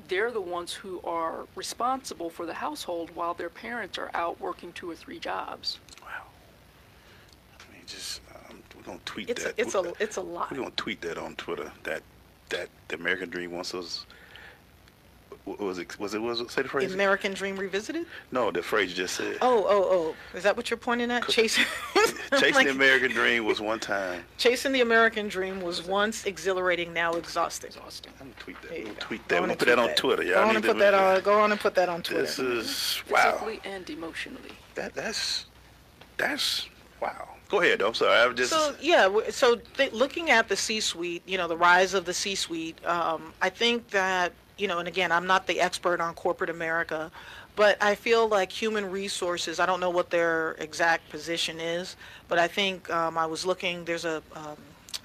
they're 0.07 0.31
the 0.31 0.41
ones 0.41 0.73
who 0.73 1.01
are 1.03 1.45
responsible 1.55 2.29
for 2.29 2.45
the 2.45 2.53
household 2.53 3.11
while 3.13 3.33
their 3.33 3.49
parents 3.49 3.97
are 3.97 4.09
out 4.13 4.39
working 4.39 4.71
two 4.73 4.89
or 4.89 4.95
three 4.95 5.19
jobs. 5.19 5.79
Wow. 6.01 6.07
I 7.53 7.73
mean, 7.73 7.83
just 7.85 8.21
um, 8.49 8.61
we're 8.75 8.83
gonna 8.83 8.99
tweet 9.05 9.29
it's 9.29 9.43
that. 9.43 9.57
a, 9.57 9.61
it's 9.61 9.75
a 9.75 9.93
it's 9.99 10.17
a 10.17 10.21
lot 10.21 10.51
We're 10.51 10.57
gonna 10.57 10.71
tweet 10.75 11.01
that 11.01 11.17
on 11.17 11.35
Twitter. 11.35 11.71
That 11.83 12.03
that 12.51 12.69
the 12.87 12.95
American 12.95 13.29
Dream 13.29 13.51
wants 13.51 13.73
us. 13.73 14.05
Was 15.45 15.79
it? 15.79 15.99
Was 15.99 16.13
it? 16.13 16.21
Was 16.21 16.39
it? 16.39 16.51
Say 16.51 16.61
the 16.61 16.69
phrase. 16.69 16.89
The 16.89 16.93
American 16.93 17.33
dream 17.33 17.57
revisited 17.57 18.05
no, 18.31 18.51
the 18.51 18.61
phrase 18.61 18.93
just 18.93 19.15
said. 19.15 19.37
oh 19.41 19.65
oh 19.67 19.87
oh 19.89 20.37
is 20.37 20.43
that 20.43 20.55
what 20.55 20.69
you're 20.69 20.77
pointing 20.77 21.09
at 21.09 21.27
chasing 21.29 21.65
Chasing 22.39 22.53
like- 22.53 22.67
the 22.67 22.73
American 22.73 23.11
Dream 23.11 23.45
was 23.45 23.59
one 23.59 23.79
time. 23.79 24.23
Chasing 24.37 24.71
the 24.71 24.81
American 24.81 25.27
Dream 25.27 25.61
was 25.61 25.83
once 25.83 26.25
exhilarating, 26.25 26.93
now 26.93 27.13
exhausting. 27.13 27.69
Exhausting. 27.69 28.13
I'm 28.21 28.27
gonna 28.27 28.39
tweet 28.39 28.61
that. 28.61 28.71
We're 28.71 28.83
gonna 28.83 28.95
tweet 28.99 29.27
Go 29.27 29.35
that. 29.35 29.41
We're 29.41 29.47
gonna 29.47 29.57
put 29.57 29.67
that 29.67 29.75
tweet 29.75 29.89
on 29.89 29.95
Twitter. 29.95 30.23
Go 30.23 30.29
Y'all 30.29 30.49
on 30.49 30.55
and 30.55 30.63
to 30.63 30.69
put 30.69 30.79
that 30.79 30.93
on. 30.93 31.21
Go 31.21 31.39
on 31.39 31.51
and 31.51 31.59
put 31.59 31.75
that 31.75 31.89
on 31.89 32.03
Twitter. 32.03 32.21
This 32.21 32.39
is 32.39 33.03
wow. 33.09 33.31
Physically 33.31 33.59
and 33.65 33.89
emotionally. 33.89 34.51
That 34.75 34.93
that's 34.93 35.45
that's 36.17 36.69
wow. 37.01 37.29
Go 37.51 37.59
ahead. 37.59 37.81
I'm 37.81 37.93
sorry. 37.93 38.17
I 38.17 38.27
was 38.27 38.37
just. 38.37 38.51
So 38.51 38.73
yeah, 38.79 39.09
so 39.29 39.55
th- 39.75 39.91
looking 39.91 40.29
at 40.29 40.47
the 40.47 40.55
C-suite, 40.55 41.21
you 41.25 41.37
know, 41.37 41.49
the 41.49 41.57
rise 41.57 41.93
of 41.93 42.05
the 42.05 42.13
C-suite, 42.13 42.83
um, 42.85 43.33
I 43.41 43.49
think 43.49 43.89
that 43.89 44.31
you 44.57 44.69
know, 44.69 44.79
and 44.79 44.87
again, 44.87 45.11
I'm 45.11 45.27
not 45.27 45.47
the 45.47 45.59
expert 45.59 45.99
on 45.99 46.13
corporate 46.13 46.49
America, 46.49 47.11
but 47.57 47.81
I 47.83 47.95
feel 47.95 48.29
like 48.29 48.53
human 48.53 48.89
resources. 48.89 49.59
I 49.59 49.65
don't 49.65 49.81
know 49.81 49.89
what 49.89 50.09
their 50.11 50.53
exact 50.59 51.09
position 51.09 51.59
is, 51.59 51.97
but 52.29 52.39
I 52.39 52.47
think 52.47 52.89
um, 52.89 53.17
I 53.17 53.25
was 53.25 53.45
looking. 53.45 53.83
There's 53.83 54.05
a 54.05 54.23
um, 54.33 54.55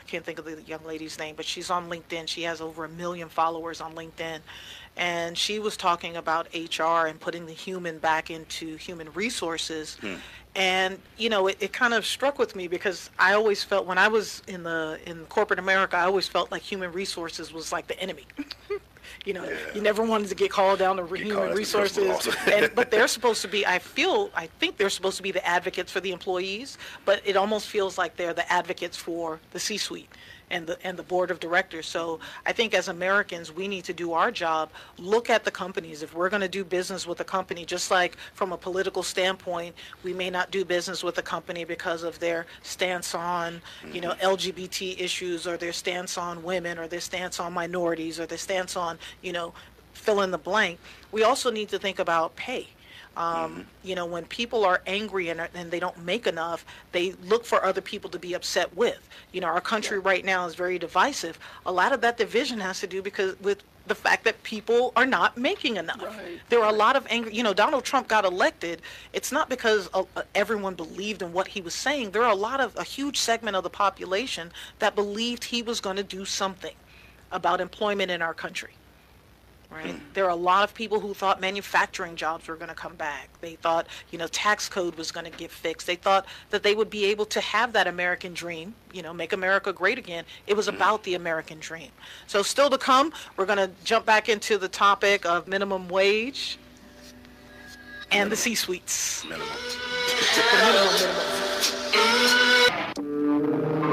I 0.01 0.05
can't 0.07 0.25
think 0.25 0.39
of 0.39 0.45
the 0.45 0.63
young 0.63 0.85
lady's 0.85 1.19
name, 1.19 1.35
but 1.35 1.45
she's 1.45 1.69
on 1.69 1.91
LinkedIn. 1.91 2.29
She 2.29 2.43
has 2.43 2.61
over 2.61 2.85
a 2.85 2.89
million 2.89 3.29
followers 3.29 3.81
on 3.81 3.95
LinkedIn. 3.95 4.39
And 4.97 5.37
she 5.37 5.59
was 5.59 5.77
talking 5.77 6.17
about 6.17 6.47
HR 6.55 7.07
and 7.07 7.21
putting 7.21 7.45
the 7.45 7.53
human 7.53 7.99
back 7.99 8.31
into 8.31 8.77
human 8.77 9.13
resources. 9.13 9.99
And, 10.57 10.99
you 11.19 11.29
know, 11.29 11.49
it, 11.49 11.59
it 11.61 11.73
kind 11.75 11.93
of 11.93 12.07
struck 12.07 12.39
with 12.39 12.57
me 12.57 12.67
because 12.67 13.11
I 13.19 13.35
always 13.35 13.63
felt 13.63 13.87
when 13.87 13.99
I 13.99 14.09
was 14.09 14.43
in 14.49 14.63
the 14.63 14.99
in 15.05 15.27
corporate 15.27 15.59
America, 15.59 15.99
I 15.99 16.05
always 16.05 16.27
felt 16.27 16.51
like 16.51 16.63
human 16.63 16.93
resources 16.93 17.53
was 17.53 17.73
like 17.73 17.87
the 17.89 18.01
enemy. 18.01 18.25
you 19.27 19.35
know, 19.35 19.45
Yeah. 19.45 19.57
you 19.75 19.83
never 19.83 20.03
wanted 20.03 20.29
to 20.29 20.35
get 20.35 20.51
called 20.51 20.79
down 20.79 20.97
to 20.97 21.03
Get 21.03 21.27
human 21.27 21.51
as 21.51 21.71
the 21.71 21.77
principal 21.77 22.09
resources. 22.09 22.37
and, 22.47 22.75
but 22.75 22.91
they're 22.91 23.07
supposed 23.19 23.43
to 23.43 23.49
be, 23.49 23.67
I 23.67 23.79
feel, 23.79 24.31
I 24.35 24.47
think 24.59 24.79
they're 24.79 24.89
supposed 24.89 25.19
to 25.19 25.23
be 25.23 25.31
the 25.31 25.47
advocates 25.47 25.93
for 25.93 26.01
the 26.01 26.13
employees, 26.13 26.79
but 27.05 27.21
it 27.27 27.37
almost 27.37 27.69
feels 27.69 27.99
like 27.99 28.17
they're 28.17 28.35
the 28.35 28.51
advocates 28.51 28.97
for 28.97 29.41
the 29.53 29.61
C-suite 29.61 30.09
and 30.51 30.67
the 30.67 30.79
and 30.87 30.97
the 30.97 31.03
board 31.03 31.31
of 31.31 31.41
directors. 31.41 31.87
So 31.87 32.21
I 32.45 32.53
think 32.53 32.75
as 32.75 32.89
Americans, 32.89 33.53
we 33.53 33.69
need 33.69 33.85
to 33.85 33.93
do 33.93 34.13
our 34.13 34.31
job. 34.31 34.71
Look 34.99 35.31
at 35.31 35.45
the 35.45 35.51
companies. 35.51 36.03
If 36.03 36.15
we're 36.15 36.29
going 36.29 36.43
to 36.43 36.49
do 36.49 36.65
business 36.65 37.07
with 37.07 37.21
a 37.21 37.25
company, 37.25 37.65
just 37.65 37.91
like 37.91 38.17
from 38.35 38.53
a 38.53 38.57
political 38.57 39.03
standpoint, 39.03 39.75
we 40.03 40.13
may 40.13 40.31
not 40.31 40.51
do 40.51 40.65
business 40.65 41.03
with 41.03 41.19
a 41.19 41.23
company 41.23 41.65
because 41.65 42.03
of 42.03 42.19
their 42.19 42.47
stance 42.63 43.15
on, 43.15 43.61
you 43.93 44.01
know, 44.01 44.13
mm-hmm. 44.13 44.35
LGBT 44.35 45.01
issues 45.01 45.47
or 45.47 45.57
their 45.57 45.73
stance 45.73 46.17
on 46.17 46.43
women 46.43 46.79
or 46.79 46.87
their 46.87 47.01
stance 47.01 47.41
on 47.41 47.53
minorities 47.53 48.21
or 48.21 48.27
their 48.27 48.39
stance 48.39 48.77
on, 48.77 48.99
you 49.23 49.33
know, 49.33 49.53
fill 49.93 50.23
in 50.23 50.31
the 50.31 50.39
blank. 50.39 50.79
We 51.11 51.23
also 51.23 51.51
need 51.51 51.69
to 51.71 51.79
think 51.79 51.99
about 51.99 52.37
pay. 52.37 52.69
Um, 53.17 53.67
You 53.83 53.95
know, 53.95 54.07
when 54.07 54.25
people 54.27 54.65
are 54.65 54.83
angry 54.87 55.29
and, 55.31 55.41
and 55.55 55.71
they 55.71 55.81
don't 55.81 55.99
make 56.05 56.27
enough, 56.27 56.65
they 56.93 57.13
look 57.25 57.45
for 57.45 57.65
other 57.65 57.81
people 57.81 58.11
to 58.11 58.19
be 58.19 58.35
upset 58.35 58.77
with. 58.77 59.09
You 59.33 59.41
know, 59.41 59.47
our 59.49 59.61
country 59.61 59.99
right 59.99 60.25
now 60.25 60.47
is 60.47 60.55
very 60.55 60.79
divisive. 60.79 61.39
A 61.65 61.73
lot 61.73 61.93
of 61.93 62.01
that 62.03 62.19
division 62.19 62.61
has 62.61 62.81
to 62.81 62.87
do 62.87 63.03
because 63.03 63.39
with 63.41 63.63
the 63.87 63.95
fact 63.95 64.25
that 64.25 64.43
people 64.43 64.93
are 64.97 65.07
not 65.07 65.37
making 65.37 65.77
enough. 65.77 66.03
Right, 66.03 66.41
There 66.49 66.61
are 66.63 66.69
a 66.69 66.77
lot 66.77 66.97
of 66.97 67.07
angry, 67.09 67.35
you 67.35 67.43
know, 67.43 67.55
Donald 67.55 67.85
Trump 67.85 68.09
got 68.09 68.25
elected. 68.25 68.83
It's 69.13 69.31
not 69.31 69.49
because 69.49 69.89
uh, 69.95 70.03
uh, 70.17 70.23
everyone 70.35 70.75
believed 70.75 71.23
in 71.23 71.33
what 71.33 71.47
he 71.49 71.61
was 71.61 71.75
saying. 71.75 72.11
There 72.11 72.25
are 72.25 72.33
a 72.33 72.35
lot 72.35 72.61
of, 72.61 72.77
a 72.77 72.83
huge 72.83 73.19
segment 73.19 73.57
of 73.57 73.63
the 73.63 73.71
population 73.71 74.51
that 74.81 74.95
believed 74.95 75.45
he 75.45 75.63
was 75.63 75.81
going 75.81 75.97
to 75.97 76.03
do 76.03 76.25
something 76.25 76.75
about 77.31 77.61
employment 77.61 78.11
in 78.11 78.23
our 78.23 78.35
country. 78.35 78.75
Right. 79.71 80.01
There 80.15 80.25
are 80.25 80.31
a 80.31 80.37
lot 80.37 80.63
of 80.65 80.75
people 80.75 81.01
who 81.01 81.13
thought 81.13 81.41
manufacturing 81.41 82.15
jobs 82.17 82.47
were 82.47 82.57
going 82.57 82.69
to 82.69 82.75
come 82.75 82.95
back. 82.95 83.29
They 83.41 83.57
thought, 83.57 83.89
you 84.11 84.19
know, 84.19 84.29
tax 84.29 84.69
code 84.69 84.95
was 84.95 85.11
going 85.11 85.31
to 85.31 85.37
get 85.37 85.51
fixed. 85.51 85.87
They 85.87 85.97
thought 85.97 86.25
that 86.51 86.63
they 86.63 86.75
would 86.75 86.89
be 86.89 87.05
able 87.07 87.27
to 87.27 87.41
have 87.41 87.73
that 87.73 87.87
American 87.87 88.33
dream, 88.33 88.75
you 88.93 89.03
know, 89.03 89.13
make 89.13 89.33
America 89.33 89.73
great 89.73 89.99
again. 89.99 90.25
It 90.47 90.57
was 90.57 90.69
mm-hmm. 90.69 90.77
about 90.77 91.03
the 91.03 91.15
American 91.15 91.59
dream. 91.59 91.91
So 92.27 92.43
still 92.43 92.71
to 92.71 92.79
come, 92.79 93.13
we're 93.37 93.47
going 93.47 93.59
to 93.59 93.71
jump 93.85 94.07
back 94.07 94.29
into 94.29 94.57
the 94.57 94.69
topic 94.69 95.27
of 95.27 95.49
minimum 95.49 95.89
wage 95.89 96.59
and 98.13 98.31
the 98.31 98.37
C-suites. 98.37 99.25
Minimum. 99.25 99.49
Minimum, 100.63 100.93
minimum. 102.95 103.86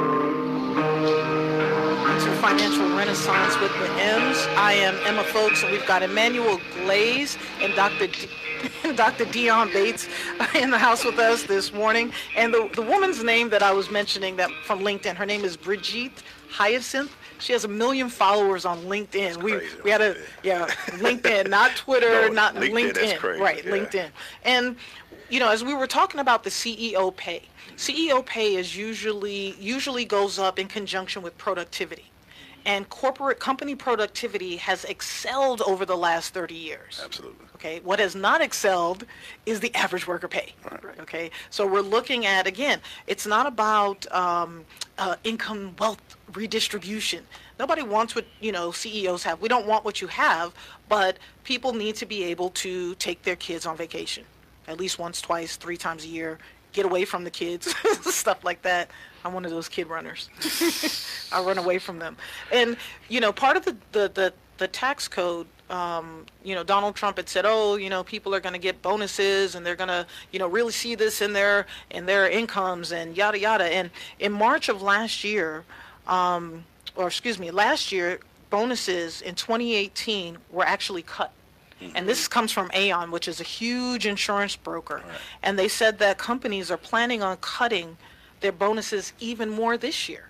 Financial 2.43 2.89
Renaissance 2.89 3.57
with 3.61 3.71
the 3.79 3.89
M's. 4.01 4.37
I 4.57 4.73
am 4.73 4.95
Emma 5.05 5.23
Folks, 5.23 5.63
and 5.63 5.71
we've 5.71 5.85
got 5.85 6.03
Emmanuel 6.03 6.59
Glaze 6.75 7.37
and 7.61 7.73
Dr. 7.73 8.07
D- 8.07 8.27
Dr. 8.95 9.23
Dion 9.23 9.71
Bates 9.71 10.09
in 10.53 10.69
the 10.69 10.77
house 10.77 11.05
with 11.05 11.17
us 11.19 11.43
this 11.43 11.71
morning. 11.71 12.11
And 12.35 12.53
the, 12.53 12.69
the 12.73 12.81
woman's 12.81 13.23
name 13.23 13.49
that 13.51 13.63
I 13.63 13.71
was 13.71 13.89
mentioning 13.89 14.35
that 14.35 14.51
from 14.65 14.81
LinkedIn, 14.81 15.15
her 15.15 15.25
name 15.25 15.45
is 15.45 15.55
Brigette 15.55 16.21
Hyacinth. 16.49 17.15
She 17.39 17.53
has 17.53 17.63
a 17.63 17.69
million 17.69 18.09
followers 18.09 18.65
on 18.65 18.83
LinkedIn. 18.83 19.41
We 19.41 19.61
we 19.85 19.89
had 19.89 20.01
a 20.01 20.17
yeah 20.43 20.67
LinkedIn, 20.97 21.49
not 21.49 21.71
Twitter, 21.77 22.27
No, 22.27 22.27
not 22.27 22.55
LinkedIn, 22.55 23.19
LinkedIn. 23.19 23.39
Right, 23.39 23.63
yeah. 23.63 23.71
LinkedIn. 23.71 24.09
And 24.43 24.75
you 25.29 25.39
know, 25.39 25.49
as 25.49 25.63
we 25.63 25.73
were 25.73 25.87
talking 25.87 26.19
about 26.19 26.43
the 26.43 26.49
CEO 26.49 27.15
pay, 27.15 27.43
CEO 27.77 28.23
pay 28.25 28.55
is 28.55 28.75
usually 28.75 29.55
usually 29.61 30.03
goes 30.03 30.37
up 30.37 30.59
in 30.59 30.67
conjunction 30.67 31.21
with 31.21 31.37
productivity. 31.37 32.09
And 32.65 32.87
corporate 32.89 33.39
company 33.39 33.75
productivity 33.75 34.55
has 34.57 34.85
excelled 34.85 35.61
over 35.61 35.85
the 35.85 35.97
last 35.97 36.33
30 36.33 36.55
years. 36.55 37.01
Absolutely. 37.03 37.45
Okay, 37.55 37.79
what 37.83 37.99
has 37.99 38.15
not 38.15 38.41
excelled 38.41 39.05
is 39.45 39.59
the 39.61 39.73
average 39.73 40.05
worker 40.05 40.27
pay. 40.27 40.53
Okay, 40.99 41.31
so 41.49 41.65
we're 41.65 41.81
looking 41.81 42.25
at 42.25 42.45
again, 42.45 42.79
it's 43.07 43.25
not 43.25 43.47
about 43.47 44.09
um, 44.11 44.65
uh, 44.97 45.15
income 45.23 45.75
wealth 45.79 46.01
redistribution. 46.33 47.25
Nobody 47.59 47.81
wants 47.81 48.15
what 48.15 48.25
you 48.41 48.51
know 48.51 48.71
CEOs 48.71 49.23
have. 49.23 49.39
We 49.41 49.47
don't 49.47 49.65
want 49.65 49.85
what 49.85 50.01
you 50.01 50.07
have, 50.07 50.53
but 50.89 51.19
people 51.43 51.73
need 51.73 51.95
to 51.95 52.05
be 52.05 52.23
able 52.25 52.49
to 52.49 52.95
take 52.95 53.23
their 53.23 53.35
kids 53.35 53.65
on 53.65 53.77
vacation, 53.77 54.25
at 54.67 54.77
least 54.77 54.99
once, 54.99 55.21
twice, 55.21 55.55
three 55.55 55.77
times 55.77 56.03
a 56.03 56.07
year. 56.07 56.39
Get 56.73 56.85
away 56.85 57.05
from 57.05 57.23
the 57.23 57.31
kids, 57.31 57.73
stuff 58.13 58.43
like 58.43 58.61
that. 58.63 58.89
I'm 59.23 59.33
one 59.33 59.45
of 59.45 59.51
those 59.51 59.69
kid 59.69 59.87
runners. 59.87 60.29
I 61.31 61.41
run 61.41 61.57
away 61.57 61.79
from 61.79 61.99
them. 61.99 62.17
And 62.51 62.77
you 63.09 63.21
know, 63.21 63.31
part 63.31 63.57
of 63.57 63.65
the 63.65 63.75
the 63.91 64.11
the, 64.13 64.33
the 64.57 64.67
tax 64.67 65.07
code. 65.07 65.47
Um, 65.69 66.25
you 66.43 66.53
know, 66.53 66.63
Donald 66.63 66.95
Trump 66.95 67.17
had 67.17 67.29
said, 67.29 67.45
"Oh, 67.47 67.77
you 67.77 67.89
know, 67.89 68.03
people 68.03 68.35
are 68.35 68.39
going 68.39 68.53
to 68.53 68.59
get 68.59 68.81
bonuses, 68.81 69.55
and 69.55 69.65
they're 69.65 69.77
going 69.77 69.87
to, 69.87 70.05
you 70.31 70.37
know, 70.37 70.47
really 70.47 70.73
see 70.73 70.93
this 70.93 71.21
in 71.21 71.33
their 71.33 71.65
in 71.89 72.05
their 72.05 72.29
incomes, 72.29 72.91
and 72.91 73.15
yada 73.15 73.39
yada." 73.39 73.63
And 73.65 73.89
in 74.19 74.33
March 74.33 74.67
of 74.67 74.81
last 74.81 75.23
year, 75.23 75.63
um, 76.05 76.65
or 76.95 77.07
excuse 77.07 77.39
me, 77.39 77.49
last 77.49 77.91
year, 77.91 78.19
bonuses 78.49 79.21
in 79.21 79.35
2018 79.35 80.37
were 80.51 80.65
actually 80.65 81.01
cut. 81.01 81.31
And 81.95 82.07
this 82.07 82.27
comes 82.27 82.51
from 82.51 82.71
Aon, 82.73 83.11
which 83.11 83.27
is 83.27 83.39
a 83.39 83.43
huge 83.43 84.05
insurance 84.05 84.55
broker. 84.55 85.01
And 85.41 85.59
they 85.59 85.67
said 85.67 85.99
that 85.99 86.17
companies 86.17 86.71
are 86.71 86.77
planning 86.77 87.21
on 87.21 87.37
cutting 87.37 87.97
their 88.39 88.51
bonuses 88.51 89.13
even 89.19 89.49
more 89.49 89.77
this 89.77 90.09
year. 90.09 90.29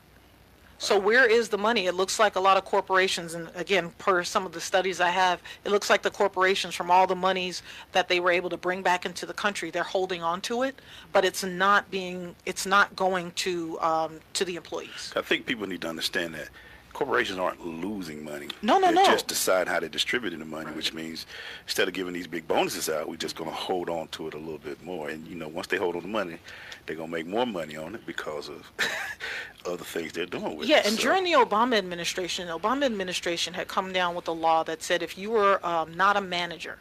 So 0.80 1.00
where 1.00 1.26
is 1.26 1.48
the 1.48 1.58
money? 1.58 1.86
It 1.86 1.94
looks 1.96 2.20
like 2.20 2.36
a 2.36 2.42
lot 2.42 2.58
of 2.58 2.66
corporations, 2.66 3.36
and 3.36 3.50
again, 3.56 3.92
per 4.00 4.22
some 4.26 4.46
of 4.46 4.52
the 4.52 4.60
studies 4.60 5.00
I 5.00 5.12
have, 5.12 5.42
it 5.64 5.70
looks 5.70 5.90
like 5.90 6.02
the 6.02 6.12
corporations 6.12 6.76
from 6.76 6.92
all 6.92 7.08
the 7.08 7.16
monies 7.16 7.64
that 7.94 8.10
they 8.10 8.20
were 8.20 8.32
able 8.32 8.50
to 8.50 8.58
bring 8.58 8.82
back 8.82 9.06
into 9.06 9.26
the 9.26 9.34
country, 9.34 9.72
they're 9.72 9.84
holding 9.84 10.22
on 10.22 10.42
to 10.42 10.64
it, 10.64 10.82
but 11.14 11.24
it's 11.24 11.42
not 11.42 11.90
being, 11.90 12.36
it's 12.46 12.66
not 12.66 12.94
going 12.98 13.32
to, 13.32 13.80
um, 13.80 14.20
to 14.34 14.44
the 14.44 14.58
employees. 14.58 15.14
I 15.16 15.22
think 15.22 15.46
people 15.46 15.68
need 15.68 15.80
to 15.82 15.88
understand 15.88 16.34
that 16.36 16.50
corporations 16.94 17.40
aren't 17.40 17.66
losing 17.66 18.24
money. 18.24 18.48
No, 18.62 18.78
no, 18.80 18.88
they 18.88 18.94
no. 18.94 19.06
just 19.06 19.28
decide 19.28 19.68
how 19.68 19.80
to 19.80 19.90
distribute 19.90 20.38
the 20.38 20.46
money, 20.46 20.72
which 20.72 20.94
means 20.94 21.26
instead 21.66 21.88
of 21.88 21.94
giving 21.94 22.14
these 22.14 22.28
big 22.28 22.48
bonuses 22.48 22.88
out, 22.90 23.10
we're 23.10 23.16
just 23.16 23.36
going 23.36 23.50
to 23.50 23.56
hold 23.56 23.90
on 23.90 24.08
to 24.10 24.28
it 24.28 24.34
a 24.34 24.38
little 24.38 24.60
bit 24.60 24.82
more. 24.84 25.10
And 25.10 25.28
you 25.28 25.36
know, 25.36 25.48
once 25.48 25.68
they 25.68 25.78
hold 25.78 25.96
on 25.96 26.04
to 26.04 26.08
money, 26.08 26.38
they're 26.86 26.96
going 26.96 27.10
to 27.10 27.14
make 27.16 27.28
more 27.28 27.46
money 27.46 27.76
on 27.76 27.96
it 27.96 28.06
because 28.06 28.50
of 28.50 28.72
other 29.66 29.84
things 29.84 30.14
they're 30.14 30.26
doing 30.26 30.56
with 30.58 30.68
Yeah, 30.68 30.78
it. 30.78 30.84
Yeah, 30.86 30.90
and 30.90 30.96
So- 30.98 31.04
during 31.04 31.24
the 31.24 31.34
Obama 31.34 31.78
administration, 31.78 32.48
the 32.48 32.58
Obama 32.58 32.84
administration 32.86 33.54
had 33.54 33.68
come 33.68 33.92
down 33.92 34.16
with 34.16 34.28
a 34.28 34.32
law 34.32 34.64
that 34.64 34.84
said 34.84 35.02
if 35.02 35.18
you 35.18 35.32
were 35.32 35.66
um, 35.66 35.94
not 35.96 36.16
a 36.18 36.22
manager, 36.22 36.78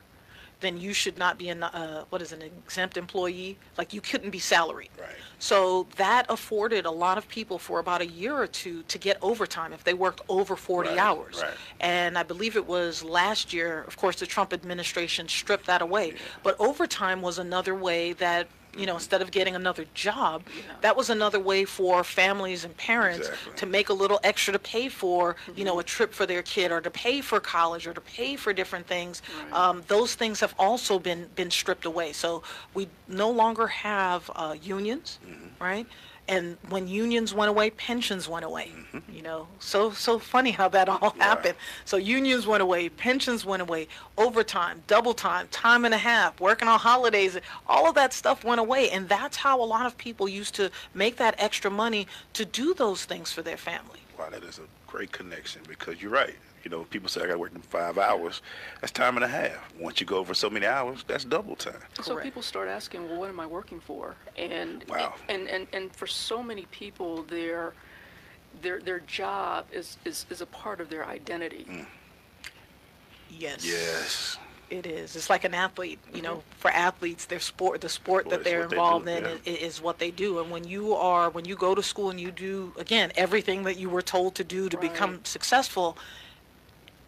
then 0.63 0.79
you 0.79 0.95
should 0.95 1.19
not 1.19 1.37
be 1.37 1.51
an 1.51 1.63
uh, 1.63 2.05
what 2.09 2.23
is 2.23 2.33
an 2.33 2.41
exempt 2.41 2.97
employee. 2.97 3.59
Like 3.77 3.93
you 3.93 4.01
couldn't 4.01 4.31
be 4.31 4.39
salaried. 4.39 4.89
Right. 4.99 5.11
So 5.39 5.87
that 5.97 6.25
afforded 6.31 6.87
a 6.87 6.91
lot 6.91 7.19
of 7.19 7.29
people 7.29 7.59
for 7.59 7.79
about 7.81 8.01
a 8.01 8.07
year 8.07 8.35
or 8.35 8.47
two 8.47 8.83
to 8.85 8.97
get 8.99 9.19
overtime 9.21 9.73
if 9.75 9.85
they 9.85 9.93
worked 9.93 10.23
over 10.29 10.57
40 10.57 10.89
Right, 10.89 10.99
hours. 10.99 11.43
right. 11.43 11.53
And 11.81 12.17
I 12.17 12.23
believe 12.23 12.57
it 12.57 12.67
was 12.67 13.03
last 13.05 13.53
year. 13.53 13.83
Of 13.87 13.97
course, 13.97 14.17
the 14.21 14.27
Trump 14.27 14.53
administration 14.55 15.29
stripped 15.29 15.67
that 15.67 15.83
away. 15.83 16.15
But 16.43 16.57
overtime 16.59 17.21
was 17.21 17.39
another 17.39 17.75
way 17.75 18.15
that. 18.15 18.49
You 18.77 18.87
know, 18.87 18.95
instead 18.95 19.21
of 19.21 19.31
getting 19.31 19.55
another 19.55 19.85
job, 19.93 20.45
that 20.81 20.97
was 20.97 21.11
another 21.11 21.39
way 21.39 21.67
for 21.67 22.03
families 22.03 22.65
and 22.65 22.75
parents 22.77 23.29
Exactly. 23.29 23.53
to 23.57 23.67
make 23.67 23.89
a 23.91 23.93
little 23.93 24.19
extra 24.25 24.53
to 24.53 24.59
pay 24.59 24.89
for, 24.89 25.37
you 25.55 25.65
know, 25.65 25.79
a 25.79 25.85
trip 25.85 26.15
for 26.15 26.25
their 26.25 26.43
kid 26.43 26.73
or 26.73 26.81
to 26.81 26.91
pay 26.91 27.21
for 27.21 27.39
college 27.39 27.87
or 27.87 27.93
to 27.93 28.01
pay 28.01 28.35
for 28.35 28.53
different 28.55 28.87
things. 28.87 29.21
Um, 29.53 29.83
those 29.89 30.15
things 30.15 30.41
have 30.41 30.55
also 30.59 30.99
been, 30.99 31.29
been 31.35 31.51
stripped 31.51 31.85
away. 31.85 32.13
So 32.13 32.43
we 32.73 32.89
no 33.09 33.31
longer 33.31 33.67
have 33.67 34.31
uh, 34.35 34.57
unions, 34.63 35.19
right? 35.61 35.87
And 36.29 36.57
when 36.69 36.87
unions 36.87 37.35
went 37.35 37.51
away, 37.51 37.71
pensions 37.71 38.29
went 38.29 38.45
away. 38.45 38.71
Mm-hmm. 38.75 39.13
You 39.13 39.23
know, 39.23 39.49
so 39.59 39.91
so 39.91 40.19
funny 40.19 40.53
how 40.53 40.69
that 40.69 40.89
all 40.89 41.11
happened. 41.19 41.55
So 41.85 41.97
unions 41.97 42.47
went 42.47 42.63
away, 42.63 42.89
pensions 42.89 43.45
went 43.45 43.63
away, 43.63 43.89
overtime, 44.17 44.83
double 44.87 45.15
time, 45.15 45.49
time 45.51 45.85
and 45.85 45.93
a 45.93 45.99
half, 45.99 46.41
working 46.41 46.69
on 46.69 46.79
holidays, 46.79 47.39
all 47.67 47.89
of 47.89 47.95
that 47.97 48.13
stuff 48.13 48.45
went 48.45 48.61
away. 48.61 48.91
And 48.91 49.09
that's 49.09 49.37
how 49.37 49.61
a 49.61 49.65
lot 49.65 49.87
of 49.87 49.99
people 49.99 50.29
used 50.29 50.55
to 50.55 50.71
make 50.95 51.17
that 51.17 51.35
extra 51.39 51.71
money 51.71 52.07
to 52.35 52.45
do 52.45 52.75
those 52.75 53.05
things 53.05 53.33
for 53.33 53.43
their 53.43 53.57
family. 53.57 54.01
Wow, 54.19 54.31
that 54.31 54.45
is 54.45 54.59
a 54.59 54.63
great 54.87 55.13
connection 55.13 55.63
because 55.67 56.01
you're 56.01 56.11
right. 56.11 56.37
You 56.65 56.71
know, 56.71 56.85
people 56.85 57.09
say 57.09 57.23
I 57.23 57.27
got 57.27 57.33
to 57.33 57.39
work 57.39 57.53
in 57.55 57.61
five 57.61 57.99
hours. 57.99 58.41
That's 58.81 58.93
time 58.93 59.17
and 59.17 59.25
a 59.25 59.29
half. 59.29 59.73
Once 59.79 60.01
you 60.01 60.07
go 60.07 60.19
over 60.19 60.33
so 60.35 60.49
many 60.49 60.67
hours, 60.67 61.05
that's 61.07 61.25
double 61.25 61.57
time. 61.57 61.75
So 62.01 62.13
Correct. 62.15 62.25
people 62.25 62.43
start 62.43 62.69
asking, 62.69 63.09
well, 63.09 63.19
what 63.19 63.29
am 63.29 63.41
I 63.41 63.47
working 63.47 63.81
for? 63.81 64.15
And 64.37 64.85
Wow. 64.89 65.15
and, 65.29 65.49
and, 65.49 65.67
and 65.73 65.95
for 65.95 66.07
so 66.07 66.43
many 66.43 66.67
people, 66.71 67.25
their 67.25 67.75
their 68.61 68.81
their 68.81 69.01
job 69.01 69.67
is, 69.73 69.97
is, 70.05 70.27
is 70.31 70.41
a 70.41 70.47
part 70.47 70.81
of 70.81 70.89
their 70.89 71.05
identity. 71.07 71.67
Mm. 71.69 71.87
Yes. 73.31 73.65
Yes. 73.67 74.39
It 74.71 74.87
is. 74.87 75.17
It's 75.17 75.29
like 75.29 75.45
an 75.45 75.53
athlete. 75.55 75.99
You 76.15 76.23
know, 76.23 76.43
for 76.59 76.71
athletes, 76.71 77.27
their 77.27 77.41
sport, 77.41 77.81
the 77.83 77.89
sport 77.89 78.27
Well, 78.27 78.39
that 78.39 78.45
they're 78.45 78.61
what 78.61 78.71
they 78.71 78.77
involved 78.77 79.05
do, 79.07 79.11
in 79.13 79.25
yeah. 79.25 79.37
i- 79.47 79.51
is, 79.51 79.83
what 79.83 79.99
they 79.99 80.11
do. 80.11 80.39
And 80.41 80.51
when 80.51 80.65
you 80.65 80.95
are, 80.95 81.29
when 81.29 81.45
you 81.45 81.57
go 81.57 81.75
to 81.75 81.83
school 81.83 82.09
and 82.11 82.19
you 82.21 82.31
do, 82.31 82.73
again, 82.79 83.13
everything 83.17 83.65
that 83.65 83.77
you 83.79 83.91
were 83.91 84.01
told 84.03 84.35
to 84.37 84.45
do 84.45 84.69
to 84.71 84.79
become 84.79 85.23
successful, 85.25 85.99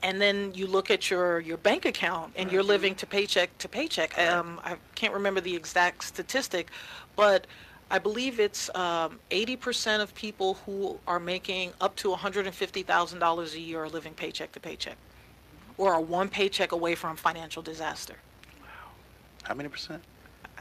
and 0.05 0.21
then 0.21 0.53
you 0.55 0.67
look 0.67 0.91
at 0.91 1.11
your, 1.11 1.41
your 1.41 1.57
bank 1.57 1.87
account 1.87 2.35
and 2.37 2.53
you're 2.53 2.63
living 2.63 2.95
to 2.97 3.07
paycheck 3.07 3.57
to 3.57 3.69
paycheck. 3.69 4.17
Um, 4.19 4.61
I 4.63 4.77
can't 4.95 5.15
remember 5.15 5.41
the 5.41 5.57
exact 5.57 6.05
statistic, 6.05 6.71
but 7.17 7.47
I 7.91 7.99
believe 7.99 8.39
it's 8.39 8.69
um, 8.75 9.19
80% 9.31 10.03
of 10.03 10.15
people 10.15 10.55
who 10.67 10.99
are 11.07 11.19
making 11.19 11.73
up 11.81 11.97
to 11.97 12.09
$150,000 12.09 13.55
a 13.55 13.61
year 13.61 13.85
are 13.85 13.89
living 13.89 14.13
paycheck 14.13 14.53
to 14.53 14.61
paycheck 14.61 14.99
or 15.79 15.95
are 15.95 16.03
one 16.03 16.29
paycheck 16.29 16.73
away 16.73 16.95
from 16.95 17.17
financial 17.17 17.63
disaster. 17.63 18.17
Wow. 18.61 18.67
How 19.45 19.55
many 19.55 19.71
percent? 19.71 20.03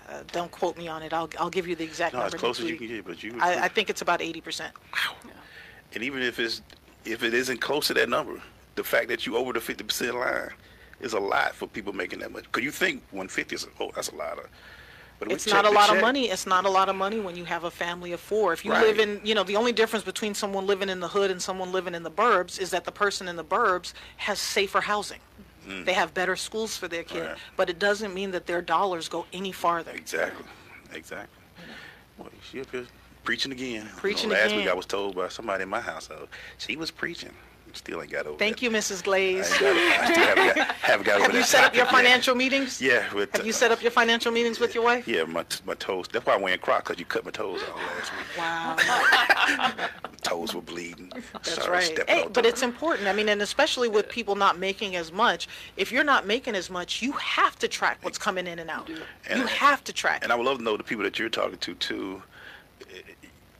Uh, 0.08 0.24
don't 0.32 0.52
quote 0.52 0.78
me 0.78 0.88
on 0.88 1.04
it. 1.04 1.12
I'll, 1.12 1.30
I'll 1.38 1.50
give 1.50 1.68
you 1.68 1.76
the 1.76 1.84
exact 1.84 2.14
No, 2.14 2.22
number 2.22 2.36
as 2.36 2.40
close 2.40 2.60
next 2.60 2.66
as 2.66 2.66
you 2.72 2.78
week. 2.80 2.90
can 2.90 2.98
get, 2.98 3.06
but 3.06 3.24
you. 3.24 3.38
I, 3.42 3.66
I 3.66 3.68
think 3.68 3.90
it's 3.90 4.02
about 4.02 4.22
80%. 4.22 4.62
Wow. 4.62 5.16
And 5.94 6.02
even 6.02 6.22
if 6.22 6.40
it's 6.40 6.62
if 7.06 7.22
it 7.24 7.34
isn't 7.34 7.60
close 7.60 7.88
to 7.88 7.94
that 7.96 8.08
number, 8.08 8.42
the 8.76 8.84
fact 8.84 9.08
that 9.10 9.26
you 9.26 9.36
over 9.38 9.54
the 9.54 9.62
fifty 9.62 9.84
percent 9.84 10.16
line 10.16 10.50
is 11.00 11.14
a 11.14 11.20
lot 11.20 11.54
for 11.54 11.68
people 11.68 11.94
making 11.94 12.20
that 12.20 12.32
much. 12.32 12.44
Because 12.46 12.64
you 12.64 12.72
think 12.72 13.04
one 13.12 13.28
fifty 13.28 13.56
is 13.56 13.68
oh 13.80 13.92
that's 13.96 14.10
a 14.10 14.16
lot 14.16 14.38
of, 14.40 14.48
But 15.20 15.32
It's 15.32 15.48
not 15.48 15.66
a 15.66 15.70
check 15.70 15.76
lot 15.78 15.96
of 15.96 16.02
money. 16.02 16.30
It's 16.30 16.46
not 16.48 16.66
a 16.66 16.70
lot 16.70 16.90
of 16.90 16.96
money 16.96 17.20
when 17.20 17.36
you 17.36 17.46
have 17.46 17.64
a 17.66 17.72
family 17.72 18.12
of 18.14 18.20
four. 18.20 18.54
If 18.54 18.66
you 18.66 18.72
Right. 18.72 18.86
live 18.86 19.00
in, 19.00 19.22
you 19.24 19.36
know, 19.36 19.44
the 19.44 19.56
only 19.56 19.72
difference 19.72 20.04
between 20.06 20.34
someone 20.34 20.66
living 20.66 20.90
in 20.90 21.00
the 21.00 21.08
hood 21.08 21.30
and 21.32 21.42
someone 21.42 21.72
living 21.72 21.94
in 21.96 22.04
the 22.04 22.12
burbs 22.12 22.60
is 22.60 22.72
that 22.72 22.84
the 22.86 22.92
person 22.92 23.28
in 23.28 23.36
the 23.36 23.44
burbs 23.44 23.94
has 24.18 24.40
safer 24.40 24.82
housing. 24.82 25.20
They 25.86 25.94
have 25.94 26.14
better 26.14 26.36
schools 26.36 26.76
for 26.76 26.90
their 26.90 27.04
kid, 27.04 27.24
Mm. 27.24 27.28
Right. 27.30 27.38
but 27.56 27.70
it 27.70 27.80
doesn't 27.80 28.14
mean 28.14 28.32
that 28.32 28.48
their 28.48 28.62
dollars 28.62 29.08
go 29.08 29.26
any 29.32 29.54
farther. 29.54 29.92
Exactly. 29.92 30.44
Exactly. 30.94 31.40
Well, 32.18 32.28
she 32.52 32.60
up 32.60 32.70
here 32.70 32.86
preaching 33.24 33.54
again. 33.54 33.72
You 33.72 33.80
know, 33.86 33.90
Preaching 33.96 34.30
last 34.30 34.48
again. 34.48 34.58
week 34.58 34.68
I 34.68 34.74
was 34.74 34.86
told 34.86 35.16
by 35.16 35.30
somebody 35.30 35.64
in 35.64 35.70
my 35.70 35.80
household 35.80 36.28
she 36.58 36.76
was 36.76 36.92
preaching. 36.92 37.32
Still 37.76 38.02
ain't 38.04 38.12
got 38.12 38.28
over 38.28 38.38
Thank 38.38 38.58
that. 38.58 38.62
you, 38.64 38.70
Mrs. 38.70 39.04
Glaze. 39.04 39.52
I, 39.52 39.56
ain't 39.56 40.02
I 40.02 40.12
still 40.12 40.24
haven't 40.26 40.56
got, 40.56 40.68
haven't 40.76 41.06
got 41.08 41.16
over 41.16 41.26
Have 41.26 41.36
you 41.36 41.42
set 41.44 41.64
up 41.64 41.76
your 41.76 41.86
topic 41.86 41.94
yet. 41.96 42.04
financial 42.06 42.36
meetings? 42.36 42.80
Yeah. 42.80 43.12
With, 43.14 43.36
Have 43.36 43.46
you 43.48 43.52
uh, 43.52 43.56
set 43.56 43.72
up 43.72 43.82
your 43.82 43.90
financial 43.92 44.32
meetings 44.32 44.60
with 44.60 44.76
your 44.76 44.84
wife? 44.84 45.08
Yeah, 45.08 45.24
my 45.24 45.44
my 45.66 45.74
toes. 45.74 46.08
That's 46.12 46.24
why 46.26 46.36
I'm 46.36 46.42
wearing 46.42 46.60
Crocs 46.60 46.84
because 46.84 47.00
you 47.00 47.06
cut 47.06 47.26
my 47.26 47.32
toes 47.32 47.62
off 47.64 47.76
last 47.76 48.12
week. 48.16 48.38
Wow. 48.38 49.88
Toes 50.24 50.56
were 50.56 50.62
bleeding. 50.62 51.12
That's 51.34 51.52
Started 51.52 51.98
right. 52.00 52.10
Hey, 52.10 52.28
but 52.32 52.46
it's 52.46 52.62
important. 52.62 53.10
I 53.10 53.14
mean, 53.14 53.28
and 53.28 53.42
especially 53.42 53.90
with 53.90 54.08
people 54.08 54.36
not 54.36 54.58
making 54.58 54.96
as 54.96 55.12
much. 55.12 55.50
If 55.76 55.92
you're 55.92 56.06
not 56.06 56.26
making 56.26 56.56
as 56.56 56.70
much, 56.70 57.02
you 57.02 57.12
have 57.14 57.60
to 57.60 57.68
track 57.68 57.98
what's 58.04 58.18
coming 58.18 58.48
in 58.48 58.60
and 58.60 58.70
out. 58.70 58.90
And- 59.28 59.40
you 59.40 59.46
have 59.48 59.84
to 59.84 59.92
track. 59.94 60.24
And 60.24 60.32
I 60.32 60.36
would 60.36 60.46
love 60.46 60.60
to 60.60 60.64
know 60.64 60.78
the 60.78 60.84
people 60.84 61.04
that 61.04 61.20
you're 61.20 61.28
talking 61.30 61.58
to 61.58 61.74
too. 61.76 62.24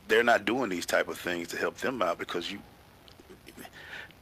They're 0.08 0.24
not 0.24 0.44
doing 0.46 0.70
these 0.70 0.86
type 0.86 1.08
of 1.08 1.18
things 1.18 1.48
to 1.48 1.56
help 1.58 1.76
them 1.78 2.00
out 2.00 2.18
because 2.18 2.50
you 2.50 2.60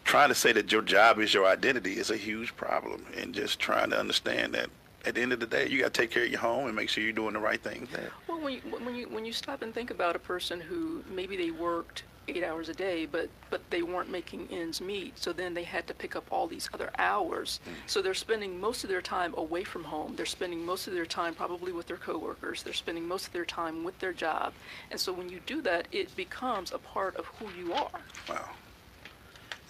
trying 0.04 0.28
to 0.28 0.34
say 0.34 0.52
that 0.52 0.72
your 0.72 0.82
job 0.82 1.18
is 1.18 1.32
your 1.34 1.46
identity 1.46 1.94
is 1.98 2.10
a 2.10 2.16
huge 2.16 2.56
problem, 2.56 3.06
and 3.16 3.34
just 3.34 3.58
trying 3.58 3.90
to 3.90 3.98
understand 3.98 4.54
that 4.54 4.70
at 5.04 5.14
the 5.14 5.20
end 5.20 5.32
of 5.32 5.40
the 5.40 5.46
day, 5.46 5.68
you 5.68 5.80
got 5.80 5.92
to 5.92 6.00
take 6.00 6.10
care 6.10 6.24
of 6.24 6.30
your 6.30 6.40
home 6.40 6.66
and 6.66 6.76
make 6.76 6.88
sure 6.88 7.02
you're 7.02 7.12
doing 7.12 7.34
the 7.34 7.40
right 7.40 7.60
things 7.60 7.88
there. 7.90 8.10
Well, 8.28 8.40
when 8.40 8.54
you, 8.54 8.60
when 8.60 8.94
you 8.94 9.08
when 9.08 9.24
you 9.24 9.32
stop 9.32 9.62
and 9.62 9.74
think 9.74 9.90
about 9.90 10.16
a 10.16 10.20
person 10.20 10.60
who 10.60 11.02
maybe 11.10 11.36
they 11.36 11.50
worked 11.50 12.04
eight 12.28 12.44
hours 12.44 12.68
a 12.68 12.74
day, 12.74 13.06
but 13.06 13.28
but 13.50 13.60
they 13.70 13.82
weren't 13.82 14.10
making 14.10 14.46
ends 14.50 14.80
meet, 14.80 15.18
so 15.18 15.32
then 15.32 15.54
they 15.54 15.64
had 15.64 15.86
to 15.88 15.94
pick 15.94 16.14
up 16.14 16.24
all 16.30 16.46
these 16.46 16.68
other 16.72 16.90
hours. 16.98 17.60
Mm. 17.66 17.72
So 17.86 18.00
they're 18.00 18.14
spending 18.14 18.60
most 18.60 18.84
of 18.84 18.90
their 18.90 19.02
time 19.02 19.34
away 19.36 19.64
from 19.64 19.84
home. 19.84 20.14
They're 20.14 20.26
spending 20.26 20.64
most 20.64 20.86
of 20.86 20.94
their 20.94 21.06
time 21.06 21.34
probably 21.34 21.72
with 21.72 21.86
their 21.88 21.96
coworkers. 21.96 22.62
They're 22.62 22.72
spending 22.72 23.06
most 23.08 23.26
of 23.26 23.32
their 23.32 23.44
time 23.44 23.82
with 23.82 23.98
their 23.98 24.12
job. 24.12 24.52
And 24.90 25.00
so 25.00 25.12
when 25.12 25.28
you 25.28 25.40
do 25.46 25.60
that, 25.62 25.88
it 25.90 26.14
becomes 26.14 26.72
a 26.72 26.78
part 26.78 27.16
of 27.16 27.26
who 27.26 27.48
you 27.58 27.72
are. 27.72 28.00
Wow. 28.28 28.50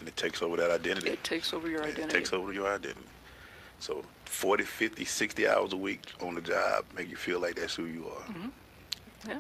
And 0.03 0.09
it 0.09 0.17
takes 0.17 0.43
over 0.43 0.57
that 0.57 0.73
identity. 0.73 1.11
It 1.11 1.23
takes 1.23 1.55
over 1.55 1.69
your 1.69 1.85
identity. 1.85 2.03
It 2.03 2.11
takes 2.11 2.33
over 2.33 2.53
your 2.53 2.67
identity. 2.67 3.07
So 3.79 4.05
40, 4.25 4.65
50, 4.65 5.05
60 5.05 5.47
hours 5.47 5.73
a 5.73 5.77
week 5.77 6.01
on 6.21 6.35
the 6.35 6.41
job 6.41 6.85
make 6.97 7.09
you 7.09 7.15
feel 7.15 7.39
like 7.39 7.55
that's 7.55 7.77
who 7.77 7.85
you 7.85 8.09
are. 8.09 8.33
Mm-hmm. 8.33 9.29
Yeah. 9.31 9.39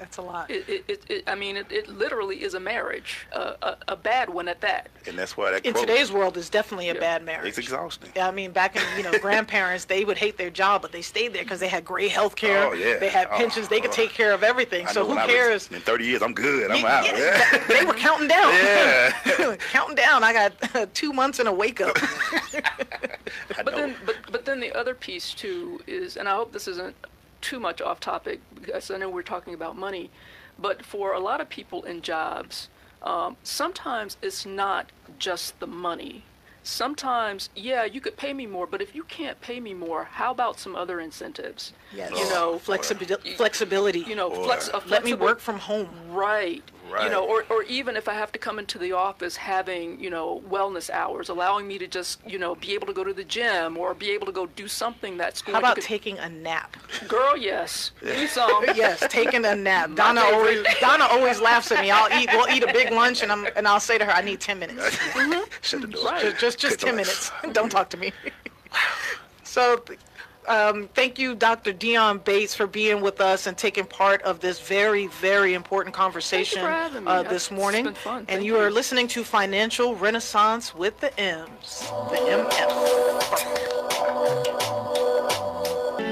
That's 0.00 0.16
a 0.16 0.22
lot. 0.22 0.50
It, 0.50 0.66
it, 0.66 0.84
it, 0.88 1.04
it, 1.10 1.24
I 1.26 1.34
mean, 1.34 1.58
it, 1.58 1.70
it 1.70 1.86
literally 1.88 2.42
is 2.42 2.54
a 2.54 2.60
marriage, 2.60 3.26
uh, 3.34 3.52
a, 3.62 3.76
a 3.88 3.96
bad 3.96 4.30
one 4.30 4.48
at 4.48 4.62
that. 4.62 4.88
And 5.06 5.16
that's 5.18 5.36
why 5.36 5.50
that 5.50 5.66
In 5.66 5.74
quote, 5.74 5.86
today's 5.86 6.10
world, 6.10 6.38
is 6.38 6.48
definitely 6.48 6.88
a 6.88 6.94
Yeah. 6.94 7.00
bad 7.00 7.22
marriage. 7.24 7.48
it's 7.48 7.58
exhausting. 7.58 8.10
Yeah, 8.16 8.26
I 8.26 8.30
mean, 8.30 8.50
back 8.50 8.76
in 8.76 8.82
you 8.96 9.02
know, 9.02 9.16
grandparents, 9.20 9.84
they 9.84 10.06
would 10.06 10.16
hate 10.16 10.38
their 10.38 10.48
job, 10.48 10.80
but 10.80 10.90
they 10.90 11.02
stayed 11.02 11.34
there 11.34 11.42
because 11.42 11.60
they 11.60 11.68
had 11.68 11.84
great 11.84 12.10
health 12.12 12.34
care. 12.34 12.66
Oh, 12.68 12.72
yeah. 12.72 12.98
They 12.98 13.10
had 13.10 13.28
Oh, 13.30 13.36
pensions. 13.36 13.68
They 13.68 13.78
could 13.80 13.90
oh. 13.90 13.94
take 13.94 14.10
care 14.10 14.32
of 14.32 14.42
everything. 14.42 14.86
I 14.86 14.92
So 14.92 15.02
who 15.02 15.10
when 15.10 15.18
I 15.18 15.26
was- 15.26 15.34
cares? 15.34 15.68
in 15.70 15.80
30 15.80 16.04
years, 16.06 16.22
I'm 16.22 16.32
good. 16.32 16.70
I'm 16.70 16.80
Yeah, 16.80 16.98
out. 16.98 17.04
yeah, 17.06 17.58
they 17.68 17.84
were 17.84 17.92
counting 17.92 18.28
down. 18.28 18.54
Yeah. 18.54 19.56
counting 19.70 19.96
down. 19.96 20.24
I 20.24 20.32
got 20.32 20.94
two 20.94 21.12
months 21.12 21.38
and 21.40 21.48
a 21.48 21.52
wake 21.52 21.82
up. 21.82 21.94
I 22.00 23.62
But 23.62 23.66
know. 23.66 23.76
then, 23.76 23.96
but 24.06 24.16
but 24.32 24.44
then 24.46 24.60
the 24.60 24.72
other 24.72 24.94
piece 24.94 25.34
too 25.34 25.80
is, 25.86 26.16
and 26.16 26.26
I 26.26 26.34
hope 26.34 26.52
this 26.52 26.66
isn't 26.68 26.96
too 27.40 27.60
much 27.60 27.80
off 27.80 28.00
topic 28.00 28.40
because 28.54 28.90
I 28.90 28.98
know 28.98 29.08
we're 29.08 29.22
talking 29.22 29.54
about 29.54 29.76
money, 29.76 30.10
but 30.58 30.84
for 30.84 31.12
a 31.12 31.20
lot 31.20 31.40
of 31.40 31.48
people 31.48 31.82
in 31.84 32.02
jobs, 32.02 32.68
um, 33.02 33.36
sometimes 33.42 34.16
it's 34.22 34.44
not 34.44 34.90
just 35.18 35.58
the 35.60 35.66
money. 35.66 36.24
Sometimes, 36.62 37.48
yeah, 37.56 37.84
you 37.84 38.02
could 38.02 38.18
pay 38.18 38.34
me 38.34 38.46
more, 38.46 38.66
but 38.66 38.82
if 38.82 38.94
you 38.94 39.02
can't 39.04 39.40
pay 39.40 39.60
me 39.60 39.72
more, 39.72 40.04
how 40.04 40.30
about 40.30 40.58
some 40.58 40.76
other 40.76 41.00
incentives? 41.00 41.72
Yes. 41.94 42.10
You 42.10 42.28
know, 42.28 42.58
Flexibility. 42.58 43.32
Flexibility. 43.34 44.00
you 44.00 44.14
know, 44.14 44.30
flex, 44.44 44.68
a 44.68 44.82
Let 44.86 45.04
me 45.04 45.14
work 45.14 45.40
from 45.40 45.58
home. 45.58 45.88
Right. 46.10 46.62
You 47.04 47.10
know, 47.10 47.26
or, 47.26 47.44
or 47.50 47.62
even 47.64 47.96
if 47.96 48.08
I 48.08 48.14
have 48.14 48.32
to 48.32 48.38
come 48.38 48.58
into 48.58 48.78
the 48.78 48.92
office 48.92 49.36
having, 49.36 50.00
you 50.00 50.10
know, 50.10 50.42
wellness 50.48 50.90
hours, 50.90 51.28
allowing 51.28 51.66
me 51.66 51.78
to 51.78 51.86
just, 51.86 52.20
you 52.26 52.38
know, 52.38 52.54
be 52.54 52.74
able 52.74 52.86
to 52.86 52.92
go 52.92 53.04
to 53.04 53.12
the 53.12 53.24
gym 53.24 53.76
or 53.76 53.94
be 53.94 54.10
able 54.10 54.26
to 54.26 54.32
go 54.32 54.46
do 54.46 54.68
something 54.68 55.16
that's 55.16 55.42
going 55.42 55.54
How 55.54 55.60
about 55.60 55.76
to 55.76 55.82
taking 55.82 56.18
a 56.18 56.28
nap? 56.28 56.76
Girl, 57.08 57.36
yes. 57.36 57.92
Do 58.02 58.26
some. 58.26 58.64
Yes, 58.80 59.04
taking 59.10 59.44
a 59.44 59.54
nap. 59.54 59.94
Donna 59.94 60.20
favorite. 60.22 60.36
always 60.36 60.78
Donna 60.80 61.04
always 61.10 61.40
laughs 61.40 61.70
at 61.72 61.80
me. 61.82 61.90
I'll 61.90 62.10
eat. 62.18 62.30
We'll 62.32 62.48
eat 62.48 62.62
a 62.62 62.72
big 62.72 62.92
lunch, 62.92 63.22
and 63.22 63.30
I'm 63.30 63.46
and 63.56 63.66
I'll 63.66 63.80
say 63.80 63.98
to 63.98 64.04
her, 64.04 64.12
I 64.12 64.22
need 64.22 64.40
ten 64.40 64.58
minutes. 64.58 64.96
Mm-hmm. 64.96 65.50
Shut 65.60 65.80
the 65.82 65.86
door. 65.88 66.04
Right. 66.04 66.22
Just 66.22 66.38
just, 66.38 66.58
just 66.58 66.80
ten 66.80 66.96
minutes. 66.96 67.30
Don't 67.52 67.70
talk 67.70 67.90
to 67.90 67.96
me. 67.96 68.12
So. 69.42 69.82
Um, 70.50 70.88
thank 70.94 71.16
you, 71.16 71.36
Dr. 71.36 71.72
Dion 71.72 72.18
Bates, 72.18 72.56
for 72.56 72.66
being 72.66 73.00
with 73.00 73.20
us 73.20 73.46
and 73.46 73.56
taking 73.56 73.84
part 73.84 74.20
of 74.22 74.40
this 74.40 74.58
very, 74.58 75.06
very 75.06 75.54
important 75.54 75.94
conversation 75.94 76.64
uh, 76.64 77.22
this 77.22 77.52
morning. 77.52 77.86
And 77.86 77.96
Thank 78.26 78.44
you 78.44 78.56
are 78.56 78.68
listening 78.68 79.06
to 79.08 79.22
Financial 79.22 79.94
Renaissance 79.94 80.74
with 80.74 80.98
the 80.98 81.16
M's, 81.20 81.82
the 82.10 82.16
MF. 82.16 82.50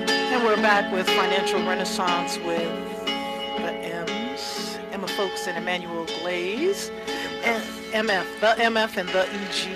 And 0.06 0.44
we're 0.44 0.54
back 0.62 0.92
with 0.92 1.08
Financial 1.08 1.58
Renaissance 1.58 2.36
with 2.38 3.02
the 3.56 3.72
M's, 3.72 4.78
Emma 4.92 5.08
Folks 5.08 5.48
and 5.48 5.58
Emmanuel 5.58 6.06
Glaze, 6.22 6.92
and 7.42 7.64
MF, 7.92 8.40
the 8.40 8.62
MF 8.62 8.98
and 8.98 9.08
the 9.08 9.26
EG, 9.32 9.66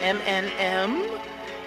MNM. 0.00 1.20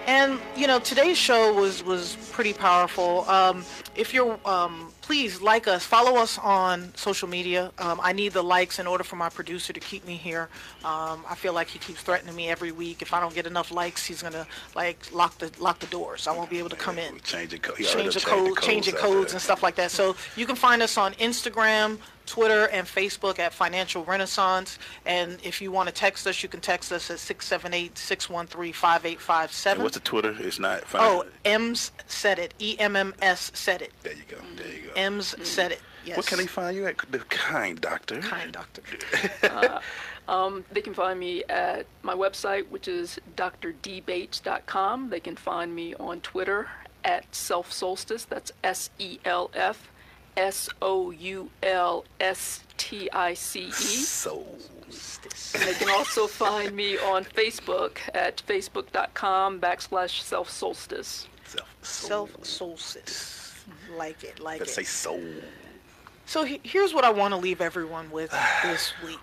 And 0.06 0.40
you 0.56 0.66
know, 0.66 0.80
today's 0.80 1.18
show 1.18 1.52
was 1.52 1.84
was 1.84 2.16
pretty 2.32 2.52
powerful. 2.52 3.28
Um, 3.28 3.64
if 3.94 4.12
you're 4.12 4.38
um, 4.44 4.92
please 5.02 5.40
like 5.40 5.68
us, 5.68 5.84
follow 5.84 6.16
us 6.20 6.38
on 6.38 6.92
social 6.96 7.28
media. 7.28 7.70
Um, 7.78 8.00
I 8.02 8.12
need 8.12 8.32
the 8.32 8.42
likes 8.42 8.78
in 8.78 8.86
order 8.86 9.04
for 9.04 9.16
my 9.16 9.28
producer 9.28 9.72
to 9.72 9.80
keep 9.80 10.06
me 10.06 10.16
here. 10.16 10.48
Um, 10.84 11.24
I 11.28 11.34
feel 11.34 11.52
like 11.52 11.68
he 11.68 11.78
keeps 11.78 12.00
threatening 12.02 12.34
me 12.34 12.48
every 12.48 12.72
week. 12.72 13.02
If 13.02 13.12
I 13.12 13.20
don't 13.20 13.34
get 13.34 13.46
enough 13.46 13.70
likes, 13.70 14.06
he's 14.06 14.22
gonna 14.22 14.46
like 14.74 15.12
lock 15.12 15.38
the 15.38 15.50
lock 15.58 15.78
the 15.78 15.86
doors. 15.86 16.26
I 16.26 16.32
won't 16.32 16.50
be 16.50 16.58
able 16.58 16.70
to 16.70 16.76
come 16.76 16.98
in 16.98 17.20
Change 17.20 17.50
the 17.50 17.58
code. 17.58 17.78
He 17.78 17.86
already 17.86 18.10
change 18.10 18.14
the 18.14 18.20
done 18.20 18.38
changed 18.38 18.56
code, 18.56 18.64
change 18.64 18.86
the 18.86 18.96
out 18.96 19.00
codes 19.00 19.32
and 19.32 19.40
stuff 19.40 19.62
like 19.62 19.76
that. 19.76 19.90
So 19.90 20.16
you 20.36 20.46
can 20.46 20.56
find 20.56 20.82
us 20.82 20.96
on 20.98 21.12
Instagram, 21.14 21.98
Twitter, 22.26 22.68
and 22.68 22.86
Facebook 22.86 23.38
at 23.38 23.52
Financial 23.52 24.04
Renaissance. 24.04 24.78
And 25.06 25.38
if 25.42 25.60
you 25.60 25.72
want 25.72 25.88
to 25.88 25.94
text 25.94 26.26
us, 26.26 26.42
you 26.42 26.48
can 26.48 26.60
text 26.60 26.92
us 26.92 27.10
at 27.10 27.18
678-613-5857. 27.18 29.72
And 29.72 29.82
what's 29.82 29.94
the 29.94 30.00
Twitter? 30.00 30.34
It's 30.38 30.58
not. 30.58 30.82
Oh, 30.94 31.24
M's 31.44 31.92
said 32.06 32.38
it. 32.38 32.54
E 32.58 32.76
M 32.78 32.96
M 32.96 33.14
S 33.22 33.50
said 33.54 33.82
it. 33.82 33.92
There 34.02 34.12
you 34.12 34.22
go. 34.28 34.36
There 34.56 34.66
you 34.66 34.88
go. 34.88 34.92
M's 34.96 35.34
said 35.46 35.72
it. 35.72 35.80
Yes. 36.04 36.16
What 36.16 36.26
can 36.26 36.38
they 36.38 36.46
find 36.46 36.76
you 36.76 36.86
at? 36.86 36.96
The 37.10 37.20
kind 37.20 37.80
doctor. 37.80 38.20
Kind 38.20 38.52
doctor. 38.52 38.82
Um, 40.32 40.64
they 40.72 40.80
can 40.80 40.94
find 40.94 41.20
me 41.20 41.44
at 41.50 41.84
my 42.02 42.14
website, 42.14 42.68
which 42.70 42.88
is 42.88 43.20
drdbates.com. 43.36 45.10
They 45.10 45.20
can 45.20 45.36
find 45.36 45.74
me 45.74 45.94
on 45.96 46.22
Twitter 46.22 46.68
at 47.04 47.34
Self 47.34 47.70
Soulstice. 47.70 48.26
That's 48.26 48.50
S 48.64 48.88
E 48.98 49.18
L 49.26 49.50
F 49.52 49.90
S 50.34 50.70
O 50.80 51.10
U 51.10 51.50
L 51.62 52.06
S 52.18 52.64
T 52.78 53.10
I 53.12 53.34
C 53.34 53.66
E. 53.66 53.70
So. 53.72 54.46
And 55.54 55.62
they 55.64 55.74
can 55.74 55.90
also 55.90 56.26
find 56.26 56.74
me 56.74 56.96
on 56.96 57.24
Facebook 57.24 57.98
at 58.14 58.42
facebook.com 58.46 59.60
backslash 59.60 60.22
self 60.22 60.48
soulstice. 60.48 61.26
Self. 61.44 61.68
Self 61.82 62.44
solstice. 62.44 63.64
Like 63.98 64.24
it, 64.24 64.40
like 64.40 64.60
Let's 64.60 64.72
it. 64.72 64.76
say 64.76 64.84
soul. 64.84 65.22
So 66.24 66.44
he- 66.44 66.60
here's 66.62 66.94
what 66.94 67.04
I 67.04 67.10
want 67.10 67.32
to 67.34 67.36
leave 67.38 67.60
everyone 67.60 68.10
with 68.10 68.30
this 68.62 68.92
week. 69.04 69.18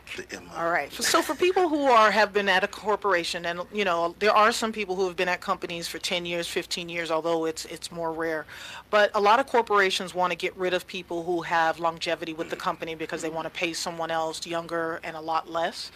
All 0.56 0.70
right. 0.70 0.92
So 0.92 1.22
for 1.22 1.34
people 1.34 1.70
who 1.70 1.84
are 1.86 2.12
have 2.12 2.34
been 2.34 2.50
at 2.50 2.64
a 2.64 2.68
corporation, 2.68 3.46
and 3.46 3.62
you 3.74 3.86
know, 3.86 4.16
there 4.20 4.32
are 4.34 4.52
some 4.52 4.72
people 4.72 4.96
who 4.96 5.08
have 5.08 5.16
been 5.16 5.30
at 5.30 5.42
companies 5.42 5.88
for 5.88 5.98
10 5.98 6.26
years, 6.26 6.48
15 6.48 6.90
years, 6.90 7.10
although 7.10 7.46
it's 7.46 7.66
it's 7.66 7.92
more 7.92 8.12
rare. 8.12 8.46
But 8.90 9.12
a 9.16 9.20
lot 9.22 9.40
of 9.40 9.48
corporations 9.48 10.14
want 10.14 10.32
to 10.32 10.38
get 10.38 10.56
rid 10.58 10.74
of 10.74 10.86
people 10.88 11.24
who 11.24 11.42
have 11.42 11.80
longevity 11.80 12.34
with 12.34 12.50
the 12.50 12.56
company 12.56 12.96
because 12.96 13.22
they 13.22 13.30
want 13.30 13.46
to 13.46 13.52
pay 13.52 13.74
someone 13.74 14.12
else 14.12 14.46
younger 14.46 15.00
and 15.04 15.16
a 15.16 15.22
lot 15.22 15.50
less. 15.50 15.92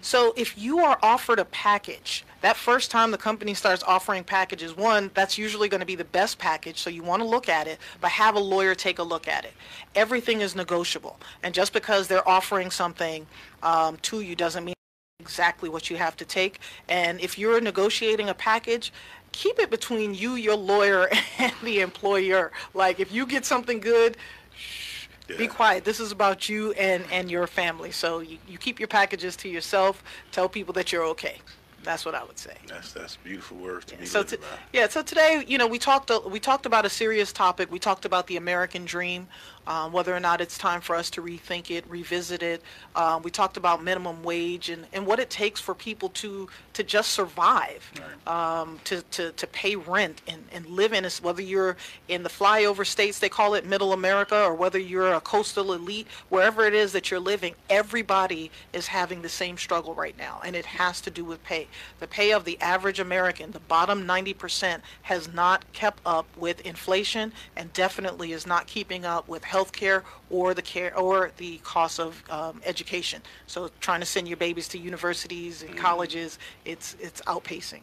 So 0.00 0.32
if 0.36 0.58
you 0.58 0.80
are 0.80 0.98
offered 1.02 1.38
a 1.38 1.44
package, 1.46 2.24
that 2.40 2.56
first 2.56 2.90
time 2.90 3.10
the 3.10 3.18
company 3.18 3.52
starts 3.54 3.82
offering 3.82 4.24
packages, 4.24 4.76
one, 4.76 5.10
that's 5.14 5.36
usually 5.36 5.68
going 5.68 5.80
to 5.80 5.86
be 5.86 5.96
the 5.96 6.04
best 6.04 6.38
package, 6.38 6.78
so 6.78 6.88
you 6.88 7.02
want 7.02 7.20
to 7.20 7.28
look 7.28 7.48
at 7.48 7.66
it, 7.66 7.78
but 8.00 8.10
have 8.10 8.36
a 8.36 8.40
lawyer 8.40 8.74
take 8.74 8.98
a 8.98 9.02
look 9.02 9.26
at 9.28 9.44
it. 9.44 9.52
Everything 9.94 10.40
is 10.40 10.47
negotiable. 10.56 11.18
And 11.42 11.54
just 11.54 11.72
because 11.72 12.08
they're 12.08 12.28
offering 12.28 12.70
something 12.70 13.26
um, 13.62 13.96
to 14.02 14.20
you 14.20 14.34
doesn't 14.36 14.64
mean 14.64 14.74
exactly 15.20 15.68
what 15.68 15.90
you 15.90 15.96
have 15.96 16.16
to 16.16 16.24
take. 16.24 16.60
And 16.88 17.20
if 17.20 17.38
you're 17.38 17.60
negotiating 17.60 18.28
a 18.28 18.34
package, 18.34 18.92
keep 19.32 19.58
it 19.58 19.70
between 19.70 20.14
you, 20.14 20.34
your 20.34 20.56
lawyer, 20.56 21.08
and 21.38 21.52
the 21.62 21.80
employer. 21.80 22.52
Like 22.74 23.00
if 23.00 23.12
you 23.12 23.26
get 23.26 23.44
something 23.44 23.80
good, 23.80 24.16
shh, 24.56 25.06
be 25.36 25.46
quiet. 25.46 25.84
This 25.84 26.00
is 26.00 26.12
about 26.12 26.48
you 26.48 26.72
and, 26.72 27.04
and 27.12 27.30
your 27.30 27.46
family. 27.46 27.90
So 27.90 28.20
you, 28.20 28.38
you 28.48 28.56
keep 28.58 28.78
your 28.80 28.88
packages 28.88 29.36
to 29.36 29.48
yourself. 29.48 30.02
Tell 30.32 30.48
people 30.48 30.72
that 30.74 30.90
you're 30.92 31.04
okay. 31.06 31.38
That's 31.84 32.04
what 32.04 32.14
I 32.14 32.24
would 32.24 32.38
say. 32.38 32.54
That's 32.66 32.92
that's 32.92 33.16
beautiful 33.16 33.56
words 33.56 33.86
to 33.86 33.96
be 33.96 34.04
So 34.04 34.20
living 34.20 34.40
t- 34.40 34.44
by. 34.44 34.78
yeah, 34.78 34.88
so 34.88 35.00
today, 35.02 35.44
you 35.46 35.58
know, 35.58 35.66
we 35.66 35.78
talked 35.78 36.10
we 36.28 36.40
talked 36.40 36.66
about 36.66 36.84
a 36.84 36.90
serious 36.90 37.32
topic. 37.32 37.70
We 37.70 37.78
talked 37.78 38.04
about 38.04 38.26
the 38.26 38.36
American 38.36 38.84
dream, 38.84 39.28
um, 39.68 39.92
whether 39.92 40.16
or 40.16 40.18
not 40.18 40.40
it's 40.40 40.56
time 40.58 40.80
for 40.80 40.96
us 40.96 41.10
to 41.10 41.22
rethink 41.22 41.70
it, 41.70 41.84
revisit 41.88 42.42
it. 42.42 42.62
Uh, 42.96 43.20
we 43.22 43.30
talked 43.30 43.56
about 43.56 43.84
minimum 43.84 44.24
wage 44.24 44.70
and, 44.70 44.86
and 44.92 45.06
what 45.06 45.20
it 45.20 45.30
takes 45.30 45.60
for 45.60 45.74
people 45.74 46.08
to 46.08 46.48
to 46.72 46.84
just 46.84 47.10
survive, 47.10 47.90
um, 48.28 48.78
to, 48.84 49.02
to, 49.10 49.32
to 49.32 49.46
pay 49.48 49.74
rent 49.74 50.22
and, 50.28 50.44
and 50.52 50.64
live 50.66 50.92
in 50.92 51.02
this. 51.02 51.20
Whether 51.20 51.42
you're 51.42 51.76
in 52.06 52.22
the 52.22 52.28
flyover 52.28 52.86
states, 52.86 53.18
they 53.18 53.28
call 53.28 53.54
it 53.54 53.66
Middle 53.66 53.92
America, 53.92 54.44
or 54.44 54.54
whether 54.54 54.78
you're 54.78 55.12
a 55.12 55.20
coastal 55.20 55.72
elite, 55.72 56.06
wherever 56.28 56.64
it 56.64 56.74
is 56.74 56.92
that 56.92 57.10
you're 57.10 57.18
living, 57.18 57.56
everybody 57.68 58.52
is 58.72 58.86
having 58.86 59.22
the 59.22 59.28
same 59.28 59.58
struggle 59.58 59.92
right 59.92 60.16
now, 60.16 60.40
and 60.44 60.54
it 60.54 60.66
has 60.66 61.00
to 61.00 61.10
do 61.10 61.24
with 61.24 61.42
pay. 61.42 61.66
The 61.98 62.06
pay 62.06 62.32
of 62.32 62.44
the 62.44 62.60
average 62.60 63.00
American, 63.00 63.50
the 63.50 63.58
bottom 63.58 64.06
90%, 64.06 64.80
has 65.02 65.32
not 65.34 65.64
kept 65.72 66.00
up 66.06 66.26
with 66.36 66.60
inflation 66.60 67.32
and 67.56 67.72
definitely 67.72 68.30
is 68.30 68.46
not 68.46 68.68
keeping 68.68 69.04
up 69.04 69.26
with 69.26 69.42
health 69.42 69.57
care 69.64 70.04
or 70.30 70.54
the 70.54 70.62
care 70.62 70.96
or 70.96 71.30
the 71.36 71.58
cost 71.58 72.00
of 72.00 72.22
um, 72.30 72.60
education. 72.64 73.22
So 73.46 73.70
trying 73.80 74.00
to 74.00 74.06
send 74.06 74.28
your 74.28 74.36
babies 74.36 74.68
to 74.68 74.78
universities 74.78 75.62
and 75.62 75.76
colleges, 75.76 76.38
it's 76.64 76.96
it's 77.00 77.20
outpacing. 77.22 77.82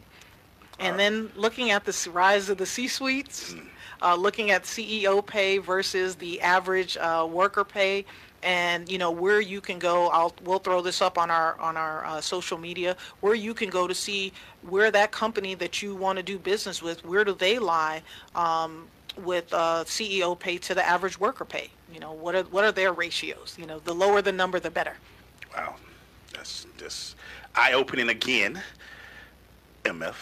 And 0.78 0.98
then 0.98 1.30
looking 1.36 1.70
at 1.70 1.84
the 1.84 2.10
rise 2.12 2.50
of 2.50 2.58
the 2.58 2.66
C-suites, 2.66 3.54
uh, 4.02 4.14
looking 4.14 4.50
at 4.50 4.64
CEO 4.64 5.24
pay 5.24 5.56
versus 5.56 6.16
the 6.16 6.40
average 6.42 6.98
uh, 6.98 7.26
worker 7.30 7.64
pay, 7.64 8.04
and 8.42 8.88
you 8.88 8.98
know 8.98 9.10
where 9.10 9.40
you 9.40 9.60
can 9.60 9.78
go. 9.78 10.08
I'll 10.08 10.34
we'll 10.44 10.58
throw 10.58 10.82
this 10.82 11.00
up 11.00 11.16
on 11.16 11.30
our 11.30 11.58
on 11.58 11.76
our 11.76 12.04
uh, 12.04 12.20
social 12.20 12.58
media 12.58 12.96
where 13.20 13.34
you 13.34 13.54
can 13.54 13.70
go 13.70 13.86
to 13.86 13.94
see 13.94 14.32
where 14.68 14.90
that 14.90 15.12
company 15.12 15.54
that 15.54 15.82
you 15.82 15.94
want 15.94 16.18
to 16.18 16.22
do 16.22 16.38
business 16.38 16.82
with, 16.82 17.04
where 17.04 17.24
do 17.24 17.32
they 17.32 17.58
lie 17.58 18.02
um, 18.34 18.86
with 19.24 19.52
uh, 19.52 19.84
CEO 19.86 20.38
pay 20.38 20.58
to 20.58 20.74
the 20.74 20.84
average 20.86 21.18
worker 21.18 21.44
pay. 21.44 21.70
You 21.92 22.00
know 22.00 22.12
what 22.12 22.34
are 22.34 22.42
what 22.44 22.64
are 22.64 22.72
their 22.72 22.92
ratios? 22.92 23.56
You 23.58 23.66
know 23.66 23.78
the 23.80 23.94
lower 23.94 24.20
the 24.22 24.32
number, 24.32 24.60
the 24.60 24.70
better. 24.70 24.94
Wow, 25.56 25.76
that's 26.34 26.66
just 26.76 27.16
eye 27.54 27.72
opening 27.72 28.08
again. 28.08 28.60
MF. 29.84 30.14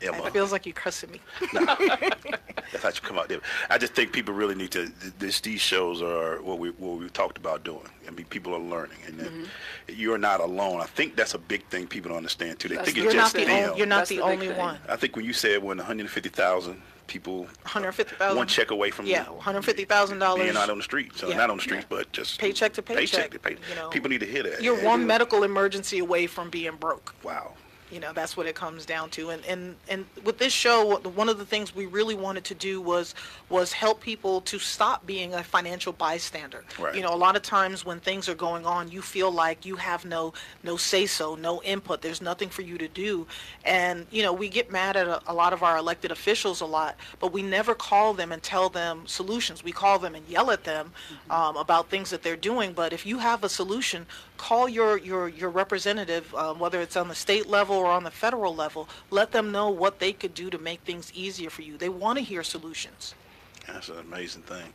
Emma. 0.00 0.24
It 0.26 0.32
feels 0.32 0.52
like 0.52 0.64
you're 0.64 0.72
cussing 0.72 1.10
me. 1.10 1.20
no, 1.52 1.64
That's 1.66 2.82
how 2.82 2.88
you 2.88 3.00
come 3.02 3.18
out 3.18 3.28
there. 3.28 3.40
I 3.68 3.76
just 3.76 3.92
think 3.94 4.12
people 4.12 4.32
really 4.32 4.54
need 4.54 4.70
to. 4.70 4.90
This 5.18 5.40
these 5.40 5.60
shows 5.60 6.00
are 6.00 6.40
what 6.42 6.58
we 6.58 6.70
what 6.70 6.98
we 7.00 7.08
talked 7.10 7.36
about 7.36 7.64
doing. 7.64 7.88
I 8.06 8.12
mean, 8.12 8.24
people 8.26 8.54
are 8.54 8.60
learning, 8.60 8.98
and 9.06 9.18
Mm-hmm. 9.18 9.44
you're 9.88 10.16
not 10.18 10.40
alone. 10.40 10.80
I 10.80 10.86
think 10.86 11.16
that's 11.16 11.34
a 11.34 11.38
big 11.38 11.64
thing 11.66 11.86
people 11.88 12.10
don't 12.10 12.18
understand 12.18 12.60
too. 12.60 12.68
They 12.68 12.76
That's 12.76 12.92
think 12.92 12.98
the 12.98 13.04
it's 13.06 13.12
You're 13.14 13.20
not 13.20 13.24
just 13.24 13.34
the 13.34 13.44
thing. 13.44 13.48
them. 13.48 13.64
only, 13.70 13.78
you're 13.78 13.86
not 13.86 13.96
That's 13.98 14.08
the 14.10 14.16
the 14.16 14.22
only 14.22 14.48
thing. 14.48 14.56
one. 14.56 14.78
I 14.88 14.96
think 14.96 15.16
when 15.16 15.24
you 15.24 15.32
said 15.32 15.62
when 15.62 15.76
150,000 15.78 16.80
people, 17.08 17.48
150,000. 17.64 18.36
one 18.36 18.46
check 18.46 18.70
away 18.70 18.90
from 18.92 19.06
Yeah, 19.06 19.24
$150,000. 19.24 20.36
being 20.36 20.56
out 20.56 20.70
on 20.70 20.76
the 20.78 20.82
streets, 20.84 21.18
so 21.20 21.28
Yeah. 21.28 21.36
not 21.36 21.50
on 21.50 21.56
the 21.56 21.62
streets, 21.62 21.86
but 21.88 22.12
just 22.12 22.38
Paycheck 22.38 22.74
to 22.74 22.82
paycheck, 22.82 23.00
paycheck 23.08 23.30
to 23.32 23.38
pay. 23.40 23.56
you 23.68 23.74
know. 23.74 23.88
people 23.88 24.08
need 24.08 24.20
to 24.20 24.26
hear 24.26 24.44
that. 24.44 24.62
You're 24.62 24.80
one 24.84 25.06
medical 25.06 25.42
emergency 25.42 25.98
away 25.98 26.26
from 26.28 26.50
being 26.50 26.76
broke. 26.76 27.14
Wow. 27.24 27.54
You 27.90 28.00
know, 28.00 28.12
that's 28.12 28.36
what 28.36 28.46
it 28.46 28.54
comes 28.54 28.84
down 28.84 29.10
to. 29.10 29.30
And 29.30 29.44
and 29.46 29.76
and 29.88 30.04
with 30.24 30.38
this 30.38 30.52
show, 30.52 30.98
one 30.98 31.28
of 31.28 31.38
the 31.38 31.46
things 31.46 31.74
we 31.74 31.86
really 31.86 32.14
wanted 32.14 32.44
to 32.44 32.54
do 32.54 32.80
was 32.80 33.14
was 33.48 33.72
help 33.72 34.00
people 34.00 34.40
to 34.42 34.58
stop 34.58 35.06
being 35.06 35.34
a 35.34 35.42
financial 35.42 35.92
bystander. 35.92 36.64
Right. 36.78 36.94
You 36.94 37.02
know, 37.02 37.14
a 37.14 37.16
lot 37.16 37.36
of 37.36 37.42
times 37.42 37.84
when 37.84 38.00
things 38.00 38.28
are 38.28 38.34
going 38.34 38.66
on, 38.66 38.90
you 38.90 39.02
feel 39.02 39.30
like 39.30 39.64
you 39.64 39.76
have 39.76 40.04
no 40.04 40.32
no 40.62 40.76
say 40.76 41.06
so, 41.06 41.34
no 41.34 41.62
input. 41.62 42.02
There's 42.02 42.20
nothing 42.20 42.48
for 42.48 42.62
you 42.62 42.78
to 42.78 42.88
do. 42.88 43.26
And 43.64 44.06
you 44.10 44.22
know, 44.22 44.32
we 44.32 44.48
get 44.48 44.70
mad 44.70 44.96
at 44.96 45.06
a, 45.06 45.20
a 45.26 45.34
lot 45.34 45.52
of 45.52 45.62
our 45.62 45.78
elected 45.78 46.10
officials 46.10 46.60
a 46.60 46.66
lot, 46.66 46.96
but 47.20 47.32
we 47.32 47.42
never 47.42 47.74
call 47.74 48.14
them 48.14 48.32
and 48.32 48.42
tell 48.42 48.68
them 48.68 49.06
solutions. 49.06 49.64
We 49.64 49.72
call 49.72 49.98
them 49.98 50.14
and 50.14 50.26
yell 50.28 50.50
at 50.50 50.64
them 50.64 50.92
um, 51.30 51.56
about 51.56 51.88
things 51.88 52.10
that 52.10 52.22
they're 52.22 52.36
doing. 52.36 52.72
But 52.72 52.92
if 52.92 53.06
you 53.06 53.18
have 53.18 53.44
a 53.44 53.48
solution, 53.48 54.06
call 54.38 54.68
your 54.68 54.96
your 54.96 55.28
your 55.28 55.50
representative, 55.50 56.34
uh, 56.34 56.54
whether 56.54 56.80
it's 56.80 56.96
on 56.96 57.08
the 57.08 57.14
state 57.14 57.46
level 57.46 57.76
or 57.76 57.90
on 57.90 58.04
the 58.04 58.10
federal 58.10 58.54
level. 58.54 58.88
Let 59.10 59.32
them 59.32 59.52
know 59.52 59.68
what 59.68 59.98
they 59.98 60.12
could 60.12 60.32
do 60.32 60.48
to 60.48 60.58
make 60.58 60.80
things 60.80 61.12
easier 61.14 61.50
for 61.50 61.62
you. 61.62 61.76
They 61.76 61.90
want 61.90 62.18
to 62.18 62.24
hear 62.24 62.42
solutions. 62.42 63.14
That's 63.66 63.90
an 63.90 63.98
amazing 63.98 64.42
thing. 64.42 64.72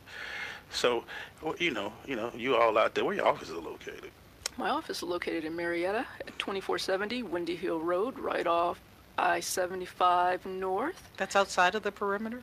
So, 0.70 1.04
well, 1.42 1.56
you 1.58 1.72
know, 1.72 1.92
you 2.06 2.14
know, 2.16 2.30
you 2.36 2.54
all 2.54 2.78
out 2.78 2.94
there, 2.94 3.04
where 3.04 3.14
your 3.14 3.26
offices 3.26 3.54
are 3.56 3.60
located? 3.60 4.10
My 4.56 4.70
office 4.70 4.98
is 4.98 5.02
located 5.02 5.44
in 5.44 5.56
Marietta 5.56 6.06
at 6.20 6.38
2470 6.38 7.24
Windy 7.24 7.56
Hill 7.56 7.80
Road, 7.80 8.18
right 8.18 8.46
off 8.46 8.80
I-75 9.18 10.46
North. 10.46 11.10
That's 11.16 11.34
outside 11.34 11.74
of 11.74 11.82
the 11.82 11.92
perimeter. 11.92 12.42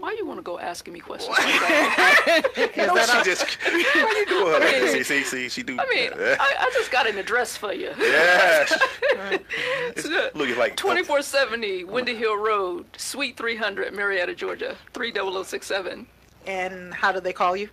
Why 0.00 0.14
you 0.18 0.24
want 0.26 0.38
to 0.38 0.42
go 0.42 0.58
asking 0.58 0.94
me 0.94 1.00
questions 1.00 1.36
like 1.36 1.46
that? 1.46 2.72
No, 2.76 2.96
she 2.96 3.22
just, 3.22 3.44
what 3.62 4.16
you 4.16 4.26
doing? 4.26 4.88
see, 4.88 5.02
see, 5.02 5.22
see, 5.22 5.48
she 5.50 5.62
do. 5.62 5.76
I 5.78 5.86
mean, 5.94 6.10
I, 6.14 6.54
I 6.58 6.70
just 6.72 6.90
got 6.90 7.06
an 7.06 7.18
address 7.18 7.56
for 7.56 7.72
you. 7.74 7.90
yes. 7.98 8.72
It's- 9.12 10.06
uh, 10.06 10.30
look, 10.34 10.48
it's 10.48 10.58
like 10.58 10.76
2470 10.76 11.84
Windy 11.84 12.14
Hill 12.14 12.38
Road, 12.38 12.86
Suite 12.96 13.36
300, 13.36 13.92
Marietta, 13.92 14.34
Georgia, 14.34 14.76
30067 14.94 16.06
And 16.46 16.94
how 16.94 17.12
do 17.12 17.20
they 17.20 17.34
call 17.34 17.54
you? 17.56 17.68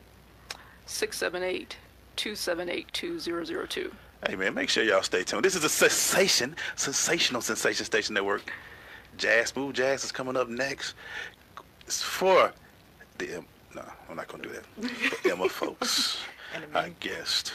678 0.85 1.77
278 2.17 2.91
2002. 2.91 3.91
Hey 4.27 4.35
man, 4.35 4.53
make 4.53 4.69
sure 4.69 4.83
y'all 4.83 5.01
stay 5.03 5.23
tuned. 5.23 5.45
This 5.45 5.55
is 5.55 5.63
a 5.63 5.69
sensation, 5.69 6.55
sensational 6.75 7.41
sensation 7.41 7.85
station 7.85 8.15
network. 8.15 8.51
Jazz, 9.17 9.49
smooth 9.49 9.75
jazz 9.75 10.03
is 10.03 10.11
coming 10.11 10.35
up 10.35 10.49
next. 10.49 10.93
It's 11.87 12.01
for 12.01 12.51
the 13.17 13.35
M- 13.37 13.45
no, 13.73 13.81
I'm 14.09 14.17
not 14.17 14.27
gonna 14.27 14.43
do 14.43 14.49
that. 14.49 14.89
For 14.91 15.31
Emma 15.31 15.47
folks, 15.61 16.19
our 16.75 16.89
guest, 16.99 17.53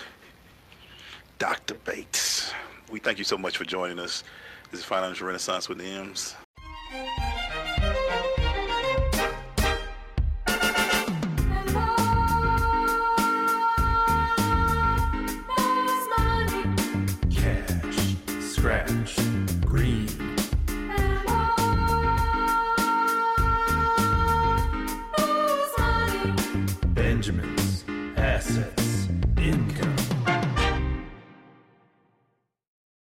Dr. 1.39 1.75
Bates. 1.75 2.53
We 2.91 2.99
thank 2.99 3.19
you 3.19 3.25
so 3.25 3.37
much 3.37 3.59
for 3.59 3.65
joining 3.65 3.99
us. 3.99 4.25
This 4.71 4.81
is 4.81 4.87
Financial 4.87 5.27
Renaissance 5.27 5.69
with 5.69 5.79
the 5.79 5.85
M's. 5.85 6.35